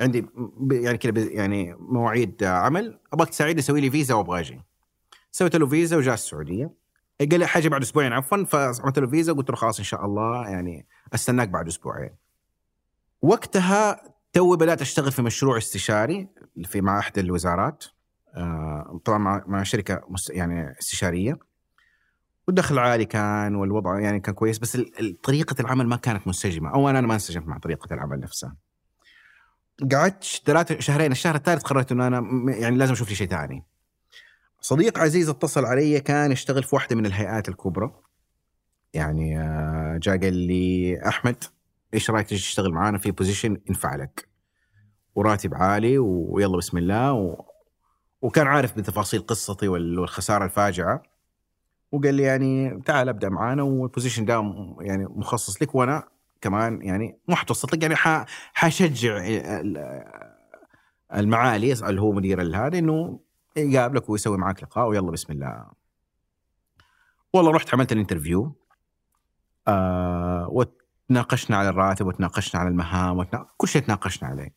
عندي 0.00 0.26
يعني 0.70 0.98
كذا 0.98 1.24
يعني 1.32 1.74
مواعيد 1.78 2.44
عمل. 2.44 2.98
أبغاك 3.12 3.28
تساعدني 3.28 3.60
أسوي 3.60 3.80
لي 3.80 3.90
فيزا 3.90 4.14
وأبغى 4.14 4.40
أجي. 4.40 4.60
سويت 5.32 5.56
له 5.56 5.66
فيزا 5.66 5.96
وجاء 5.96 6.14
السعودية. 6.14 6.70
قال 7.20 7.38
لي 7.40 7.46
حاجة 7.46 7.68
بعد 7.68 7.82
أسبوعين 7.82 8.12
عفوا. 8.12 8.44
فعملت 8.44 8.98
له 8.98 9.06
فيزا 9.06 9.32
وقلت 9.32 9.50
له 9.50 9.56
خلاص 9.56 9.78
إن 9.78 9.84
شاء 9.84 10.04
الله 10.04 10.48
يعني 10.48 10.86
أستناك 11.14 11.48
بعد 11.48 11.66
أسبوعين. 11.66 12.10
وقتها 13.22 14.00
توي 14.32 14.56
بدأت 14.56 14.80
أشتغل 14.80 15.12
في 15.12 15.22
مشروع 15.22 15.58
استشاري 15.58 16.28
في 16.64 16.80
مع 16.80 16.98
احدى 16.98 17.20
الوزارات. 17.20 17.84
آه، 18.34 19.00
طبعا 19.04 19.44
مع, 19.46 19.62
شركة 19.62 20.00
يعني 20.30 20.78
استشارية. 20.80 21.38
والدخل 22.46 22.78
عالي 22.78 23.04
كان 23.04 23.54
والوضع 23.54 24.00
يعني 24.00 24.20
كان 24.20 24.34
كويس 24.34 24.58
بس 24.58 24.78
طريقة 25.22 25.56
العمل 25.60 25.86
ما 25.86 25.96
كانت 25.96 26.26
منسجمه 26.26 26.74
أو 26.74 26.88
أنا 26.90 27.00
ما 27.00 27.14
انسجمت 27.14 27.46
مع 27.46 27.58
طريقة 27.58 27.94
العمل 27.94 28.20
نفسها. 28.20 28.56
قعدت 29.92 30.24
ثلاثة 30.24 30.80
شهرين 30.80 31.12
الشهر 31.12 31.34
الثالث 31.34 31.62
قررت 31.62 31.92
إنه 31.92 32.06
أنا 32.06 32.22
يعني 32.56 32.76
لازم 32.76 32.92
أشوف 32.92 33.08
لي 33.08 33.14
شيء 33.14 33.28
ثاني. 33.28 33.64
صديق 34.60 34.98
عزيز 34.98 35.28
اتصل 35.28 35.64
علي 35.64 36.00
كان 36.00 36.32
يشتغل 36.32 36.62
في 36.62 36.74
واحدة 36.74 36.96
من 36.96 37.06
الهيئات 37.06 37.48
الكبرى. 37.48 37.92
يعني 38.94 39.38
آه، 39.40 39.98
جاء 40.02 40.18
قال 40.18 40.34
لي 40.34 41.00
أحمد 41.08 41.44
إيش 41.94 42.10
رأيك 42.10 42.26
تجي 42.26 42.38
تشتغل 42.38 42.72
معانا 42.72 42.98
في 42.98 43.10
position 43.10 43.60
ينفع 43.68 43.96
لك؟ 43.96 44.28
وراتب 45.14 45.54
عالي 45.54 45.98
ويلا 45.98 46.56
بسم 46.56 46.78
الله. 46.78 47.12
و... 47.12 47.44
وكان 48.22 48.46
عارف 48.46 48.76
بتفاصيل 48.76 49.20
قصتي 49.20 49.68
وال- 49.68 49.98
والخسارة 49.98 50.44
الفاجعة. 50.44 51.02
وقال 51.94 52.14
لي 52.14 52.22
يعني 52.22 52.82
تعال 52.86 53.08
أبدأ 53.08 53.28
معانا 53.28 53.62
وال 53.62 53.74
position 53.74 54.24
ده 54.24 54.34
يعني 54.80 55.06
مخصص 55.06 55.62
لك 55.62 55.74
وأنا 55.74 56.08
كمان 56.40 56.82
يعني 56.82 57.18
مو 57.28 57.34
لك 57.74 57.82
يعني 57.82 57.94
حشجع 58.54 59.16
ال- 59.26 60.04
المعالي 61.14 61.72
اللي 61.72 62.00
هو 62.00 62.12
مدير 62.12 62.40
هذا 62.56 62.78
إنه 62.78 63.20
يقابلك 63.56 64.10
ويسوي 64.10 64.38
معك 64.38 64.62
لقاء 64.62 64.88
ويلا 64.88 65.10
بسم 65.10 65.32
الله. 65.32 65.66
والله 67.32 67.50
رحت 67.52 67.74
عملت 67.74 67.92
ال 67.92 67.98
interview 67.98 68.56
آه 69.68 70.48
وتناقشنا 70.50 71.56
على 71.56 71.68
الراتب 71.68 72.06
وتناقشنا 72.06 72.60
على 72.60 72.68
المهام 72.68 73.18
وتنا... 73.18 73.46
كل 73.56 73.68
شيء 73.68 73.82
تناقشنا 73.82 74.28
عليه. 74.28 74.54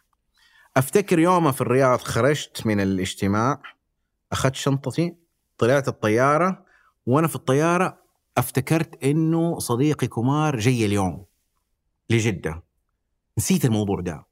أفتكر 0.77 1.19
يوم 1.19 1.51
في 1.51 1.61
الرياض 1.61 1.99
خرجت 1.99 2.67
من 2.67 2.79
الاجتماع 2.79 3.61
أخذت 4.31 4.55
شنطتي 4.55 5.15
طلعت 5.57 5.87
الطيارة 5.87 6.65
وأنا 7.07 7.27
في 7.27 7.35
الطيارة 7.35 8.03
افتكرت 8.37 9.03
إنه 9.03 9.59
صديقي 9.59 10.07
كومار 10.07 10.59
جاي 10.59 10.85
اليوم 10.85 11.25
لجدة. 12.09 12.63
نسيت 13.37 13.65
الموضوع 13.65 13.99
ده. 14.01 14.27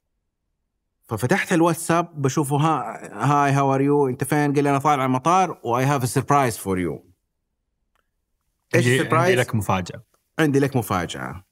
ففتحت 1.04 1.52
الواتساب 1.52 2.22
بشوفه 2.22 2.56
ها 2.56 3.00
hi 3.24 3.52
how 3.52 3.74
are 3.74 3.80
you 3.80 4.08
أنت 4.08 4.24
فين؟ 4.24 4.52
قال 4.54 4.64
لي 4.64 4.70
أنا 4.70 4.78
طالع 4.78 5.04
المطار 5.04 5.60
و 5.64 5.84
I 5.84 5.88
have 5.88 6.02
a 6.02 6.06
surprise 6.06 6.58
for 6.58 6.78
you 6.78 7.06
إيش 8.74 8.86
ال 8.86 8.89
surprise؟ 8.89 9.14
عندي 9.30 9.34
لك 9.34 9.54
مفاجأة. 9.54 10.02
عندي 10.38 10.58
لك 10.58 10.76
مفاجأة. 10.76 11.44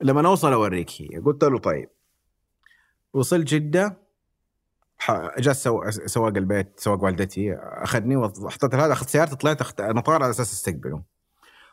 لما 0.00 0.22
نوصل 0.22 0.52
أوريك 0.52 0.90
هي. 1.02 1.18
قلت 1.18 1.44
له 1.44 1.58
طيب. 1.58 1.90
وصلت 3.12 3.46
جدة. 3.48 3.88
ح- 3.88 4.07
جاء 5.38 5.54
سو... 5.54 5.90
سواق 5.90 6.36
البيت 6.36 6.80
سواق 6.80 7.04
والدتي 7.04 7.54
أخذني 7.60 8.16
وحطيت 8.16 8.74
هذا 8.74 8.92
أخذت 8.92 9.08
سيارتي 9.08 9.36
طلعت 9.36 9.80
المطار 9.80 10.22
على 10.22 10.30
أساس 10.30 10.52
استقبله. 10.52 11.02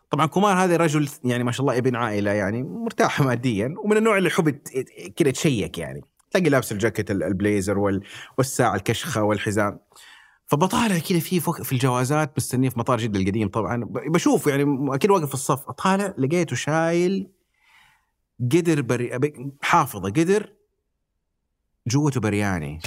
طبعا 0.10 0.26
كومار 0.26 0.58
هذا 0.58 0.78
رجل 0.78 1.10
يعني 1.24 1.44
ما 1.44 1.52
شاء 1.52 1.62
الله 1.62 1.78
ابن 1.78 1.96
عائلة 1.96 2.32
يعني 2.32 2.64
مرتاح 2.64 3.22
ماديا 3.22 3.76
ومن 3.84 3.98
النوع 3.98 4.18
اللي 4.18 4.30
يحب 4.30 4.50
كذا 5.16 5.32
تشيك 5.32 5.78
يعني. 5.78 6.02
تلاقي 6.32 6.50
لابس 6.50 6.72
الجاكيت 6.72 7.12
ال- 7.12 7.24
البليزر 7.24 7.80
وال... 7.80 8.04
والساعة 8.38 8.76
الكشخة 8.76 9.24
والحزام. 9.24 9.80
فبطالع 10.48 11.00
كذا 11.00 11.20
في 11.20 11.40
فوق 11.40 11.62
في 11.62 11.72
الجوازات 11.72 12.32
مستنيه 12.38 12.70
في 12.70 12.80
مطار 12.80 12.98
جدة 12.98 13.20
القديم 13.20 13.50
طبعا. 13.50 13.84
بشوف 13.86 14.48
يعني 14.48 14.96
أكيد 14.96 15.12
واقف 15.12 15.28
في 15.28 15.34
الصف 15.34 15.70
أطالع 15.70 16.14
لقيته 16.18 16.56
شايل 16.56 17.32
قدر 18.52 18.82
بري... 18.82 19.20
حافظة 19.62 20.10
قدر 20.10 20.54
جوته 21.88 22.20
برياني. 22.20 22.80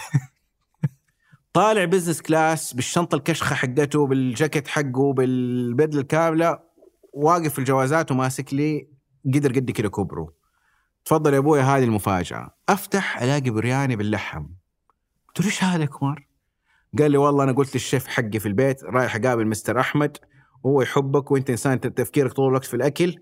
طالع 1.53 1.84
business 1.85 2.22
class 2.22 2.72
بالشنطة 2.72 3.16
الكشخة 3.16 3.55
حقته 3.55 4.07
بالجاكيت 4.07 4.68
حقه 4.68 5.12
بالبدله 5.12 6.01
الكاملة 6.01 6.59
واقف 7.12 7.53
في 7.53 7.59
الجوازات 7.59 8.12
وماسك 8.12 8.55
لي 8.55 8.88
قدر 9.34 9.53
قد 9.53 9.70
كذا 9.70 9.88
كبره 9.88 10.32
تفضل 11.05 11.34
يا 11.34 11.38
أبوي 11.38 11.61
هذه 11.61 11.84
المفاجأة. 11.84 12.55
أفتح 12.68 13.22
ألاقي 13.22 13.51
برياني 13.51 13.96
باللحم. 13.96 14.46
قلت 15.28 15.40
له 15.40 15.46
إيش 15.46 15.64
هذا 15.64 15.82
يا 15.82 15.86
كومار؟ 15.87 16.26
قال 16.99 17.11
لي 17.11 17.18
والله 17.18 17.44
أنا 17.44 17.53
قلت 17.53 17.74
للشيف 17.74 18.07
حقي 18.07 18.38
في 18.38 18.46
البيت 18.46 18.84
رايح 18.84 19.16
أقابل 19.16 19.46
مستر 19.46 19.80
أحمد 19.80 20.16
وهو 20.62 20.82
يحبك 20.82 21.30
وأنت 21.30 21.51
إنسان 21.51 21.80
تفكيرك 21.80 22.32
طول 22.32 22.49
الوقت 22.49 22.64
في 22.64 22.74
الأكل. 22.74 23.18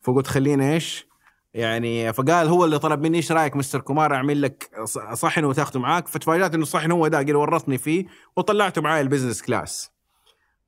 فقلت 0.00 0.26
خلينا 0.26 0.72
إيش؟ 0.72 1.09
يعني 1.54 2.12
فقال 2.12 2.48
هو 2.48 2.64
اللي 2.64 2.78
طلب 2.78 3.00
مني 3.00 3.16
إيش 3.16 3.32
رأيك 3.32 3.56
مستر 3.56 3.80
كومار 3.80 4.14
أعمل 4.14 4.42
لك 4.42 4.70
صحن 5.12 5.44
وتاخذه 5.44 5.78
معاك؟ 5.78 6.08
فتفاجات 6.08 6.54
إنه 6.54 6.62
الصحن 6.62 6.90
هو 6.90 7.08
ده 7.08 7.18
قال 7.18 7.36
ورطني 7.36 7.78
فيه 7.78 8.06
وطلعته 8.36 8.82
معاي 8.82 9.00
ال 9.00 9.05
business 9.05 9.42
class 9.42 9.90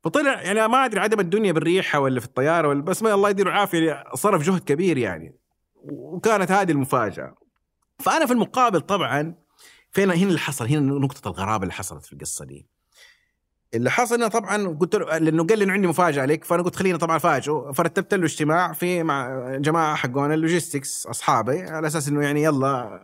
فطلع 0.05 0.43
يعني 0.43 0.69
ما 0.69 0.85
أدري 0.85 1.01
عدم 1.01 1.21
الدنيا 1.21 1.53
بالريحة 1.53 2.01
ولا 2.01 2.21
في 2.21 2.27
الطيارة 2.27 2.69
ولا 2.69 2.83
بس 2.83 3.03
ما 3.03 3.15
الله 3.15 3.31
يديله 3.31 3.51
العافية 3.51 4.05
صرف 4.15 4.43
جهد 4.43 4.61
كبير 4.61 4.99
يعني. 4.99 5.37
وكانت 5.85 6.51
هذه 6.51 6.71
المفاجأة. 6.71 7.35
فأنا 7.99 8.27
في 8.27 8.33
المقابل 8.33 8.81
طبعا 8.81 9.35
فين 9.91 10.11
هنا 10.11 10.29
اللي 10.29 10.39
حصل 10.39 10.67
هنا 10.67 10.81
نقطة 10.81 11.29
الغرابة 11.29 11.63
اللي 11.63 11.73
حصلت 11.73 12.05
في 12.05 12.13
القصة 12.13 12.45
دي. 12.45 12.67
اللي 13.75 13.91
حصل 13.91 14.15
إنه 14.15 14.29
طبعا 14.29 14.69
قلت 14.69 14.97
له 14.97 15.19
لأنه 15.19 15.47
قال 15.47 15.59
لي 15.59 15.65
إنه 15.65 15.73
عندي 15.73 15.87
مفاجأة 15.87 16.25
لك 16.25 16.45
فأنا 16.45 16.63
قلت 16.63 16.77
خليني 16.77 16.99
طبعا 16.99 17.17
افاجئه 17.17 17.73
فرتبت 17.75 18.15
له 18.15 18.25
اجتماع 18.25 18.73
في 18.73 19.03
مع 19.03 19.47
جماعة 19.57 19.95
حقون 19.95 20.33
ال 20.33 20.40
logistics 20.40 21.07
أصحابي 21.07 21.63
على 21.63 21.87
أساس 21.87 22.09
إنه 22.09 22.23
يعني 22.23 22.43
يلا 22.43 23.01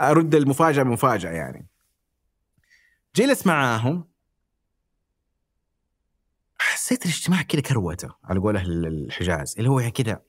أرد 0.00 0.34
المفاجأة 0.34 0.82
بمفاجأة 0.82 1.30
يعني. 1.30 1.66
جلس 3.16 3.46
معاهم. 3.46 4.08
حسيت 6.58 7.04
الاجتماع 7.04 7.42
كذا 7.42 7.60
كروته 7.60 8.14
على 8.24 8.40
قول 8.40 8.56
أهل 8.56 8.86
الحجاز 8.86 9.54
اللي 9.58 9.70
هو 9.70 9.80
يعني 9.80 9.92
كذا 9.92 10.22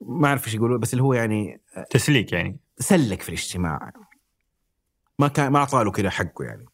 ما 0.00 0.28
أعرف 0.28 0.46
إيش 0.46 0.54
يقولوا 0.54 0.78
بس 0.78 0.92
اللي 0.92 1.02
هو 1.02 1.14
يعني 1.14 1.60
تسليك 1.90 2.32
يعني. 2.32 2.60
سلك 2.78 3.22
في 3.22 3.28
الاجتماع. 3.28 3.92
ما 5.18 5.28
كان 5.28 5.52
ما 5.52 5.58
اعطى 5.58 5.84
له 5.84 5.90
كذا 5.90 6.10
حقه 6.10 6.44
يعني. 6.44 6.66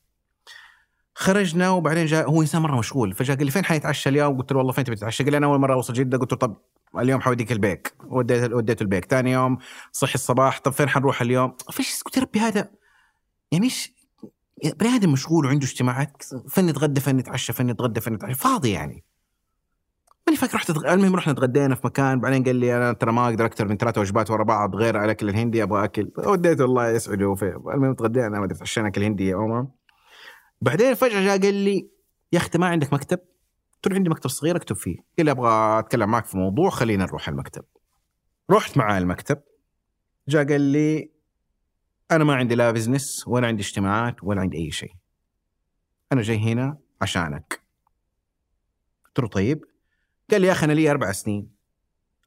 خرجنا 1.14 1.70
وبعدين 1.70 2.06
جاء 2.06 2.30
هو 2.30 2.40
إنسان 2.40 2.62
مرة 2.62 2.76
مشغول 2.78 3.12
فجاء 3.14 3.36
قال 3.36 3.46
لي 3.46 3.52
فين 3.52 3.64
حنتعشى 3.64 4.08
اليوم؟ 4.08 4.38
قلت 4.38 4.52
له 4.52 4.58
والله 4.58 4.72
فين 4.72 4.84
تبي 4.84 4.96
تتعشى؟ 4.96 5.22
قال 5.22 5.32
لي 5.32 5.38
أنا 5.38 5.46
أول 5.46 5.58
مرة 5.58 5.74
أوصل 5.74 5.92
جدة 5.92 6.18
قلت 6.18 6.32
له 6.32 6.38
طب 6.38 6.56
اليوم 6.98 7.20
حوديك 7.20 7.52
البيك 7.52 7.94
وديت 8.04 8.52
وديته 8.52 8.82
البيك 8.82 9.04
ثاني 9.04 9.32
يوم 9.32 9.58
صحي 9.92 10.14
الصباح 10.14 10.58
طب 10.58 10.72
فين 10.72 10.88
حنروح 10.88 11.22
اليوم؟ 11.22 11.56
فايش 11.72 12.02
قلت 12.02 12.18
ربي 12.18 12.38
هذا 12.38 12.70
يعني 13.52 13.64
إيش 13.64 13.94
بني 14.76 14.88
آدم 14.88 15.12
مشغول 15.12 15.46
وعنده 15.46 15.66
اجتماعات 15.66 16.22
فين 16.48 16.66
نتغدى 16.66 17.00
فين 17.00 17.16
نتعشى 17.16 17.52
فين 17.52 17.66
نتغدى 17.66 18.00
فين 18.00 18.12
نتعشى 18.12 18.34
فاضي 18.34 18.70
يعني 18.70 19.04
ماني 20.26 20.36
فاكر 20.38 20.54
رحت. 20.54 20.70
المهم 20.70 21.16
رحنا 21.16 21.32
تغدينا 21.32 21.74
في 21.74 21.80
مكان 21.84 22.20
بعدين 22.20 22.44
قال 22.44 22.56
لي 22.56 22.76
أنا 22.76 22.92
ترى 22.92 23.12
ما 23.12 23.24
أقدر 23.24 23.46
أكثر 23.46 23.68
من 23.68 23.76
ثلاث 23.76 23.98
وجبات 23.98 24.30
ورا 24.30 24.44
بعض 24.44 24.76
غير 24.76 25.04
الأكل 25.04 25.28
الهندي 25.28 25.62
أبغى 25.62 25.84
أكل 25.84 26.10
وديته 26.18 26.64
الله 26.64 26.90
يسعده 26.90 27.34
في 27.34 27.56
المهم 27.74 27.94
تغدينا 27.94 28.28
ما 28.28 28.44
أدري 28.44 28.58
تعشينا 28.58 28.88
أكل 28.88 29.02
هندي 29.02 29.28
يا 29.28 29.36
عمر 29.36 29.66
بعدين 30.64 30.94
فجأة 30.94 31.20
جاء 31.20 31.40
قال 31.42 31.54
لي 31.54 31.90
يا 32.32 32.38
أخي 32.38 32.58
ما 32.58 32.66
عندك 32.66 32.92
مكتب؟ 32.92 33.18
قلت 33.74 33.86
له 33.88 33.96
عندي 33.96 34.10
مكتب 34.10 34.30
صغير 34.30 34.56
أكتب 34.56 34.76
فيه. 34.76 34.96
قال 35.18 35.26
لي 35.26 35.30
أبغى 35.30 35.78
أتكلم 35.78 36.10
معك 36.10 36.24
في 36.24 36.36
موضوع 36.36 36.70
خلينا 36.70 37.04
نروح 37.04 37.28
المكتب. 37.28 37.64
رحت 38.50 38.76
معاه 38.76 38.98
المكتب 38.98 39.42
جاء 40.28 40.48
قال 40.48 40.60
لي 40.60 41.10
أنا 42.10 42.24
ما 42.24 42.34
عندي 42.34 42.54
لا 42.54 42.70
بزنس 42.70 43.24
ولا 43.28 43.46
عندي 43.46 43.62
اجتماعات 43.62 44.16
ولا 44.24 44.40
عندي 44.40 44.56
أي 44.56 44.70
شيء. 44.70 44.92
أنا 46.12 46.22
جاي 46.22 46.38
هنا 46.38 46.78
عشانك. 47.02 47.62
قلت 49.06 49.20
له 49.20 49.28
طيب. 49.28 49.64
قال 50.30 50.40
لي 50.40 50.46
يا 50.46 50.52
أخي 50.52 50.66
أنا 50.66 50.72
لي 50.72 50.90
أربع 50.90 51.12
سنين. 51.12 51.50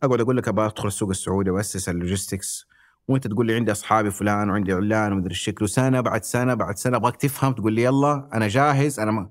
أقعد 0.03 0.21
أقول 0.21 0.38
لك 0.38 0.47
أبغى 0.47 0.65
أدخل 0.65 0.88
السوق 0.88 1.09
السعودي 1.09 1.49
وأسس 1.49 1.89
ال 1.89 1.97
logistics 1.97 2.65
وانت 3.08 3.28
تقول 3.28 3.47
لي 3.47 3.55
عندي 3.55 3.72
أصحابي 3.72 4.12
فلان 4.12 4.49
وعندي 4.49 4.74
علان 4.74 5.14
ومدري 5.14 5.30
إيش 5.32 5.39
شكله 5.39 5.68
سنه 5.68 6.01
بعد 6.01 6.24
سنة 6.24 6.53
بعد 6.53 6.78
سنة 6.78 6.97
أبغاك 6.97 7.16
تفهم 7.16 7.53
تقول 7.53 7.74
لي 7.74 7.84
يلا 7.84 8.30
أنا 8.34 8.47
جاهز 8.47 8.99
أنا 8.99 9.12
ما. 9.12 9.30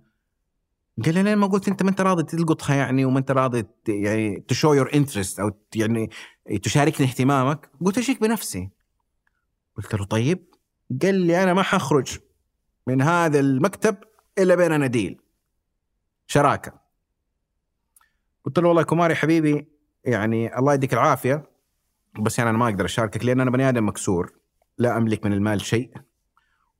قال 1.04 1.14
لي 1.14 1.22
لين 1.22 1.36
ما 1.38 1.46
قلت 1.46 1.68
أنت 1.68 1.82
ما 1.82 1.90
أنت 1.90 2.00
راضي 2.00 2.22
تلقطها 2.22 2.76
يعني 2.76 3.04
وما 3.04 3.18
أنت 3.18 3.30
راضي 3.30 3.64
يعني 3.88 4.44
show 4.48 4.74
your 4.74 4.90
interest 4.94 5.40
أو 5.40 5.50
يعني 5.74 6.10
تشاركني 6.62 7.06
اهتمامك. 7.06 7.70
قلت 7.84 7.98
اجيك 7.98 8.20
بنفسي؟ 8.20 8.70
قلت 9.76 9.94
له 9.94 10.04
طيب. 10.04 10.54
قال 11.02 11.14
لي 11.14 11.42
أنا 11.42 11.54
ما 11.54 11.62
حخرج 11.62 12.18
من 12.86 13.02
هذا 13.02 13.40
المكتب 13.40 13.96
إلا 14.38 14.54
بيننا 14.54 14.86
deal. 14.86 15.20
شراكة. 16.26 16.72
قلت 18.44 18.58
له 18.58 18.68
والله 18.68 18.82
كومار 18.82 19.08
يا 19.08 19.14
حبيبي 19.14 19.68
يعني 20.04 20.58
الله 20.58 20.74
يديك 20.74 20.94
العافية. 20.94 21.55
بس 22.20 22.38
يعني 22.38 22.50
أنا 22.50 22.58
ما 22.58 22.68
أقدر 22.68 22.84
أشاركك 22.84 23.24
لأن 23.24 23.40
أنا 23.40 23.50
بني 23.50 23.68
آدم 23.68 23.88
مكسور 23.88 24.32
لا 24.78 24.96
أملك 24.96 25.26
من 25.26 25.32
المال 25.32 25.60
شيء 25.60 25.90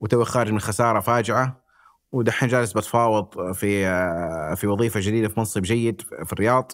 وتوي 0.01 0.25
خارج 0.25 0.53
من 0.53 0.61
خسارة 0.61 1.01
فاجعة 1.01 1.65
ودحين 2.13 2.49
جالس 2.49 2.73
بتفاوض 2.73 3.53
في 3.53 3.87
في 4.57 4.67
وظيفة 4.67 5.01
جديدة 5.01 5.29
في 5.29 5.35
منصب 5.41 5.63
جيد 5.63 6.01
في 6.01 6.33
الرياض. 6.33 6.73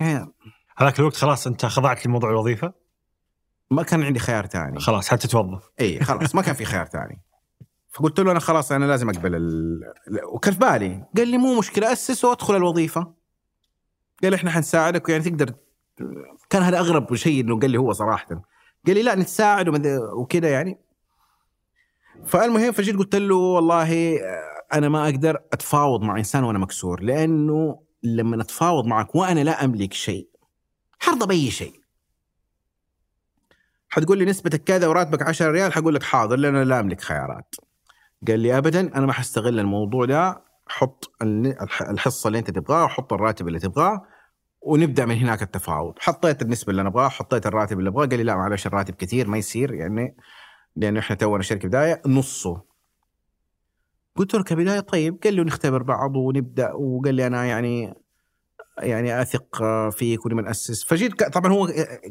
يعني 0.00 0.32
هذاك 0.76 0.98
الوقت 0.98 1.16
خلاص 1.16 1.46
أنت 1.46 1.66
خضعت 1.66 2.06
لموضوع 2.06 2.30
الوظيفة؟ 2.30 2.72
ما 3.70 3.82
كان 3.82 4.02
عندي 4.02 4.18
خيار 4.18 4.46
ثاني 4.46 4.80
خلاص 4.80 5.08
حتتوظف 5.08 5.70
إي 5.80 6.00
خلاص 6.00 6.34
ما 6.34 6.42
كان 6.42 6.54
في 6.54 6.64
خيار 6.64 6.86
ثاني 6.86 7.22
فقلت 7.92 8.20
له 8.20 8.30
أنا 8.30 8.40
خلاص 8.40 8.72
أنا 8.72 8.84
لازم 8.84 9.10
أقبل 9.10 9.34
ال... 9.34 9.80
وكان 10.32 10.54
في 10.54 10.58
بالي. 10.60 11.04
قال 11.16 11.28
لي 11.28 11.38
مو 11.38 11.58
مشكلة 11.58 11.92
أسس 11.92 12.24
وأدخل 12.24 12.56
الوظيفة. 12.56 13.14
قال 14.22 14.34
إحنا 14.34 14.50
حنساعدك 14.50 15.08
ويعني 15.08 15.24
تقدر 15.24 15.54
كان 16.50 16.62
هذا 16.62 16.78
أغرب 16.78 17.14
شيء 17.14 17.40
إنه 17.40 17.60
قال 17.60 17.70
لي 17.70 17.78
هو 17.78 17.92
صراحة. 17.92 18.26
قال 18.86 18.94
لي 18.94 19.02
لا 19.02 19.14
نتساعد 19.14 19.68
وكذا 20.16 20.50
يعني. 20.50 20.78
فالمهم 22.26 22.72
فجيت 22.72 22.96
قلت 22.96 23.16
له 23.16 23.34
والله 23.34 24.18
أنا 24.74 24.88
ما 24.88 25.04
أقدر 25.04 25.40
أتفاوض 25.52 26.02
مع 26.02 26.18
إنسان 26.18 26.44
وأنا 26.44 26.58
مكسور 26.58 27.02
لأنه 27.02 27.82
لما 28.02 28.42
أتفاوض 28.42 28.86
معك 28.86 29.14
وأنا 29.14 29.40
لا 29.44 29.64
أملك 29.64 29.92
شيء 29.92 30.28
حرضى 30.98 31.26
بأي 31.26 31.50
شيء. 31.50 31.80
حتقول 33.88 34.18
لي 34.18 34.24
نسبتك 34.24 34.64
كذا 34.64 34.86
وراتبك 34.86 35.22
10 35.22 35.50
ريال 35.50 35.72
حقول 35.72 35.94
لك 35.94 36.02
حاضر 36.02 36.36
لأن 36.36 36.56
أنا 36.56 36.64
لا 36.64 36.80
أملك 36.80 37.00
خيارات. 37.00 37.54
قال 38.28 38.40
لي 38.40 38.58
ابدا 38.58 38.80
أنا 38.80 39.06
ما 39.06 39.12
حستغل 39.12 39.60
الموضوع 39.60 40.04
ده 40.04 40.42
حط 40.68 41.12
الحصة 41.90 42.28
اللي 42.28 42.38
أنت 42.38 42.50
تبغاها 42.50 42.84
وحط 42.84 43.12
الراتب 43.12 43.48
اللي 43.48 43.58
تبغاه 43.58 44.02
ونبدأ 44.66 45.06
من 45.06 45.16
هناك 45.16 45.42
التفاوض. 45.42 45.94
حطيت 45.98 46.42
النسبة 46.42 46.70
اللي 46.70 46.80
أنا 46.80 46.88
أبغاها 46.88 47.08
حطيت 47.08 47.46
الراتب 47.46 47.78
اللي 47.78 47.90
أبغاه. 47.90 48.06
قال 48.06 48.16
لي 48.16 48.24
لا 48.24 48.36
معلش 48.36 48.66
الراتب 48.66 48.94
كثير 48.94 49.28
ما 49.28 49.38
يصير 49.38 49.74
يعني 49.74 50.16
لأنه 50.76 51.00
إحنا 51.00 51.16
تونا 51.16 51.42
شركة 51.42 51.68
بداية 51.68 52.02
نصه. 52.06 52.62
قلت 54.16 54.34
له 54.34 54.42
كبداية 54.42 54.80
طيب. 54.80 55.18
قال 55.24 55.34
لي 55.34 55.42
نختبر 55.42 55.82
بعض 55.82 56.16
ونبدأ. 56.16 56.72
وقال 56.72 57.14
لي 57.14 57.26
أنا 57.26 57.44
يعني 57.44 57.94
يعني 58.78 59.22
أثق 59.22 59.64
فيك 59.90 60.26
ولمن 60.26 60.46
اسس 60.46 60.84
فجيت 60.84 61.22
طبعا 61.22 61.52
هو 61.52 61.68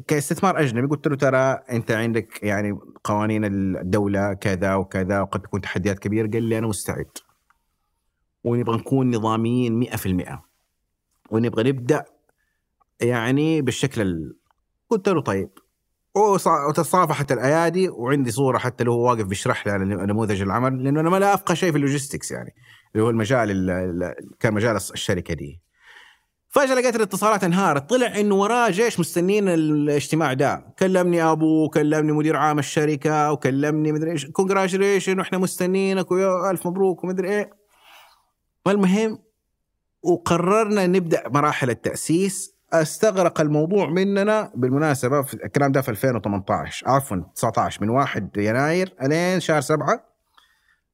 كاستثمار 0.08 0.60
أجنبي. 0.60 0.88
قلت 0.88 1.08
له 1.08 1.16
ترى 1.16 1.60
أنت 1.72 1.92
عندك 1.92 2.44
يعني 2.44 2.80
قوانين 3.04 3.46
الدولة 3.46 4.34
كذا 4.34 4.76
وكذا 4.76 5.22
وقد 5.22 5.42
تكون 5.42 5.62
تحديات 5.62 6.00
كبيرة. 6.00 6.28
قال 6.28 6.44
لي 6.44 6.58
أنا 6.58 6.68
مستعد. 6.68 7.18
ونبغى 8.44 8.78
نكون 8.78 9.16
نظاميين 9.16 9.80
100% 9.80 10.40
ونبغى 11.32 11.72
نبدأ 11.72 12.06
يعني 13.02 13.62
بالشكل 13.62 14.02
ال... 14.02 14.36
قلت 14.90 15.10
له 15.10 15.22
طيب. 15.22 15.50
وتصافحت 16.68 17.32
الأيادي 17.32 17.90
وعندي 17.90 18.32
صورة 18.32 18.58
حتى 18.58 18.84
لو 18.84 18.92
هو 18.94 19.10
واقف 19.10 19.26
بيشرح 19.26 19.68
لي 19.68 19.74
على 19.74 19.86
نموذج 19.86 20.42
العمل 20.42 20.84
لأنه 20.84 21.00
أنا 21.00 21.10
ما 21.10 21.18
لا 21.20 21.34
أفقه 21.34 21.54
شيء 21.54 21.72
في 21.72 21.78
ال 21.78 21.83
logistics 21.83 22.32
يعني 22.32 22.56
اللي 22.94 23.06
هو 23.06 23.10
المجال 23.10 23.52
ال- 23.52 23.70
ال- 23.70 24.16
كان 24.40 24.54
مجال 24.54 24.76
الشركة 24.76 25.34
دي. 25.34 25.62
فجأة 26.50 26.76
لقيت 26.76 26.96
الاتصالات 26.96 27.44
انهارت 27.44 27.90
طلع 27.90 28.20
انه 28.20 28.36
وراه 28.36 28.70
جيش 28.70 29.00
مستنين 29.00 29.50
الاجتماع 29.50 30.34
ده. 30.34 30.74
كلمني 30.80 31.24
ابوه 31.24 31.70
كلمني 31.70 32.12
مدير 32.12 32.36
عام 32.36 32.60
الشركة 32.60 33.32
وكلمني 33.32 33.92
مدري 33.92 34.12
إيش 34.12 34.26
كونجراتيوليشن 34.26 35.20
وإحنا 35.20 35.38
مستنينك 35.38 36.12
ويا 36.12 36.52
ألف 36.52 36.68
مبروك 36.68 37.04
ومدري 37.04 37.30
إيه. 37.30 37.50
والمهم 38.66 39.20
وقررنا 40.04 40.88
نبدأ 40.88 41.24
مراحل 41.30 41.70
التأسيس. 41.70 42.55
استغرق 42.82 43.42
الموضوع 43.42 43.90
مننا 43.90 44.52
بالمناسبة 44.56 45.22
في 45.22 45.34
الكلام 45.34 45.72
ده 45.72 45.82
في 45.82 45.90
2018 45.90 46.90
عفوا 46.90 47.18
19 47.36 47.82
من 47.82 47.90
1 47.90 48.38
يناير 48.38 48.94
الين 49.02 49.40
شهر 49.40 49.62
7 49.62 50.16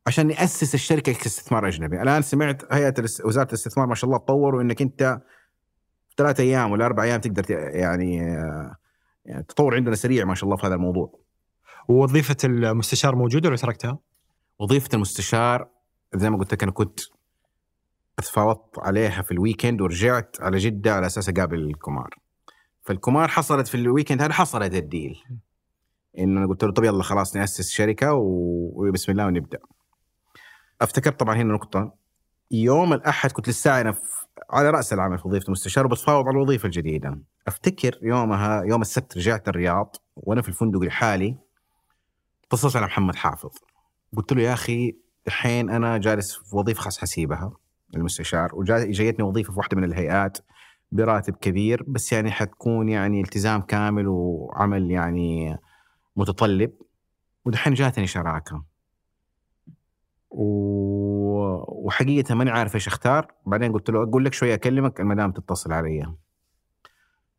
عشان 0.08 0.28
ناسس 0.28 0.76
الشركة 0.76 1.14
كاستثمار 1.14 1.68
أجنبي، 1.68 2.02
الآن 2.02 2.22
سمعت 2.22 2.74
هيئة 2.74 2.94
وزارة 3.26 3.48
الاستثمار 3.48 3.88
ما 3.88 3.96
شاء 3.96 4.06
الله 4.10 4.18
تطوروا 4.18 4.62
انك 4.62 4.82
أنت 4.82 5.22
في 6.10 6.16
ثلاثة 6.18 6.44
أيام 6.44 6.72
ولا 6.72 6.86
أربع 6.86 7.04
أيام 7.04 7.22
تقدر 7.22 7.52
يعني 7.52 8.22
آه، 8.22 8.76
يعني 9.26 9.42
التطور 9.42 9.76
عندنا 9.76 9.96
سريع 9.96 10.26
ما 10.26 10.36
شاء 10.36 10.44
الله 10.46 10.56
في 10.58 10.68
هذا 10.68 10.76
الموضوع. 10.76 11.20
ووظيفة 11.88 12.36
المستشار 12.44 13.16
موجودة 13.16 13.50
ولا 13.50 13.58
تركتها؟ 13.58 14.00
وظيفة 14.60 14.90
المستشار 14.94 15.68
زي 16.16 16.30
ما 16.30 16.38
قلت 16.38 16.54
لك 16.54 16.64
أنا 16.64 16.72
كنت 16.72 17.00
تفاوضت 18.22 18.80
عليها 18.80 19.22
في 19.22 19.32
ال 19.32 19.38
weekend 19.38 19.82
ورجعت 19.82 20.38
على 20.40 20.58
جدة 20.58 20.94
على 20.94 21.06
أساس 21.06 21.30
أقابل 21.30 21.60
الكبار. 21.60 22.10
فالكبار 22.82 23.28
حصلت 23.28 23.68
في 23.68 23.76
ال 23.76 23.81
weekend 23.81 24.22
هذا 24.22 24.34
حصلت 24.34 24.74
ال 24.74 24.82
deal. 24.82 25.24
إنه 26.20 26.40
أنا 26.40 26.48
قلت 26.48 26.64
له 26.64 26.72
طب 26.72 26.84
يلا 26.84 27.04
خلاص 27.04 27.36
نأسس 27.36 27.70
شركة 27.70 28.14
وبسم 28.14 29.12
الله 29.12 29.26
ونبدأ. 29.26 29.60
أفتكرت 30.82 31.20
طبعا 31.20 31.36
هنا 31.36 31.54
نقطة 31.54 31.94
يوم 32.52 32.94
الأحد 32.94 33.32
كنت 33.32 33.50
لسه 33.50 33.82
أنا 33.82 33.96
على 34.50 34.70
رأس 34.70 34.94
العمل 34.94 35.18
في 35.18 35.28
وظيفة 35.28 35.52
مستشار 35.52 35.86
وبتفاوض 35.86 36.26
على 36.28 36.36
الوظيفة 36.36 36.66
الجديدة. 36.66 37.20
أفتكر 37.48 38.00
يومها 38.02 38.64
يوم 38.64 38.82
السبت 38.82 39.18
رجعت 39.18 39.48
الرياض 39.48 39.96
وأنا 40.16 40.42
في 40.42 40.48
الفندق 40.48 40.80
لحالي 40.80 41.38
اتصلت 42.48 42.76
على 42.76 42.86
محمد 42.86 43.16
حافظ 43.16 43.52
قلت 44.18 44.34
له 44.34 44.42
يا 44.42 44.54
أخي 44.54 44.96
الحين 45.28 45.70
أنا 45.70 45.98
جالس 45.98 46.36
في 46.36 46.56
وظيفة 46.56 46.82
خاص 46.82 46.98
حسيبها 47.00 47.52
المستشار 47.96 48.50
وجايتني 48.54 49.26
وظيفة 49.26 49.54
في 49.54 49.60
واحدة 49.60 49.78
من 49.78 49.84
الهيئات 49.84 50.38
براتب 50.92 51.36
كبير 51.36 51.84
بس 51.88 52.14
يعني 52.14 52.32
حتكون 52.32 52.90
يعني 52.90 53.22
التزام 53.22 53.62
كامل 53.62 54.08
وعمل 54.08 54.92
يعني 54.92 55.58
متطلب 56.16 56.72
ودحين 57.46 57.74
جاتني 57.74 58.08
شراكة 58.08 58.64
و... 60.30 60.46
وحقيقة 61.88 62.36
ماني 62.36 62.52
عارف 62.52 62.76
إيش 62.76 62.88
أختار 62.88 63.34
بعدين 63.46 63.74
قلت 63.74 63.90
له 63.90 64.04
أقول 64.04 64.26
لك 64.26 64.34
شوية 64.34 64.54
أكلمك 64.54 65.00
المدام 65.00 65.32
تتصل 65.32 65.74
علي 65.74 66.14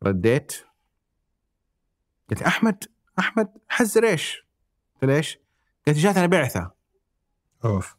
رديت 0.03 0.53
قلت 2.31 2.41
لي 2.41 2.47
أحمد 2.47 2.85
أحمد 3.19 3.49
حزر 3.69 4.05
إيش؟ 4.05 4.47
قلت 4.95 5.05
له 5.05 5.17
إيش؟ 5.17 5.39
قالت 5.87 5.99
جاتنا 5.99 6.27
بعثة 6.27 6.71
أوف؟ 7.65 7.97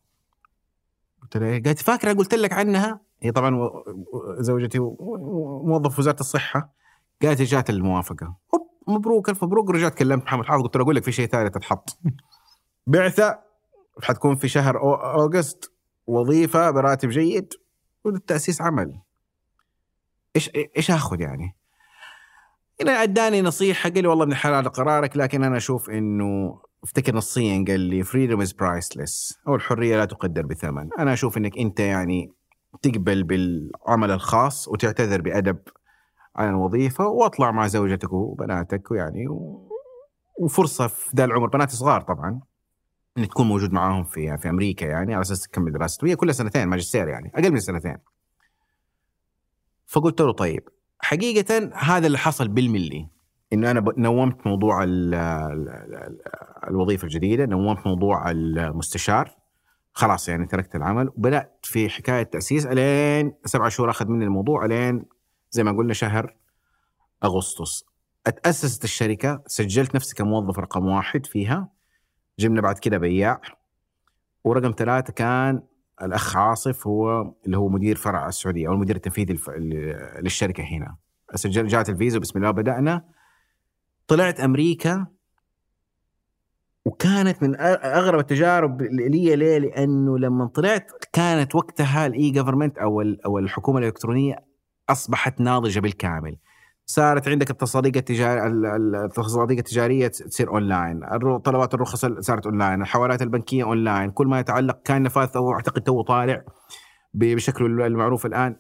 قالت 1.39 1.79
فاكرة 1.79 2.13
قلت 2.13 2.34
لك 2.34 2.53
عنها؟ 2.53 2.99
هي 3.21 3.31
طبعا 3.31 3.71
زوجتي 4.39 4.79
موظف 4.79 5.99
وزارة 5.99 6.19
الصحة. 6.19 6.73
قالت 7.21 7.41
جات 7.41 7.69
الموافقة. 7.69 8.36
هوب 8.55 8.69
مبروك 8.88 9.29
ألف 9.29 9.43
مبروك 9.43 9.69
رجعت 9.69 9.93
كلمت 9.93 10.23
محمد. 10.23 10.45
حافظ 10.45 10.63
قلت 10.63 10.75
له 10.75 10.84
أقول 10.84 10.95
لك 10.95 11.03
في 11.03 11.11
شيء 11.11 11.27
ثالث 11.27 11.53
تتحط. 11.53 11.99
بعثة 12.88 13.39
حتكون 14.03 14.36
في 14.36 14.47
شهر 14.47 14.77
August. 15.15 15.71
وظيفة 16.07 16.71
براتب 16.71 17.09
جيد. 17.09 17.53
والتأسيس 18.05 18.61
عمل. 18.61 18.99
إيش 20.36 20.49
إيش 20.77 20.91
آخذ 20.91 21.21
يعني؟ 21.21 21.55
هنا 22.81 23.03
أداني 23.03 23.41
نصيحة 23.41 23.89
قال 23.89 24.01
لي 24.01 24.07
والله 24.07 24.23
ابن 24.23 24.31
الحلال 24.31 24.69
قرارك 24.69 25.17
لكن 25.17 25.43
أنا 25.43 25.57
أشوف 25.57 25.89
إنه 25.89 26.61
أفتكر 26.84 27.15
نصيا 27.15 27.65
قال 27.67 27.79
لي 27.79 28.03
freedom 28.03 28.41
is 28.41 28.53
priceless 28.53 29.39
أو 29.47 29.55
الحرية 29.55 29.97
لا 29.97 30.05
تقدر 30.05 30.45
بثمن. 30.45 30.89
أنا 30.99 31.13
أشوف 31.13 31.38
إنك 31.38 31.57
أنت 31.57 31.79
يعني 31.79 32.34
تقبل 32.81 33.23
بالعمل 33.23 34.11
الخاص 34.11 34.67
وتعتذر 34.67 35.21
بأدب 35.21 35.59
عن 36.36 36.49
الوظيفة 36.49 37.07
وأطلع 37.07 37.51
مع 37.51 37.67
زوجتك 37.67 38.13
وبناتك 38.13 38.91
ويعني 38.91 39.27
و... 39.27 39.69
وفرصة 40.39 40.88
في 40.88 41.09
ذا 41.15 41.25
العمر. 41.25 41.47
بناتي 41.47 41.75
صغار 41.75 42.01
طبعا 42.01 42.41
إنك 43.17 43.27
تكون 43.27 43.47
موجود 43.47 43.71
معاهم 43.71 44.03
في 44.03 44.38
في 44.38 44.49
أمريكا 44.49 44.86
يعني 44.86 45.13
على 45.13 45.21
أساس 45.21 45.41
تكمل 45.41 45.71
دراسته 45.71 46.07
هي 46.07 46.15
كلها 46.15 46.34
سنتين 46.34 46.67
ماجستير 46.67 47.07
يعني 47.07 47.31
أقل 47.36 47.51
من 47.51 47.59
سنتين. 47.59 47.97
فقلت 49.86 50.21
له 50.21 50.31
طيب 50.31 50.69
حقيقة 50.99 51.69
هذا 51.75 52.07
اللي 52.07 52.17
حصل 52.17 52.47
بالملي. 52.47 53.12
إنه 53.54 53.72
أنا 53.72 53.84
نومت 53.97 54.47
موضوع 54.47 54.84
ال 54.84 55.14
ال 55.14 55.70
ال 55.93 56.22
الوظيفة 56.70 57.06
الجديدة 57.06 57.45
نومت 57.45 57.88
موضوع 57.88 58.32
المستشار. 58.32 59.36
خلاص 59.93 60.30
يعني 60.30 60.45
تركت 60.45 60.76
العمل 60.76 61.08
وبدأت 61.08 61.60
في 61.64 61.89
حكاية 61.89 62.24
تأسيس 62.24 62.66
إلين 62.66 63.34
سبعة 63.45 63.70
شهور 63.70 63.89
أخذ 63.89 64.08
مني 64.08 64.26
الموضوع 64.26 64.66
إلين 64.66 65.06
زي 65.51 65.64
ما 65.64 65.72
قلنا 65.72 65.93
شهر 65.93 66.36
أغسطس. 67.24 67.86
أتأسست 68.28 68.84
الشركة 68.84 69.43
سجلت 69.47 69.95
نفسي 69.95 70.16
كموظف 70.16 70.60
رقم 70.60 70.86
واحد 70.86 71.26
فيها. 71.26 71.70
جبنا 72.39 72.62
بعد 72.62 72.80
كده 72.80 72.97
بياع. 72.97 73.41
ورقم 74.43 74.74
ثلاثة 74.78 75.14
كان 75.14 75.62
الأخ 76.01 76.38
عاصف 76.38 76.88
هو 76.88 77.34
اللي 77.45 77.58
هو 77.58 77.70
مدير 77.70 77.95
فرع 77.95 78.28
السعودية 78.28 78.68
أو 78.68 78.74
المدير 78.74 78.95
التنفيذي 78.95 79.39
للشركة 80.22 80.64
هنا. 80.64 80.95
سجل 81.36 81.68
جات 81.68 81.89
الفيزا 81.89 82.20
بسم 82.20 82.39
الله 82.39 82.51
بدأنا. 82.51 83.12
طلعت 84.08 84.39
أمريكا 84.39 85.08
وكانت 86.86 87.43
من 87.43 87.56
أغرب 87.60 88.20
التجارب 88.20 88.82
لي 88.82 89.36
ليه؟ 89.36 89.58
لأنه 89.58 90.18
لما 90.18 90.47
طلعت 90.47 90.91
كانت 91.14 91.56
وقتها 91.56 92.06
ال 92.05 92.32
e-government 92.32 92.78
أو 92.78 93.01
أو 93.01 93.39
الحكومة 93.39 93.80
الإلكترونية 93.80 94.36
أصبحت 94.89 95.41
ناضجة 95.41 95.80
بالكامل. 95.80 96.38
صارت 96.86 97.28
عندك 97.28 97.49
التصاديق 97.51 97.97
التجاري 97.97 98.47
ال- 98.47 98.66
ال- 98.66 98.95
التصاديق 98.95 99.58
التجارية 99.58 100.08
تصير 100.08 100.49
اونلاين، 100.49 101.01
طلبات 101.45 101.74
الرخص 101.74 102.06
صارت 102.06 102.45
اونلاين، 102.45 102.82
الحوالات 102.82 103.22
البنكية 103.22 103.64
اونلاين، 103.64 104.12
كل 104.12 104.28
ما 104.28 104.39
يتعلق 104.39 104.82
كان 104.82 105.04
نفاذ 105.04 105.30
أو 105.36 105.54
أعتقد 105.54 105.82
تو 105.82 106.01
طالع 106.01 106.43
بشكله 107.14 107.68
المعروف 107.88 108.26
الآن. 108.26 108.56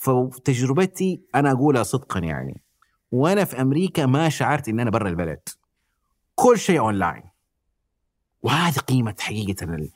فتجربتي 0.00 1.24
أنا 1.34 1.52
أقولها 1.52 1.82
صدقا 1.82 2.20
يعني 2.20 2.63
وأنا 3.14 3.44
في 3.44 3.60
أمريكا 3.60 4.06
ما 4.06 4.28
شعرت 4.28 4.68
ان 4.68 4.80
أنا 4.80 4.90
برا 4.90 5.08
البلد. 5.08 5.48
كل 6.34 6.58
شيء 6.58 6.78
أونلاين. 6.78 7.22
وهذه 8.42 8.78
قيمة 8.78 9.14
حقيقة 9.20 9.88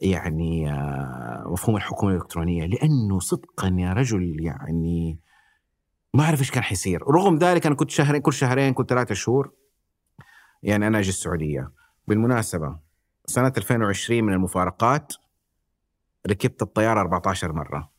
يعني 0.00 0.72
آه، 0.72 1.44
مفهوم 1.46 1.76
الحكومة 1.76 2.12
الإلكترونية. 2.12 2.66
لأنه 2.66 3.18
صدقا 3.18 3.76
يا 3.78 3.92
رجل 3.92 4.36
يعني 4.40 5.18
ما 6.14 6.24
أعرف 6.24 6.40
إيش 6.40 6.50
كان 6.50 6.62
حيصير. 6.62 7.02
رغم 7.02 7.36
ذلك 7.38 7.66
أنا 7.66 7.74
كنت 7.74 7.90
شهرين 7.90 8.20
كل 8.20 8.32
شهرين 8.32 8.74
كنت 8.74 8.90
ثلاثة 8.90 9.14
شهور 9.14 9.52
يعني 10.62 10.86
أنا 10.86 10.98
أجي 10.98 11.08
السعودية. 11.08 11.72
بالمناسبة 12.08 12.78
سنة 13.26 13.52
2020 13.56 14.24
من 14.24 14.32
المفارقات 14.32 15.12
ركبت 16.26 16.62
الطيارة 16.62 17.00
14 17.00 17.52
مرة. 17.52 17.90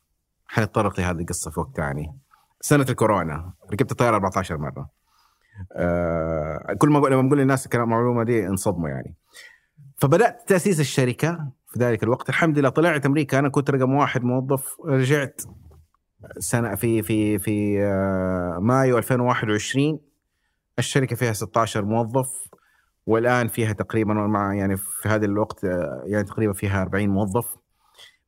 حنتطرق 0.47 0.99
لهذه 0.99 1.21
القصة 1.21 1.51
في 1.51 1.59
وقت 1.59 1.77
ثاني. 1.77 2.22
سنة 2.65 2.85
الكورونا. 2.89 3.53
ركبت 3.73 3.91
الطيارة 3.91 4.15
14 4.15 4.57
مرة. 4.57 4.89
آه 5.75 6.73
كل 6.77 6.89
ما 6.89 6.99
لما 6.99 7.21
بقول 7.21 7.39
للناس 7.39 7.65
الكلام- 7.65 7.83
المعلومة 7.83 8.23
دي 8.23 8.47
انصدموا 8.47 8.89
يعني. 8.89 9.15
فبدأت 9.97 10.43
تأسيس 10.49 10.79
الشركة 10.79 11.47
في 11.67 11.79
ذلك 11.79 12.03
الوقت. 12.03 12.29
الحمد 12.29 12.59
لله 12.59 12.69
طلعت 12.69 13.05
أمريكا. 13.05 13.39
أنا 13.39 13.49
كنت 13.49 13.69
رقم 13.69 13.93
واحد 13.93 14.23
موظف. 14.23 14.75
رجعت 14.85 15.41
سنة 16.39 16.75
في 16.75 17.01
في 17.01 17.39
في 17.39 17.83
آه، 17.83 18.57
مايو 18.61 18.97
2021 18.97 19.99
الشركة 20.79 21.15
فيها 21.15 21.33
16 21.33 21.85
موظف. 21.85 22.29
والآن 23.05 23.47
فيها 23.47 23.73
تقريبا 23.73 24.13
مع 24.13 24.53
يعني 24.53 24.77
في 24.77 25.09
هذا 25.09 25.25
الوقت 25.25 25.65
آه، 25.65 26.03
يعني 26.05 26.23
تقريبا 26.23 26.53
فيها 26.53 26.81
40 26.81 27.09
موظف. 27.09 27.55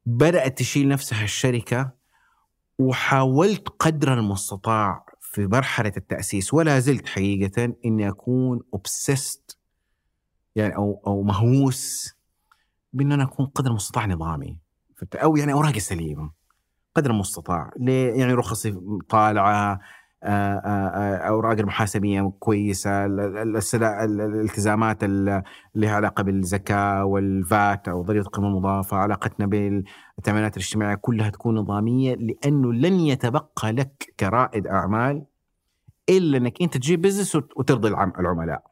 بدأت 0.05 0.57
تشيل 0.57 0.87
نفسها 0.87 1.23
الشركة. 1.23 1.91
وحاولت 2.79 3.69
قدر 3.69 4.13
المستطاع 4.13 5.05
في 5.21 5.47
مرحلة 5.47 5.93
التأسيس 5.97 6.53
ولا 6.53 6.79
زلت 6.79 7.07
حقيقة 7.07 7.73
إني 7.85 8.09
أكون 8.09 8.61
اوبسست 8.73 9.57
يعني 10.55 10.75
أو 10.75 11.01
أو 11.07 11.23
مهووس 11.23 12.13
بإن 12.93 13.11
أنا 13.11 13.23
أكون 13.23 13.45
قدر 13.45 13.69
المستطاع 13.69 14.05
نظامي. 14.05 14.57
أو 15.15 15.35
يعني 15.35 15.53
أوراقي 15.53 15.79
سليمة. 15.79 16.31
قدر 16.95 17.11
المستطاع. 17.11 17.71
ليه 17.79 18.13
يعني 18.13 18.33
رخصي 18.33 18.77
آه، 19.13 19.79
أوراق 20.25 21.59
المحاسبية 21.59 22.33
كويسة 22.39 23.05
الالتزامات 23.05 25.03
اللي 25.03 25.43
لها 25.75 25.95
علاقة 25.95 26.23
بالزكاة 26.23 27.05
والفات 27.05 27.87
أو 27.87 28.01
ضريبة 28.01 28.25
القيمة 28.25 28.47
المضافة 28.47 28.97
علاقتنا 28.97 29.45
بالتامينات 29.45 30.57
الاجتماعية 30.57 30.95
كلها 30.95 31.29
تكون 31.29 31.55
نظامية 31.55 32.15
لأنه 32.15 32.73
لن 32.73 32.93
يتبقى 32.99 33.71
لك 33.71 34.13
كرائد 34.19 34.67
أعمال 34.67 35.25
إلا 36.09 36.37
إنك 36.37 36.61
أنت 36.61 36.77
تجيب 36.77 37.01
بزنس 37.01 37.35
وترضي 37.35 37.87
العملاء. 37.87 38.63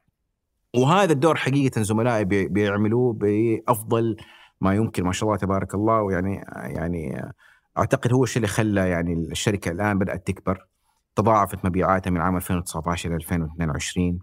وهذا 0.75 1.11
الدور 1.13 1.35
حقيقة 1.35 1.81
زملائي 1.81 2.25
بيعملوه 2.25 3.13
بأفضل 3.13 4.17
ما 4.61 4.73
يمكن 4.73 5.03
ما 5.03 5.11
شاء 5.11 5.29
الله 5.29 5.39
تبارك 5.39 5.75
الله. 5.75 6.01
ويعني 6.01 6.35
يعني 6.55 7.31
أعتقد 7.77 8.13
هو 8.13 8.23
الشيء 8.23 8.37
اللي 8.37 8.47
خلى 8.47 8.89
يعني 8.89 9.13
الشركة 9.13 9.71
الآن 9.71 9.99
بدأت 9.99 10.27
تكبر. 10.27 10.67
تضاعفت 11.15 11.65
مبيعاتها 11.65 12.11
من 12.11 12.21
عام 12.21 12.35
2019 12.35 13.09
إلى 13.09 13.15
2022 13.15 14.19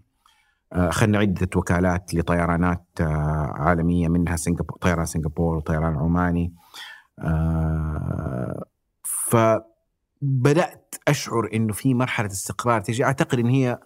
آه، 0.73 0.89
أخذنا 0.89 1.17
عدة 1.17 1.49
وكالات 1.55 2.15
لطيرانات 2.15 2.85
آه، 3.01 3.51
عالمية 3.55 4.07
منها 4.07 4.35
سنغافور 4.35 4.77
طيران 4.81 5.05
سنغافور 5.05 5.55
وطيران 5.55 5.97
عماني. 5.97 6.53
آه، 7.19 8.63
فبدأت 9.03 10.95
أشعر 11.07 11.49
إنه 11.53 11.73
في 11.73 11.93
مرحلة 11.93 12.27
استقرار 12.27 12.81
تجي. 12.81 13.05
أعتقد 13.05 13.39
إن 13.39 13.45
هي 13.47 13.79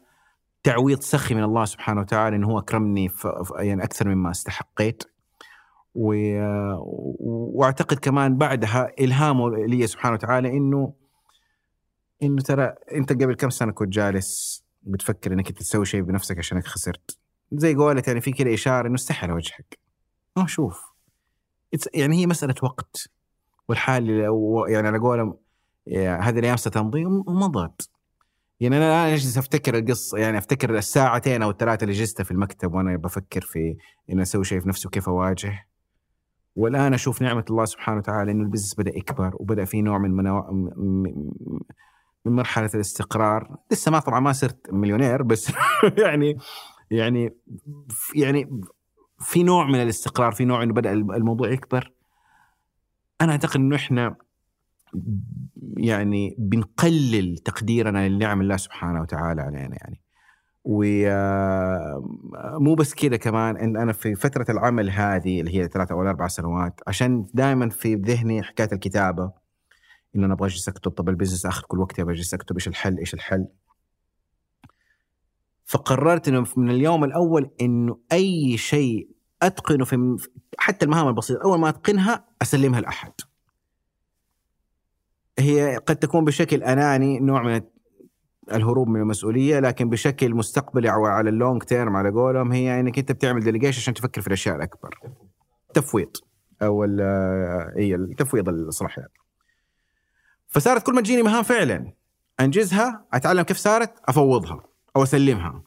تعويض 0.63 1.01
سخي 1.01 1.35
من 1.35 1.43
الله 1.43 1.65
سبحانه 1.65 2.01
وتعالى 2.01 2.35
إنه 2.35 2.47
هو 2.47 2.59
اكرمني 2.59 3.11
يعني 3.59 3.83
أكثر 3.83 4.07
مما 4.07 4.31
استحقيت. 4.31 5.03
و... 5.95 6.13
وأعتقد 7.57 7.97
كمان 7.97 8.37
بعدها 8.37 8.91
إلهامه 8.99 9.49
لي 9.49 9.87
سبحانه 9.87 10.13
وتعالى 10.13 10.57
إنه 10.57 10.93
إنه 12.23 12.41
ترى 12.41 12.73
أنت 12.91 13.13
قبل 13.13 13.35
كم 13.35 13.49
سنة 13.49 13.71
كنت 13.71 13.93
جالس 13.93 14.63
بتفكر 14.83 15.33
إنك 15.33 15.51
تسوي 15.51 15.85
شيء 15.85 16.01
بنفسك 16.01 16.37
عشانك 16.37 16.67
خسرت؟ 16.67 17.17
زي 17.51 17.75
قولت 17.75 18.07
يعني 18.07 18.21
في 18.21 18.31
كذا 18.31 18.53
إشارة 18.53 18.87
إنه 18.87 18.95
استحى 18.95 19.25
على 19.25 19.33
وجهك. 19.33 19.79
ما 20.37 20.47
شوف 20.47 20.93
يعني 21.93 22.17
هي 22.17 22.27
مسألة 22.27 22.55
وقت. 22.63 23.09
والحال 23.67 24.09
يعني 24.67 24.87
على 24.87 24.97
قولهم 24.97 25.37
هذه 25.97 26.39
الأيام 26.39 26.57
ستمضي 26.57 27.05
ومضت 27.05 27.89
يعني 28.59 28.77
أنا 28.77 28.85
الآن 28.85 29.13
أجلس 29.13 29.37
أفتكر 29.37 29.77
القصة 29.77 30.17
يعني 30.17 30.37
أفتكر 30.37 30.77
الساعتين 30.77 31.41
أو 31.41 31.49
الثلاثة 31.49 31.83
اللي 31.83 31.93
جلستها 31.93 32.23
في 32.23 32.31
المكتب 32.31 32.73
وأنا 32.73 32.97
بفكر 32.97 33.41
في 33.41 33.77
إني 34.09 34.21
أسوي 34.21 34.43
شيء 34.43 34.59
في 34.59 34.69
نفسي 34.69 34.87
وكيف 34.87 35.09
أواجه. 35.09 35.67
والآن 36.55 36.93
أشوف 36.93 37.21
نعمة 37.21 37.45
الله 37.49 37.65
سبحانه 37.65 37.97
وتعالى 37.97 38.31
إنه 38.31 38.43
البزنس 38.43 38.75
بدأ 38.77 38.97
يكبر 38.97 39.35
وبدأ 39.39 39.65
في 39.65 39.81
نوع 39.81 39.97
من 39.97 40.11
منو... 40.11 40.43
من 42.25 42.35
مرحلة 42.35 42.69
الاستقرار. 42.75 43.57
لسه 43.71 43.91
ما 43.91 43.99
طبعا 43.99 44.19
ما 44.19 44.33
صرت 44.33 44.67
مليونير 44.71 45.23
بس 45.23 45.51
يعني 46.03 46.37
يعني 46.91 47.35
يعني 48.15 48.61
في 49.19 49.43
نوع 49.43 49.67
من 49.67 49.81
الاستقرار 49.81 50.31
في 50.31 50.45
نوع 50.45 50.63
إنه 50.63 50.73
بدأ 50.73 50.91
الموضوع 50.91 51.51
يكبر. 51.51 51.91
أنا 53.21 53.31
أعتقد 53.31 53.55
إنه 53.55 53.75
إحنا 53.75 54.15
يعني 55.77 56.35
بنقلل 56.37 57.37
تقديرنا 57.37 58.09
لنعم 58.09 58.41
الله 58.41 58.57
سبحانه 58.57 59.01
وتعالى 59.01 59.41
علينا 59.41 59.77
يعني. 59.81 60.01
ومو 60.63 61.05
بس 62.75 62.93
كذا 62.93 63.17
كمان 63.17 63.57
إن 63.57 63.77
أنا 63.77 63.93
في 63.93 64.15
فترة 64.15 64.45
العمل 64.49 64.89
هذه 64.89 65.39
اللي 65.39 65.57
هي 65.57 65.67
ثلاثة 65.67 65.93
أو 65.93 66.01
أربع 66.01 66.27
سنوات 66.27 66.79
عشان 66.87 67.25
دائما 67.33 67.69
في 67.69 67.95
ذهني 67.95 68.43
حكاية 68.43 68.69
الكتابة. 68.73 69.44
إنه 70.15 70.25
أنا 70.25 70.33
أبغى 70.33 70.47
اجلس 70.47 70.69
اكتب 70.69 70.91
طب 70.91 71.09
ال 71.09 71.13
business 71.13 71.45
اخذ 71.45 71.63
كل 71.67 71.79
وقتي 71.79 72.01
أبغى 72.01 72.13
اجلس 72.13 72.33
اكتب 72.33 72.55
إيش 72.55 72.67
الحل 72.67 72.97
إيش 72.97 73.13
الحل؟ 73.13 73.47
فقررت 75.65 76.27
إنه 76.27 76.45
من 76.57 76.69
اليوم 76.69 77.03
الأول 77.03 77.49
إنه 77.61 77.97
أي 78.11 78.57
شيء 78.57 79.09
أتقنه 79.41 79.85
في 79.85 80.17
حتى 80.57 80.85
المهام 80.85 81.07
البسيطة 81.07 81.43
أول 81.43 81.59
ما 81.59 81.69
أتقنها 81.69 82.25
أسلمها 82.41 82.81
لأحد. 82.81 83.11
هي 85.39 85.77
قد 85.77 85.95
تكون 85.95 86.25
بشكل 86.25 86.63
أناني 86.63 87.19
نوع 87.19 87.43
من 87.43 87.61
الهروب 88.51 88.87
من 88.87 88.99
المسؤولية 89.01 89.59
لكن 89.59 89.89
بشكل 89.89 90.35
مستقبلي 90.35 90.93
أو 90.93 91.05
على 91.05 91.29
ال 91.29 91.36
long 91.36 91.63
term 91.63 91.95
على 91.95 92.09
قولهم 92.09 92.51
هي 92.51 92.79
إنك 92.79 92.99
أنت 92.99 93.11
بتعمل 93.11 93.43
delegation 93.43 93.81
عشان 93.81 93.93
تفكر 93.93 94.21
في 94.21 94.27
الأشياء 94.27 94.55
الأكبر. 94.55 94.99
تفويض. 95.73 96.11
أو 96.61 96.83
هي 97.77 97.95
التفويض 97.95 98.49
الصلاحيات. 98.49 99.11
فصارت 100.55 100.85
كل 100.85 100.95
ما 100.95 101.01
تجيني 101.01 101.21
مهام 101.21 101.43
فعلا 101.43 101.93
أنجزها 102.39 103.05
أتعلم 103.13 103.41
كيف 103.41 103.57
صارت 103.57 103.93
أفوضها 104.05 104.63
أو 104.95 105.03
أسلمها. 105.03 105.63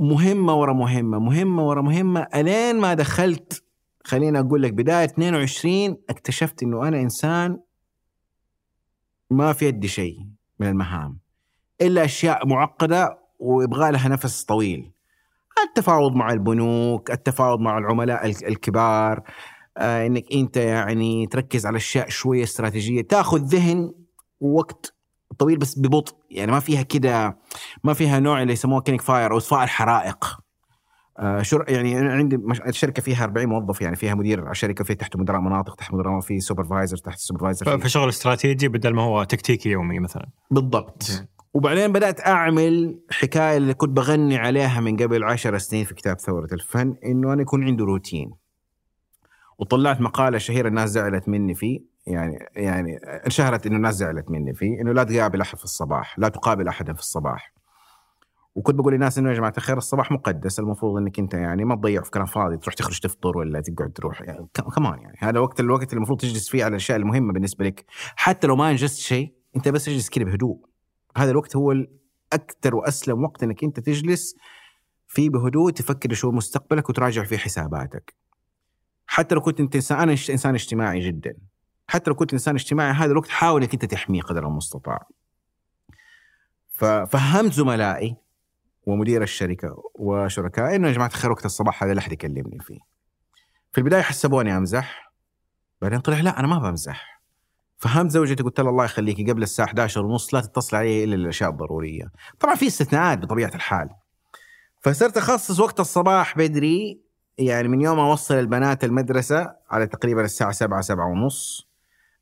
مهمة 0.00 0.54
ورا 0.54 0.72
مهمة 0.72 1.18
مهمة 1.18 1.68
ورا 1.68 1.82
مهمة. 1.82 2.26
الين 2.34 2.80
ما 2.80 2.94
دخلت 2.94 3.64
خليني 4.04 4.38
أقول 4.38 4.62
لك 4.62 4.72
بداية 4.72 5.04
22 5.04 5.96
اكتشفت 6.10 6.62
إنه 6.62 6.88
أنا 6.88 7.00
إنسان 7.00 7.58
ما 9.30 9.52
في 9.52 9.66
يدي 9.66 9.88
شيء 9.88 10.18
من 10.60 10.68
المهام 10.68 11.18
إلا 11.80 12.04
أشياء 12.04 12.46
معقدة 12.46 13.18
ويبغى 13.38 13.90
لها 13.90 14.08
نفس 14.08 14.44
طويل. 14.44 14.90
التفاوض 15.68 16.12
مع 16.14 16.32
البنوك 16.32 17.10
التفاوض 17.10 17.60
مع 17.60 17.78
العملاء 17.78 18.26
الكبار. 18.26 19.22
آه 19.78 20.06
إنك 20.06 20.24
أنت 20.32 20.56
يعني 20.56 21.26
تركز 21.26 21.66
على 21.66 21.76
أشياء 21.76 22.08
شوية 22.08 22.42
استراتيجية 22.42 23.02
تاخذ 23.02 23.40
ذهن 23.40 23.92
ووقت 24.40 24.94
طويل 25.38 25.58
بس 25.58 25.78
ببطء 25.78 26.14
يعني 26.30 26.52
ما 26.52 26.60
فيها 26.60 26.82
كده 26.82 27.38
ما 27.84 27.92
فيها 27.94 28.18
نوع 28.18 28.42
اللي 28.42 28.52
يسموه 28.52 28.80
killing 28.80 29.00
fire 29.00 29.32
أو 29.32 29.36
اطفاء 29.36 29.64
الحرائق 29.64 30.38
آه 31.18 31.42
شر 31.42 31.64
يعني 31.68 31.94
عندي 31.94 32.36
مش... 32.36 32.60
الشركة 32.60 33.02
فيها 33.02 33.24
40 33.24 33.46
موظف 33.46 33.80
يعني 33.80 33.96
فيها 33.96 34.14
مدير 34.14 34.40
على 34.40 34.50
الشركة 34.50 34.84
في 34.84 34.94
تحته 34.94 35.18
مدراء 35.18 35.40
مناطق 35.40 35.74
تحت 35.74 35.94
مدراء 35.94 36.20
في 36.20 36.40
supervisor 36.40 36.96
تحت 36.96 37.18
supervisor 37.18 37.78
فشغل 37.78 38.08
استراتيجي 38.08 38.68
بدل 38.68 38.94
ما 38.94 39.02
هو 39.02 39.24
تكتيكي 39.24 39.68
يومي 39.68 39.98
مثلا. 39.98 40.28
بالضبط. 40.50 41.26
وبعدين 41.54 41.92
بدأت 41.92 42.26
أعمل 42.26 43.00
حكاية 43.10 43.56
اللي 43.56 43.74
كنت 43.74 43.90
بغني 43.90 44.36
عليها 44.36 44.80
من 44.80 44.96
قبل 44.96 45.24
عشر 45.24 45.58
سنين 45.58 45.84
في 45.84 45.94
كتاب 45.94 46.18
ثورة 46.20 46.48
الفن 46.52 46.94
إنه 47.04 47.32
أنا 47.32 47.42
يكون 47.42 47.64
عندي 47.64 47.82
روتين. 47.82 48.41
وطلعت 49.62 50.00
مقالة 50.00 50.38
شهيرة 50.38 50.68
الناس 50.68 50.90
زعلت 50.90 51.28
مني 51.28 51.54
فيه. 51.54 51.80
يعني 52.06 52.38
يعني 52.56 52.96
انشهرت 52.96 53.66
إنه 53.66 53.76
الناس 53.76 53.94
زعلت 53.94 54.30
مني 54.30 54.54
فيه. 54.54 54.80
إنه 54.80 54.92
لا 54.92 55.04
تقابل 55.04 55.40
أحد 55.40 55.58
في 55.58 55.64
الصباح 55.64 56.18
لا 56.18 56.28
تقابل 56.28 56.68
احدا 56.68 56.92
في 56.92 57.00
الصباح. 57.00 57.52
وكنت 58.54 58.76
بقول 58.76 58.92
للناس 58.92 59.18
إنه 59.18 59.30
يا 59.30 59.34
جماعة 59.34 59.52
الخير 59.56 59.76
الصباح 59.76 60.12
مقدس 60.12 60.58
المفروض 60.58 60.96
إنك 60.96 61.18
أنت 61.18 61.34
يعني 61.34 61.64
ما 61.64 61.74
تضيع 61.74 62.02
في 62.02 62.10
كلام 62.10 62.26
فاضي 62.26 62.56
تروح 62.56 62.74
تخرج 62.74 62.98
تفطر 63.00 63.38
ولا 63.38 63.60
تقعد 63.60 63.92
تروح. 63.92 64.20
يعني 64.20 64.48
كمان 64.76 64.98
يعني. 64.98 65.16
هذا 65.18 65.38
وقت 65.40 65.60
الوقت 65.60 65.88
اللي 65.88 65.96
المفروض 65.96 66.20
تجلس 66.20 66.48
فيه 66.48 66.64
على 66.64 66.70
الأشياء 66.70 66.98
المهمة 66.98 67.32
بالنسبة 67.32 67.64
لك. 67.64 67.84
حتى 68.16 68.46
لو 68.46 68.56
ما 68.56 68.70
أنجزت 68.70 68.98
شيء 68.98 69.34
أنت 69.56 69.68
بس 69.68 69.88
اجلس 69.88 70.10
كذا 70.10 70.24
بهدوء. 70.24 70.58
هذا 71.16 71.30
الوقت 71.30 71.56
هو 71.56 71.72
الأكثر 71.72 72.74
وأسلم 72.74 73.24
وقت 73.24 73.42
إنك 73.42 73.64
أنت 73.64 73.80
تجلس 73.80 74.34
فيه 75.06 75.30
بهدوء 75.30 75.70
تفكر 75.70 76.12
شو 76.12 76.30
مستقبلك 76.30 76.88
وتراجع 76.88 77.24
فيه 77.24 77.36
حساباتك. 77.36 78.21
حتى 79.06 79.34
لو 79.34 79.40
كنت 79.40 79.60
انت 79.60 79.74
انسان 79.74 79.98
أنا 79.98 80.12
إنسان 80.12 80.54
اجتماعي 80.54 81.00
جدا. 81.00 81.34
حتى 81.88 82.10
لو 82.10 82.16
كنت 82.16 82.32
إنسان 82.32 82.54
اجتماعي 82.54 82.92
هذا 82.92 83.12
الوقت 83.12 83.28
حاول 83.28 83.62
إنك 83.62 83.72
أنت 83.72 83.84
تحميه 83.84 84.22
قدر 84.22 84.46
المستطاع. 84.46 85.06
ففهمت 86.74 87.52
زملائي 87.52 88.16
ومدير 88.86 89.22
الشركة 89.22 89.82
وشركائي 89.94 90.76
إنه 90.76 90.88
يا 90.88 90.92
جماعة 90.92 91.08
الخير 91.08 91.30
وقت 91.30 91.44
الصباح 91.44 91.84
هذا 91.84 91.94
لا 91.94 91.98
احد 92.00 92.12
يكلمني 92.12 92.58
فيه. 92.60 92.78
في 93.72 93.78
البداية 93.78 94.02
حسبوني 94.02 94.56
أمزح 94.56 95.12
بعدين 95.82 96.00
طلع 96.00 96.20
لا 96.20 96.40
أنا 96.40 96.46
ما 96.46 96.58
بمزح. 96.58 97.22
فهمت 97.76 98.10
زوجتي 98.10 98.42
قلت 98.42 98.60
لها 98.60 98.70
الله 98.70 98.84
يخليكي 98.84 99.30
قبل 99.30 99.42
الساعة 99.42 99.66
11 99.66 100.04
ونص 100.04 100.34
لا 100.34 100.40
تتصل 100.40 100.76
علي 100.76 101.04
إلا 101.04 101.14
الأشياء 101.14 101.50
الضرورية. 101.50 102.04
طبعا 102.40 102.54
في 102.54 102.66
استثناءات 102.66 103.18
بطبيعة 103.18 103.54
الحال. 103.54 103.88
فصرت 104.80 105.16
أخصص 105.16 105.60
وقت 105.60 105.80
الصباح 105.80 106.38
بدري 106.38 107.00
يعني 107.38 107.68
من 107.68 107.80
يوم 107.80 107.98
اوصل 107.98 108.34
البنات 108.34 108.84
المدرسة 108.84 109.54
على 109.70 109.86
تقريبا 109.86 110.24
الساعة 110.24 110.52
7 110.52 110.80
7 110.80 111.06
ونص 111.06 111.68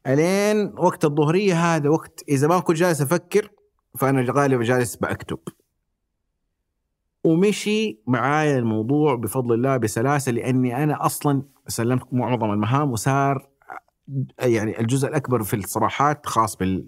ألين 0.07 0.73
وقت 0.79 1.05
الظهرية 1.05 1.55
هذا 1.55 1.89
وقت 1.89 2.25
إذا 2.29 2.49
ما 2.49 2.61
كنت 2.61 2.77
جالس 2.77 3.03
أفكر 3.03 3.51
فأنا 3.99 4.33
غالبا 4.33 4.65
جالس 4.65 4.97
بكتب 4.97 5.39
ومشي 7.25 8.01
معايا 8.07 8.59
الموضوع 8.59 9.15
بفضل 9.15 9.55
الله 9.55 9.77
بسلاسة 9.77 10.33
لأني 10.33 10.85
أنا 10.85 11.07
أصلا 11.07 11.43
سلمت 11.69 12.03
معظم 12.13 12.51
المهام 12.51 12.93
وصار 12.93 13.49
يعني 14.39 14.81
الجزء 14.81 15.09
الأكبر 15.09 15.43
في 15.43 15.57
الصباحات 15.57 16.27
خاص 16.27 16.57
بال 16.57 16.87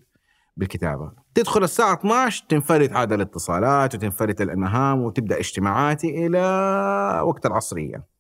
بالكتابة. 0.56 1.12
تدخل 1.34 1.64
الساعة 1.64 1.94
12 1.94 2.44
تنفرد 2.48 2.92
عاد 2.92 3.12
الاتصالات 3.12 3.94
وتنفرد 3.94 4.40
المهام 4.40 5.02
وتبدأ 5.02 5.38
اجتماعاتي 5.38 6.26
إلى 6.26 6.40
وقت 7.24 7.46
العصرية. 7.46 8.11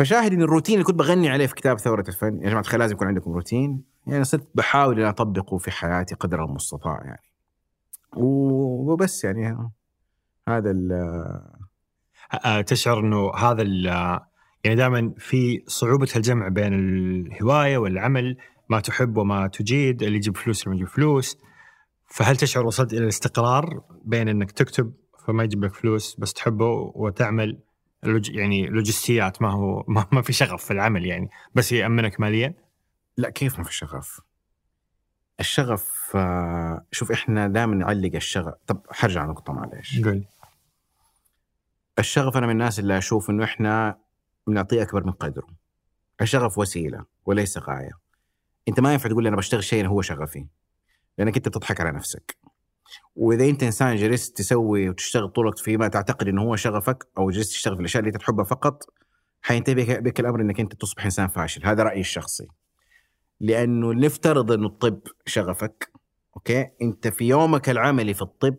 فشاهد 0.00 0.32
إن 0.32 0.42
الروتين 0.42 0.74
اللي 0.74 0.84
كنت 0.84 0.98
بغني 0.98 1.28
عليه 1.28 1.46
في 1.46 1.54
كتاب 1.54 1.78
ثورة 1.78 2.04
الفن 2.08 2.42
يا 2.42 2.48
جماعة 2.48 2.60
الخير 2.60 2.80
لازم 2.80 2.94
يكون 2.94 3.06
عندكم 3.06 3.32
روتين. 3.32 3.82
يعني 4.06 4.24
صرت 4.24 4.48
بحاول 4.54 5.00
إن 5.00 5.06
أطبقه 5.06 5.58
في 5.58 5.70
حياتي 5.70 6.14
قدر 6.14 6.44
المستطاع 6.44 7.00
يعني. 7.04 7.22
وبس 8.16 9.24
يعني 9.24 9.70
هذا 10.48 10.70
ال 10.70 12.64
تشعر 12.66 13.00
إنه 13.00 13.34
هذا 13.34 13.62
يعني 14.64 14.76
دائما 14.76 15.14
في 15.18 15.64
صعوبة 15.66 16.08
الجمع 16.16 16.48
بين 16.48 16.74
الهواية 16.74 17.78
والعمل 17.78 18.36
ما 18.68 18.80
تحب 18.80 19.16
وما 19.16 19.46
تجيد 19.46 20.02
اللي 20.02 20.16
يجيب 20.16 20.36
فلوس 20.36 20.62
اللي 20.62 20.70
ما 20.70 20.76
يجيب 20.76 20.88
فلوس. 20.88 21.38
فهل 22.06 22.36
تشعر 22.36 22.66
وصلت 22.66 22.92
إلى 22.92 23.02
الاستقرار 23.02 23.82
بين 24.04 24.28
إنك 24.28 24.52
تكتب 24.52 24.92
فما 25.26 25.44
يجيب 25.44 25.64
لك 25.64 25.74
فلوس 25.74 26.16
بس 26.20 26.32
تحبه 26.32 26.92
وتعمل 26.94 27.58
يعني 28.02 28.66
لوجستيات 28.66 29.42
ما 29.42 29.50
هو 29.50 29.84
ما 29.88 30.22
في 30.22 30.32
شغف 30.32 30.64
في 30.64 30.70
العمل 30.70 31.06
يعني. 31.06 31.30
بس 31.54 31.72
يأمنك 31.72 32.20
ماليا؟ 32.20 32.54
لا 33.16 33.30
كيف 33.30 33.58
ما 33.58 33.64
في 33.64 33.74
شغف؟ 33.74 34.20
الشغف 35.40 36.12
آه، 36.16 36.86
شوف 36.92 37.12
إحنا 37.12 37.48
دائما 37.48 37.74
نعلق 37.76 38.14
الشغف. 38.14 38.54
طب 38.66 38.86
حرجع 38.90 39.24
نقطة 39.24 39.52
معلش 39.52 40.00
قول 40.04 40.24
الشغف 41.98 42.36
أنا 42.36 42.46
من 42.46 42.52
الناس 42.52 42.78
اللي 42.78 42.98
أشوف 42.98 43.30
إنه 43.30 43.44
إحنا 43.44 43.98
بنعطيه 44.46 44.82
أكبر 44.82 45.04
من 45.04 45.12
قدره. 45.12 45.46
الشغف 46.20 46.58
وسيلة 46.58 47.04
وليس 47.26 47.58
غاية. 47.58 47.92
أنت 48.68 48.80
ما 48.80 48.92
ينفع 48.92 49.08
تقول 49.08 49.22
لي 49.22 49.28
أنا 49.28 49.36
بشتغل 49.36 49.64
شيء 49.64 49.86
هو 49.86 50.02
شغفي 50.02 50.46
لأنك 51.18 51.36
أنت 51.36 51.48
بتضحك 51.48 51.80
على 51.80 51.92
نفسك. 51.92 52.36
وإذا 53.16 53.44
أنت 53.44 53.62
إنسان 53.62 53.96
جلست 53.96 54.38
تسوي 54.38 54.88
وتشتغل 54.88 55.28
طول 55.28 55.44
الوقت 55.44 55.58
فيما 55.58 55.88
تعتقد 55.88 56.28
إنه 56.28 56.42
هو 56.42 56.56
شغفك 56.56 57.06
أو 57.18 57.30
جلست 57.30 57.50
تشتغل 57.50 57.74
في 57.74 57.80
الأشياء 57.80 58.00
اللي 58.00 58.12
أنت 58.14 58.20
تحبها 58.20 58.44
فقط 58.44 58.82
حينتهي 59.42 60.00
بك 60.00 60.20
الأمر 60.20 60.40
إنك 60.40 60.60
أنت 60.60 60.74
تصبح 60.74 61.04
إنسان 61.04 61.28
فاشل. 61.28 61.66
هذا 61.66 61.82
رأيي 61.82 62.00
الشخصي. 62.00 62.46
لأنه 63.40 63.92
نفترض 63.92 64.52
إنه 64.52 64.66
الطب 64.66 65.00
شغفك 65.26 65.92
أوكي؟ 66.36 66.66
أنت 66.82 67.08
في 67.08 67.24
يومك 67.28 67.70
العملي 67.70 68.14
في 68.14 68.22
الطب 68.22 68.56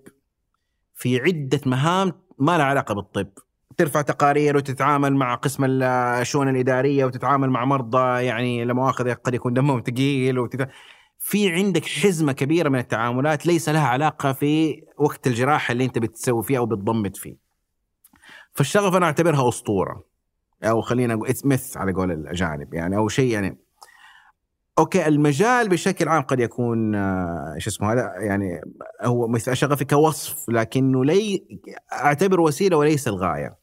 في 0.96 1.20
عدة 1.20 1.62
مهام 1.66 2.14
ما 2.40 2.58
لها 2.58 2.66
علاقة 2.66 2.94
بالطب. 2.94 3.28
ترفع 3.78 4.02
تقارير 4.02 4.58
وتتعامل 4.58 5.16
مع 5.16 5.36
قسم 5.36 5.66
الشؤون 5.84 6.50
الإدارية 6.50 7.06
وتتعامل 7.06 7.50
مع 7.50 7.66
مرضى 7.66 8.24
يعني 8.26 8.66
لا 8.66 8.74
مؤاخذه 8.74 9.14
قد 9.14 9.34
يكون 9.34 9.54
دمهم 9.54 9.84
ثقيل 9.88 10.40
وتت... 10.40 10.70
في 11.24 11.52
عندك 11.52 11.86
حزمة 11.86 12.32
كبيرة 12.32 12.70
من 12.70 12.80
التعاملات 12.80 13.46
ليس 13.46 13.70
لها 13.70 13.88
علاقة 13.88 14.34
في 14.34 14.84
وقت 14.98 15.28
الجراحة 15.28 15.72
اللي 15.72 15.86
انت 15.86 15.98
بتسوي 15.98 16.44
فيها 16.44 16.58
أو 16.58 16.66
بتضمت 16.66 17.18
فيه. 17.18 17.36
فالشغف 18.54 18.96
أنا 18.96 19.06
أعتبرها 19.06 19.50
أسطورة 19.50 20.04
أو 20.64 20.82
خلينا 20.82 21.16
نقول 21.16 21.30
it's 21.30 21.78
على 21.78 21.94
قول 21.94 22.12
الأجانب 22.12 22.74
يعني 22.74 22.98
أو 22.98 23.08
شيء 23.08 23.32
يعني 23.34 23.58
okay 24.80 25.08
المجال 25.08 25.70
بشكل 25.70 26.10
عام 26.10 26.22
قد 26.22 26.40
يكون 26.40 26.96
آه، 26.96 27.56
شو 27.58 27.70
اسمه 27.70 27.94
هذا 27.94 28.14
يعني 28.18 28.62
هو 29.02 29.28
مثل 29.28 29.56
شغفي 29.56 29.86
كوصف 29.86 30.50
لكنه 30.50 31.06
لي 31.06 31.60
أعتبر 31.94 32.42
وسيلة 32.42 32.78
وليس 32.78 33.08
الغاية. 33.08 33.56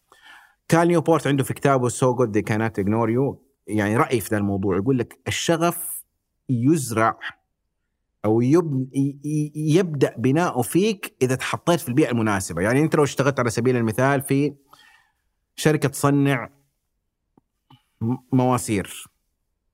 كال 0.69 0.89
نيوبورت 0.89 1.27
عنده 1.27 1.45
في 1.45 1.55
كتابه 1.55 1.89
سو 1.89 2.15
جود 2.15 2.35
ذي 2.35 2.43
كانت 2.43 2.79
اجنور 2.79 3.11
يو 3.11 3.43
يعني 3.67 3.97
رأي 3.97 4.21
في 4.21 4.29
ذا 4.31 4.37
الموضوع 4.37 4.77
يقول 4.77 4.99
لك 4.99 5.19
الشغف 5.29 6.05
يزرع 6.49 7.19
أو 8.29 8.41
يبدأ 9.55 10.15
بناؤه 10.19 10.63
فيك 10.63 11.17
إذا 11.23 11.35
تحطيت 11.35 11.81
في 11.81 11.89
البيئة 11.89 12.11
المناسبة، 12.11 12.63
يعني 12.63 12.81
أنت 12.81 12.97
لو 12.97 13.05
اشتغلت 13.05 13.41
على 13.41 13.51
سبيل 13.51 13.77
المثال 13.77 14.23
في 14.23 14.55
شركة 15.57 15.89
تصنع 15.89 16.51
مواسير. 18.33 19.05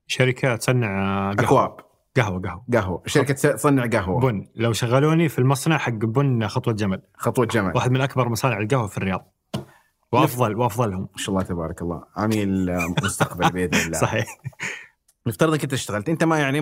شركة 0.07 0.57
تصنع 0.57 0.89
قهوة. 1.33 1.45
أكواب. 1.45 1.77
قهوة 2.17 2.41
قهوة. 2.41 2.65
قهوة. 2.73 3.03
شركة 3.07 3.35
تصنع 3.35 3.87
قهوة. 3.87 4.21
بن 4.21 4.47
لو 4.55 4.73
شغلوني 4.73 5.29
في 5.29 5.39
المصنع 5.39 5.79
حق 5.79 5.93
بن 5.93 6.47
خطوة 6.49 6.75
جمل. 6.75 7.03
خطوة 7.15 7.47
جمل. 7.47 7.73
واحد 7.75 7.91
من 7.91 8.01
أكبر 8.01 8.29
مصانع 8.29 8.59
القهوة 8.59 8.87
في 8.87 8.99
الرياض. 8.99 9.35
وأفضل 10.13 10.57
وأفضلهم. 10.57 11.01
ما 11.01 11.17
شاء 11.17 11.35
الله 11.35 11.43
تبارك 11.43 11.83
الله. 11.83 12.05
عميل 12.17 12.77
مستقبل 13.05 13.51
بإذن 13.51 13.87
الله. 13.87 13.99
صحيح. 13.99 14.27
نفترض 15.27 15.53
انك 15.53 15.63
انت 15.63 15.73
اشتغلت 15.73 16.09
انت 16.09 16.25
ما 16.25 16.39
يعني 16.39 16.61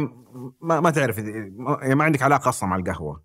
ما, 0.60 0.80
ما 0.80 0.90
تعرف 0.90 1.18
يعني 1.18 1.94
ما 1.94 2.04
عندك 2.04 2.22
علاقة 2.22 2.48
أصلا 2.48 2.68
مع 2.68 2.76
القهوة. 2.76 3.22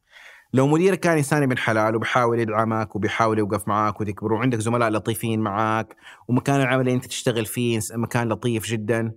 لو 0.53 0.67
مديرك 0.67 0.99
كان 0.99 1.17
إنسان 1.17 1.43
ابن 1.43 1.57
حلال 1.57 1.95
وبيحاول 1.95 2.39
يدعمك 2.39 2.95
وبيحاول 2.95 3.39
يوقف 3.39 3.67
معك 3.67 4.01
وتكبر 4.01 4.33
وعندك 4.33 4.59
زملاء 4.59 4.89
لطيفين 4.89 5.39
معك 5.39 5.95
ومكان 6.27 6.61
العمل 6.61 6.81
اللي 6.81 6.93
أنت 6.93 7.05
تشتغل 7.05 7.45
فيه 7.45 7.79
مكان 7.93 8.29
لطيف 8.29 8.65
جدا 8.65 9.11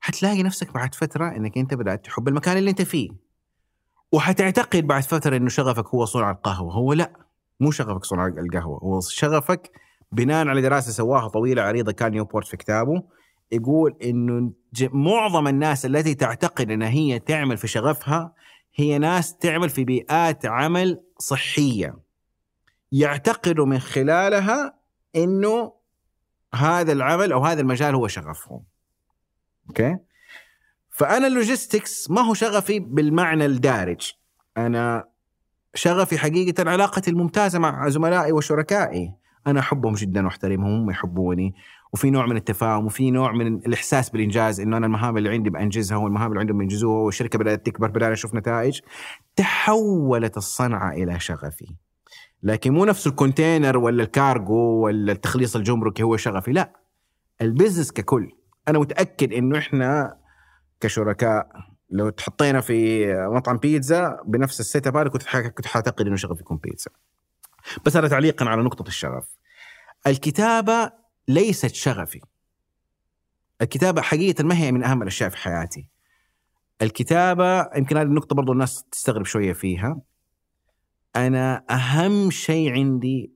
حتلاقي 0.00 0.42
نفسك 0.42 0.74
بعد 0.74 0.94
فترة 0.94 1.28
إنك 1.28 1.58
أنت 1.58 1.74
بدأت 1.74 2.04
تحب 2.04 2.28
المكان 2.28 2.56
اللي 2.56 2.70
أنت 2.70 2.82
فيه. 2.82 3.10
وحتعتقد 4.12 4.86
بعد 4.86 5.02
فترة 5.02 5.36
إنه 5.36 5.48
شغفك 5.48 5.86
هو 5.86 6.04
صنع 6.04 6.30
القهوة. 6.30 6.74
هو 6.74 6.92
لا 6.92 7.12
مو 7.60 7.70
شغفك 7.70 8.04
صنع 8.04 8.26
القهوة 8.26 8.78
هو 8.78 9.00
شغفك 9.00 9.70
بناء 10.12 10.48
على 10.48 10.62
دراسة 10.62 10.92
سواها 10.92 11.28
طويلة 11.28 11.62
عريضة 11.62 11.92
كان 11.92 12.12
نيوبورت 12.12 12.46
في 12.46 12.56
كتابه. 12.56 13.02
يقول 13.52 13.96
إنه 14.04 14.52
معظم 14.80 15.48
الناس 15.48 15.86
التي 15.86 16.14
تعتقد 16.14 16.70
انها 16.70 16.88
هي 16.88 17.18
تعمل 17.18 17.56
في 17.56 17.66
شغفها 17.66 18.34
هي 18.74 18.98
ناس 18.98 19.36
تعمل 19.36 19.70
في 19.70 19.84
بيئات 19.84 20.46
عمل 20.46 21.00
صحية 21.18 21.98
يعتقدوا 22.92 23.66
من 23.66 23.78
خلالها 23.78 24.74
إنه 25.16 25.72
هذا 26.54 26.92
العمل 26.92 27.32
أو 27.32 27.44
هذا 27.44 27.60
المجال 27.60 27.94
هو 27.94 28.08
شغفهم. 28.08 28.64
okay؟ 29.68 29.98
فأنا 30.90 31.26
ال 31.26 31.34
logistics 31.34 32.10
ما 32.10 32.20
هو 32.20 32.34
شغفي 32.34 32.78
بالمعنى 32.78 33.46
الدارج. 33.46 34.12
أنا 34.56 35.08
شغفي 35.74 36.18
حقيقة 36.18 36.70
علاقتي 36.70 37.10
الممتازة 37.10 37.58
مع 37.58 37.88
زملائي 37.88 38.32
وشركائي. 38.32 39.14
أنا 39.46 39.60
أحبهم 39.60 39.94
جدا 39.94 40.24
وأحترمهم 40.24 40.80
هم 40.80 40.90
يحبوني 40.90 41.54
وفي 41.92 42.10
نوع 42.10 42.26
من 42.26 42.36
التفاهم 42.36 42.86
وفي 42.86 43.10
نوع 43.10 43.32
من 43.32 43.46
الإحساس 43.46 44.10
بالإنجاز 44.10 44.60
إنه 44.60 44.76
أنا 44.76 44.86
المهام 44.86 45.16
اللي 45.16 45.28
عندي 45.28 45.50
بأنجزها 45.50 45.98
والمهام 45.98 46.30
اللي 46.30 46.40
عندهم 46.40 46.58
بينجزوها 46.58 47.02
والشركة 47.02 47.38
بدأت 47.38 47.66
تكبر 47.66 47.88
بدأنا 47.88 48.12
نشوف 48.12 48.34
نتائج. 48.34 48.80
تحولت 49.36 50.36
الصنعة 50.36 50.92
إلى 50.92 51.20
شغفي. 51.20 51.66
لكن 52.42 52.72
مو 52.72 52.84
نفس 52.84 53.06
ال 53.06 53.13
container 53.13 53.78
ولا 53.78 54.02
الكارغو 54.02 54.84
ولا 54.84 55.12
التخليص 55.12 55.56
الجمركي 55.56 56.02
هو 56.02 56.16
شغفي 56.16 56.52
لا. 56.52 56.72
ال 57.42 57.48
business 57.48 57.92
ككل. 57.92 58.32
أنا 58.68 58.78
متأكد 58.78 59.32
إنه 59.32 59.58
إحنا 59.58 60.16
كشركاء 60.80 61.48
لو 61.90 62.10
تحطينا 62.10 62.60
في 62.60 63.06
مطعم 63.14 63.56
بيتزا 63.56 64.18
بنفس 64.26 64.60
ال 64.60 64.86
setup 64.86 65.08
كنت 65.08 65.36
كنت 65.36 65.66
حاعتقد 65.66 66.06
إنه 66.06 66.16
شغف 66.16 66.40
يكون 66.40 66.56
بيتزا. 66.56 66.90
بس 67.86 67.96
هذا 67.96 68.08
تعليقا 68.08 68.46
على 68.46 68.62
نقطة 68.62 68.88
الشغف. 68.88 69.36
الكتابة 70.06 70.99
ليست 71.34 71.74
شغفي. 71.74 72.20
الكتابة 73.62 74.02
حقيقة 74.02 74.44
ما 74.44 74.56
هي 74.58 74.72
من 74.72 74.84
أهم 74.84 75.02
الأشياء 75.02 75.30
في 75.30 75.36
حياتي. 75.36 75.86
الكتابة 76.82 77.76
يمكن 77.76 77.96
هذه 77.96 78.06
النقطة 78.06 78.36
برضو 78.36 78.52
الناس 78.52 78.84
تستغرب 78.84 79.24
شوية 79.24 79.52
فيها. 79.52 80.00
أنا 81.16 81.64
أهم 81.70 82.30
شيء 82.30 82.72
عندي 82.72 83.32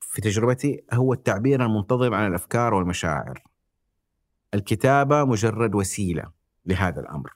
في 0.00 0.20
تجربتي 0.20 0.84
هو 0.92 1.12
التعبير 1.12 1.64
المنتظم 1.66 2.14
عن 2.14 2.26
الأفكار 2.26 2.74
والمشاعر. 2.74 3.42
الكتابة 4.54 5.24
مجرد 5.24 5.74
وسيلة 5.74 6.24
لهذا 6.66 7.00
الأمر. 7.00 7.30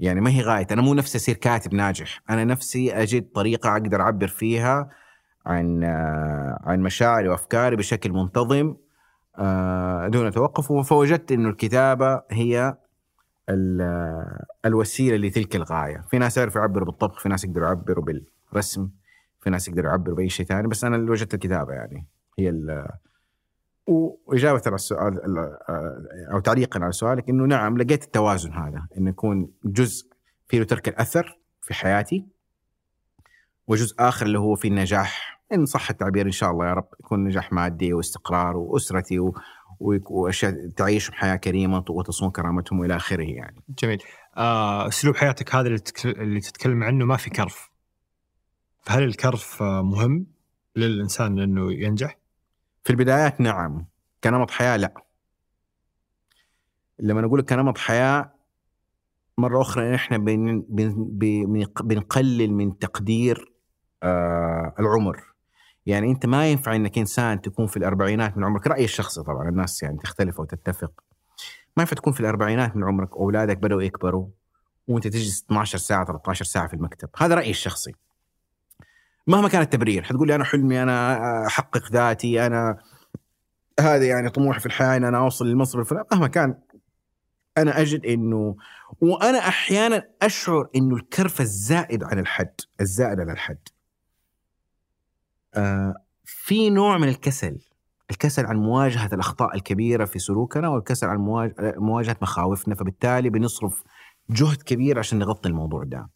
يعني 0.00 0.20
ما 0.20 0.30
هي 0.30 0.40
غاية 0.40 0.66
أنا 0.70 0.82
مو 0.82 0.94
نفسي 0.94 1.18
أصير 1.18 1.36
كاتب 1.36 1.74
ناجح. 1.74 2.22
أنا 2.30 2.44
نفسي 2.44 2.92
أجد 2.92 3.32
طريقة 3.32 3.72
أقدر 3.72 4.00
أعبر 4.00 4.28
فيها 4.28 4.90
عن 5.46 5.84
عن 6.64 6.80
مشاعري 6.80 7.28
وأفكاري 7.28 7.76
بشكل 7.76 8.12
منتظم 8.12 8.74
آه، 9.38 10.08
دون 10.08 10.30
توقف. 10.30 10.72
فوجدت 10.72 11.32
إنه 11.32 11.48
الكتابة 11.48 12.22
هي 12.30 12.76
الوسيلة 14.66 15.16
لتلك 15.16 15.56
الغاية، 15.56 16.04
في 16.10 16.18
ناس 16.18 16.36
يعرفوا 16.36 16.60
يعبروا 16.60 16.86
بالطبخ، 16.86 17.20
في 17.20 17.28
ناس 17.28 17.44
يقدروا 17.44 17.66
يعبروا 17.66 18.04
بالرسم، 18.04 18.88
في 19.40 19.50
ناس 19.50 19.68
يقدروا 19.68 19.90
يعبروا 19.90 20.16
بأي 20.16 20.28
شيء 20.28 20.46
ثاني، 20.46 20.68
بس 20.68 20.84
أنا 20.84 20.96
اللي 20.96 21.10
وجدت 21.10 21.34
الكتابة 21.34 21.72
يعني 21.72 22.06
هي 22.38 22.48
ال 22.48 22.88
وإجابة 23.86 24.62
على 24.66 24.74
السؤال 24.74 25.20
أو 26.32 26.40
تعليقا 26.40 26.80
على 26.80 26.92
سؤالك 26.92 27.28
إنه 27.28 27.44
نعم 27.44 27.78
لقيت 27.78 28.04
التوازن 28.04 28.52
هذا 28.52 28.86
إنه 28.98 29.10
يكون 29.10 29.50
جزء 29.64 30.06
فيه 30.46 30.62
ترك 30.62 30.88
الأثر 30.88 31.38
في 31.62 31.74
حياتي 31.74 32.26
وجزء 33.66 33.96
آخر 33.98 34.26
اللي 34.26 34.38
هو 34.38 34.54
في 34.54 34.68
النجاح 34.68 35.31
إن 35.52 35.66
صح 35.66 35.90
التعبير 35.90 36.26
إن 36.26 36.32
شاء 36.32 36.50
الله 36.50 36.66
يا 36.66 36.74
رب 36.74 36.88
يكون 37.00 37.24
نجاح 37.24 37.52
مادي 37.52 37.92
واستقرار 37.92 38.56
وأسرتي 38.56 39.18
و... 39.18 39.34
وأشياء 39.80 40.68
تعيشهم 40.76 41.14
حياه 41.14 41.36
كريمة 41.36 41.84
وتصون 41.88 42.30
كرامتهم 42.30 42.80
وإلى 42.80 42.96
آخره 42.96 43.22
يعني. 43.22 43.62
جميل. 43.78 44.02
آه، 44.36 44.88
أسلوب 44.88 45.16
حياتك 45.16 45.54
هذا 45.54 45.66
اللي, 45.66 45.78
تك... 45.78 46.06
اللي 46.06 46.40
تتكلم 46.40 46.82
عنه 46.82 47.04
ما 47.04 47.16
في 47.16 47.30
كرف. 47.30 47.70
فهل 48.82 49.02
الكرف 49.02 49.62
مهم 49.62 50.26
للإنسان 50.76 51.38
إنه 51.38 51.72
ينجح؟ 51.72 52.18
في 52.84 52.90
البدايات 52.90 53.40
نعم، 53.40 53.86
كنمط 54.24 54.50
حياة 54.50 54.76
لا. 54.76 54.94
لما 56.98 57.20
نقول 57.20 57.42
كنمط 57.42 57.78
حياة 57.78 58.32
مرة 59.38 59.60
أخرى 59.60 59.94
إحنا 59.94 60.18
بن... 60.18 60.64
بن... 60.68 61.66
بنقلل 61.82 62.52
من 62.52 62.78
تقدير 62.78 63.52
آه 64.02 64.74
العمر 64.78 65.31
يعني 65.86 66.10
أنت 66.10 66.26
ما 66.26 66.50
ينفع 66.50 66.76
إنك 66.76 66.98
إنسان 66.98 67.40
تكون 67.40 67.66
في 67.66 67.76
الأربعينات 67.76 68.36
من 68.36 68.44
عمرك. 68.44 68.66
رايي 68.66 68.84
الشخصي 68.84 69.22
طبعا 69.22 69.48
الناس 69.48 69.82
يعني 69.82 69.98
تختلف 69.98 70.40
وتتفق. 70.40 70.92
ما 71.76 71.82
ينفع 71.82 71.96
تكون 71.96 72.12
في 72.12 72.20
الأربعينات 72.20 72.76
من 72.76 72.84
عمرك 72.84 73.16
وأولادك 73.16 73.58
بدأوا 73.58 73.82
يكبروا 73.82 74.26
وأنت 74.88 75.08
تجلس 75.08 75.44
12 75.44 75.78
ساعة 75.78 76.04
13 76.04 76.44
ساعة 76.44 76.66
في 76.66 76.74
المكتب. 76.74 77.08
هذا 77.16 77.34
رأيي 77.34 77.50
الشخصي. 77.50 77.92
مهما 79.26 79.48
كان 79.48 79.62
التبرير 79.62 80.02
حتقول 80.02 80.28
لي 80.28 80.34
أنا 80.34 80.44
حلمي 80.44 80.82
أنا 80.82 81.46
أحقق 81.46 81.92
ذاتي 81.92 82.46
أنا 82.46 82.78
هذا 83.80 84.04
يعني 84.04 84.30
طموحي 84.30 84.60
في 84.60 84.66
الحياة 84.66 84.96
ان 84.96 85.04
أنا 85.04 85.18
أوصل 85.18 85.46
للمنصب 85.46 85.78
الفلاني. 85.78 86.06
مهما 86.12 86.28
كان 86.28 86.54
أنا 87.58 87.80
أجد 87.80 88.06
إنه 88.06 88.56
وأنا 89.00 89.38
أحيانا 89.38 90.08
أشعر 90.22 90.68
إنه 90.76 90.96
الكرفه 90.96 91.42
الزائد 91.42 92.04
عن 92.04 92.18
الحد 92.18 92.60
الزائد 92.80 93.20
عن 93.20 93.30
الحد. 93.30 93.68
في 96.24 96.70
نوع 96.70 96.98
من 96.98 97.08
الكسل 97.08 97.58
الكسل 98.10 98.46
عن 98.46 98.56
مواجهة 98.56 99.10
الأخطاء 99.12 99.54
الكبيرة 99.54 100.04
في 100.04 100.18
سلوكنا 100.18 100.68
والكسل 100.68 101.06
عن 101.06 101.18
مواجهة 101.76 102.16
مخاوفنا 102.22 102.74
فبالتالي 102.74 103.30
بنصرف 103.30 103.82
جهد 104.30 104.62
كبير 104.62 104.98
عشان 104.98 105.18
نغطي 105.18 105.48
الموضوع 105.48 105.84
ده. 105.84 106.08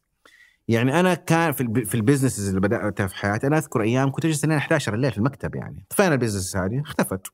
يعني 0.69 1.01
أنا 1.01 1.15
كان 1.15 1.53
في 1.53 1.85
في 1.85 1.95
ال 1.95 2.00
businesses 2.00 2.49
اللي 2.49 2.61
بداتها 2.61 3.07
في 3.07 3.17
حياتي 3.17 3.47
أنا 3.47 3.59
أذكر 3.59 3.83
أيام 3.83 4.11
كنت 4.11 4.25
أجلس 4.25 4.45
لين 4.45 4.57
11 4.57 4.95
الليل 4.95 5.13
في 5.13 5.19
المكتب 5.19 5.55
يعني. 5.55 5.87
فين 5.91 6.13
ال 6.13 6.18
business 6.18 6.57
هذه؟ 6.57 6.81
اختفت. 6.81 7.27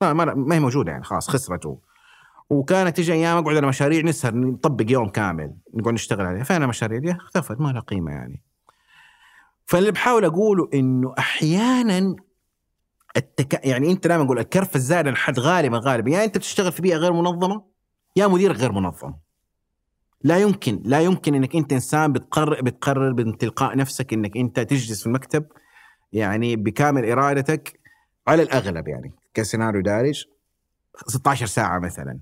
ما, 0.00 0.12
ما 0.12 0.54
هي 0.54 0.60
موجودة 0.60 0.92
يعني 0.92 1.04
خلاص 1.04 1.28
خسرت 1.30 1.78
وكانت 2.50 2.96
تجي 2.96 3.12
أيام 3.12 3.36
أقعد 3.36 3.56
على 3.56 3.66
مشاريع 3.66 4.02
نسهر 4.02 4.34
نطبق 4.34 4.84
يوم 4.90 5.08
كامل 5.08 5.56
نقعد 5.74 5.94
نشتغل 5.94 6.26
عليها. 6.26 6.44
فين 6.44 6.62
المشاريع 6.62 6.98
دي؟ 6.98 7.12
اختفت 7.12 7.60
ما 7.60 7.68
لها 7.68 7.80
قيمة 7.80 8.12
يعني. 8.12 8.42
فاللي 9.66 9.90
بحاول 9.90 10.24
أقوله 10.24 10.68
إنه 10.74 11.14
أحيانا 11.18 12.16
التك... 13.16 13.66
يعني 13.66 13.92
أنت 13.92 14.06
دائما 14.06 14.24
أقول 14.24 14.38
الكرف 14.38 14.76
الزائد 14.76 15.06
عن 15.08 15.16
حد 15.16 15.38
غالبا 15.38 15.80
غالبا. 15.84 16.10
يا 16.10 16.24
أنت 16.24 16.38
بتشتغل 16.38 16.72
في 16.72 16.82
بيئة 16.82 16.96
غير 16.96 17.12
منظمة 17.12 17.62
يا 18.16 18.26
مديرك 18.26 18.56
غير 18.56 18.72
منظم. 18.72 19.14
لا 20.22 20.38
يمكن 20.38 20.82
لا 20.84 21.00
يمكن 21.00 21.34
إنك 21.34 21.56
أنت 21.56 21.72
إنسان 21.72 22.12
بتقرر 22.12 22.62
بتقرر 22.62 23.14
من 23.14 23.38
تلقاء 23.38 23.76
نفسك 23.76 24.12
إنك 24.12 24.36
أنت 24.36 24.60
تجلس 24.60 25.00
في 25.00 25.06
المكتب 25.06 25.46
يعني 26.12 26.56
بكامل 26.56 27.10
إرادتك 27.10 27.80
على 28.26 28.42
الأغلب 28.42 28.88
يعني 28.88 29.12
كسيناريو 29.34 29.82
دارج 29.82 30.24
16 31.06 31.46
ساعة 31.46 31.78
مثلا. 31.78 32.18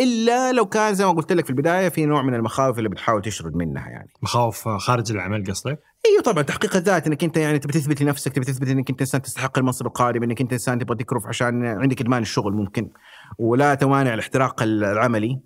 إلا 0.00 0.52
لو 0.52 0.66
كان 0.66 0.94
زي 0.94 1.04
ما 1.04 1.12
قلت 1.12 1.32
لك 1.32 1.44
في 1.44 1.50
البداية 1.50 1.88
في 1.88 2.06
نوع 2.06 2.22
من 2.22 2.34
المخاوف 2.34 2.78
اللي 2.78 2.88
بتحاول 2.88 3.22
تشرد 3.22 3.54
منها 3.54 3.88
يعني. 3.88 4.10
مخاوف 4.22 4.68
خارج 4.68 5.12
العمل 5.12 5.44
قصدك؟ 5.44 5.78
إيوه 6.06 6.22
طبعا 6.22 6.42
تحقيق 6.42 6.76
الذات 6.76 7.06
إنك 7.06 7.24
أنت 7.24 7.36
يعني 7.36 7.58
تبي 7.58 7.72
تثبت 7.72 8.02
لنفسك 8.02 8.32
تبي 8.32 8.44
تثبت 8.44 8.68
إنك 8.68 8.90
أنت 8.90 9.00
إنسان 9.00 9.22
تستحق 9.22 9.58
المنصب 9.58 9.86
القادم 9.86 10.22
إنك 10.22 10.40
أنت 10.40 10.52
إنسان 10.52 10.78
تبغى 10.78 10.96
تكرف 10.96 11.26
عشان 11.26 11.66
عندك 11.66 12.00
إدمان 12.00 12.22
الشغل 12.22 12.52
ممكن 12.52 12.90
ولا 13.38 13.74
توانع 13.74 14.14
الاحتراق 14.14 14.62
العملي. 14.62 15.40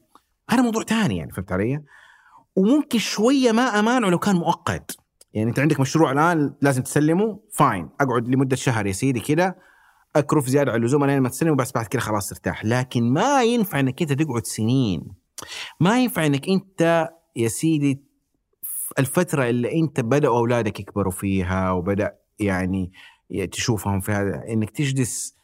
هذا 0.50 0.62
موضوع 0.62 0.82
ثاني 0.82 1.16
يعني 1.16 1.32
فهمت 1.32 1.52
علي؟ 1.52 1.82
وممكن 2.56 2.98
شوية 2.98 3.52
ما 3.52 3.62
أمانة 3.62 4.10
لو 4.10 4.18
كان 4.18 4.36
مؤقت. 4.36 4.96
يعني 5.34 5.50
أنت 5.50 5.58
عندك 5.58 5.80
مشروع 5.80 6.12
الآن 6.12 6.54
لازم 6.62 6.82
تسلمه 6.82 7.40
فاين. 7.52 7.88
أقعد 8.00 8.28
لمدة 8.28 8.56
شهر 8.56 8.86
يا 8.86 8.92
سيدي 8.92 9.20
كذا 9.20 9.54
اكرف 10.18 10.46
زيادة 10.46 10.70
على 10.70 10.78
اللزوم 10.78 11.04
لين 11.04 11.20
ما 11.20 11.28
تسلم 11.28 11.50
وبس 11.50 11.72
بعد 11.72 11.86
كذا 11.86 12.00
خلاص 12.00 12.28
ترتاح. 12.28 12.64
لكن 12.64 13.12
ما 13.12 13.42
ينفع 13.42 13.80
إنك 13.80 14.02
أنت 14.02 14.12
تقعد 14.12 14.46
سنين. 14.46 15.14
ما 15.80 16.02
ينفع 16.02 16.26
إنك 16.26 16.48
أنت 16.48 17.08
يا 17.36 17.48
سيدي 17.48 18.02
الفترة 18.98 19.48
اللي 19.48 19.80
أنت 19.80 20.00
بدأوا 20.00 20.38
أولادك 20.38 20.80
يكبروا 20.80 21.12
فيها 21.12 21.70
وبدأ 21.70 22.18
يعني 22.38 22.92
تشوفهم 23.52 24.00
في 24.00 24.12
هذا 24.12 24.42
إنك 24.48 24.70
تجلس 24.70 25.38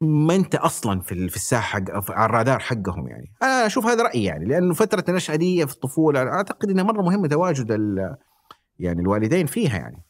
ما 0.00 0.34
أنت 0.34 0.54
أصلا 0.54 1.00
في 1.00 1.28
في 1.28 1.36
الساحة 1.36 1.80
على 2.08 2.26
الرادار 2.26 2.58
حقهم 2.58 3.08
يعني. 3.08 3.32
أنا 3.42 3.66
أشوف 3.66 3.86
هذا 3.86 4.02
رأيي 4.02 4.24
يعني 4.24 4.44
لأنه 4.44 4.74
فترة 4.74 5.04
النشأة 5.08 5.36
دي 5.36 5.66
في 5.66 5.72
الطفولة 5.72 6.20
أعتقد 6.22 6.70
إنها 6.70 6.84
مرة 6.84 7.02
مهمة 7.02 7.28
تواجد 7.28 7.70
يعني 8.78 9.00
الوالدين 9.00 9.46
فيها 9.46 9.76
يعني. 9.78 10.02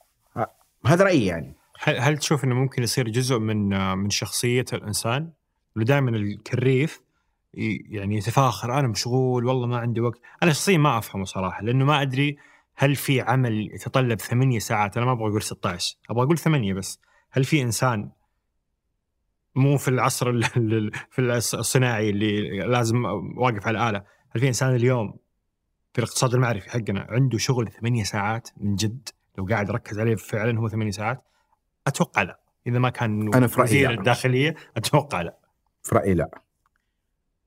هذا 0.86 1.05
رأيي 1.05 1.26
يعني. 1.26 1.56
هل 1.81 1.97
هل 1.97 2.18
تشوف 2.18 2.45
إنه 2.45 2.55
ممكن 2.55 2.83
يصير 2.83 3.09
جزء 3.09 3.39
من 3.39 3.68
من 3.99 4.11
شخصية 4.11 4.64
الإنسان؟ 4.72 5.33
دائما 5.77 6.11
الكريف 6.11 7.01
يعني 7.55 8.16
يتفاخر 8.16 8.79
أنا 8.79 8.89
مشغول 8.89 9.45
والله 9.45 9.66
ما 9.66 9.79
عندي 9.79 10.01
وقت، 10.01 10.20
أنا 10.43 10.53
شخصيا 10.53 10.79
ما 10.79 10.99
أفهمه 10.99 11.24
صراحة 11.24 11.62
لأنه 11.62 11.85
ما 11.85 12.03
أدري 12.03 12.37
هل 12.77 12.97
في 12.97 13.20
عمل 13.20 13.74
يتطلب 13.74 14.20
ثمانية 14.20 14.59
ساعات. 14.59 14.97
أنا 14.97 15.07
ما 15.07 15.12
أبغى 15.12 15.29
أقول 15.29 15.43
16 15.43 15.97
أبغى 16.11 16.24
أقول 16.24 16.39
ثمانية 16.39 16.74
بس. 16.74 17.01
هل 17.31 17.45
في 17.45 17.62
إنسان 17.62 18.11
مو 19.55 19.77
في 19.77 19.89
العصر 19.89 20.43
في 21.11 21.20
الصناعي 21.55 22.11
اللي 22.11 22.59
لازم 22.59 23.05
واقف 23.37 23.66
على 23.66 23.79
الاله 23.79 24.05
هل 24.31 24.41
في 24.41 24.49
إنسان 24.49 24.74
اليوم 24.74 25.16
في 25.93 25.99
الاقتصاد 25.99 26.35
المعرفي 26.35 26.70
حقنا 26.70 27.07
عنده 27.11 27.39
شغل 27.39 27.68
ثمانية 27.68 28.05
ساعات 28.05 28.49
من 28.57 28.74
جد؟ 28.74 29.09
لو 29.39 29.47
قاعد 29.47 29.70
ركز 29.70 29.99
عليه 29.99 30.14
فعلا 30.14 30.59
هو 30.59 30.68
ثمانية 30.68 30.91
ساعات؟ 30.91 31.24
أتوقع 31.87 32.22
لا. 32.22 32.41
إذا 32.66 32.78
ما 32.78 32.91
كان 32.91 33.34
أنا 33.34 33.47
في 33.47 33.61
رأيي 33.61 33.91
الداخلية 33.91 34.55
أتوقع 34.76 35.22
لا. 35.22 35.39
في 35.82 35.95
رأيي 35.95 36.14
لا. 36.14 36.30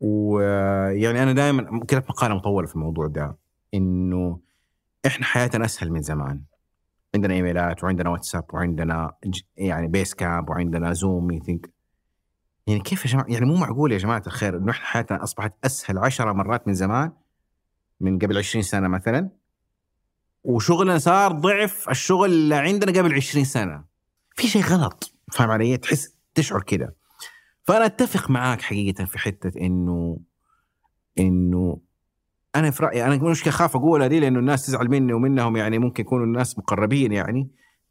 ويعني 0.01 1.23
أنا 1.23 1.33
دائما 1.33 1.79
كتبت 1.87 2.09
مقالة 2.09 2.35
مطولة 2.35 2.67
في 2.67 2.75
الموضوع 2.75 3.07
ده 3.07 3.37
إنه 3.73 4.39
إحنا 5.05 5.25
حياتنا 5.25 5.65
أسهل 5.65 5.91
من 5.91 6.01
زمان. 6.01 6.41
عندنا 7.15 7.33
إيميلات 7.33 7.83
وعندنا 7.83 8.09
واتساب 8.09 8.43
وعندنا 8.53 9.11
يعني 9.57 9.87
Basecamp 9.87 10.49
وعندنا 10.49 10.93
Zoom 10.93 11.27
meeting. 11.27 11.65
يعني 12.67 12.79
كيف 12.79 13.05
يا 13.05 13.11
جماعة 13.11 13.25
يعني 13.29 13.45
مو 13.45 13.55
معقول 13.55 13.91
يا 13.91 13.97
جماعة 13.97 14.23
الخير 14.27 14.57
إنه 14.57 14.71
إحنا 14.71 14.85
حياتنا 14.85 15.23
أصبحت 15.23 15.53
أسهل 15.65 15.97
عشرة 15.97 16.31
مرات 16.33 16.67
من 16.67 16.73
زمان؟ 16.73 17.11
من 17.99 18.19
قبل 18.19 18.37
20 18.37 18.61
سنة 18.63 18.87
مثلا؟ 18.87 19.29
وشغلنا 20.43 20.97
صار 20.97 21.31
ضعف 21.31 21.89
الشغل 21.89 22.29
اللي 22.29 22.55
عندنا 22.55 22.99
قبل 22.99 23.13
20 23.13 23.45
سنة. 23.45 23.88
في 24.39 24.47
شيء 24.47 24.63
غلط. 24.63 25.13
فاهم 25.31 25.51
علي؟ 25.51 25.77
تحس 25.77 26.15
تشعر 26.35 26.61
كذا 26.61 26.93
فأنا 27.63 27.85
أتفق 27.85 28.29
معاك 28.29 28.61
حقيقة 28.61 29.05
في 29.05 29.19
حتة 29.19 29.59
إنه 29.61 30.19
إنه 31.19 31.81
أنا 32.55 32.71
في 32.71 32.83
رأيي 32.83 33.05
أنا 33.05 33.15
مش 33.15 33.47
اخاف 33.47 33.75
أقولها 33.75 34.07
دي 34.07 34.19
لأنه 34.19 34.39
الناس 34.39 34.65
تزعل 34.65 34.87
مني 34.89 35.13
ومنهم 35.13 35.57
يعني 35.57 35.79
ممكن 35.79 36.03
يكونوا 36.03 36.25
الناس 36.25 36.59
مقربين 36.59 37.11
يعني. 37.11 37.49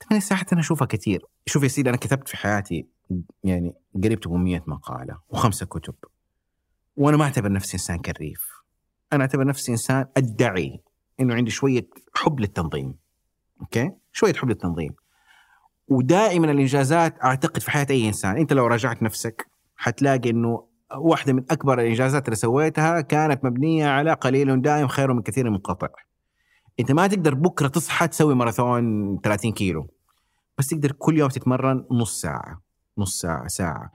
ثمان 0.09 0.21
ساعات 0.21 0.53
أنا 0.53 0.61
أشوفها 0.61 0.87
كثير 0.87 1.25
شوف 1.47 1.63
يا 1.63 1.69
سيدي 1.69 1.89
أنا 1.89 1.97
كتبت 1.97 2.29
في 2.29 2.37
حياتي 2.37 2.87
يعني 3.45 3.75
قريب 4.05 4.25
800 4.25 4.63
مقالة 4.67 5.19
وخمسة 5.29 5.67
كتب. 5.67 5.95
وأنا 6.97 7.17
ما 7.17 7.25
أعتبر 7.25 7.53
نفسي 7.53 7.73
إنسان 7.75 7.99
كريف. 7.99 8.49
أنا 9.13 9.23
أعتبر 9.23 9.47
نفسي 9.47 9.73
إنسان 9.73 10.07
أدعي 10.17 10.81
إنه 11.21 11.35
عندي 11.35 11.51
شوية 11.51 11.89
حب 12.15 12.41
للتنظيم. 12.41 12.95
أوكي؟ 13.61 13.91
شوية 14.13 14.35
حب 14.35 14.49
للتنظيم. 14.49 14.95
ودائما 15.89 16.51
الإنجازات 16.51 17.25
أعتقد 17.25 17.61
في 17.61 17.71
حياة 17.71 17.87
أي 17.91 18.09
إنسان 18.09 18.37
أنت 18.37 18.53
لو 18.53 18.67
راجعت 18.67 19.03
نفسك 19.03 19.47
حتلاقي 19.77 20.31
إنه 20.31 20.65
واحدة 20.97 21.33
من 21.33 21.45
أكبر 21.51 21.81
الإنجازات 21.81 22.25
اللي 22.25 22.37
سويتها 22.37 23.01
كانت 23.01 23.45
مبنية 23.45 23.87
على 23.87 24.13
قليل 24.13 24.63
دائم 24.63 24.89
خير 24.89 25.13
من 25.13 25.23
كثير 25.23 25.51
منقطع 25.51 25.89
أنت 26.81 26.93
ما 26.93 27.07
تقدر 27.07 27.35
بكرة 27.35 27.69
تصحى 27.69 28.09
تسوي 28.09 28.35
ماراثون 28.35 29.19
30 29.21 29.53
كيلو 29.53 29.91
بس 30.59 30.67
تقدر 30.67 30.93
كل 30.93 31.19
يوم 31.19 31.29
تتمرن 31.29 31.87
نص 31.91 32.21
ساعة 32.21 32.63
نص 32.99 33.21
ساعة 33.21 33.47
ساعة. 33.47 33.93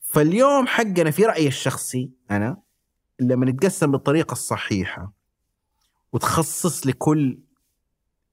فاليوم 0.00 0.66
حقنا 0.66 1.10
في 1.10 1.24
رأيي 1.24 1.48
الشخصي 1.48 2.10
أنا 2.30 2.56
لما 3.20 3.46
نتقسم 3.46 3.92
بالطريقة 3.92 4.32
الصحيحة 4.32 5.12
وتخصص 6.12 6.86
لكل 6.86 7.38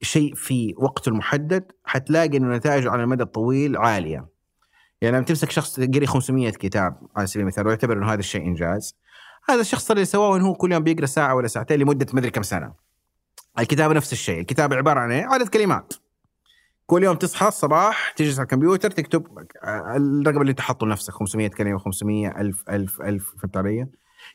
شيء 0.02 0.36
في 0.36 0.74
وقته 0.78 1.10
المحدد 1.10 1.72
حتلاقي 1.86 2.38
انه 2.38 2.56
نتائجه 2.56 2.92
على 2.92 3.04
المدى 3.04 3.24
الطويل 3.24 3.78
عالية. 3.78 4.26
يعني 5.02 5.18
لما 5.18 5.26
تمسك 5.26 5.52
شخص 5.52 5.80
قري 5.80 6.06
500 6.08 6.50
كتاب 6.50 6.98
على 7.16 7.28
سبيل 7.28 7.42
المثال 7.42 7.68
ويعتبر 7.68 7.98
إنه 7.98 8.14
هذا 8.14 8.20
الشيء 8.20 8.46
إنجاز 8.46 8.96
هذا 9.50 9.62
الشخص 9.62 9.92
اللي 9.92 10.06
سواه 10.06 10.38
إنه 10.38 10.48
هو 10.48 10.54
كل 10.54 10.72
يوم 10.72 10.84
بيقرأ 10.84 11.06
ساعة 11.06 11.36
ولا 11.36 11.48
ساعتين 11.48 11.80
لمدة 11.80 12.08
ما 12.14 12.20
أدري 12.20 12.32
كم 12.32 12.42
سنة. 12.42 12.74
الكتابه 13.60 13.94
نفس 13.94 14.14
الشيء، 14.14 14.40
الكتابه 14.40 14.76
عبارة 14.76 15.00
عن 15.00 15.12
إيه؟ 15.12 15.26
عدد 15.26 15.48
كلمات. 15.48 15.94
كل 16.86 17.04
يوم 17.04 17.16
تصحى 17.16 17.48
الصباح 17.48 18.12
تجلس 18.12 18.40
على 18.40 18.44
الكمبيوتر 18.44 18.92
تكتب 18.92 19.28
الرقم 19.66 20.42
اللي 20.42 20.50
انت 20.50 20.62
حاطه 20.62 20.88
لنفسك 20.88 21.14
500 21.14 21.48
كلمة 21.48 21.78
500 21.78 22.42
1000 22.42 22.64
1000 22.70 23.02
1000 23.02 23.36
فهمت 23.42 23.58
علي؟ 23.58 23.88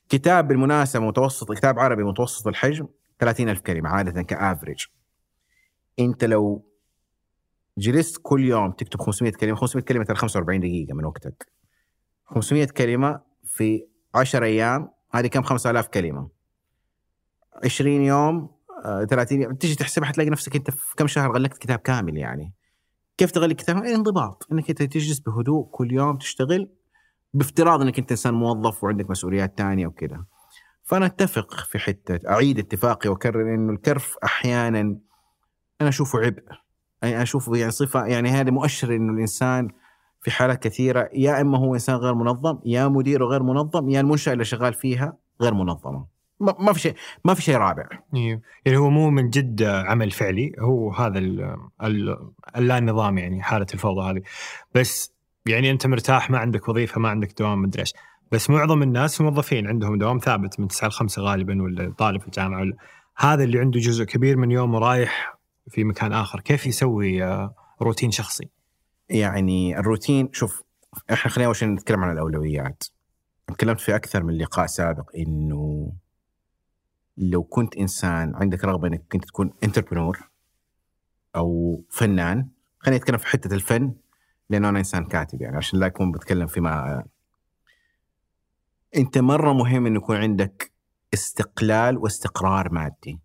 كتاب 0.09 0.49
بالمناسبة 0.49 1.07
متوسط 1.07 1.53
كتاب 1.53 1.79
عربي 1.79 2.05
متوسط 2.05 2.47
الحجم 2.47 2.87
30000 3.21 3.61
كلمة 3.61 3.89
عادة 3.89 4.23
كأفريج 4.23 4.85
انت 6.01 6.25
لو 6.25 6.65
جلست 7.79 8.20
كل 8.23 8.45
يوم 8.45 8.73
تكتب 8.73 9.01
500 9.01 9.33
كلمة 9.33 9.55
500 9.55 9.85
كلمة 9.85 10.05
ترى 10.05 10.16
45 10.16 10.61
دقيقة 10.61 10.95
من 10.95 11.05
وقتك. 11.05 11.53
500 12.27 12.66
كلمة 12.66 13.20
في 13.45 13.87
10 14.15 14.45
أيام 14.45 14.89
هذه 15.11 15.27
كم؟ 15.27 15.43
5000 15.43 15.89
كلمة. 15.89 16.29
20 17.65 18.03
يوم 18.03 18.51
آه 18.85 19.05
30 19.05 19.43
يوم 19.43 19.55
تيجي 19.55 19.75
تحسبها 19.75 20.09
حتلاقي 20.09 20.31
نفسك 20.31 20.57
أنت 20.57 20.70
في 20.70 20.97
كم 20.97 21.07
شهر 21.07 21.33
غلقت 21.33 21.59
كتاب 21.59 21.79
كامل 21.79 22.16
يعني. 22.16 22.55
كيف 23.16 23.31
تغلق 23.31 23.57
كتاب؟ 23.57 23.77
يعني 23.77 23.95
انضباط 23.95 24.47
إنك 24.53 24.70
أنت 24.70 24.83
تجلس 24.83 25.19
بهدوء 25.19 25.66
كل 25.70 25.93
يوم 25.93 26.16
تشتغل 26.16 26.70
بافتراض 27.35 27.83
إنك 27.83 27.99
أنت 27.99 28.11
إنسان 28.11 28.35
موظف 28.35 28.85
وعندك 28.85 29.11
مسؤوليات 29.11 29.59
ثانية 29.59 29.87
وكذا 29.87 30.25
فأنا 30.85 31.07
أتفق 31.07 31.55
في 31.55 31.79
حتة 31.79 32.31
أعيد 32.31 32.59
اتفاقي 32.59 33.11
وأكرر 33.11 33.55
إنه 33.55 33.73
الكرف 33.73 34.16
أحيانا 34.25 34.99
أنا 35.81 35.89
أشوفه 35.89 36.19
عبء. 36.19 36.43
يعني 37.03 37.23
أشوفه 37.23 37.57
يعني 37.57 37.71
صفة 37.71 38.07
يعني 38.07 38.29
هذا 38.29 38.51
مؤشر 38.51 38.97
إنه 38.97 39.13
الإنسان 39.13 39.69
في 40.21 40.31
حالات 40.31 40.63
كثيرة 40.63 41.11
يا 41.13 41.41
إما 41.41 41.59
هو 41.59 41.75
إنسان 41.75 41.97
غير 41.97 42.15
منظم 42.15 42.59
يا 42.65 42.89
مديره 42.89 43.25
غير 43.25 43.43
منظم 43.43 43.89
يا 43.89 44.01
المنشأة 44.01 44.33
اللي 44.33 44.45
شغال 44.45 44.75
فيها 44.75 45.17
غير 45.41 45.55
منظمة. 45.55 46.07
ما 46.41 46.73
في 46.73 46.81
شيء 46.81 46.95
ما 47.25 47.35
في 47.35 47.43
شيء 47.43 47.57
رابع. 47.57 47.89
أيوه 48.15 48.41
يعني 48.65 48.79
هو 48.79 48.91
مو 48.91 49.11
من 49.11 49.31
جد 49.31 49.63
عمل 49.63 50.11
فعلي 50.11 50.53
هو 50.59 50.93
هذا 50.93 51.19
اللا 52.57 52.81
نظام 52.81 53.19
يعني 53.19 53.43
حالة 53.43 53.67
الفوضى 53.75 54.11
هذه. 54.11 54.23
بس 54.75 55.13
يعني 55.47 55.71
أنت 55.71 55.87
مرتاح 55.87 56.31
ما 56.31 56.39
عندك 56.39 56.69
وظيفة 56.69 57.01
ما 57.01 57.09
عندك 57.09 57.39
دوام 57.39 57.63
مدري 57.63 57.81
إيش. 57.81 57.93
بس 58.33 58.51
معظم 58.51 58.83
الناس 58.83 59.21
موظفين 59.21 59.67
عندهم 59.67 59.99
دوام 59.99 60.19
ثابت 60.19 60.61
من 60.61 60.69
9 60.69 60.89
ل 60.89 60.93
5 60.93 61.23
غالبا 61.23 61.63
ولا 61.63 61.95
طالب 61.99 62.21
في 62.21 62.27
الجامعة 62.27 62.61
ولا. 62.61 62.77
هذا 63.17 63.45
اللي 63.45 63.59
عنده 63.59 63.81
جزء 63.81 64.05
كبير 64.05 64.37
من 64.37 64.51
يومه 64.51 64.79
رايح 64.79 65.38
في 65.70 65.85
مكان 65.85 66.12
آخر. 66.12 66.40
كيف 66.40 66.66
يسوي 66.66 67.24
آه، 67.24 67.55
روتين 67.82 68.11
شخصي؟ 68.11 68.49
يعني 69.09 69.78
الروتين 69.78 70.28
شوف 70.32 70.62
إحنا 71.12 71.31
خلينا 71.31 71.47
أول 71.47 71.57
شيء 71.57 71.69
نتكلم 71.69 72.05
عن 72.05 72.12
الأولويات. 72.12 72.85
تكلمت 73.47 73.81
في 73.81 73.97
أكثر 73.97 74.23
من 74.23 74.39
لقاء 74.39 74.66
سابق 74.66 75.11
إنه 75.16 75.93
لو 77.16 77.43
كنت 77.43 77.77
إنسان 77.77 78.35
عندك 78.35 78.65
رغبة 78.65 78.89
إنك 78.89 79.03
كنت 79.12 79.24
تكون 79.24 79.53
انتربرنور 79.65 80.19
أو 81.36 81.81
فنان 81.90 82.49
خليني 82.78 83.01
اتكلم 83.01 83.19
في 83.19 83.27
حتة 83.27 83.55
الفن 83.55 83.95
لأنه 84.51 84.69
أنا 84.69 84.78
إنسان 84.78 85.05
كاتب 85.05 85.43
يعني 85.43 85.57
عشان 85.57 85.78
لا 85.78 85.86
أكون 85.86 86.12
بتكلم 86.12 86.47
فيما 86.47 87.05
أنت 88.97 89.19
مرة 89.19 89.53
مهم 89.53 89.86
إنه 89.86 89.97
يكون 89.97 90.16
عندك 90.16 90.73
استقلال 91.15 91.99
واستقرار 91.99 92.73
مادي. 92.73 93.19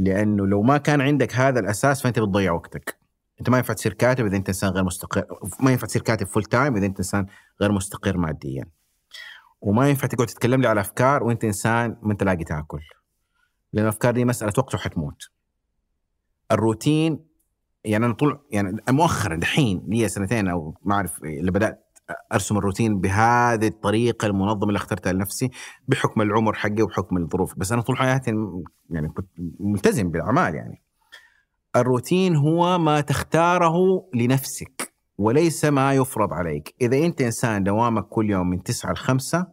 لأنه 0.00 0.46
لو 0.46 0.62
ما 0.62 0.78
كان 0.78 1.00
عندك 1.00 1.34
هذا 1.34 1.60
الأساس 1.60 2.02
فأنت 2.02 2.18
بتضيع 2.18 2.52
وقتك. 2.52 2.98
أنت 3.40 3.50
ما 3.50 3.56
ينفع 3.56 3.74
تصير 3.74 3.92
كاتب 3.92 4.26
إذا 4.26 4.36
أنت 4.36 4.48
إنسان 4.48 4.70
غير 4.70 4.84
مستقر 4.84 5.24
ما 5.60 5.70
ينفع 5.70 5.86
تصير 5.86 6.02
كاتب 6.02 6.26
full 6.26 6.44
time 6.44 6.76
إذا 6.76 6.86
أنت 6.86 6.98
إنسان 6.98 7.26
غير 7.60 7.72
مستقر 7.72 8.16
ماديا. 8.16 8.64
وما 9.60 9.88
ينفع 9.88 10.06
تقعد 10.06 10.26
تتكلم 10.26 10.60
لي 10.60 10.68
على 10.68 10.80
أفكار 10.80 11.22
وأنت 11.22 11.44
إنسان 11.44 11.96
ما 12.02 12.12
أنت 12.12 12.22
لاقي 12.22 12.44
تأكل. 12.44 12.80
لأن 13.72 13.84
الأفكار 13.84 14.14
دي 14.14 14.24
مسألة 14.24 14.52
وقت 14.58 14.74
وحتموت 14.74 15.30
الروتين 16.52 17.24
يعني 17.84 18.06
أنا 18.06 18.14
طول 18.14 18.40
يعني 18.50 18.76
مؤخرا 18.88 19.36
دحين 19.36 19.84
لي 19.88 20.08
سنتين 20.08 20.48
أو 20.48 20.74
ما 20.82 20.94
أعرف 20.94 21.24
اللي 21.24 21.50
بدأت 21.50 21.89
أرسم 22.32 22.58
الروتين 22.58 23.00
بهذه 23.00 23.66
الطريقة 23.66 24.26
المنظمة 24.26 24.68
اللي 24.68 24.76
اخترتها 24.76 25.12
لنفسي 25.12 25.50
بحكم 25.88 26.22
العمر 26.22 26.52
حقي 26.52 26.82
وحكم 26.82 27.16
الظروف. 27.16 27.58
بس 27.58 27.72
أنا 27.72 27.82
طول 27.82 27.96
حياتي 27.96 28.32
يعني 28.90 29.08
كنت 29.08 29.28
ملتزم 29.60 30.10
بالأعمال 30.10 30.54
يعني. 30.54 30.82
الروتين 31.76 32.36
هو 32.36 32.78
ما 32.78 33.00
تختاره 33.00 33.74
لنفسك 34.14 34.92
وليس 35.18 35.64
ما 35.64 35.94
يفرض 35.94 36.32
عليك. 36.32 36.74
إذا 36.80 36.96
أنت 36.96 37.20
إنسان 37.20 37.64
دوامك 37.64 38.08
كل 38.08 38.30
يوم 38.30 38.50
من 38.50 38.62
9 38.62 38.92
ل 38.92 38.96
5 38.96 39.46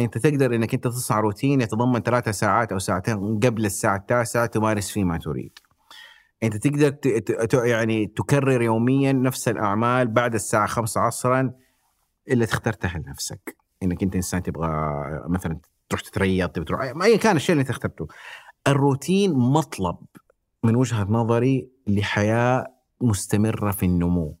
أنت 0.00 0.18
تقدر 0.18 0.54
إنك 0.54 0.74
أنت 0.74 0.84
تصنع 0.84 1.20
روتين 1.20 1.60
يتضمن 1.60 2.00
ثلاثة 2.00 2.30
ساعات 2.30 2.72
أو 2.72 2.78
ساعتين 2.78 3.38
قبل 3.38 3.64
الساعة 3.66 3.96
التاسعة 3.96 4.46
تمارس 4.46 4.90
فيه 4.90 5.04
ما 5.04 5.18
تريد. 5.18 5.58
أنت 6.42 6.56
تقدر 6.56 6.94
يعني 7.64 8.06
تكرر 8.06 8.62
يوميا 8.62 9.12
نفس 9.12 9.48
الأعمال 9.48 10.08
بعد 10.08 10.34
الساعة 10.34 10.66
5 10.66 11.00
عصرا 11.00 11.52
اللي 12.28 12.44
اخترتها 12.44 12.98
لنفسك. 12.98 13.56
إنك 13.82 14.02
أنت 14.02 14.16
إنسان 14.16 14.42
تبغى 14.42 14.68
مثلا 15.28 15.58
تروح 15.88 16.02
تتريض 16.02 16.48
تبغى 16.48 16.64
تروح 16.64 16.80
ايا 16.80 17.16
كان 17.16 17.36
الشيء 17.36 17.52
اللي 17.52 17.60
أنت 17.60 17.70
اخترته. 17.70 18.06
الروتين 18.68 19.32
مطلب 19.32 19.96
من 20.64 20.76
وجهة 20.76 21.04
نظري 21.04 21.68
لحياة 21.86 22.66
مستمرة 23.00 23.70
في 23.70 23.86
النمو. 23.86 24.38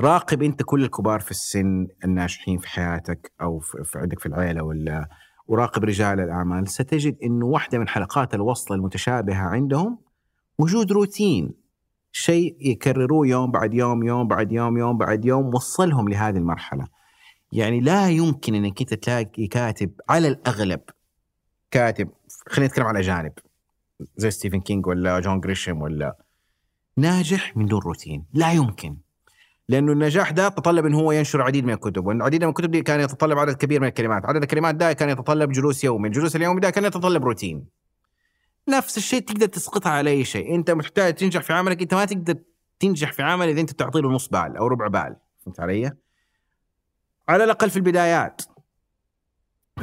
راقب 0.00 0.42
أنت 0.42 0.62
كل 0.62 0.84
الكبار 0.84 1.20
في 1.20 1.30
السن 1.30 1.86
الناجحين 2.04 2.58
في 2.58 2.68
حياتك 2.68 3.32
أو 3.40 3.58
في 3.58 3.98
عندك 3.98 4.18
في 4.20 4.26
العيلة 4.26 4.62
ولا 4.62 5.08
وراقب 5.46 5.84
رجال 5.84 6.20
الأعمال 6.20 6.68
ستجد 6.68 7.16
إنه 7.22 7.46
واحدة 7.46 7.78
من 7.78 7.88
حلقات 7.88 8.34
الوصل 8.34 8.74
المتشابهة 8.74 9.42
عندهم 9.42 9.98
وجود 10.58 10.92
روتين. 10.92 11.63
شيء 12.16 12.56
يكرروه 12.60 13.26
يوم 13.26 13.50
بعد 13.50 13.74
يوم 13.74 14.04
يوم 14.04 14.28
بعد 14.28 14.52
يوم 14.52 14.78
يوم 14.78 14.98
بعد 14.98 15.24
يوم 15.24 15.54
وصلهم 15.54 16.08
لهذه 16.08 16.36
المرحلة. 16.36 16.86
يعني 17.52 17.80
لا 17.80 18.08
يمكن 18.10 18.54
إنك 18.54 18.80
أنت 18.80 18.94
تلاقي 18.94 19.46
كاتب 19.46 19.90
على 20.08 20.28
الأغلب 20.28 20.80
كاتب 21.70 22.08
خلينا 22.48 22.70
نتكلم 22.70 22.86
على 22.86 22.98
اجانب 22.98 23.32
زي 24.16 24.30
ستيفن 24.30 24.60
كينج 24.60 24.86
ولا 24.86 25.20
جون 25.20 25.40
جريشم 25.40 25.82
ولا 25.82 26.16
ناجح 26.96 27.56
من 27.56 27.66
دون 27.66 27.80
روتين. 27.80 28.26
لا 28.32 28.52
يمكن. 28.52 28.96
لأنه 29.68 29.92
النجاح 29.92 30.30
ده 30.30 30.48
تطلب 30.48 30.86
انه 30.86 30.98
هو 30.98 31.12
ينشر 31.12 31.40
العديد 31.40 31.64
من 31.64 31.72
الكتب 31.72 32.06
والعديد 32.06 32.44
من 32.44 32.48
الكتب 32.48 32.70
دي 32.70 32.82
كان 32.82 33.00
يتطلب 33.00 33.38
عدد 33.38 33.56
كبير 33.56 33.80
من 33.80 33.86
الكلمات. 33.86 34.26
عدد 34.26 34.42
الكلمات 34.42 34.74
ده 34.74 34.92
كان 34.92 35.08
يتطلب 35.08 35.52
جلوس 35.52 35.84
يومي 35.84 36.08
الجلوس 36.08 36.36
اليومي 36.36 36.60
ده 36.60 36.70
كان 36.70 36.84
يتطلب 36.84 37.24
روتين. 37.24 37.66
نفس 38.68 38.96
الشيء 38.96 39.20
تقدر 39.20 39.46
تسقطها 39.46 39.92
على 39.92 40.10
أي 40.10 40.24
شيء 40.24 40.54
أنت 40.54 40.70
محتاج 40.70 41.14
تنجح 41.14 41.42
في 41.42 41.52
عملك 41.52 41.82
أنت 41.82 41.94
ما 41.94 42.04
تقدر 42.04 42.36
تنجح 42.80 43.12
في 43.12 43.22
عمل 43.22 43.48
إذا 43.48 43.60
أنت 43.60 43.70
تعطي 43.70 44.00
له 44.00 44.10
نص 44.10 44.28
بال 44.28 44.56
أو 44.56 44.66
ربع 44.66 44.86
بال 44.86 45.16
فهمت 45.44 45.60
علي؟ 45.60 45.92
على 47.28 47.44
الأقل 47.44 47.70
في 47.70 47.76
البدايات؟ 47.76 48.42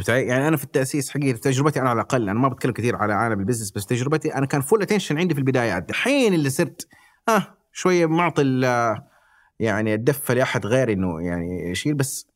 يعني 0.07 0.47
أنا 0.47 0.57
في 0.57 0.63
التأسيس 0.63 1.09
حقيقة 1.09 1.37
تجربتي 1.37 1.81
أنا 1.81 1.89
على 1.89 1.95
الأقل 1.97 2.29
أنا 2.29 2.39
ما 2.39 2.47
بتكلم 2.47 2.71
كثير 2.71 2.95
على 2.95 3.13
عالم 3.13 3.39
ال 3.39 3.43
business 3.43 3.71
بس 3.71 3.85
تجربتي 3.85 4.35
أنا 4.35 4.45
كان 4.45 4.61
full 4.61 4.81
attention 4.81 5.17
عندي 5.17 5.33
في 5.33 5.39
البدايات 5.39 5.83
دحين 5.83 6.33
اللي 6.33 6.49
صرت 6.49 6.87
آه 7.29 7.57
شوية 7.71 8.05
معطي 8.05 8.41
يعني 9.59 9.93
الدفه 9.93 10.33
لأحد 10.33 10.65
غيري 10.65 10.93
إنه 10.93 11.21
يعني 11.21 11.69
يشيل 11.69 11.93
بس 11.93 12.27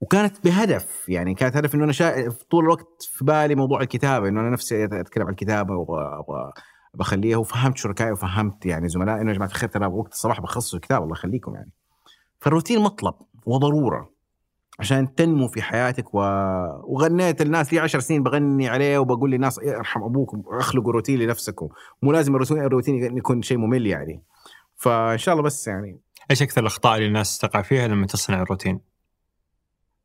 وكانت 0.00 0.44
بهدف 0.44 1.08
يعني 1.08 1.34
كانت 1.34 1.56
هدف 1.56 1.74
إنه 1.74 1.84
أنا 1.84 1.92
شايف 1.92 2.42
طول 2.42 2.64
الوقت 2.64 3.02
في 3.12 3.24
بالي 3.24 3.54
موضوع 3.54 3.80
الكتابة 3.80 4.28
إنه 4.28 4.40
أنا 4.40 4.50
نفسي 4.50 4.84
أتكلم 4.84 5.24
عن 5.24 5.30
الكتابة 5.30 5.74
وابغى 5.74 6.52
بخليها 6.94 7.36
وفهمت 7.36 7.76
شركائي 7.76 8.12
وفهمت 8.12 8.66
يعني 8.66 8.88
زملائي 8.88 9.20
إنه 9.20 9.30
يا 9.30 9.34
جماعة 9.34 9.48
الخير 9.48 9.68
ترى 9.68 9.86
وقت 9.86 10.12
الصباح 10.12 10.40
بخصص 10.40 10.74
الكتاب 10.74 11.02
الله 11.02 11.12
يخليكم 11.12 11.54
يعني. 11.54 11.72
فالروتين 12.40 12.80
مطلب 12.80 13.14
وضرورة 13.46 14.10
عشان 14.78 15.14
تنمو 15.14 15.48
في 15.48 15.62
حياتك 15.62 16.14
و... 16.14 16.18
وغنيت 16.84 17.42
الناس 17.42 17.72
لي 17.72 17.78
عشر 17.78 18.00
سنين 18.00 18.22
بغني 18.22 18.68
عليه 18.68 18.98
وبقول 18.98 19.30
للناس 19.30 19.58
أرحم 19.58 20.02
ابوكم 20.02 20.42
اخلقوا 20.46 20.92
روتين 20.92 21.18
لنفسكم 21.18 21.68
مو 22.02 22.12
لازم 22.12 22.36
الروتين 22.36 23.18
يكون 23.18 23.42
شيء 23.42 23.58
ممل 23.58 23.86
يعني. 23.86 24.22
فإن 24.76 25.18
شاء 25.18 25.32
الله 25.32 25.44
بس 25.44 25.68
يعني. 25.68 26.00
إيش 26.30 26.42
أكثر 26.42 26.60
الأخطاء 26.60 26.96
اللي 26.96 27.08
الناس 27.08 27.38
تقع 27.38 27.62
فيها 27.62 27.88
لما 27.88 28.06
تصنع 28.06 28.42
الروتين؟ 28.42 28.89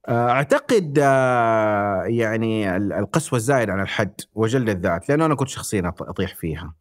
آه، 0.08 0.30
أعتقد 0.30 1.00
آه، 1.02 2.04
يعني 2.04 2.76
القسوة 2.78 3.38
الزايدة 3.38 3.74
عن 3.74 3.82
الحد 3.82 4.22
وجلد 4.36 4.70
الذات 4.70 5.10
لأنه 5.10 5.26
أنا 5.26 5.36
كنت 5.36 5.48
شخصيا 5.48 5.94
أطيح 6.02 6.36
فيها. 6.36 6.74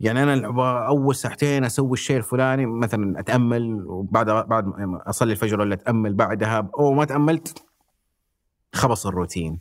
يعني 0.00 0.22
أنا 0.22 0.46
أول 0.86 1.14
ساعتين 1.14 1.64
أسوي 1.64 1.92
الشيء 1.92 2.16
الفلاني 2.16 2.66
مثلا 2.66 3.20
أتأمل 3.20 3.84
وبعد 3.86 4.30
بعد 4.30 4.64
أصلي 5.06 5.32
الفجر 5.32 5.60
ولا 5.60 5.74
أتأمل 5.74 6.14
بعدها 6.14 6.70
أو 6.78 6.92
ما 6.94 7.04
تأملت 7.04 7.64
خبص 8.72 9.06
الروتين. 9.06 9.60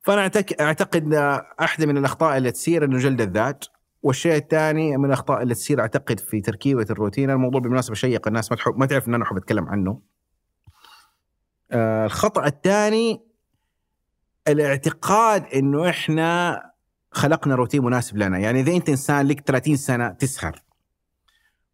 فأنا 0.00 0.30
أعتقد 0.60 1.14
احدى 1.60 1.86
من 1.86 1.96
الأخطاء 1.96 2.36
اللي 2.36 2.50
تصير 2.50 2.84
إنه 2.84 2.98
جلد 2.98 3.20
الذات 3.20 3.64
والشيء 4.02 4.36
الثاني 4.36 4.96
من 4.96 5.04
الأخطاء 5.04 5.42
اللي 5.42 5.54
تصير 5.54 5.80
أعتقد 5.80 6.20
في 6.20 6.40
تركيبة 6.40 6.86
الروتين 6.90 7.30
الموضوع 7.30 7.60
بالمناسبة 7.60 7.94
شيق 7.94 8.28
الناس 8.28 8.50
ما 8.50 8.56
تحب 8.56 8.78
ما 8.78 8.86
تعرف 8.86 9.08
إن 9.08 9.14
أنا 9.14 9.24
أحب 9.24 9.36
أتكلم 9.36 9.68
عنه. 9.68 10.00
آه 11.72 12.06
الخطأ 12.06 12.46
الثاني 12.46 13.20
الاعتقاد 14.48 15.44
إنه 15.54 15.88
إحنا 15.88 16.62
خلقنا 17.10 17.54
روتين 17.54 17.84
مناسب 17.84 18.16
لنا. 18.16 18.38
يعني 18.38 18.60
إذا 18.60 18.72
أنت 18.72 18.88
إنسان 18.88 19.26
لك 19.26 19.40
30 19.40 19.76
سنة 19.76 20.08
تسهر 20.08 20.62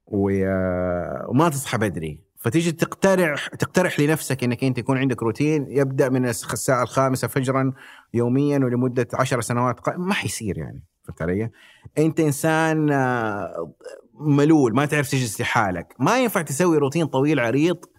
وما 0.06 1.48
تصحى 1.48 1.78
بدري 1.78 2.24
فتيجي 2.36 2.72
تقترح 2.72 3.48
تقترح 3.48 4.00
لنفسك 4.00 4.44
إنك 4.44 4.64
أنت 4.64 4.78
يكون 4.78 4.98
عندك 4.98 5.22
روتين 5.22 5.66
يبدأ 5.68 6.08
من 6.08 6.26
الساعة 6.26 6.82
الخامسة 6.82 7.28
فجرا 7.28 7.72
يوميا 8.14 8.58
ولمدة 8.58 9.08
عشر 9.14 9.40
سنوات 9.40 9.88
ما 9.98 10.14
حيصير 10.14 10.58
يعني. 10.58 10.82
فهمت 11.04 11.22
علي؟ 11.22 11.50
أنت 11.98 12.20
إنسان 12.20 12.92
آه، 12.92 13.72
ملول 14.14 14.74
ما 14.74 14.86
تعرف 14.86 15.10
تجلس 15.10 15.40
لحالك. 15.40 15.94
ما 15.98 16.18
ينفع 16.22 16.42
تسوي 16.42 16.78
روتين 16.78 17.06
طويل 17.06 17.40
عريض 17.40 17.76
آه، 17.76 17.93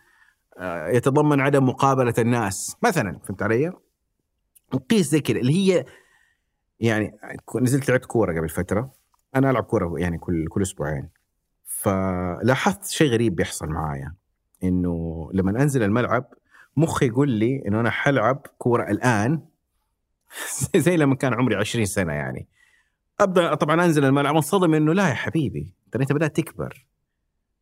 يتضمن 0.61 1.39
عدم 1.39 1.65
مقابلة 1.65 2.13
الناس. 2.17 2.77
مثلا 2.83 3.19
فهمت 3.19 3.41
علي؟ 3.41 3.73
وقيس 4.73 5.09
زي 5.09 5.19
كذا 5.19 5.37
اللي 5.37 5.53
هي 5.53 5.85
يعني 6.79 7.17
نزلت 7.61 7.89
لعبت 7.89 8.05
كورة 8.05 8.39
قبل 8.39 8.49
فترة. 8.49 8.91
أنا 9.35 9.49
ألعب 9.51 9.63
كورة 9.63 9.99
يعني 9.99 10.17
كل 10.17 10.47
كل 10.47 10.61
أسبوعين. 10.61 11.09
فلاحظت 11.65 12.85
شيء 12.85 13.11
غريب 13.11 13.35
بيحصل 13.35 13.67
معايا. 13.67 14.13
إنه 14.63 15.29
لما 15.33 15.61
أنزل 15.61 15.83
الملعب 15.83 16.33
مخي 16.77 17.07
يقول 17.07 17.29
لي 17.29 17.63
إنه 17.67 17.79
أنا 17.79 17.89
حلعب 17.89 18.47
كورة 18.57 18.91
الآن. 18.91 19.41
زي 20.75 20.97
لما 20.97 21.15
كان 21.15 21.33
عمري 21.33 21.55
20 21.55 21.85
سنة 21.85 22.13
يعني. 22.13 22.47
أبدأ 23.19 23.55
طبعا 23.55 23.85
أنزل 23.85 24.05
الملعب 24.05 24.35
أنصدم 24.35 24.73
إنه 24.73 24.93
لا 24.93 25.09
يا 25.09 25.13
حبيبي 25.13 25.73
ترى 25.91 26.01
أنت 26.03 26.13
بدأت 26.13 26.35
تكبر. 26.35 26.85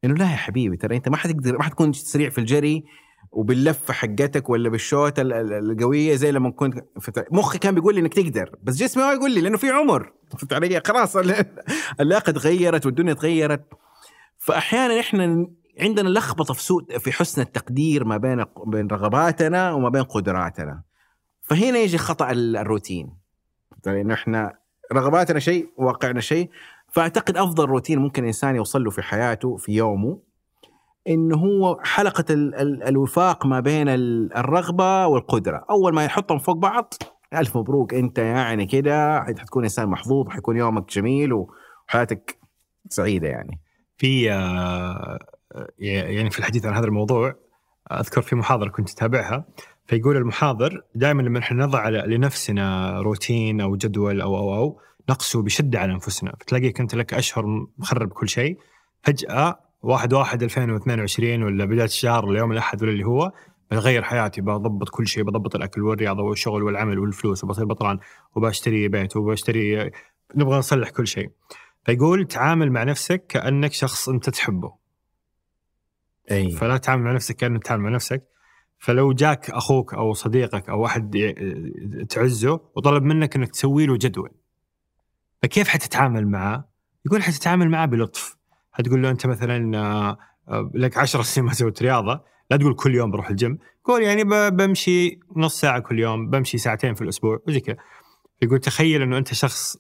إنه 0.04 0.14
لا 0.14 0.32
يا 0.32 0.36
حبيبي 0.36 0.78
ترى 0.78 0.96
أنت 0.96 1.10
ما 1.10 1.18
حتقدر 1.18 1.58
ما 1.58 1.64
حتكون 1.64 1.94
سريع 1.94 2.30
في 2.30 2.38
الجري 2.38 2.84
وباللفة 3.32 3.94
حقتك 3.94 4.50
ولا 4.50 4.70
بالشوت 4.70 5.14
القوية 5.20 6.16
زي 6.16 6.32
لما 6.32 6.52
كنت 6.52 6.86
مخي 7.32 7.58
كان 7.58 7.76
بيقول 7.76 7.96
لي 7.96 8.02
إنك 8.02 8.14
تقدر 8.14 8.56
بس 8.64 8.76
جسمي 8.76 9.04
ما 9.04 9.14
يقول 9.14 9.32
لي 9.32 9.42
لأنه 9.42 9.58
في 9.58 9.70
عمر. 9.70 10.14
فهمت 10.38 10.54
علي؟ 10.54 10.82
خلاص 10.86 11.18
اللياقة 12.02 12.32
تغيرت 12.32 12.86
والدنيا 12.86 13.14
تغيرت. 13.14 13.64
فأحيانا 14.38 15.00
إحنا 15.00 15.48
عندنا 15.80 16.10
لخبطة 16.10 16.54
في 16.54 16.64
سوء 16.64 16.98
في 16.98 17.12
حسن 17.12 17.42
التقدير 17.42 18.06
ما 18.06 18.18
بين 18.18 18.46
بين 18.66 18.88
رغباتنا 18.88 19.72
وما 19.72 19.90
بين 19.90 20.04
قدراتنا. 20.04 20.82
فهنا 21.42 21.80
يجي 21.80 21.98
خطأ 21.98 22.32
الروتين. 22.32 23.14
لأنه 23.86 24.14
إحنا 24.14 24.58
رغباتنا 24.94 25.40
شيء 25.40 25.70
واقعنا 25.78 26.22
شيء 26.22 26.50
فأعتقد 26.94 27.38
أفضل 27.38 27.66
روتين 27.66 28.00
ممكن 28.00 28.22
الانسان 28.22 28.56
يوصل 28.56 28.84
له 28.84 28.90
في 28.90 29.02
حياته 29.02 29.58
في 29.58 29.72
يومه 29.72 30.20
انه 31.08 31.38
هو 31.38 31.80
حلقة 31.84 32.26
ال 32.30 32.56
ال 32.56 32.84
الوفاق 32.84 33.46
ما 33.46 33.60
بين 33.60 33.90
الرغبة 33.90 35.08
والقدرة. 35.08 35.66
أول 35.70 35.94
ما 35.94 36.06
يحطهم 36.06 36.40
فوق 36.40 36.58
بعض 36.58 36.94
ألف 37.34 37.58
مبروك 37.58 37.94
أنت 37.94 38.18
يعني 38.18 38.66
كده 38.66 39.24
حتكون 39.24 39.64
إنسان 39.64 39.90
محظوظ 39.90 40.30
حيكون 40.30 40.58
يومك 40.58 40.94
جميل 40.94 41.34
وحياتك 41.34 42.40
سعيدة 42.90 43.28
يعني. 43.28 43.60
في 43.98 44.32
آه، 44.32 45.20
يعني 45.80 46.30
في 46.30 46.40
الحديث 46.40 46.66
عن 46.66 46.74
هذا 46.74 46.86
الموضوع 46.86 47.36
أذكر 47.92 48.22
في 48.22 48.36
محاضرة 48.36 48.70
كنت 48.70 48.92
أتابعها 48.92 49.46
فيقول 49.86 50.18
المحاضر 50.18 50.82
دائما 50.96 51.22
لما 51.22 51.40
إحنا 51.40 51.66
نضع 51.66 51.90
لنفسنا 51.90 53.00
روتين 53.02 53.62
أو 53.62 53.76
جدول 53.76 54.22
أو 54.22 54.38
أو 54.38 54.56
أو 54.56 54.80
نقسو 55.10 55.42
بشدة 55.42 55.80
على 55.80 55.94
أنفسنا. 55.94 56.36
فتلاقيك 56.40 56.80
أنت 56.80 56.96
لك 56.96 57.14
أشهر 57.14 57.68
مخرب 57.78 58.10
كل 58.10 58.30
شيء. 58.30 58.58
فجأة 59.02 59.60
1 59.82 60.14
1 60.14 60.44
2022 60.44 61.44
ولا 61.44 61.66
بداية 61.66 61.86
الشهر 61.86 62.30
اليوم 62.30 62.52
الأحد 62.52 62.84
ولا 62.84 62.92
اللي 62.92 63.04
هو 63.04 63.32
بغير 63.72 64.04
حياتي. 64.04 64.42
بضبط 64.42 64.90
كل 64.90 65.08
شيء 65.08 65.24
بضبط 65.24 65.56
الأكل 65.56 65.82
والرياضة 65.82 66.24
والشغل 66.24 66.64
والعمل 66.64 67.00
والفلوس. 67.00 67.44
وبصير 67.44 67.66
بطلان 67.66 68.00
وبشتري 68.36 68.88
بيت 68.88 69.18
وبشتري 69.18 69.92
نبغى 70.36 70.58
نصلح 70.58 70.90
كل 70.90 71.08
شيء. 71.08 71.30
فيقول 71.84 72.28
تعامل 72.28 72.72
مع 72.72 72.84
نفسك 72.84 73.26
كأنك 73.28 73.74
شخص 73.74 74.10
أنت 74.10 74.30
تحبه. 74.30 74.74
أي. 76.32 76.52
فلا 76.52 76.78
تتعامل 76.78 77.04
مع 77.04 77.12
نفسك 77.14 77.36
كأنك 77.36 77.64
تتعامل 77.64 77.84
مع 77.84 77.90
نفسك. 77.90 78.24
فلو 78.80 79.14
جاك 79.14 79.50
أخوك 79.50 79.94
أو 79.94 80.14
صديقك 80.14 80.70
أو 80.70 80.86
احد 80.86 81.18
تعزه 82.10 82.60
وطلب 82.76 83.04
منك 83.04 83.36
إنك 83.36 83.50
تسوي 83.52 83.86
له 83.86 83.98
جدول. 83.98 84.30
فكيف 85.44 85.68
حتتعامل 85.68 86.28
معه؟ 86.28 86.70
يقول 87.06 87.24
حتتعامل 87.24 87.70
معه 87.70 87.86
بلطف. 87.86 88.36
حتقول 88.72 89.04
له 89.04 89.10
أنت 89.10 89.26
مثلا 89.26 89.78
آه، 89.78 90.18
آه، 90.48 90.72
لك 90.74 90.98
10 90.98 91.22
سنين 91.22 91.46
ما 91.48 91.54
سويت 91.54 91.82
رياضة 91.82 92.24
لا 92.52 92.58
تقول 92.58 92.76
كل 92.76 92.96
يوم 92.96 93.12
بروح 93.12 93.30
الجيم. 93.30 93.58
قول 93.84 94.04
يعني 94.04 94.24
بمشي 94.50 95.20
نص 95.36 95.60
ساعة 95.60 95.80
كل 95.80 96.00
يوم 96.00 96.30
بمشي 96.30 96.58
ساعتين 96.58 96.94
في 96.94 97.02
الأسبوع 97.02 97.40
وزي 97.48 97.60
كذا. 97.60 97.76
يقول 98.42 98.60
تخيل 98.60 99.02
إنه 99.02 99.18
أنت 99.18 99.34
شخص 99.34 99.78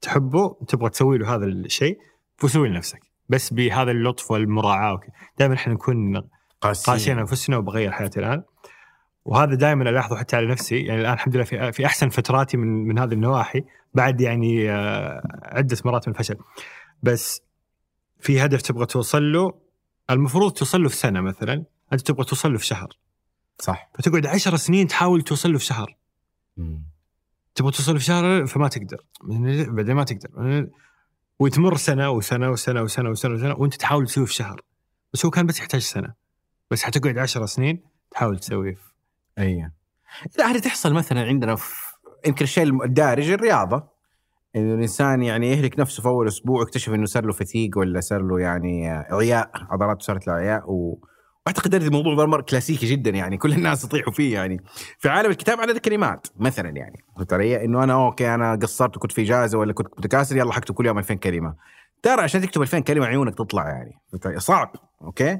تحبه 0.00 0.56
تبغى 0.68 0.90
تسوي 0.90 1.18
له 1.18 1.34
هذا 1.34 1.44
الشيء 1.44 1.98
فسوي 2.36 2.68
لنفسك. 2.68 3.00
بس 3.28 3.52
بهذا 3.52 3.90
اللطف 3.90 4.30
والمراعاة 4.30 5.00
دائما 5.38 5.54
إحنا 5.54 5.74
نكون 5.74 6.22
قاسيين. 6.60 7.18
أنفسنا 7.18 7.56
وبغير 7.56 7.92
حياتي 7.92 8.20
الآن. 8.20 8.42
وهذا 9.24 9.54
دائما 9.54 9.90
الاحظه 9.90 10.16
حتى 10.16 10.36
على 10.36 10.46
نفسي. 10.46 10.80
يعني 10.80 11.00
الآن 11.00 11.12
الحمد 11.12 11.36
لله 11.36 11.44
في, 11.44 11.72
في 11.72 11.86
أحسن 11.86 12.08
فتراتي 12.08 12.56
من 12.56 12.88
من 12.88 12.98
هذه 12.98 13.12
النواحي 13.12 13.64
بعد 13.94 14.20
يعني 14.20 14.70
آه، 14.70 15.22
عدة 15.42 15.76
مرات 15.84 16.08
من 16.08 16.14
الفشل. 16.14 16.36
بس 17.02 17.42
في 18.20 18.44
هدف 18.44 18.62
تبغى 18.62 18.86
توصل 18.86 19.32
له 19.32 19.52
المفروض 20.10 20.52
توصل 20.52 20.82
له 20.82 20.88
في 20.88 20.96
سنة 20.96 21.20
مثلا 21.20 21.64
أنت 21.92 22.00
تبغى 22.00 22.24
توصل 22.24 22.52
له 22.52 22.58
في 22.58 22.66
شهر. 22.66 22.88
صح. 23.58 23.90
فتقعد 23.94 24.26
عشر 24.26 24.56
سنين 24.56 24.86
تحاول 24.86 25.22
توصل 25.22 25.52
له 25.52 25.58
في 25.58 25.64
شهر. 25.64 25.96
تبغى 27.54 27.72
توصل 27.72 27.92
له 27.92 27.98
في 27.98 28.04
شهر 28.04 28.46
فما 28.46 28.68
تقدر. 28.68 29.04
بعدين 29.68 29.94
ما 29.94 30.04
تقدر. 30.04 30.68
وتمر 31.38 31.76
سنة 31.76 32.10
وسنة 32.10 32.50
وسنة 32.50 32.82
وسنة 32.82 33.10
وسنة 33.10 33.34
وسنة 33.34 33.54
وأنت 33.54 33.74
تحاول 33.74 34.06
تسويه 34.06 34.26
في 34.26 34.34
شهر. 34.34 34.60
بس 35.12 35.24
هو 35.24 35.30
كان 35.30 35.46
بس 35.46 35.58
يحتاج 35.58 35.80
سنة. 35.80 36.14
بس 36.70 36.82
حتقعد 36.82 37.18
عشر 37.18 37.46
سنين 37.46 37.82
تحاول 38.10 38.38
تسويه 38.38 38.93
اي 39.38 39.70
لا 40.38 40.50
هذه 40.50 40.58
تحصل 40.58 40.92
مثلا 40.92 41.20
عندنا 41.20 41.56
في 41.56 41.94
يمكن 42.26 42.44
الشيء 42.44 42.84
الدارج 42.84 43.30
الرياضة. 43.30 43.94
إنه 44.56 44.74
الإنسان 44.74 45.22
يعني 45.22 45.50
يهلك 45.50 45.78
نفسه 45.78 46.02
في 46.02 46.08
أول 46.08 46.28
أسبوع 46.28 46.62
يكتشف 46.62 46.94
إنه 46.94 47.06
صار 47.06 47.24
له 47.24 47.32
فتيق 47.32 47.78
ولا 47.78 48.00
صار 48.00 48.22
له 48.22 48.40
يعني 48.40 48.88
عياء 48.90 49.50
عضلاته 49.54 50.00
صارت 50.00 50.26
له 50.26 50.32
عياء 50.32 50.70
و... 50.70 50.98
وأعتقد 51.46 51.74
هذا 51.74 51.86
الموضوع 51.86 52.26
مرة 52.26 52.42
كلاسيكي 52.42 52.86
جدا 52.86 53.10
يعني 53.10 53.36
كل 53.36 53.52
الناس 53.52 53.84
يطيحوا 53.84 54.12
فيه 54.12 54.34
يعني. 54.34 54.60
في 54.98 55.08
عالم 55.08 55.30
الكتاب 55.30 55.60
عدد 55.60 55.78
كلمات 55.78 56.26
مثلا 56.36 56.68
يعني. 56.68 57.04
ترى 57.28 57.64
إنه 57.64 57.84
أنا 57.84 57.92
أوكي 57.92 58.34
أنا 58.34 58.54
قصرت 58.54 58.96
وكنت 58.96 59.12
في 59.12 59.22
إجازة 59.22 59.58
ولا 59.58 59.72
كنت 59.72 59.88
متكاسل 59.98 60.36
يلا 60.36 60.52
حكتب 60.52 60.74
كل 60.74 60.86
يوم 60.86 60.98
2000 60.98 61.14
كلمة. 61.14 61.54
ترى 62.02 62.22
عشان 62.22 62.40
تكتب 62.40 62.62
2000 62.62 62.78
كلمة 62.78 63.06
عيونك 63.06 63.34
تطلع 63.34 63.68
يعني. 63.68 63.92
صعب 64.38 64.72
أوكي؟ 65.02 65.38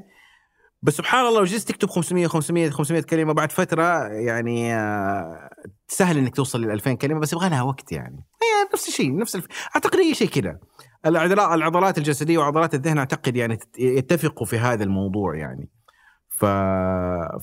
بس 0.85 0.93
سبحان 0.93 1.25
الله 1.25 1.39
لو 1.39 1.45
جلست 1.45 1.67
تكتب 1.67 1.89
500 1.89 2.27
500 2.27 2.69
500 2.69 3.01
كلمة 3.01 3.33
بعد 3.33 3.51
فترة 3.51 4.07
يعني 4.07 4.75
آه، 4.75 5.49
سهل 5.87 6.17
إنك 6.17 6.35
توصل 6.35 6.61
لل 6.61 6.71
2000 6.71 6.93
كلمة 6.93 7.19
بس 7.19 7.33
يبغى 7.33 7.49
لها 7.49 7.61
وقت 7.61 7.91
يعني. 7.91 8.25
هي 8.41 8.69
نفس 8.73 8.87
الشيء 8.87 9.17
نفس 9.17 9.35
الف... 9.35 9.45
اعتقد 9.75 9.99
هي 9.99 10.13
شيء 10.13 10.27
كذا 10.27 10.59
العضلات 11.05 11.51
العضلات 11.51 11.97
الجسدية 11.97 12.37
وعضلات 12.37 12.73
الذهن 12.73 12.97
أعتقد 12.97 13.35
يعني 13.35 13.57
يتفقوا 13.79 14.45
في 14.45 14.57
هذا 14.57 14.83
الموضوع 14.83 15.35
يعني. 15.35 15.69
ف... 16.29 16.45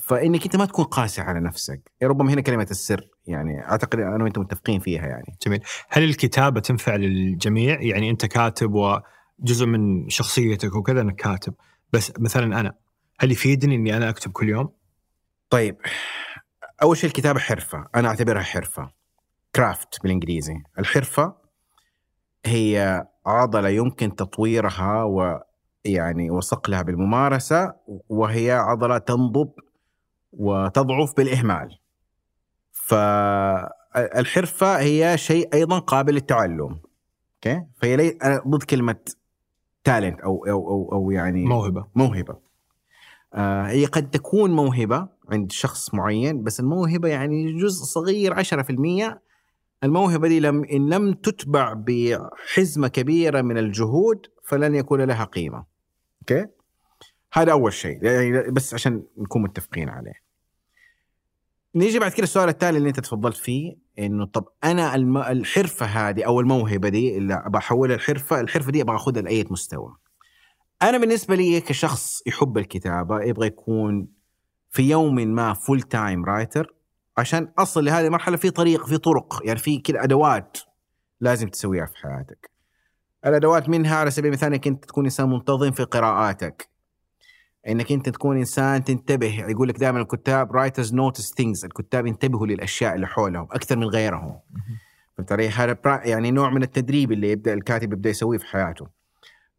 فإنك 0.09 0.45
أنت 0.45 0.57
ما 0.57 0.65
تكون 0.65 0.85
قاسي 0.85 1.21
على 1.21 1.41
نفسك. 1.41 1.93
ربما 2.03 2.33
هنا 2.33 2.41
كلمة 2.41 2.67
السر 2.71 3.09
يعني 3.27 3.69
أعتقد 3.71 3.99
أنا 3.99 4.25
وانت 4.25 4.39
متفقين 4.39 4.81
فيها 4.81 5.07
يعني. 5.07 5.37
جميل. 5.47 5.61
هل 5.89 6.05
الكتابة 6.05 6.61
تنفع 6.61 6.97
للجميع؟ 6.97 7.81
يعني 7.81 8.11
أنت 8.11 8.27
كاتب 8.27 8.73
وجزء 8.75 9.67
من 9.67 10.09
شخصيتك 10.09 10.75
وكذا 10.75 11.01
أنك 11.01 11.15
كاتب. 11.15 11.55
بس 11.93 12.13
مثلا 12.19 12.61
أنا 12.61 12.83
هل 13.23 13.33
يفيدني 13.33 13.75
إني 13.75 13.97
أنا 13.97 14.09
أكتب 14.09 14.33
كل 14.33 14.49
يوم 14.49 14.69
طيب 15.51 15.77
أول 16.83 16.97
شيء 16.97 17.09
الكتابة 17.09 17.39
حرفة 17.39 17.89
أنا 17.95 18.09
أعتبرها 18.09 18.43
حرفة 18.43 18.91
كرافت 19.57 20.03
بالإنجليزي 20.03 20.63
الحرفة 20.79 21.37
هي 22.45 23.07
عضله 23.27 23.69
يمكن 23.69 24.17
تطويرها 24.17 25.03
و 25.03 25.41
يعني 25.85 26.31
وصقلها 26.31 26.83
بالممارسة 26.83 27.75
وهي 28.09 28.53
عضله 28.53 28.99
تنضب 28.99 29.53
وتضعف 30.33 31.17
بالإهمال. 31.17 31.79
فالحرفه 32.73 34.81
هي 34.81 35.19
شيء 35.19 35.55
أيضا 35.55 35.79
قابل 35.79 36.15
للتعلم. 36.15 36.81
okay؟ 37.35 37.67
فهي 37.77 37.97
لي 37.97 38.19
أنا 38.25 38.43
ضد 38.47 38.63
كلمة 38.63 39.01
talent 39.85 40.21
أو 40.21 40.47
أو 40.47 40.71
أو, 40.71 40.93
أو 40.93 41.11
يعني 41.11 41.45
موهبة 41.45 41.87
موهبة. 41.95 42.52
آه 43.35 43.67
هي 43.67 43.85
قد 43.85 44.11
تكون 44.11 44.51
موهبة 44.51 45.09
عند 45.31 45.53
شخص 45.53 45.95
معين 45.95 46.43
بس 46.43 46.61
الموهبة 46.61 47.09
يعني 47.09 47.53
جزء 47.59 47.85
صغير 47.85 48.35
10% 48.45 49.19
الموهبة 49.85 50.29
دي 50.29 50.41
لم 50.41 50.65
إن 50.65 50.89
لم 50.89 51.13
تتبع 51.13 51.73
بحزمة 51.77 52.89
كبيرة 52.89 53.41
من 53.43 53.59
الجهود 53.59 54.27
فلن 54.45 54.75
يكون 54.75 55.01
لها 55.01 55.25
قيمة. 55.25 55.65
okay 56.23 56.47
هذا 57.33 57.53
أول 57.53 57.73
شيء 57.73 58.05
يعني 58.05 58.51
بس 58.51 58.75
عشان 58.75 59.03
نكون 59.19 59.43
متفقين 59.43 59.89
عليه 59.89 60.23
نيجي 61.75 61.99
بعد 61.99 62.13
كده 62.13 62.23
السؤال 62.23 62.49
التالي 62.49 62.79
اللي 62.79 62.89
أنت 62.89 63.01
تفضلت 63.01 63.37
فيه 63.37 63.77
إنه 63.99 64.27
طب 64.27 64.45
أنا. 64.65 64.95
الحرفة 65.31 65.87
هذه 65.87 66.23
أو 66.27 66.41
الموهبة 66.41 66.89
دي 66.89 67.19
اللي 67.19 67.43
بحولها 67.47 67.97
الحرفة 67.97 68.41
الحرفة 68.41 68.73
دي 68.73 68.83
أبغى 68.83 68.97
أخذها 68.97 69.23
لأي 69.23 69.45
مستوى 69.51 69.97
أنا 70.83 70.99
بالنسبة 70.99 71.35
لي 71.35 71.61
كشخص 71.61 72.23
يحب 72.27 72.59
الكتابة 72.59 73.23
يبغى 73.23 73.47
يكون 73.47 74.09
في 74.71 74.83
يوم 74.83 75.15
ما 75.15 75.53
full 75.53 75.83
time 75.83 76.25
writer 76.25 76.75
عشان 77.19 77.53
أصل 77.59 77.85
لهذه 77.85 78.07
المرحلة 78.07 78.37
في 78.37 78.51
طريق 78.51 78.87
في 78.87 78.99
طرق 78.99 79.41
يعني 79.45 79.59
في 79.59 79.79
كذا 79.79 80.05
أدوات 80.05 80.59
لازم 81.21 81.49
تسويها 81.49 81.87
في 81.87 81.97
حياتك 81.97 82.51
الأدوات 83.27 83.69
منها 83.69 83.97
على 83.97 84.11
سبيل 84.11 84.27
المثال 84.27 84.53
إنك 84.53 84.67
أنت 84.67 84.85
تكون 84.85 85.05
إنسان 85.05 85.29
منتظم 85.29 85.71
في 85.71 85.85
قراءاتك 85.85 86.69
إنك 87.69 87.93
أنت 87.93 88.09
تكون 88.09 88.37
إنسان 88.37 88.85
تنتبه 88.85 89.51
يقول 89.51 89.69
لك 89.69 89.79
دائما 89.79 90.01
الكتاب 90.01 90.53
writers 90.53 90.95
notice 90.95 91.35
things 91.35 91.65
الكتاب 91.65 92.07
ينتبهوا 92.07 92.47
للأشياء 92.47 92.95
اللي 92.95 93.07
حولهم 93.07 93.49
أكثر 93.53 93.77
من 93.77 93.87
غيرهم 93.87 94.41
فهمت 95.17 95.33
علي؟ 95.33 95.49
هذا 95.49 95.79
يعني 95.85 96.31
نوع 96.31 96.51
من 96.51 96.63
التدريب 96.63 97.13
اللي 97.13 97.31
يبدأ 97.31 97.55
الكاتب 97.55 97.93
يبدأ 97.93 98.11
يسويه 98.11 98.39
في 98.39 98.47
حياته. 98.47 99.02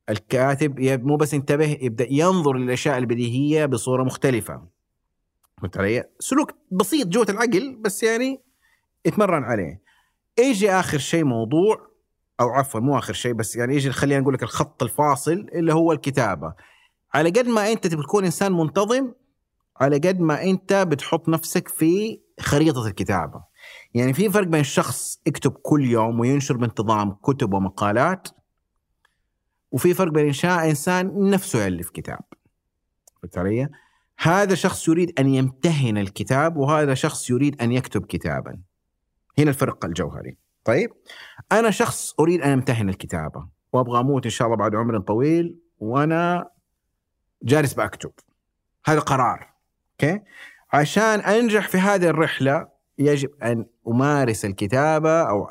الكاتب 0.10 0.80
مو 0.80 1.16
بس 1.16 1.34
ينتبه 1.34 1.78
يبدأ 1.82 2.08
ينظر 2.10 2.54
للأشياء 2.54 2.98
البديهية 2.98 3.66
بصورة 3.66 4.04
مختلفة. 4.04 4.62
فهمت 5.58 5.78
علي؟ 5.78 6.04
سلوك 6.20 6.52
بسيط 6.72 7.08
جوة 7.08 7.26
العقل 7.30 7.76
بس 7.82 8.04
يعني 8.04 8.42
يتمرن 9.06 9.44
عليه. 9.44 9.82
يجي 10.40 10.72
آخر 10.72 10.98
شيء 10.98 11.24
موضوع 11.24 11.88
أو 12.40 12.50
عفوا 12.50 12.80
مو 12.80 12.98
آخر 12.98 13.14
شيء 13.14 13.34
بس 13.34 13.56
يعني 13.56 13.76
يجي 13.76 13.92
خلينا 13.92 14.22
نقول 14.22 14.34
لك 14.34 14.44
الخط 14.44 14.84
الفاصل 14.84 15.48
اللي 15.56 15.74
هو 15.74 15.92
الكتابة. 15.92 16.54
على 17.14 17.30
قد 17.30 17.48
ما 17.48 17.72
أنت 17.72 17.88
تكون 17.88 18.26
إنسان 18.26 18.52
منتظم 18.52 19.12
على 19.78 19.96
قد 19.96 20.20
ما 20.20 20.44
أنت 20.44 20.74
بتحط 20.74 21.30
نفسك 21.30 21.68
في 21.68 22.20
خريطة 22.40 22.88
الكتابة. 22.88 23.44
يعني 23.94 24.14
في 24.14 24.30
فرق 24.30 24.48
بين 24.48 24.64
شخص 24.64 25.22
يكتب 25.28 25.52
كل 25.52 25.86
يوم 25.86 26.20
وينشر 26.20 26.58
بانتظام 26.58 27.12
كتب 27.12 27.54
ومقالات 27.54 28.28
وفي 29.74 29.94
فرق 29.94 30.12
بين 30.12 30.26
إنشاء 30.26 30.70
إنسان 30.70 31.30
نفسه 31.30 31.64
يالف 31.64 31.90
كتاب. 31.90 32.20
فهمت؟ 33.34 33.70
هذا 34.18 34.56
شخص 34.56 34.88
يريد 34.88 35.20
أن 35.20 35.28
يمتهن 35.28 35.98
الكتاب 35.98 36.58
وهذا 36.58 36.94
شخص 36.94 37.30
يريد 37.30 37.62
أن 37.62 37.72
يكتب 37.72 38.06
كتابا. 38.06 38.60
هنا 39.38 39.50
الفرق 39.50 39.86
الجوهري. 39.86 40.38
طيب 40.64 40.90
أنا 41.52 41.72
شخص 41.72 42.14
أريد 42.20 42.42
أن 42.42 42.52
أمتهن 42.52 42.90
الكتابة 42.90 43.48
وأبغى 43.74 44.00
أموت 44.00 44.26
إن 44.26 44.32
شاء 44.32 44.48
الله 44.48 44.58
بعد 44.58 44.76
عمر 44.76 45.00
طويل 45.00 45.60
وأنا 45.80 46.50
جالس 47.44 47.74
بكتب. 47.74 48.12
هذا 48.86 49.00
قرار. 49.00 49.54
أوكي؟ 49.92 50.20
عشان 50.74 51.20
أنجح 51.20 51.68
في 51.68 51.78
هذه 51.78 52.08
الرحلة 52.08 52.68
يجب 52.98 53.30
أن 53.44 53.66
أمارس 53.88 54.46
الكتابة 54.46 55.22
أو 55.22 55.48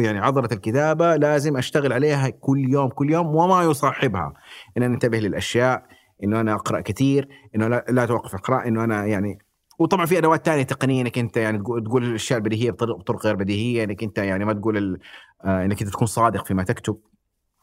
يعني 0.00 0.18
عضلة 0.18 0.48
الكتابة 0.52 1.16
لازم 1.16 1.56
أشتغل 1.56 1.92
عليها 1.92 2.28
كل 2.28 2.68
يوم 2.68 2.88
كل 2.88 3.10
يوم 3.10 3.26
وما 3.34 3.62
يصاحبها. 3.62 4.32
إن 4.76 4.82
أنا 4.82 4.94
انتبه 4.94 5.18
للأشياء 5.18 5.86
إنه 6.24 6.40
أنا 6.40 6.54
أقرأ 6.54 6.80
كثير 6.80 7.28
إنه 7.56 7.68
لا, 7.68 8.06
توقف 8.06 8.34
اقرأ 8.34 8.66
إنه 8.68 8.84
أنا 8.84 9.06
يعني 9.06 9.38
وطبعا 9.78 10.06
في 10.06 10.18
أدوات 10.18 10.46
تانية 10.46 10.62
تقنية 10.62 11.02
إنك 11.02 11.18
أنت 11.18 11.36
يعني 11.36 11.58
تقول 11.58 12.04
الأشياء 12.04 12.38
البديهية 12.38 12.70
بطرق, 12.70 13.26
غير 13.26 13.36
بديهية 13.36 13.84
إنك 13.84 14.02
أنت 14.02 14.18
يعني 14.18 14.44
ما 14.44 14.52
تقول 14.52 15.00
آه، 15.44 15.64
إنك 15.64 15.82
أنت 15.82 15.90
تكون 15.92 16.06
صادق 16.06 16.46
فيما 16.46 16.62
تكتب. 16.62 16.98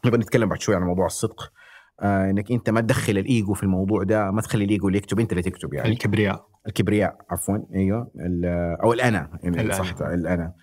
نبغى 0.06 0.20
نتكلم 0.20 0.50
بعد 0.50 0.62
شوي 0.62 0.76
عن 0.76 0.82
موضوع 0.82 1.06
الصدق. 1.06 1.52
آه، 2.02 2.30
إنك 2.30 2.52
أنت 2.52 2.70
ما 2.70 2.82
تدخل 2.82 3.18
الإيجو 3.18 3.54
في 3.54 3.64
الموضوع 3.64 4.04
ده 4.04 4.32
ما 4.32 4.42
تخلي 4.42 4.64
الإيجو 4.64 4.88
اللي 4.88 4.98
يكتب 4.98 5.20
أنت 5.20 5.32
اللي 5.32 5.44
تكتب 5.44 5.74
يعني. 5.74 5.90
الكبرياء. 5.90 6.48
الكبرياء 6.68 7.18
عفوا 7.30 7.58
أيوه. 7.76 8.12
أو 8.84 8.94
الأنا 8.94 9.40
يعني. 9.44 9.74
صح 9.74 9.94
الأنا 10.02 10.54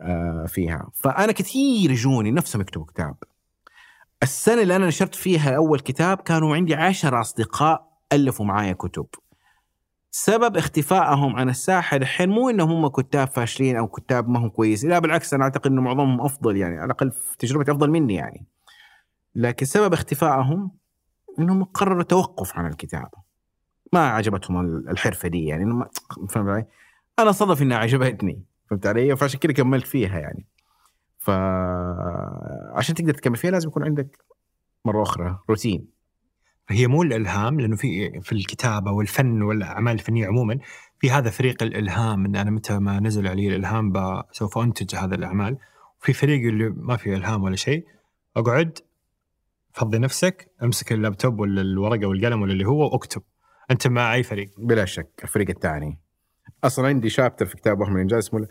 آه، 0.00 0.44
فيها. 0.48 0.90
فأنا 0.94 1.32
كثير 1.32 1.90
يجوني 1.90 2.30
نفسهم 2.30 2.62
يكتبوا 2.62 2.86
كتاب. 2.86 3.14
السنة 4.22 4.62
اللي 4.62 4.76
أنا 4.76 4.86
نشرت 4.86 5.14
فيها 5.14 5.56
أول 5.56 5.80
كتاب 5.80 6.18
كانوا 6.18 6.56
عندي 6.56 6.74
عشرة 6.74 7.20
أصدقاء 7.20 7.88
ألفوا 8.12 8.46
معايا 8.46 8.72
كتب. 8.72 9.06
سبب 10.10 10.56
اختفائهم 10.56 11.36
عن 11.36 11.48
الساحة 11.48 11.96
الحين 11.96 12.28
مو 12.28 12.50
إنهم 12.50 12.70
هم 12.70 12.88
كتاب 12.88 13.28
فاشلين 13.28 13.76
أو 13.76 13.88
كتاب 13.88 14.28
ما 14.28 14.38
هم 14.38 14.48
كويسين 14.48 14.90
لا 14.90 14.98
بالعكس 14.98 15.34
أنا 15.34 15.44
أعتقد 15.44 15.70
إنه 15.70 15.82
معظمهم 15.82 16.20
أفضل 16.20 16.56
يعني 16.56 16.76
على 16.76 16.84
الأقل 16.84 17.10
في 17.10 17.36
تجربتي 17.38 17.70
أفضل 17.70 17.90
مني 17.90 18.14
يعني. 18.14 18.46
لكن 19.34 19.66
سبب 19.66 19.92
اختفائهم 19.92 20.70
إنهم 21.38 21.64
قرروا 21.64 22.00
التوقف 22.00 22.56
عن 22.56 22.66
الكتابه 22.66 23.24
ما 23.92 24.08
عجبتهم 24.08 24.66
الحرفة 24.88 25.28
دي 25.28 25.44
يعني 25.44 25.84
فهمت 26.28 26.48
علي؟ 26.48 26.66
أنا 27.18 27.32
صدف 27.32 27.62
إنها 27.62 27.76
عجبتني 27.76 28.44
فهمت 28.70 28.86
علي؟ 28.86 29.16
فعشان 29.16 29.40
كذا 29.40 29.52
كملت 29.52 29.86
فيها 29.86 30.18
يعني 30.18 30.46
ف 31.18 31.30
عشان 32.74 32.94
تقدر 32.94 33.14
تكمل 33.14 33.36
فيها 33.36 33.50
لازم 33.50 33.68
يكون 33.68 33.84
عندك 33.84 34.18
مرة 34.84 35.02
أخرى 35.02 35.38
روتين 35.50 35.88
هي 36.68 36.86
مو 36.86 37.02
الإلهام 37.02 37.60
لأنه 37.60 37.76
في 37.76 38.20
في 38.20 38.32
الكتابة 38.32 38.92
والفن 38.92 39.42
والأعمال 39.42 39.92
الفنية 39.92 40.26
عموما 40.26 40.58
في 40.98 41.10
هذا 41.10 41.30
فريق 41.30 41.62
الإلهام 41.62 42.24
إن 42.24 42.36
أنا 42.36 42.50
متى 42.50 42.78
ما 42.78 43.00
نزل 43.00 43.28
علي 43.28 43.48
الإلهام 43.48 43.92
سوف 44.32 44.58
أنتج 44.58 44.96
هذه 44.96 45.14
الأعمال 45.14 45.58
وفي 46.02 46.12
فريق 46.12 46.48
اللي 46.48 46.68
ما 46.76 46.96
في 46.96 47.14
إلهام 47.14 47.42
ولا 47.42 47.56
شيء 47.56 47.86
أقعد 48.36 48.78
فضي 49.74 49.98
نفسك 49.98 50.50
امسك 50.62 50.92
اللابتوب 50.92 51.40
ولا 51.40 51.60
الورقة 51.60 52.06
والقلم 52.06 52.42
ولا 52.42 52.52
اللي 52.52 52.64
هو 52.64 52.92
واكتب. 52.92 53.22
أنت 53.70 53.86
مع 53.86 54.14
أي 54.14 54.22
فريق؟ 54.22 54.50
بلا 54.58 54.84
شك 54.84 55.20
الفريق 55.22 55.50
الثاني. 55.50 56.00
أصلا 56.64 56.86
عندي 56.86 57.08
chapter 57.08 57.46
في 57.46 57.56
كتاب 57.56 57.82
احمد 57.82 57.94
الانجاز 57.94 58.18
اسمه 58.24 58.48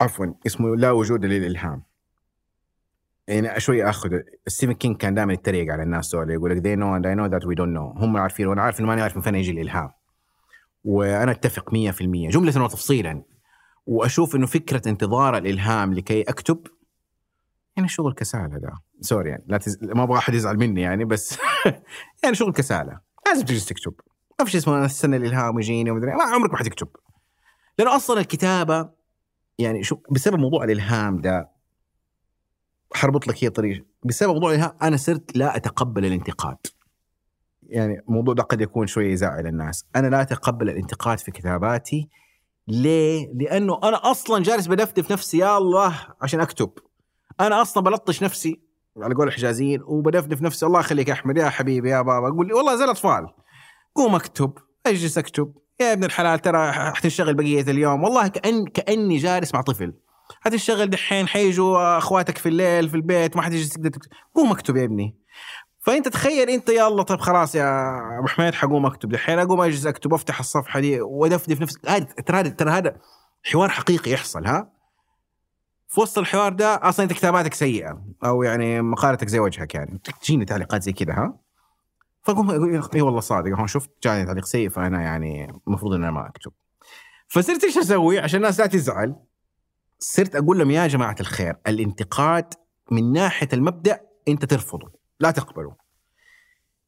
عفوا 0.00 0.26
اسمه 0.46 0.76
لا 0.76 0.90
وجود 0.90 1.24
للإلهام. 1.24 1.82
يعني 3.28 3.60
شوي 3.60 3.84
آخذ 3.84 4.10
ستيفن 4.46 4.72
كينج 4.72 4.96
كان 4.96 5.14
دائما 5.14 5.32
يتريق 5.32 5.72
على 5.72 5.82
الناس 5.82 6.12
دول 6.12 6.30
يقول 6.30 6.50
لك 6.50 6.58
they 6.58 6.78
know 6.78 6.98
and 6.98 7.06
I 7.06 7.14
know 7.18 7.32
that 7.34 7.46
we 7.48 7.54
don't 7.54 7.74
know. 7.78 8.02
هم 8.02 8.16
عارفين 8.16 8.46
وأنا 8.46 8.62
عارف 8.62 8.80
إنه 8.80 8.88
ماني 8.88 9.02
عارف 9.02 9.16
من 9.16 9.22
فين 9.22 9.34
يجي 9.34 9.50
الإلهام. 9.50 9.90
وأنا 10.84 11.30
أتفق 11.30 11.70
100% 11.70 11.74
جملة 12.30 12.64
وتفصيلا 12.64 13.22
وأشوف 13.86 14.36
إنه 14.36 14.46
فكرة 14.46 14.88
انتظار 14.88 15.36
الإلهام 15.36 15.94
لكي 15.94 16.22
أكتب 16.22 16.66
يعني 17.76 17.88
شغل 17.88 18.14
كساله 18.14 18.58
ده 18.58 18.72
سوري 19.02 19.30
يعني 19.30 19.44
لا 19.46 19.58
تز... 19.58 19.78
ما 19.82 20.02
أبغى 20.02 20.18
أحد 20.18 20.34
يزعل 20.34 20.56
مني 20.56 20.80
يعني 20.80 21.04
بس 21.04 21.38
يعني 22.24 22.34
شغل 22.34 22.52
كسالة. 22.52 23.00
لازم 23.26 23.44
تجلس 23.44 23.66
تكتب. 23.66 23.94
ما 24.38 24.44
في 24.44 24.50
شيء 24.50 24.60
اسمه 24.60 24.84
استنى 24.86 25.16
الإلهام 25.16 25.58
يجيني 25.58 25.90
ومدري 25.90 26.14
ما 26.14 26.22
عمرك 26.22 26.50
ما 26.50 26.56
حتكتب 26.56 26.88
لأنه 27.78 27.96
أصلا 27.96 28.20
الكتابة 28.20 28.90
يعني 29.58 29.82
شوف 29.82 29.98
بسبب 30.10 30.38
موضوع 30.38 30.64
الإلهام 30.64 31.20
ده 31.20 31.50
حربط 32.94 33.28
لك 33.28 33.44
هي 33.44 33.50
طريق. 33.50 33.86
بسبب 34.04 34.32
موضوع 34.32 34.50
الإلهام 34.50 34.72
أنا 34.82 34.96
صرت 34.96 35.36
لا 35.36 35.56
أتقبل 35.56 36.04
الانتقاد. 36.04 36.56
يعني 37.62 38.00
الموضوع 38.08 38.34
ده 38.34 38.42
قد 38.42 38.60
يكون 38.60 38.86
شوية 38.86 39.12
يزعل 39.12 39.46
الناس. 39.46 39.84
أنا 39.96 40.06
لا 40.06 40.22
أتقبل 40.22 40.70
الانتقاد 40.70 41.18
في 41.18 41.30
كتاباتي. 41.30 42.08
ليه؟ 42.68 43.32
لأنه 43.34 43.80
أنا 43.82 44.10
أصلا 44.10 44.42
جالس 44.42 44.66
بدفدف 44.66 45.12
نفسي 45.12 45.38
يا 45.38 45.58
الله 45.58 46.06
عشان 46.22 46.40
أكتب. 46.40 46.70
أنا 47.40 47.62
أصلا 47.62 47.82
بلطش 47.82 48.22
نفسي. 48.22 48.60
على 49.00 49.14
قول 49.14 49.28
الحجازيين 49.28 49.80
وبدفدف 49.86 50.42
نفسي 50.42 50.66
الله 50.66 50.80
يخليك 50.80 51.08
يا 51.08 51.12
أحمد 51.12 51.36
يا 51.36 51.50
حبيبي 51.50 51.90
يا 51.90 52.02
بابا. 52.02 52.28
أقول 52.28 52.46
لي 52.46 52.54
والله 52.54 52.76
زي 52.76 52.84
الأطفال 52.84 53.26
قوم 53.94 54.14
اكتب 54.14 54.52
اجلس 54.86 55.18
اكتب. 55.18 55.52
يا 55.80 55.92
ابن 55.92 56.04
الحلال 56.04 56.38
ترى 56.38 56.72
حتنشغل 56.72 57.34
بقية 57.34 57.60
اليوم. 57.60 58.04
والله 58.04 58.28
كأن 58.28 58.64
كأني 58.66 59.16
جالس 59.16 59.54
مع 59.54 59.60
طفل. 59.60 59.94
حتنشغل 60.40 60.90
دحين 60.90 61.28
حيجوا 61.28 61.98
أخواتك 61.98 62.38
في 62.38 62.48
الليل 62.48 62.88
في 62.88 62.96
البيت 62.96 63.36
ما 63.36 63.42
حتجلس 63.42 63.68
تقدر 63.68 63.90
تكتب 63.90 64.10
قوم 64.34 64.50
اكتب 64.50 64.76
يا 64.76 64.84
ابني. 64.84 65.16
فأنت 65.80 66.08
تخيل 66.08 66.50
أنت 66.50 66.70
الله 66.70 67.02
طيب 67.02 67.20
خلاص 67.20 67.54
يا 67.54 67.98
أبو 68.18 68.26
حميد 68.26 68.54
حقوم 68.54 68.86
اكتب. 68.86 69.08
دحين 69.08 69.38
أقوم 69.38 69.60
أجلس 69.60 69.86
اكتب 69.86 70.12
وافتح 70.12 70.38
الصفحة 70.38 70.80
دي 70.80 71.00
وأدفدف 71.00 71.60
نفسي. 71.60 71.78
ترى 72.26 72.36
هذا 72.38 72.48
ترى 72.48 72.70
هذا 72.70 72.96
حوار 73.44 73.68
حقيقي 73.68 74.10
يحصل 74.10 74.46
ها؟ 74.46 74.72
في 75.92 76.00
وسط 76.00 76.18
الحوار 76.18 76.52
ده 76.52 76.88
أصلا 76.88 77.04
انت 77.04 77.12
كتاباتك 77.12 77.54
سيئة 77.54 78.04
أو 78.24 78.42
يعني 78.42 78.82
مقالتك 78.82 79.28
زي 79.28 79.38
وجهك 79.38 79.74
يعني 79.74 80.00
تجيني 80.22 80.44
تعليقات 80.44 80.82
زي 80.82 80.92
كذا 80.92 81.12
ها؟ 81.12 81.38
فاقوم 82.22 82.50
أقول 82.50 82.88
إي 82.94 83.02
والله 83.02 83.20
صادق 83.20 83.58
هون 83.58 83.66
شفت 83.66 83.90
جاني 84.02 84.26
تعليق 84.26 84.44
سيء 84.44 84.68
فأنا 84.68 85.02
يعني 85.02 85.60
المفروض 85.66 85.92
إن 85.92 86.02
أنا 86.02 86.12
ما 86.12 86.28
أكتب. 86.28 86.52
فصرت 87.28 87.64
إيش 87.64 87.78
أسوي؟ 87.78 88.18
عشان 88.18 88.36
الناس 88.36 88.60
لا 88.60 88.66
تزعل 88.66 89.16
صرت 89.98 90.36
أقول 90.36 90.58
لهم 90.58 90.70
يا 90.70 90.86
جماعة 90.86 91.16
الخير 91.20 91.56
الانتقاد 91.66 92.54
من 92.90 93.12
ناحية 93.12 93.48
المبدأ 93.52 94.00
أنت 94.28 94.44
ترفضه 94.44 94.92
لا 95.20 95.30
تقبله. 95.30 95.76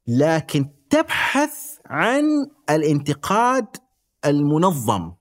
لكن 0.07 0.69
تبحث 0.91 1.79
عن 1.87 2.25
الانتقاد 2.71 3.67
المنظم. 4.25 5.13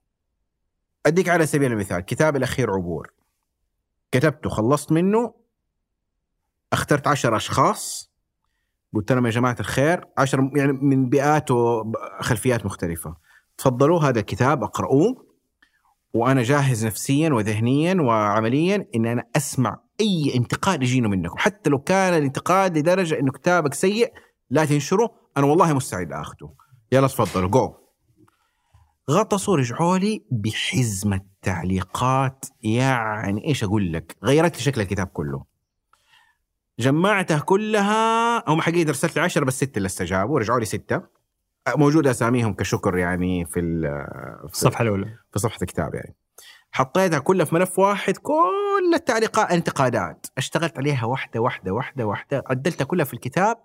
أديك 1.05 1.29
على 1.29 1.45
سبيل 1.45 1.71
المثال 1.71 1.99
كتاب 1.99 2.35
الأخير 2.35 2.71
عبور. 2.71 3.12
كتبته 4.13 4.49
خلصت 4.49 4.91
منه 4.91 5.33
اخترت 6.73 7.07
عشر 7.07 7.35
أشخاص 7.35 8.11
قلت 8.93 9.11
لهم 9.11 9.25
يا 9.25 9.31
جماعة 9.31 9.55
الخير 9.59 10.05
عشر 10.17 10.51
يعني 10.55 10.73
من 10.73 11.09
بيئات 11.09 11.51
وخلفيات 11.51 12.65
مختلفة. 12.65 13.15
تفضلوا 13.57 13.99
هذا 13.99 14.19
الكتاب 14.19 14.63
أقرأوه 14.63 15.25
وأنا 16.13 16.43
جاهز 16.43 16.85
نفسيا 16.85 17.29
وذهنيا 17.29 18.01
وعمليا 18.01 18.87
إن 18.95 19.05
أنا 19.05 19.23
أسمع 19.35 19.79
أي 20.01 20.33
انتقاد 20.35 20.83
يجينا 20.83 21.07
منكم. 21.07 21.37
حتى 21.37 21.69
لو 21.69 21.79
كان 21.79 22.13
الانتقاد 22.13 22.77
لدرجة 22.77 23.19
إنه 23.19 23.31
كتابك 23.31 23.73
سيء 23.73 24.13
لا 24.49 24.65
تنشره 24.65 25.13
أنا 25.37 25.45
والله 25.45 25.73
مستعد 25.73 26.11
أخذه. 26.11 26.53
يلا 26.91 27.07
تفضلوا 27.07 27.49
جو 27.49 27.75
غطسوا 29.09 29.57
رجعوا 29.57 29.97
لي 29.97 30.25
بحزمة 30.31 31.32
تعليقات 31.43 32.45
يعني 32.61 33.47
إيش 33.47 33.63
أقول 33.63 33.93
لك؟ 33.93 34.15
غيرت 34.23 34.55
لي 34.55 34.61
شكل 34.61 34.81
الكتاب 34.81 35.07
كله. 35.07 35.43
جمعتها 36.79 37.39
كلها 37.39 38.49
هم 38.49 38.61
حقيقة 38.61 38.89
ارسلت 38.89 39.15
لي 39.15 39.21
10 39.21 39.45
بس 39.45 39.53
ستة 39.57 39.77
اللي 39.77 39.85
استجابوا 39.85 40.39
رجعوا 40.39 40.59
لي 40.59 40.65
ستة. 40.65 41.01
موجودة 41.75 42.11
أساميهم 42.11 42.53
كشكر 42.53 42.97
يعني 42.97 43.45
في 43.45 43.59
ال- 43.59 43.81
في 44.47 44.53
الصفحة 44.53 44.81
الأولى. 44.81 45.05
في 45.31 45.39
صفحة 45.39 45.57
الكتاب 45.61 45.95
يعني. 45.95 46.15
حطيتها 46.71 47.19
كلها 47.19 47.45
في 47.45 47.55
ملف 47.55 47.79
واحد 47.79 48.17
كل 48.17 48.93
التعليقات 48.95 49.51
انتقادات. 49.51 50.25
اشتغلت 50.37 50.77
عليها 50.77 51.05
واحدة 51.05 51.39
واحدة 51.39 51.71
واحدة 51.71 52.05
واحدة. 52.05 52.43
عدلتها 52.47 52.85
كلها 52.85 53.05
في 53.05 53.13
الكتاب 53.13 53.57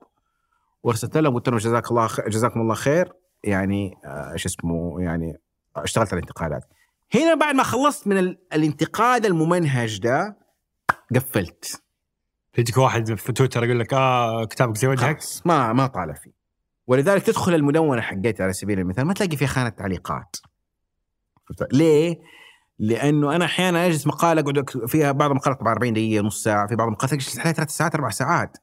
وارسلت 0.82 1.16
لهم 1.16 1.34
قلت 1.34 1.48
لهم 1.48 1.58
جزاك 1.58 1.90
الله 1.90 2.06
خ... 2.06 2.20
جزاكم 2.20 2.60
الله 2.60 2.74
خير. 2.74 3.12
يعني 3.44 3.98
آه، 4.04 4.32
إيش 4.32 4.46
اسمه 4.46 5.00
يعني 5.00 5.36
اشتغلت 5.76 6.12
على 6.12 6.18
الانتقادات. 6.18 6.64
هنا 7.14 7.34
بعد 7.34 7.54
ما 7.54 7.62
خلصت 7.62 8.06
من 8.06 8.18
ال... 8.18 8.38
الانتقاد 8.52 9.26
الممنهج 9.26 9.98
ده 9.98 10.38
قفلت. 11.14 11.82
يجيك 12.58 12.76
واحد 12.76 13.14
في 13.14 13.32
تويتر 13.32 13.64
يقول 13.64 13.80
لك 13.80 13.94
آه 13.94 14.44
كتابك 14.44 14.76
زي 14.76 14.88
وجهك؟ 14.88 15.18
ما 15.44 15.72
ما 15.72 15.86
طالع 15.86 16.14
فيه. 16.14 16.38
ولذلك 16.86 17.22
تدخل 17.22 17.54
المدونة 17.54 18.00
حقتي 18.00 18.42
على 18.42 18.52
سبيل 18.52 18.78
المثال 18.78 19.04
ما 19.04 19.14
تلاقي 19.14 19.36
فيها 19.36 19.48
خانة 19.48 19.68
تعليقات. 19.68 20.36
ليه؟ 21.72 22.18
لأنه 22.78 23.36
أنا 23.36 23.44
أحيانا 23.44 23.86
أجلس 23.86 24.06
مقالة 24.06 24.40
أقعد 24.40 24.70
فيها 24.86 25.12
بعض 25.12 25.30
المقالات 25.30 25.60
طبعا 25.60 25.72
40 25.72 25.92
دقيقة 25.92 26.22
نص 26.22 26.42
ساعة 26.42 26.66
في 26.66 26.76
بعض 26.76 26.86
المقالات 26.86 27.12
أجلس 27.12 27.38
عليها 27.38 27.52
ثلاث 27.52 27.70
ساعات 27.70 27.94
أربع 27.94 28.10
ساعات. 28.10 28.56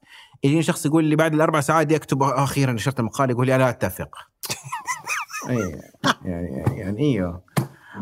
يجيني 0.44 0.62
شخص 0.62 0.86
يقول 0.86 1.04
لي 1.04 1.16
بعد 1.16 1.34
الأربع 1.34 1.60
ساعات 1.60 1.86
دي 1.86 1.96
أكتب 1.96 2.22
أخيرا 2.22 2.72
نشرت 2.72 3.00
المقالة 3.00 3.32
يقول 3.32 3.46
لي 3.46 3.58
لا 3.58 3.68
أتفق. 3.68 4.16
اي 5.50 5.80
يعني 6.24 6.78
يعني 6.78 7.02
إيوه. 7.02 7.42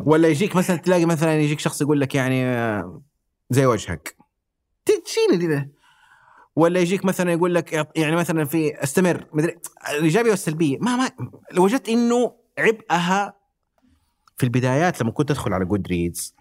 ولا 0.03 0.29
يجيك 0.29 0.57
مثلا 0.57 0.77
تلاقي 0.77 1.05
مثلا 1.05 1.41
يجيك 1.41 1.61
شخص 1.61 1.83
يقول 1.83 2.01
لك 2.01 2.15
يعني 2.15 2.45
آه، 2.47 3.03
زي 3.51 3.67
وجهك. 3.67 4.17
تشيل 4.85 5.39
دي 5.39 5.69
ولا 6.57 6.81
يجيك 6.81 7.05
مثلا 7.05 7.33
يقول 7.33 7.55
لك 7.55 7.73
يعني 7.97 8.17
مثلا 8.17 8.45
في 8.45 8.83
استمر 8.83 9.27
مدري 9.33 9.59
الإيجابية 9.91 10.31
والسلبية. 10.31 10.79
ما 10.79 10.97
ما 10.97 11.11
وجدت 11.59 11.89
إنه 11.89 12.37
عبئها 12.59 13.35
في 14.37 14.45
البدايات 14.45 15.03
لما 15.03 15.11
كنت 15.11 15.31
أدخل 15.31 15.53
على 15.53 15.65
جود 15.65 15.87
ريدز 15.89 16.35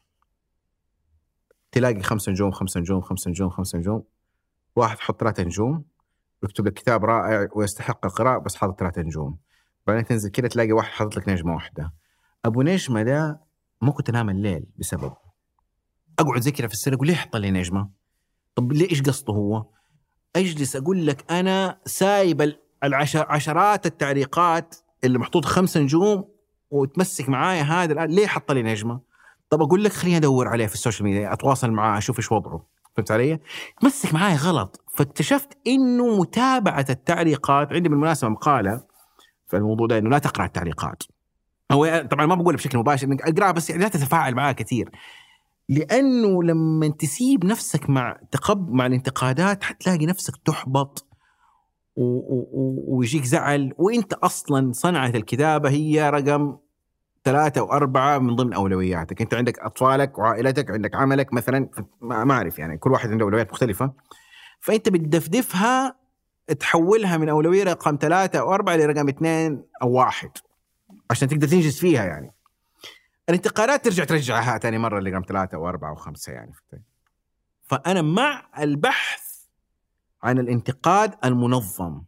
تلاقي 1.71 2.01
خمس 2.01 2.29
نجوم 2.29 2.51
خمس 2.51 2.77
نجوم 2.77 3.01
خمس 3.01 3.27
نجوم 3.27 3.49
خمس 3.49 3.75
نجوم. 3.75 4.03
واحد 4.75 4.99
حط 4.99 5.19
ثلاثة 5.19 5.43
نجوم 5.43 5.83
يكتب 6.43 6.67
لك 6.67 6.73
كتاب 6.73 7.05
رائع 7.05 7.47
ويستحق 7.55 8.05
القراءة 8.05 8.37
بس 8.37 8.55
حاطط 8.55 8.79
ثلاثة 8.79 9.01
نجوم. 9.01 9.37
بعدين 9.87 10.05
تنزل 10.05 10.29
كذا 10.29 10.47
تلاقي 10.47 10.71
واحد 10.71 10.91
حاطط 10.91 11.17
لك 11.17 11.29
نجمة 11.29 11.53
واحدة. 11.53 11.93
أبو 12.45 12.61
نجمة 12.61 13.03
ده 13.03 13.42
ما 13.83 13.91
كنت 13.91 14.09
أنام 14.09 14.29
الليل 14.29 14.65
بسبب 14.79 15.13
زي 16.37 16.51
كذا 16.51 16.67
في 16.67 16.73
السنة 16.73 16.95
أقول 16.95 17.07
ليه 17.07 17.15
حط 17.15 17.35
لي 17.35 17.51
نجمة؟ 17.51 17.89
طب 18.55 18.71
ليه 18.71 18.89
إيش 18.89 19.01
قصده 19.01 19.33
هو؟ 19.33 19.65
أجلس 20.35 20.75
أقول 20.75 21.07
لك 21.07 21.31
أنا 21.31 21.79
سايب 21.85 22.55
العشر 22.83 23.25
عشرات 23.29 23.85
التعليقات 23.85 24.75
اللي 25.03 25.19
محطوط 25.19 25.45
خمس 25.45 25.77
نجوم 25.77 26.29
وتمسك 26.69 27.29
معايا 27.29 27.61
هذا 27.61 27.93
الآن 27.93 28.09
ليه 28.09 28.27
حط 28.27 28.51
لي 28.51 28.63
نجمة؟ 28.63 28.99
طب 29.49 29.61
أقول 29.61 29.83
لك 29.83 29.91
خليني 29.91 30.17
أدور 30.17 30.47
عليه 30.47 30.67
في 30.67 30.73
ال 30.73 30.78
social 30.78 31.05
media 31.05 31.33
أتواصل 31.33 31.71
معاه 31.71 31.97
أشوف 31.97 32.17
إيش 32.17 32.31
وضعه 32.31 32.67
فهمت 32.95 33.11
علي؟ 33.11 33.39
تمسك 33.81 34.13
معايا 34.13 34.35
غلط 34.35 34.83
فاكتشفت 34.93 35.57
إنه 35.67 36.19
متابعة 36.19 36.85
التعليقات 36.89 37.73
عندي 37.73 37.89
بالمناسبة 37.89 38.29
مقالة 38.29 38.83
في 39.47 39.57
الموضوع 39.57 39.87
ده 39.87 39.97
إنه 39.97 40.09
لا 40.09 40.17
تقرأ 40.17 40.45
التعليقات 40.45 41.03
هو 41.73 42.07
طبعا 42.11 42.25
ما 42.25 42.35
بقول 42.35 42.55
بشكل 42.55 42.77
مباشر 42.77 43.07
إنك 43.07 43.21
اقراها 43.21 43.51
بس 43.51 43.69
يعني 43.69 43.83
لا 43.83 43.89
تتفاعل 43.89 44.35
معها 44.35 44.51
كثير. 44.51 44.89
لأنه 45.69 46.43
لما 46.43 46.87
تسيب 46.87 47.45
نفسك 47.45 47.89
مع 47.89 48.19
تقب 48.31 48.69
مع 48.71 48.85
الانتقادات 48.85 49.63
حتلاقي 49.63 50.05
نفسك 50.05 50.33
تحبط 50.45 51.07
ويجيك 52.87 53.23
زعل. 53.23 53.73
وإنت 53.77 54.13
أصلا 54.13 54.71
صنعة 54.71 55.09
الكتابة 55.09 55.69
هي 55.69 56.09
رقم 56.09 56.57
ثلاثة 57.23 57.61
وأربعة 57.61 58.17
من 58.17 58.35
ضمن 58.35 58.53
أولوياتك. 58.53 59.21
أنت 59.21 59.33
عندك 59.33 59.59
أطفالك 59.59 60.17
وعائلتك 60.17 60.71
عندك 60.71 60.95
عملك 60.95 61.33
مثلا 61.33 61.69
ما 62.01 62.33
أعرف 62.33 62.59
يعني 62.59 62.77
كل 62.77 62.91
واحد 62.91 63.11
عنده 63.11 63.25
أولويات 63.25 63.51
مختلفة. 63.51 63.93
فأنت 64.59 64.89
بتدفدفها 64.89 65.95
تحولها 66.59 67.17
من 67.17 67.29
أولوية 67.29 67.63
رقم 67.63 67.97
ثلاثة 68.01 68.39
أو 68.39 68.53
أربعة 68.53 68.75
لرقم 68.75 69.09
اثنين 69.09 69.63
أو 69.81 69.91
واحد. 69.91 70.29
عشان 71.11 71.27
تقدر 71.27 71.47
تنجز 71.47 71.79
فيها 71.79 72.05
يعني. 72.05 72.33
الانتقالات 73.29 73.85
ترجع 73.85 74.03
ترجعها 74.03 74.57
ثاني 74.57 74.77
مرة 74.77 74.99
لرقم 74.99 75.23
ثلاثة 75.27 75.57
أو 75.57 75.69
أربعة 75.69 75.89
أو 75.89 75.95
خمسة 75.95 76.33
يعني 76.33 76.51
فأنا 77.63 78.01
مع 78.01 78.49
البحث 78.59 79.21
عن 80.23 80.39
الانتقاد 80.39 81.15
المنظم 81.25 82.01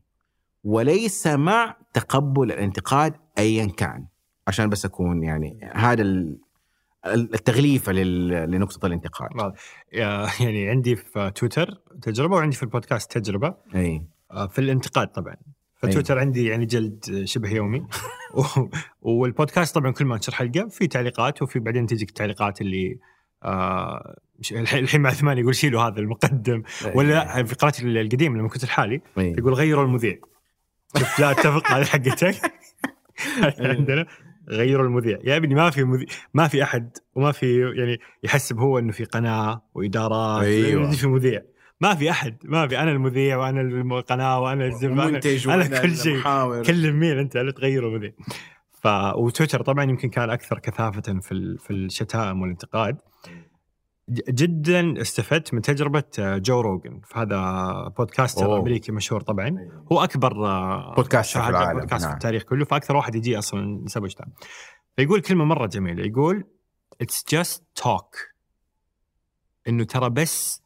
وليس 0.63 1.27
مع 1.27 1.76
تقبل 1.93 2.51
الانتقاد 2.51 3.13
أيا 3.38 3.65
كان. 3.65 4.07
عشان 4.47 4.69
بس 4.69 4.85
أكون 4.85 5.23
يعني 5.23 5.72
هذا 5.73 6.03
التغليفه 7.05 7.91
لنقطة 7.91 8.85
الانتقاد. 8.85 9.53
يعني 9.91 10.69
عندي 10.69 10.95
في 10.95 11.31
تويتر 11.35 11.81
تجربة 12.01 12.35
وعندي 12.35 12.55
في 12.55 12.63
البودكاست 12.63 13.17
تجربة. 13.17 13.55
إي. 13.76 14.05
آه، 14.31 14.47
في 14.47 14.59
الانتقاد 14.59 15.07
طبعا. 15.07 15.35
فتويتر 15.85 16.19
عندي 16.19 16.45
يعني 16.45 16.65
جلد 16.65 17.21
شبه 17.25 17.49
يومي. 17.49 17.87
والبودكاست 19.01 19.75
طبعا 19.75 19.91
كل 19.91 20.05
ما 20.05 20.15
انشر 20.15 20.35
حلقة 20.35 20.67
في 20.67 20.87
تعليقات 20.87 21.41
وفي 21.41 21.59
بعدين 21.59 21.85
تجيك 21.85 22.09
التعليقات 22.09 22.61
اللي 22.61 22.99
آه 23.43 24.15
الحين 24.51 25.01
مع 25.01 25.09
ثمانية 25.09 25.41
يقول 25.41 25.55
شيلوا 25.55 25.81
هذا 25.81 25.99
المقدم. 25.99 26.63
ولا 26.95 27.43
في 27.43 27.55
قناتي 27.55 28.01
القديم 28.01 28.37
لما 28.37 28.49
كنت 28.49 28.63
الحالي 28.63 29.01
يقول 29.17 29.53
غيروا 29.53 29.85
المذيع. 29.85 30.19
شفت 30.97 31.19
لا 31.19 31.31
اتفق 31.31 31.71
هذه 31.71 31.83
حقتك. 31.85 32.35
عندنا 33.59 34.05
غيروا 34.49 34.85
المذيع. 34.85 35.19
يا 35.23 35.37
ابني 35.37 35.55
ما 35.55 35.69
في 35.69 35.83
مذيع 35.83 36.07
ما 36.33 36.47
في 36.47 36.63
أحد 36.63 36.97
وما 37.15 37.31
في 37.31 37.59
يعني 37.77 37.99
يحسب 38.23 38.59
هو 38.59 38.79
إنه 38.79 38.91
في 38.91 39.03
قناة 39.03 39.61
وإدارات 39.73 40.43
أيوه. 40.43 40.91
في 40.91 41.07
مذيع. 41.07 41.41
ما 41.81 41.95
في 41.95 42.10
أحد 42.11 42.38
ما 42.43 42.68
في. 42.68 42.80
أنا 42.80 42.91
المذيع 42.91 43.38
وأنا 43.38 43.61
القناه 43.61 44.39
وأنا 44.39 44.65
الزب 44.65 44.91
أنا, 44.91 45.22
أنا 45.45 45.81
كل 45.81 45.97
شيء. 45.97 46.22
كلم 46.61 46.99
مين 46.99 47.18
أنت 47.18 47.38
لا 47.38 47.52
تغيروا 47.52 47.89
المذيع 47.89 48.11
ف 48.72 48.88
وتويتر 49.15 49.61
طبعا 49.61 49.84
يمكن 49.84 50.10
كان 50.10 50.30
أكثر 50.30 50.60
كثافة 50.60 51.19
في 51.19 51.57
في 51.60 51.73
الشتائم 51.73 52.41
والانتقاد. 52.41 52.97
جدا 54.10 55.02
استفدت 55.02 55.53
من 55.53 55.61
تجربة 55.61 56.03
آه، 56.19 56.38
جو 56.38 56.61
روجن 56.61 57.02
فهذا 57.07 57.93
بودكاستر 57.97 58.45
أوه. 58.45 58.60
أمريكي 58.60 58.91
مشهور 58.91 59.22
طبعا. 59.22 59.45
أيوه. 59.45 59.85
هو 59.91 60.03
أكبر 60.03 60.45
آه، 60.45 60.95
بودكاست 60.95 61.38
في 61.38 61.49
العالم 61.49 61.80
بودكاست 61.80 62.03
نعم. 62.03 62.11
في 62.11 62.18
التاريخ 62.18 62.43
كله. 62.43 62.65
فأكثر 62.65 62.95
واحد 62.95 63.15
يجي 63.15 63.38
أصلا 63.38 63.85
اجتماع 63.97 64.30
فيقول 64.95 65.22
كلمة 65.22 65.45
مرة 65.45 65.68
جميلة. 65.68 66.06
يقول 66.06 66.43
it's 67.01 67.26
just 67.30 67.63
talk 67.76 68.15
إنه 69.68 69.84
ترى 69.84 70.10
بس 70.10 70.64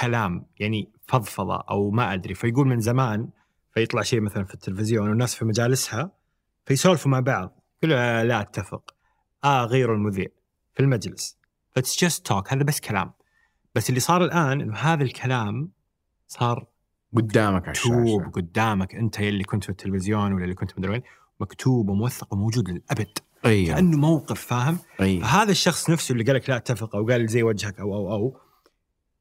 كلام 0.00 0.46
يعني 0.60 0.92
فضفضة 1.06 1.56
أو 1.56 1.90
ما 1.90 2.14
أدري 2.14 2.34
فيقول 2.34 2.66
من 2.66 2.80
زمان 2.80 3.28
فيطلع 3.74 4.02
شيء 4.02 4.20
مثلا 4.20 4.44
في 4.44 4.54
التلفزيون 4.54 5.08
والناس 5.08 5.34
في 5.34 5.44
مجالسها 5.44 6.10
فيسولفوا 6.66 7.10
مع 7.10 7.20
بعض 7.20 7.58
يقولوا 7.82 8.22
لا 8.24 8.40
أتفق 8.40 8.94
آه 9.44 9.64
غيروا 9.64 9.96
المذيع 9.96 10.26
في 10.74 10.80
المجلس. 10.80 11.38
it's 11.76 12.00
just 12.00 12.26
talk 12.26 12.52
هذا 12.52 12.62
بس 12.62 12.80
كلام. 12.80 13.12
بس 13.74 13.88
اللي 13.88 14.00
صار 14.00 14.24
الآن 14.24 14.60
إنه 14.60 14.76
هذا 14.76 15.02
الكلام 15.02 15.70
صار 16.28 16.66
قدامك 17.16 17.62
على 17.62 17.70
مكتوب 17.70 18.34
قدامك 18.34 18.94
أنت 18.94 19.20
يلي 19.20 19.44
كنت 19.44 19.64
في 19.64 19.70
التلفزيون 19.70 20.32
ولا 20.32 20.44
اللي 20.44 20.54
كنت 20.54 20.78
مدري 20.78 20.90
وين 20.90 21.02
مكتوب 21.40 21.88
وموثق 21.88 22.32
وموجود 22.32 22.70
للأبد. 22.70 23.18
أيوه. 23.44 23.74
كأنه 23.74 23.96
موقف 23.96 24.40
فاهم؟ 24.40 24.78
أيوه. 25.00 25.22
فهذا 25.22 25.50
الشخص 25.50 25.90
نفسه 25.90 26.12
اللي 26.12 26.24
قال 26.24 26.36
لك 26.36 26.50
لا 26.50 26.56
أتفق 26.56 26.96
أو 26.96 27.06
قال 27.06 27.26
زي 27.26 27.42
وجهك 27.42 27.80
أو 27.80 27.94
أو 27.94 28.12
أو 28.12 28.36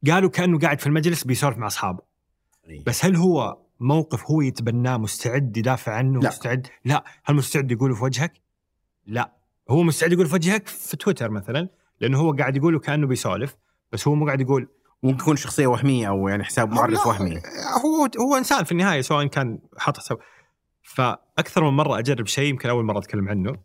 قالوا 0.08 0.30
كأنه 0.30 0.60
قاعد 0.60 0.80
في 0.80 0.88
المجلس 0.88 1.24
بيسولف 1.24 1.58
مع 1.58 1.68
أصحابه. 1.68 2.04
أيوه. 2.70 2.84
بس 2.84 3.06
هل 3.06 3.16
هو 3.16 3.58
موقف 3.80 4.32
هو 4.32 4.42
يتبناه 4.42 4.98
مستعد 4.98 5.58
يدافع 5.58 5.94
عنه؟ 5.94 6.20
لا. 6.20 6.30
مستعد؟ 6.30 6.68
لا. 6.86 7.04
هل 7.24 7.36
مستعد 7.36 7.72
يقوله 7.72 7.96
في 7.96 8.04
وجهك؟ 8.04 8.34
لا. 9.06 9.32
هو 9.70 9.84
مستعد 9.84 10.12
يقول 10.12 10.28
في 10.28 10.34
وجهك 10.34 10.68
في 10.68 10.98
تويتر 10.98 11.30
مثلا 11.30 11.70
لأنه 12.00 12.20
هو 12.20 12.32
قاعد 12.32 12.58
يقول 12.58 12.80
كأنه 12.80 13.08
بيسولف 13.08 13.58
بس 13.92 14.08
هو 14.08 14.16
مو 14.16 14.26
قاعد 14.26 14.42
يقول 14.42 14.68
ممكن 15.04 15.22
يكون 15.22 15.36
شخصية 15.36 15.68
وهمية 15.68 16.08
أو 16.08 16.28
يعني 16.28 16.44
حساب 16.44 16.72
معرف 16.72 17.08
وهمي. 17.08 17.42
هو 17.86 18.10
هو 18.20 18.38
إنسان 18.38 18.64
في 18.64 18.72
النهاية 18.72 19.02
سواء 19.02 19.26
كان 19.26 19.60
حاط 19.78 19.98
حساب. 19.98 20.18
فأكثر 20.82 21.64
من 21.64 21.78
مرة 21.78 22.00
أجرب 22.00 22.28
شيء 22.28 22.50
يمكن 22.50 22.70
أول 22.70 22.86
مرة 22.86 23.00
أتكلم 23.00 23.30
عنه. 23.30 23.56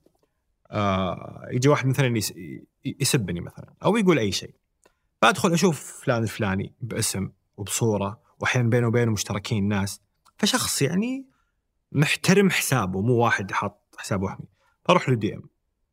آه 0.70 1.48
يجي 1.52 1.68
واحد 1.68 1.86
مثلا 1.86 2.20
يسبني 2.84 3.40
مثلا 3.40 3.74
أو 3.84 3.96
يقول 3.96 4.18
أي 4.18 4.32
شيء. 4.32 4.54
فادخل 5.26 5.52
أشوف 5.52 6.02
فلان 6.04 6.22
الفلاني 6.22 6.74
باسم 6.80 7.30
وبصورة 7.56 8.20
وأحيانا 8.40 8.68
بينه 8.68 8.86
وبينه 8.86 9.12
مشتركين 9.12 9.68
ناس. 9.68 10.00
فشخص 10.38 10.82
يعني 10.82 11.26
محترم 11.92 12.50
حسابه 12.50 13.00
مو 13.00 13.12
واحد 13.12 13.52
حاط 13.52 13.94
حساب 13.98 14.22
وهمي. 14.22 14.48
فأروح 14.84 15.08
له 15.08 15.14
دي 15.14 15.34
ام 15.34 15.42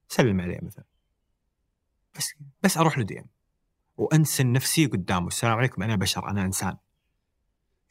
سلم 0.07 0.41
عليه 0.41 0.59
مثلا. 0.61 0.83
بس 2.17 2.33
بس 2.63 2.77
أروح 2.77 2.97
له 2.97 3.03
دي 3.03 3.19
ام 3.19 3.25
وانسى 3.97 4.43
نفسي 4.43 4.85
قدامه. 4.85 5.27
السلام 5.27 5.57
عليكم 5.57 5.83
أنا 5.83 5.95
بشر 5.95 6.29
أنا 6.29 6.45
إنسان. 6.45 6.77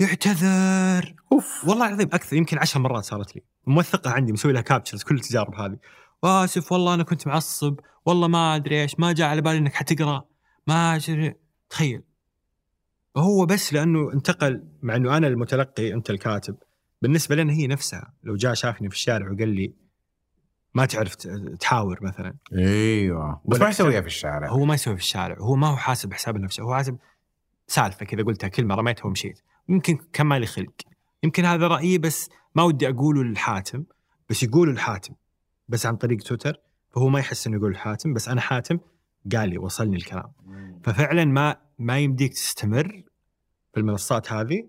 يعتذر. 0.00 1.14
أوف. 1.32 1.68
والله 1.68 1.88
العظيم 1.88 2.08
أكثر 2.12 2.36
يمكن 2.36 2.58
عشر 2.58 2.80
مرات 2.80 3.04
صارت 3.04 3.36
لي. 3.36 3.42
موثقة 3.66 4.10
عندي 4.10 4.32
مسوي 4.32 4.52
لها 4.52 4.62
كابتشرز 4.62 5.02
كل 5.02 5.14
التجارب 5.14 5.54
هذه. 5.54 5.78
واسف 6.22 6.72
والله 6.72 6.94
أنا 6.94 7.02
كنت 7.02 7.26
معصب. 7.26 7.80
والله 8.06 8.28
ما 8.28 8.56
أدري 8.56 8.82
إيش 8.82 8.98
ما 8.98 9.12
جاء 9.12 9.28
على 9.28 9.40
بالي 9.40 9.58
إنك 9.58 9.74
حتقرأ. 9.74 10.31
ما 10.66 10.98
تخيل. 11.70 12.02
هو 13.16 13.46
بس 13.46 13.72
لأنه 13.72 14.12
انتقل 14.12 14.64
مع 14.82 14.96
إنه 14.96 15.16
أنا 15.16 15.28
المتلقي 15.28 15.92
أنت 15.94 16.10
الكاتب. 16.10 16.56
بالنسبة 17.02 17.36
لنا 17.36 17.52
هي 17.52 17.66
نفسها. 17.66 18.12
لو 18.22 18.36
جاء 18.36 18.54
شافني 18.54 18.88
في 18.88 18.94
الشارع 18.94 19.30
وقال 19.30 19.48
لي 19.48 19.74
ما 20.74 20.86
تعرف 20.86 21.14
تحاور 21.60 21.98
مثلا. 22.02 22.34
أيوه. 22.52 23.40
بس 23.44 23.60
ما 23.60 23.68
يسويها 23.68 24.00
في 24.00 24.06
الشارع. 24.06 24.48
هو 24.48 24.64
ما 24.64 24.74
يسوي 24.74 24.96
في 24.96 25.02
الشارع. 25.02 25.36
هو 25.38 25.56
ما 25.56 25.66
هو 25.66 25.76
حاسب 25.76 26.12
حساب 26.12 26.36
نفسه. 26.36 26.62
هو 26.62 26.74
حاسب 26.74 26.98
سالفة 27.66 28.06
كذا 28.06 28.22
قلتها 28.22 28.48
كلمة 28.48 28.74
رميتها 28.74 29.06
ومشيت. 29.06 29.40
يمكن 29.68 29.98
كان 30.12 30.26
مالي 30.26 30.46
خلق. 30.46 30.72
يمكن 31.22 31.44
هذا 31.44 31.66
رأيي 31.66 31.98
بس 31.98 32.30
ما 32.54 32.62
ودي 32.62 32.88
أقوله 32.88 33.24
للحاتم. 33.24 33.84
بس 34.30 34.42
يقوله 34.42 34.72
الحاتم. 34.72 35.14
بس 35.68 35.86
عن 35.86 35.96
طريق 35.96 36.18
تويتر. 36.18 36.60
فهو 36.90 37.08
ما 37.08 37.18
يحس 37.18 37.46
إنه 37.46 37.56
يقول 37.56 37.70
الحاتم. 37.70 38.14
بس 38.14 38.28
أنا 38.28 38.40
حاتم. 38.40 38.78
قال 39.36 39.48
لي 39.48 39.58
وصلني 39.58 39.96
الكلام. 39.96 40.32
ففعلا 40.84 41.24
ما 41.24 41.56
ما 41.78 41.98
يمديك 41.98 42.32
تستمر 42.32 43.02
في 43.74 43.80
المنصات 43.80 44.32
هذه 44.32 44.68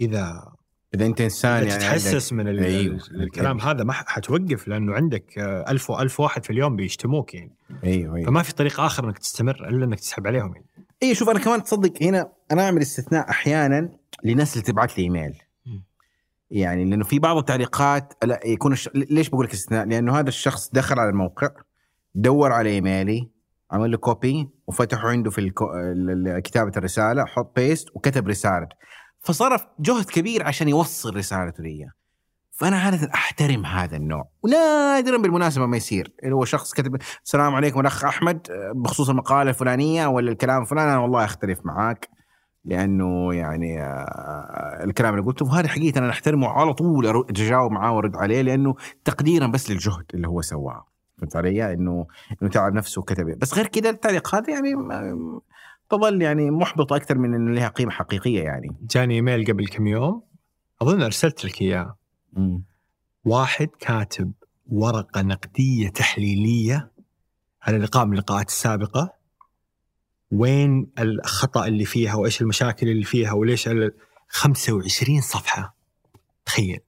إذا 0.00 0.52
إذا 0.94 1.06
أنت 1.06 1.20
إنسان 1.20 1.66
يعني 1.66 1.78
تتحسس 1.78 2.32
من 2.32 2.46
أيوه. 2.46 3.00
الكلام 3.10 3.60
هذا 3.60 3.84
ما 3.84 3.92
حتوقف 3.92 4.68
لأنه 4.68 4.94
عندك 4.94 5.38
ألف 5.38 5.90
وألف 5.90 6.20
واحد 6.20 6.44
في 6.44 6.50
اليوم 6.50 6.76
بيشتموك 6.76 7.34
يعني. 7.34 7.54
أيوه 7.84 8.16
أيوه. 8.16 8.26
فما 8.26 8.42
في 8.42 8.54
طريق 8.54 8.80
آخر 8.80 9.04
إنك 9.04 9.18
تستمر 9.18 9.68
إلا 9.68 9.84
إنك 9.84 10.00
تسحب 10.00 10.26
عليهم 10.26 10.54
يعني. 10.54 10.66
اي 11.02 11.14
شوف 11.14 11.28
أنا 11.28 11.38
كمان 11.38 11.62
تصدق 11.62 12.02
هنا 12.02 12.32
أنا 12.52 12.62
أعمل 12.62 12.82
استثناء 12.82 13.30
أحيانا 13.30 13.90
لناس 14.24 14.52
اللي 14.52 14.64
تبعت 14.64 14.98
لي 14.98 15.04
إيميل. 15.04 15.34
يعني 16.50 16.84
لأنه 16.84 17.04
في 17.04 17.18
بعض 17.18 17.36
التعليقات 17.36 18.14
لا 18.24 18.40
يكون 18.44 18.72
الش... 18.72 18.88
ليش 18.94 19.28
بقول 19.28 19.44
لك 19.44 19.52
استثناء؟ 19.52 19.86
لأنه 19.86 20.18
هذا 20.18 20.28
الشخص 20.28 20.70
دخل 20.72 20.98
على 20.98 21.10
الموقع 21.10 21.50
دور 22.14 22.52
على 22.52 22.70
إيميلي 22.70 23.28
عمل 23.70 23.90
له 23.90 23.96
copy 23.96 24.48
وفتحوا 24.66 25.10
عنده 25.10 25.30
في 25.30 25.38
الكو... 25.38 25.68
كتابة 26.44 26.72
الرسالة 26.76 27.24
حط 27.24 27.52
paste 27.56 27.88
وكتب 27.94 28.28
رسالة. 28.28 28.68
فصرف 29.20 29.66
جهد 29.80 30.04
كبير 30.04 30.46
عشان 30.46 30.68
يوصل 30.68 31.16
رسالته 31.16 31.62
لي 31.62 31.90
فأنا 32.52 32.78
عادة 32.78 33.10
أحترم 33.14 33.66
هذا 33.66 33.96
النوع. 33.96 34.28
ونادرا 34.42 35.16
بالمناسبة 35.18 35.66
ما 35.66 35.76
يصير. 35.76 36.12
اللي 36.22 36.34
هو 36.34 36.44
شخص 36.44 36.74
كتب 36.74 36.96
السلام 37.24 37.54
عليكم 37.54 37.80
الاخ 37.80 38.04
أحمد 38.04 38.46
بخصوص 38.74 39.10
المقالة 39.10 39.50
الفلانية 39.50 40.06
ولا 40.06 40.32
الكلام 40.32 40.62
الفلاني 40.62 40.90
أنا 40.90 40.98
والله 40.98 41.24
أختلف 41.24 41.58
معاك. 41.64 42.08
لأنه 42.64 43.34
يعني 43.34 43.82
آه، 43.82 44.84
الكلام 44.84 45.14
اللي 45.14 45.26
قلته 45.26 45.46
وهذا 45.46 45.68
حقيقة 45.68 45.98
أنا 45.98 46.10
أحترمه 46.10 46.48
على 46.48 46.74
طول 46.74 47.06
اجاوب 47.30 47.72
معاه 47.72 47.92
وأرد 47.92 48.16
عليه 48.16 48.42
لأنه 48.42 48.74
تقديرا 49.04 49.46
بس 49.46 49.70
للجهد 49.70 50.04
اللي 50.14 50.28
هو 50.28 50.40
سواه. 50.42 50.84
فهمت 51.18 51.36
علي؟ 51.36 51.72
إنه 51.72 52.06
إنه 52.42 52.50
تعب 52.50 52.74
نفسه 52.74 53.00
وكتب 53.00 53.38
بس 53.38 53.54
غير 53.54 53.66
كذا 53.66 53.90
التعليق 53.90 54.34
هذا 54.34 54.50
يعني 54.50 54.74
تظل 55.90 56.22
يعني 56.22 56.50
محبطه 56.50 56.96
أكثر 56.96 57.18
من 57.18 57.34
إنه 57.34 57.54
لها 57.54 57.68
قيمة 57.68 57.90
حقيقية 57.90 58.42
يعني. 58.42 58.76
جاني 58.82 59.14
إيميل 59.14 59.46
قبل 59.46 59.68
كم 59.68 59.86
يوم. 59.86 60.22
أظن 60.82 61.02
أرسلت 61.02 61.44
لك 61.44 61.62
إياه. 61.62 61.96
واحد 63.24 63.68
كاتب 63.78 64.32
ورقة 64.68 65.22
نقدية 65.22 65.88
تحليلية 65.88 66.90
على 67.62 67.78
لقاء 67.78 68.06
من 68.06 68.12
اللقاءات 68.12 68.48
السابقة. 68.48 69.12
وين 70.32 70.90
الخطأ 70.98 71.66
اللي 71.66 71.84
فيها 71.84 72.14
وإيش 72.14 72.40
المشاكل 72.40 72.88
اللي 72.88 73.04
فيها 73.04 73.32
وليش 73.32 73.68
25 74.28 75.20
صفحة؟ 75.20 75.76
تخيل. 76.46 76.80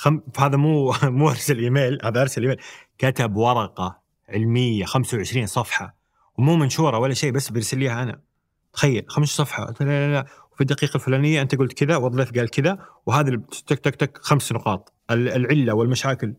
خم... 0.00 0.20
هذا 0.38 0.56
مو 0.56 0.94
مو 1.18 1.30
أرسل 1.30 1.58
إيميل 1.58 1.98
هذا 2.04 2.22
أرسل 2.22 2.42
إيميل. 2.42 2.56
كتب 2.98 3.36
ورقة 3.36 4.00
علمية 4.28 4.84
25 4.84 5.46
صفحة 5.46 5.96
ومو 6.38 6.56
منشورة 6.56 6.98
ولا 6.98 7.14
شيء 7.14 7.32
بس 7.32 7.50
بيرسل 7.50 7.78
لي 7.78 7.92
أنا. 7.92 8.20
تخيل 8.72 9.04
خمس 9.08 9.28
صفحة. 9.28 9.74
لا 9.80 9.84
لا 9.84 10.12
لا. 10.12 10.26
وفي 10.52 10.60
الدقيقة 10.60 10.94
الفلانية 10.94 11.42
أنت 11.42 11.54
قلت 11.54 11.72
كذا 11.72 11.96
والضيف 11.96 12.32
قال 12.38 12.50
كذا 12.50 12.78
وهذا 13.06 13.40
تك 13.66 13.78
تك 13.78 13.94
تك 13.94 14.18
خمس 14.22 14.52
نقاط. 14.52 14.92
العلة 15.10 15.74
والمشاكل. 15.74 16.34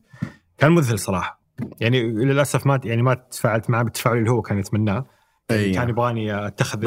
كان 0.58 0.72
مذهل 0.72 1.00
صراحة. 1.00 1.42
يعني 1.80 2.04
للأسف 2.04 2.68
ما 2.68 2.80
يعني 2.84 3.02
ما 3.02 3.14
تفاعلت 3.14 3.70
معه 3.70 3.84
بالتفاعل 3.84 4.18
اللي 4.18 4.32
هو 4.32 4.42
كان 4.42 4.60
يتمناه. 4.60 5.06
أيه. 5.52 5.74
كان 5.74 5.90
يبغاني 5.90 6.48
أتخذ 6.48 6.80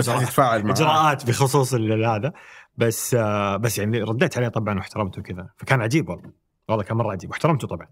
إجراءات 0.70 1.26
بخصوص 1.26 1.74
هذا. 1.74 2.32
بس 2.76 3.14
بس 3.60 3.78
يعني 3.78 4.02
رديت 4.02 4.36
عليه 4.38 4.48
طبعا 4.48 4.74
واحترمته 4.74 5.20
وكذا. 5.20 5.48
فكان 5.56 5.80
عجيب 5.80 6.08
والله. 6.08 6.43
والله 6.68 6.84
كان 6.84 6.96
مرة 6.96 7.12
عجيب. 7.12 7.30
واحترمته 7.30 7.68
طبعا. 7.68 7.86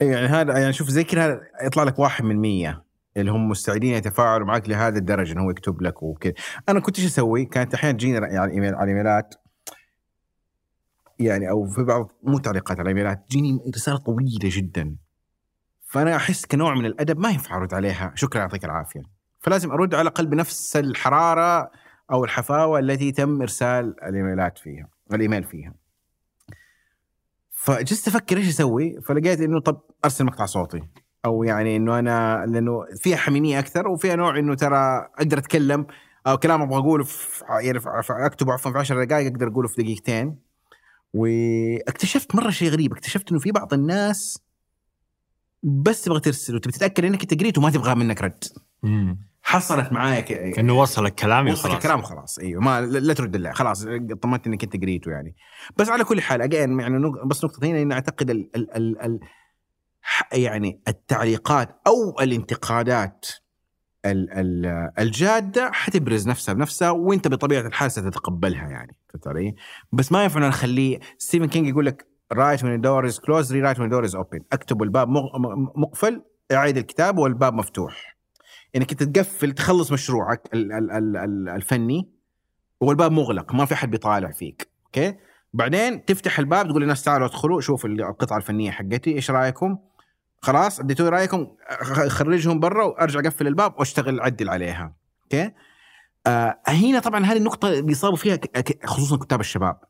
يعني 0.00 0.26
هذا 0.26 0.58
يعني 0.58 0.72
شوف 0.72 0.88
زي 0.88 1.04
كذا 1.04 1.40
يطلع 1.62 1.82
لك 1.82 1.98
واحد 1.98 2.24
من 2.24 2.36
مية 2.36 2.84
اللي 3.16 3.30
هم 3.30 3.48
مستعدين 3.48 3.94
يتفاعلوا 3.94 4.46
معك 4.46 4.68
لهذه 4.68 4.96
الدرجة 4.96 5.32
انه 5.32 5.42
هو 5.42 5.50
يكتب 5.50 5.82
لك 5.82 6.02
وكذا. 6.02 6.32
أنا 6.68 6.80
كنت 6.80 6.98
إيش 6.98 7.06
أسوي؟ 7.06 7.44
كانت 7.44 7.74
أحيانا 7.74 7.98
تجيني 7.98 8.26
يعني 8.26 8.52
إيميل 8.52 8.74
على 8.74 8.84
الايميلات 8.84 9.34
يعني 11.18 11.50
أو 11.50 11.66
في 11.66 11.82
بعض 11.82 12.12
مو 12.22 12.38
تعليقات 12.38 12.78
على 12.78 12.82
الايميلات 12.82 13.24
تجيني 13.28 13.60
رسالة 13.74 13.98
طويلة 13.98 14.38
جدا. 14.42 14.96
فأنا 15.86 16.16
أحس 16.16 16.46
كنوع 16.46 16.74
من 16.74 16.86
الأدب 16.86 17.18
ما 17.18 17.30
ينفع 17.30 17.56
أرد 17.56 17.74
عليها. 17.74 18.12
شكرا 18.14 18.40
يعطيك 18.40 18.64
العافية. 18.64 19.02
فلازم 19.40 19.70
أرد 19.70 19.94
على 19.94 20.02
الاقل 20.02 20.26
بنفس 20.26 20.76
الحرارة 20.76 21.70
أو 22.12 22.24
الحفاوة 22.24 22.78
التي 22.78 23.12
تم 23.12 23.42
إرسال 23.42 24.04
الإيميلات 24.04 24.58
فيها 24.58 24.88
الإيميل 25.12 25.44
فيها. 25.44 25.74
فجلست 27.68 28.08
أفكر 28.08 28.36
إيش 28.36 28.48
أسوي 28.48 29.00
فلقيت 29.00 29.40
إنه 29.40 29.60
طب 29.60 29.80
أرسل 30.04 30.24
مقطع 30.24 30.46
صوتي. 30.46 30.82
أو 31.24 31.44
يعني 31.44 31.76
إنه 31.76 31.98
أنا 31.98 32.46
لأنه 32.48 32.84
فيها 32.96 33.16
حميمية 33.16 33.58
أكثر 33.58 33.88
وفيها 33.88 34.16
نوع 34.16 34.38
إنه 34.38 34.54
ترى 34.54 35.08
أقدر 35.18 35.38
أتكلم 35.38 35.86
أو 36.26 36.36
كلام 36.36 36.62
أبغى 36.62 36.78
أقوله 36.78 37.04
في 37.04 37.44
يعني 37.50 37.80
أكتبه 38.10 38.52
عفوا 38.52 38.72
في 38.72 38.78
10 38.78 39.04
دقائق 39.04 39.26
أقدر 39.26 39.48
أقوله 39.48 39.68
في 39.68 39.82
دقيقتين. 39.82 40.38
واكتشفت 41.14 42.34
مرة 42.34 42.50
شيء 42.50 42.70
غريب 42.70 42.92
اكتشفت 42.92 43.30
إنه 43.30 43.40
في 43.40 43.52
بعض 43.52 43.74
الناس 43.74 44.42
بس 45.62 46.02
تبغى 46.02 46.20
ترسل 46.20 46.54
وتبي 46.54 46.72
تتأكد 46.72 47.04
إنك 47.04 47.22
أنت 47.22 47.40
قريت 47.40 47.58
وما 47.58 47.70
تبغى 47.70 47.94
منك 47.94 48.22
رد. 48.22 48.44
حصلت 49.48 49.92
معايا 49.92 50.20
كأنه 50.20 50.80
وصلك 50.80 51.14
كلامي 51.14 51.52
وصلك 51.52 51.74
الكلام 51.74 52.02
خلاص. 52.02 52.38
أيوه. 52.38 52.62
ما 52.62 52.80
لا 52.80 53.14
ترد 53.14 53.34
الله. 53.34 53.52
خلاص 53.52 53.86
طمنت 54.22 54.46
إنك 54.46 54.64
أنت 54.64 54.76
قريته 54.76 55.10
يعني. 55.10 55.36
بس 55.76 55.88
على 55.88 56.04
كل 56.04 56.20
حال 56.20 56.42
اجين 56.42 56.80
يعني 56.80 57.12
بس 57.26 57.44
نقطة 57.44 57.66
هنا 57.66 57.82
إني 57.82 57.94
أعتقد 57.94 58.30
ال 58.30 58.50
ال 58.56 58.76
ال 58.76 59.02
ال 59.02 59.20
يعني 60.32 60.82
التعليقات 60.88 61.80
أو 61.86 62.20
الانتقادات 62.20 63.26
ال 64.04 64.30
ال 64.32 64.66
الجادة 64.98 65.70
حتبرز 65.72 66.28
نفسها 66.28 66.52
بنفسها 66.52 66.90
وأنت 66.90 67.28
بطبيعة 67.28 67.66
الحال 67.66 67.90
ستتقبلها 67.90 68.68
يعني. 68.68 68.96
فهمت 69.08 69.28
علي؟ 69.28 69.54
بس 69.92 70.12
ما 70.12 70.22
ينفع 70.22 70.48
نخليه 70.48 70.98
ستيفن 71.18 71.48
كينج 71.48 71.68
يقول 71.68 71.86
لك 71.86 72.06
write 72.32 72.64
when 72.64 72.74
the 72.74 72.88
door 72.88 73.06
is 73.06 73.20
closed 73.20 73.56
rewrite 73.56 73.78
when 73.78 73.84
the 73.84 73.93
door 73.93 74.04
is 74.04 74.14
open 74.14 74.40
اكتب 74.52 74.82
الباب 74.82 75.08
مقفل 75.76 76.22
أعيد 76.52 76.76
الكتاب 76.76 77.18
والباب 77.18 77.54
مفتوح. 77.54 78.17
إنك 78.78 78.90
انت 78.90 79.02
تقفل 79.02 79.52
تخلص 79.52 79.92
مشروعك 79.92 80.42
الفني 80.54 82.08
والباب 82.80 83.12
مغلق 83.12 83.54
ما 83.54 83.64
في 83.64 83.74
احد 83.74 83.90
بيطالع 83.90 84.30
فيك 84.30 84.68
okay؟ 84.86 85.16
بعدين 85.52 86.04
تفتح 86.04 86.38
الباب 86.38 86.68
تقول 86.68 86.82
للناس 86.82 87.02
تعالوا 87.02 87.26
ادخلوا 87.26 87.60
شوفوا 87.60 87.90
القطعة 87.90 88.36
الفنية 88.36 88.70
حقتي 88.70 89.14
إيش 89.14 89.30
رأيكم؟ 89.30 89.78
خلاص 90.42 90.80
اديتوا 90.80 91.08
رأيكم 91.08 91.46
خرجهم 92.08 92.60
برا 92.60 92.84
وأرجع 92.84 93.20
أقفل 93.20 93.46
الباب 93.46 93.74
وأشتغل 93.78 94.20
أعدل 94.20 94.48
عليها 94.48 94.94
أوكي؟ 95.22 95.52
آه 96.26 96.58
هنا 96.68 96.98
طبعا 96.98 97.24
هذه 97.24 97.36
النقطة 97.36 97.80
بيصابوا 97.80 98.16
فيها 98.16 98.38
خصوصا 98.84 99.16
كتاب 99.16 99.40
الشباب. 99.40 99.80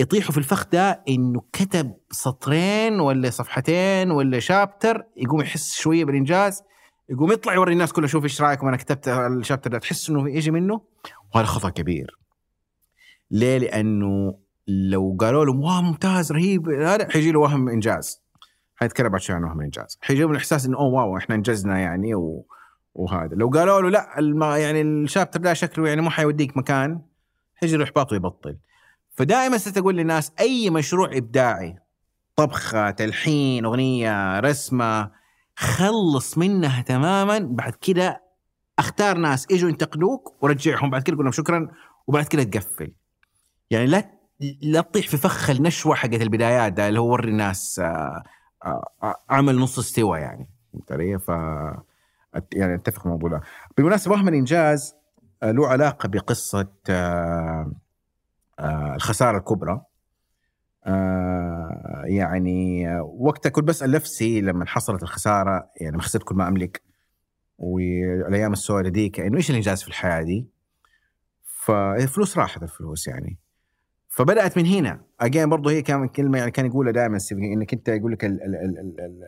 يطيحوا 0.00 0.32
في 0.32 0.38
الفخ 0.38 0.66
ده 0.72 1.02
إنه 1.08 1.42
كتب 1.52 1.94
سطرين 2.10 3.00
ولا 3.00 3.30
صفحتين 3.30 4.10
ولا 4.10 4.38
شابتر 4.38 5.04
يقوم 5.16 5.40
يحس 5.40 5.74
شوية 5.74 6.04
بالإنجاز 6.04 6.62
يقوم 7.08 7.32
يطلع 7.32 7.54
يوري 7.54 7.72
الناس 7.72 7.92
كلها 7.92 8.08
شوف 8.08 8.24
إيش 8.24 8.42
رأيكم 8.42 8.68
أنا 8.68 8.76
كتبت 8.76 9.08
الشابتر 9.08 9.70
ده. 9.70 9.78
تحس 9.78 10.10
إنه 10.10 10.30
يجي 10.30 10.50
منه؟ 10.50 10.80
وهذا 11.34 11.46
خطأ 11.46 11.70
كبير. 11.70 12.18
ليه؟ 13.30 13.58
لأنه 13.58 14.38
لو 14.68 15.16
قالوا 15.20 15.44
له 15.44 15.52
واه 15.52 15.82
ممتاز 15.82 16.32
رهيب. 16.32 16.68
هذا 16.68 17.08
حيجي 17.10 17.32
له 17.32 17.38
وهم 17.38 17.68
إنجاز. 17.68 18.22
حيتكلم 18.76 19.08
بعد 19.08 19.20
شوي 19.20 19.36
عن 19.36 19.44
وهم 19.44 19.58
الانجاز 19.58 19.98
حيجي 20.00 20.22
له 20.22 20.30
الاحساس 20.30 20.66
إنه 20.66 20.78
أوه 20.78 20.92
واو 20.92 21.16
إحنا 21.16 21.34
إنجزنا 21.34 21.78
يعني 21.78 22.14
و... 22.14 22.46
وهذا. 22.94 23.34
لو 23.34 23.48
قالوا 23.48 23.80
له 23.80 23.88
لا 23.88 24.18
الم... 24.18 24.42
يعني 24.42 24.82
الشابتر 24.82 25.40
ده 25.40 25.52
شكله 25.52 25.88
يعني 25.88 26.00
مو 26.00 26.10
حيوديك 26.10 26.56
مكان. 26.56 27.00
حيجي 27.54 27.76
له 27.76 27.84
إحباط 27.84 28.12
ويبطل. 28.12 28.58
فدائما 29.10 29.58
ستقول 29.58 29.96
للناس 29.96 30.32
أي 30.40 30.70
مشروع 30.70 31.16
إبداعي 31.16 31.78
طبخة 32.36 32.90
تلحين 32.90 33.64
أغنية 33.64 34.40
رسمة 34.40 35.10
خلص 35.62 36.38
منها 36.38 36.82
تماما 36.82 37.38
بعد 37.38 37.74
كده 37.74 38.22
أختار 38.78 39.16
ناس 39.18 39.46
إجوا 39.50 39.68
ينتقدوك 39.68 40.42
ورجعهم 40.42 40.90
بعد 40.90 41.02
كده 41.02 41.16
قول 41.16 41.24
لهم 41.24 41.32
شكرا 41.32 41.68
وبعد 42.06 42.24
كده 42.26 42.42
تقفل. 42.42 42.92
يعني 43.70 43.86
لا 43.86 44.10
لا 44.62 44.80
تطيح 44.80 45.08
في 45.08 45.16
فخ 45.16 45.50
النشوة 45.50 45.94
حقت 45.94 46.22
البدايات 46.22 46.72
ده 46.72 46.88
اللي 46.88 47.00
هو 47.00 47.12
وري 47.12 47.30
الناس 47.30 47.78
آه، 47.78 48.22
آه، 48.64 48.84
آه، 49.02 49.16
عمل 49.30 49.58
نص 49.58 49.78
استوى 49.78 50.18
يعني. 50.18 50.48
فهمت 50.72 50.92
علي؟ 50.92 51.18
ف 51.18 51.28
يعني 52.54 52.74
أتفق 52.74 53.06
الموضوع 53.06 53.28
ده. 53.30 53.40
بالمناسبة 53.76 54.14
وهم 54.14 54.28
الإنجاز 54.28 54.94
له 55.42 55.68
علاقة 55.68 56.08
بقصة 56.08 56.68
الخسارة 58.60 59.38
الكبرى. 59.38 59.80
يعني 62.04 62.86
وقتها 63.00 63.50
كنت 63.50 63.64
بسأل 63.64 63.90
نفسي 63.90 64.40
لما 64.40 64.66
حصلت 64.66 65.02
الخسارة 65.02 65.70
يعني 65.80 65.98
خسرت 65.98 66.22
كل 66.22 66.34
ما 66.34 66.48
أملك 66.48 66.82
والأيام 67.58 68.52
السوداء 68.52 68.92
ديك 68.92 69.20
إنه 69.20 69.36
إيش 69.36 69.50
الانجاز 69.50 69.82
في 69.82 69.88
الحياة 69.88 70.22
دي؟ 70.22 70.48
فالفلوس 71.42 72.38
راحت 72.38 72.62
الفلوس 72.62 73.08
يعني. 73.08 73.38
فبدأت 74.08 74.58
من 74.58 74.66
هنا. 74.66 75.00
اجين 75.20 75.48
برضه 75.48 75.70
هي 75.70 75.82
كان 75.82 76.08
كلمة 76.08 76.38
يعني 76.38 76.50
كان 76.50 76.66
يقولها 76.66 76.92
دائما 76.92 77.18
إنك 77.32 77.72
أنت 77.72 77.88
يقول 77.88 78.12
لك 78.12 78.24
ال 78.24 78.42
ال 78.42 78.54
ال 78.54 78.78
ال 78.78 79.00
ال 79.00 79.24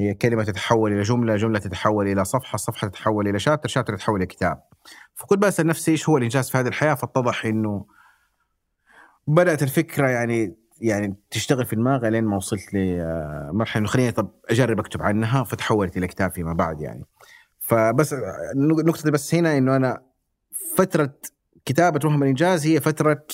هي 0.00 0.14
كلمة 0.14 0.44
تتحول 0.44 0.92
إلى 0.92 1.02
جملة 1.02 1.36
جملة 1.36 1.58
تتحول 1.58 2.08
إلى 2.08 2.24
صفحة 2.24 2.58
صفحة 2.58 2.88
تتحول 2.88 3.28
إلى 3.28 3.38
شابتر 3.38 3.68
شابتر 3.68 3.96
تتحول 3.96 4.16
إلى 4.16 4.26
كتاب. 4.26 4.62
فكنت 5.14 5.38
بسأل 5.38 5.66
نفسي 5.66 5.90
إيش 5.90 6.08
هو 6.08 6.16
الانجاز 6.16 6.50
في 6.50 6.58
هذه 6.58 6.68
الحياة 6.68 6.94
فاتضح 6.94 7.44
إنه 7.44 7.86
بدأت 9.26 9.62
الفكرة 9.62 10.08
يعني 10.08 10.56
يعني 10.80 11.16
تشتغل 11.30 11.66
في 11.66 11.76
دماغي 11.76 12.10
لين 12.10 12.24
ما 12.24 12.36
وصلت 12.36 12.74
لمرحله 12.74 13.80
إنه 13.80 13.86
خليني 13.88 14.12
طب 14.12 14.30
أجرب 14.50 14.78
أكتب 14.78 15.02
عنها 15.02 15.44
فتحولت 15.44 15.96
إلى 15.96 16.06
كتاب 16.06 16.30
فيما 16.30 16.52
بعد 16.52 16.80
يعني. 16.80 17.04
فبس 17.58 18.14
نقطتي 18.56 19.10
بس 19.10 19.34
هنا 19.34 19.58
إنه 19.58 19.76
أنا 19.76 20.02
فترة 20.76 21.14
كتابة 21.64 22.08
من 22.10 22.22
الانجاز 22.22 22.66
هي 22.66 22.80
فترة 22.80 23.24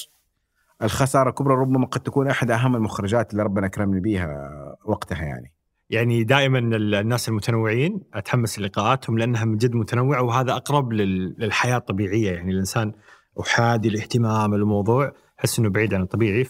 الخسارة 0.82 1.28
الكبرى 1.28 1.54
ربما 1.54 1.86
قد 1.86 2.00
تكون 2.00 2.28
أحد 2.28 2.50
أهم 2.50 2.76
المخرجات 2.76 3.32
اللي 3.32 3.42
ربنا 3.42 3.66
اكرمني 3.66 4.00
بها 4.00 4.50
وقتها 4.84 5.22
يعني. 5.22 5.52
يعني 5.90 6.24
دائما 6.24 6.58
الناس 6.58 7.28
المتنوعين 7.28 8.00
أتحمس 8.14 8.58
لقاءاتهم 8.58 9.18
لأنها 9.18 9.44
من 9.44 9.56
جد 9.56 9.74
متنوعة 9.74 10.22
وهذا 10.22 10.52
أقرب 10.52 10.92
للحياة 10.92 11.76
الطبيعية 11.76 12.32
يعني. 12.32 12.50
الإنسان 12.50 12.92
أحادي 13.40 13.88
الاهتمام 13.88 14.54
الموضوع 14.54 15.12
أحس 15.40 15.58
إنه 15.58 15.68
بعيد 15.68 15.94
عن 15.94 16.02
الطبيعي 16.02 16.44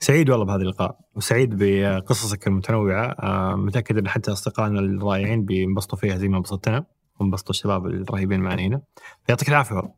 فسعيد 0.00 0.30
والله 0.30 0.44
بهذا 0.44 0.62
اللقاء 0.62 0.98
وسعيد 1.14 1.54
بقصصك 1.58 2.46
المتنوعة. 2.46 3.04
آه، 3.04 3.56
متأكد 3.56 3.98
إن 3.98 4.08
حتى 4.08 4.32
أصدقائنا 4.32 4.80
الرائعين 4.80 5.44
بينبسطوا 5.44 5.98
فيها 5.98 6.16
زي 6.16 6.28
ما 6.28 6.36
انبسطنا 6.36 6.84
وانبسطوا 7.20 7.50
الشباب 7.50 7.86
الرهيبين 7.86 8.40
معنا 8.40 8.62
هنا. 8.62 8.80
يعطيك 9.28 9.48
العافية 9.48 9.74
والله. 9.74 9.92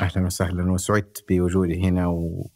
أهلا 0.00 0.26
وسهلا 0.26 0.72
وسعدت 0.72 1.24
بوجودي 1.28 1.88
هنا 1.88 2.06
و... 2.06 2.50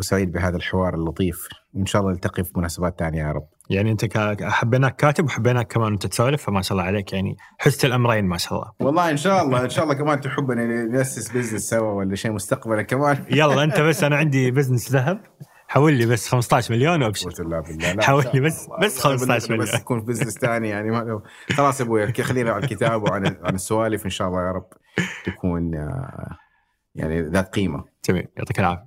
وسعيد 0.00 0.32
بهذا 0.32 0.56
الحوار 0.56 0.94
اللطيف. 0.94 1.48
وان 1.74 1.86
شاء 1.86 2.02
الله 2.02 2.12
نلتقي 2.12 2.44
في 2.44 2.50
مناسبات 2.56 2.98
ثانية 2.98 3.18
يا 3.18 3.32
رب. 3.32 3.48
يعني 3.70 3.90
أنت 3.90 4.18
حبيناك 4.42 4.96
كاتب 4.96 5.24
وحبيناك 5.24 5.72
كمان 5.72 5.92
أنت 5.92 6.06
تسولف 6.06 6.42
فما 6.42 6.62
شاء 6.62 6.78
الله 6.78 6.88
عليك. 6.88 7.12
يعني 7.12 7.36
حست 7.58 7.84
الأمرين 7.84 8.24
ما 8.24 8.36
شاء 8.36 8.58
الله. 8.58 8.72
والله 8.80 9.10
إن 9.10 9.16
شاء 9.16 9.42
الله 9.42 9.64
إن 9.64 9.68
شاء 9.68 9.84
الله 9.84 9.94
كمان 9.94 10.20
تحبنا 10.20 10.84
ناسس 10.84 11.36
business 11.36 11.62
سوا 11.62 11.92
ولا 11.92 12.14
شيء 12.14 12.32
مستقبلا 12.32 12.82
كمان. 12.82 13.24
يلا 13.30 13.64
أنت 13.64 13.80
بس 13.80 14.04
أنا 14.04 14.16
عندي 14.16 14.50
business 14.50 14.92
ذهب. 14.92 15.20
حول 15.76 15.92
لي 15.92 16.06
بس 16.06 16.28
15 16.28 16.74
مليون 16.74 17.02
وابشر 17.02 17.62
حول 18.00 18.24
لي 18.34 18.40
بس 18.40 18.68
بس 18.82 18.98
15 18.98 19.52
مليون 19.52 19.66
بس 19.66 19.74
يكون 19.74 20.00
في 20.00 20.06
business 20.06 20.38
ثاني 20.38 20.68
يعني. 20.68 20.90
ما 20.90 21.22
خلاص 21.56 21.80
يا 21.80 21.84
أبوي 21.84 22.12
خلينا 22.12 22.50
على 22.50 22.64
الكتاب 22.64 23.02
وعن 23.02 23.26
عن 23.26 23.54
السوالف. 23.54 24.04
إن 24.04 24.10
شاء 24.10 24.28
الله 24.28 24.46
يا 24.46 24.52
رب 24.52 24.68
تكون 25.24 25.74
آه، 25.74 26.36
يعني 26.94 27.20
ذات 27.20 27.54
قيمة. 27.54 27.84
جميل. 28.08 28.28
يعطيك 28.36 28.60
العافية. 28.60 28.86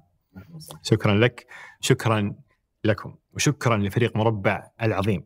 شكرا 0.84 1.14
لك. 1.14 1.46
شكرا 1.80 2.36
لكم. 2.84 3.16
وشكرا 3.34 3.78
لفريق 3.78 4.18
مربع 4.18 4.68
العظيم 4.82 5.24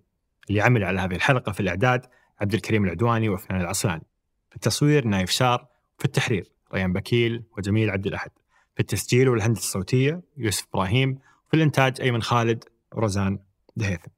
اللي 0.49 0.61
عمل 0.61 0.84
على 0.84 1.02
هذه 1.02 1.15
الحلقة 1.15 1.52
في 1.52 1.60
الإعداد 1.60 2.06
عبد 2.41 2.53
الكريم 2.53 2.85
العدواني 2.85 3.30
وفنان 3.30 3.61
العصلاني 3.61 4.06
في 4.49 4.56
التصوير 4.56 5.06
نايف 5.07 5.30
شار 5.30 5.68
في 5.98 6.06
التحرير 6.06 6.52
ريان 6.73 6.94
بكيل 6.94 7.44
وجميل 7.57 7.90
عبد 7.90 8.07
الأحد. 8.07 8.31
في 8.76 8.80
التسجيل 8.80 9.30
والهندسة 9.30 9.60
الصوتية 9.60 10.22
يوسف 10.38 10.68
إبراهيم 10.73 11.19
في 11.53 11.57
الانتاج 11.57 12.01
ايمن 12.01 12.21
خالد 12.21 12.63
ورزان 12.93 13.39
دهيثم. 13.75 14.11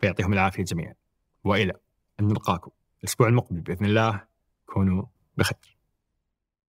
فيعطيهم 0.00 0.32
العافية 0.32 0.64
جميعا. 0.64 0.94
وإلى 1.44 1.72
أن 2.20 2.28
نلقاكم 2.28 2.70
الأسبوع 3.00 3.28
المقبل 3.28 3.60
بإذن 3.60 3.86
الله. 3.86 4.24
كونوا 4.66 5.04
بخير. 5.36 5.79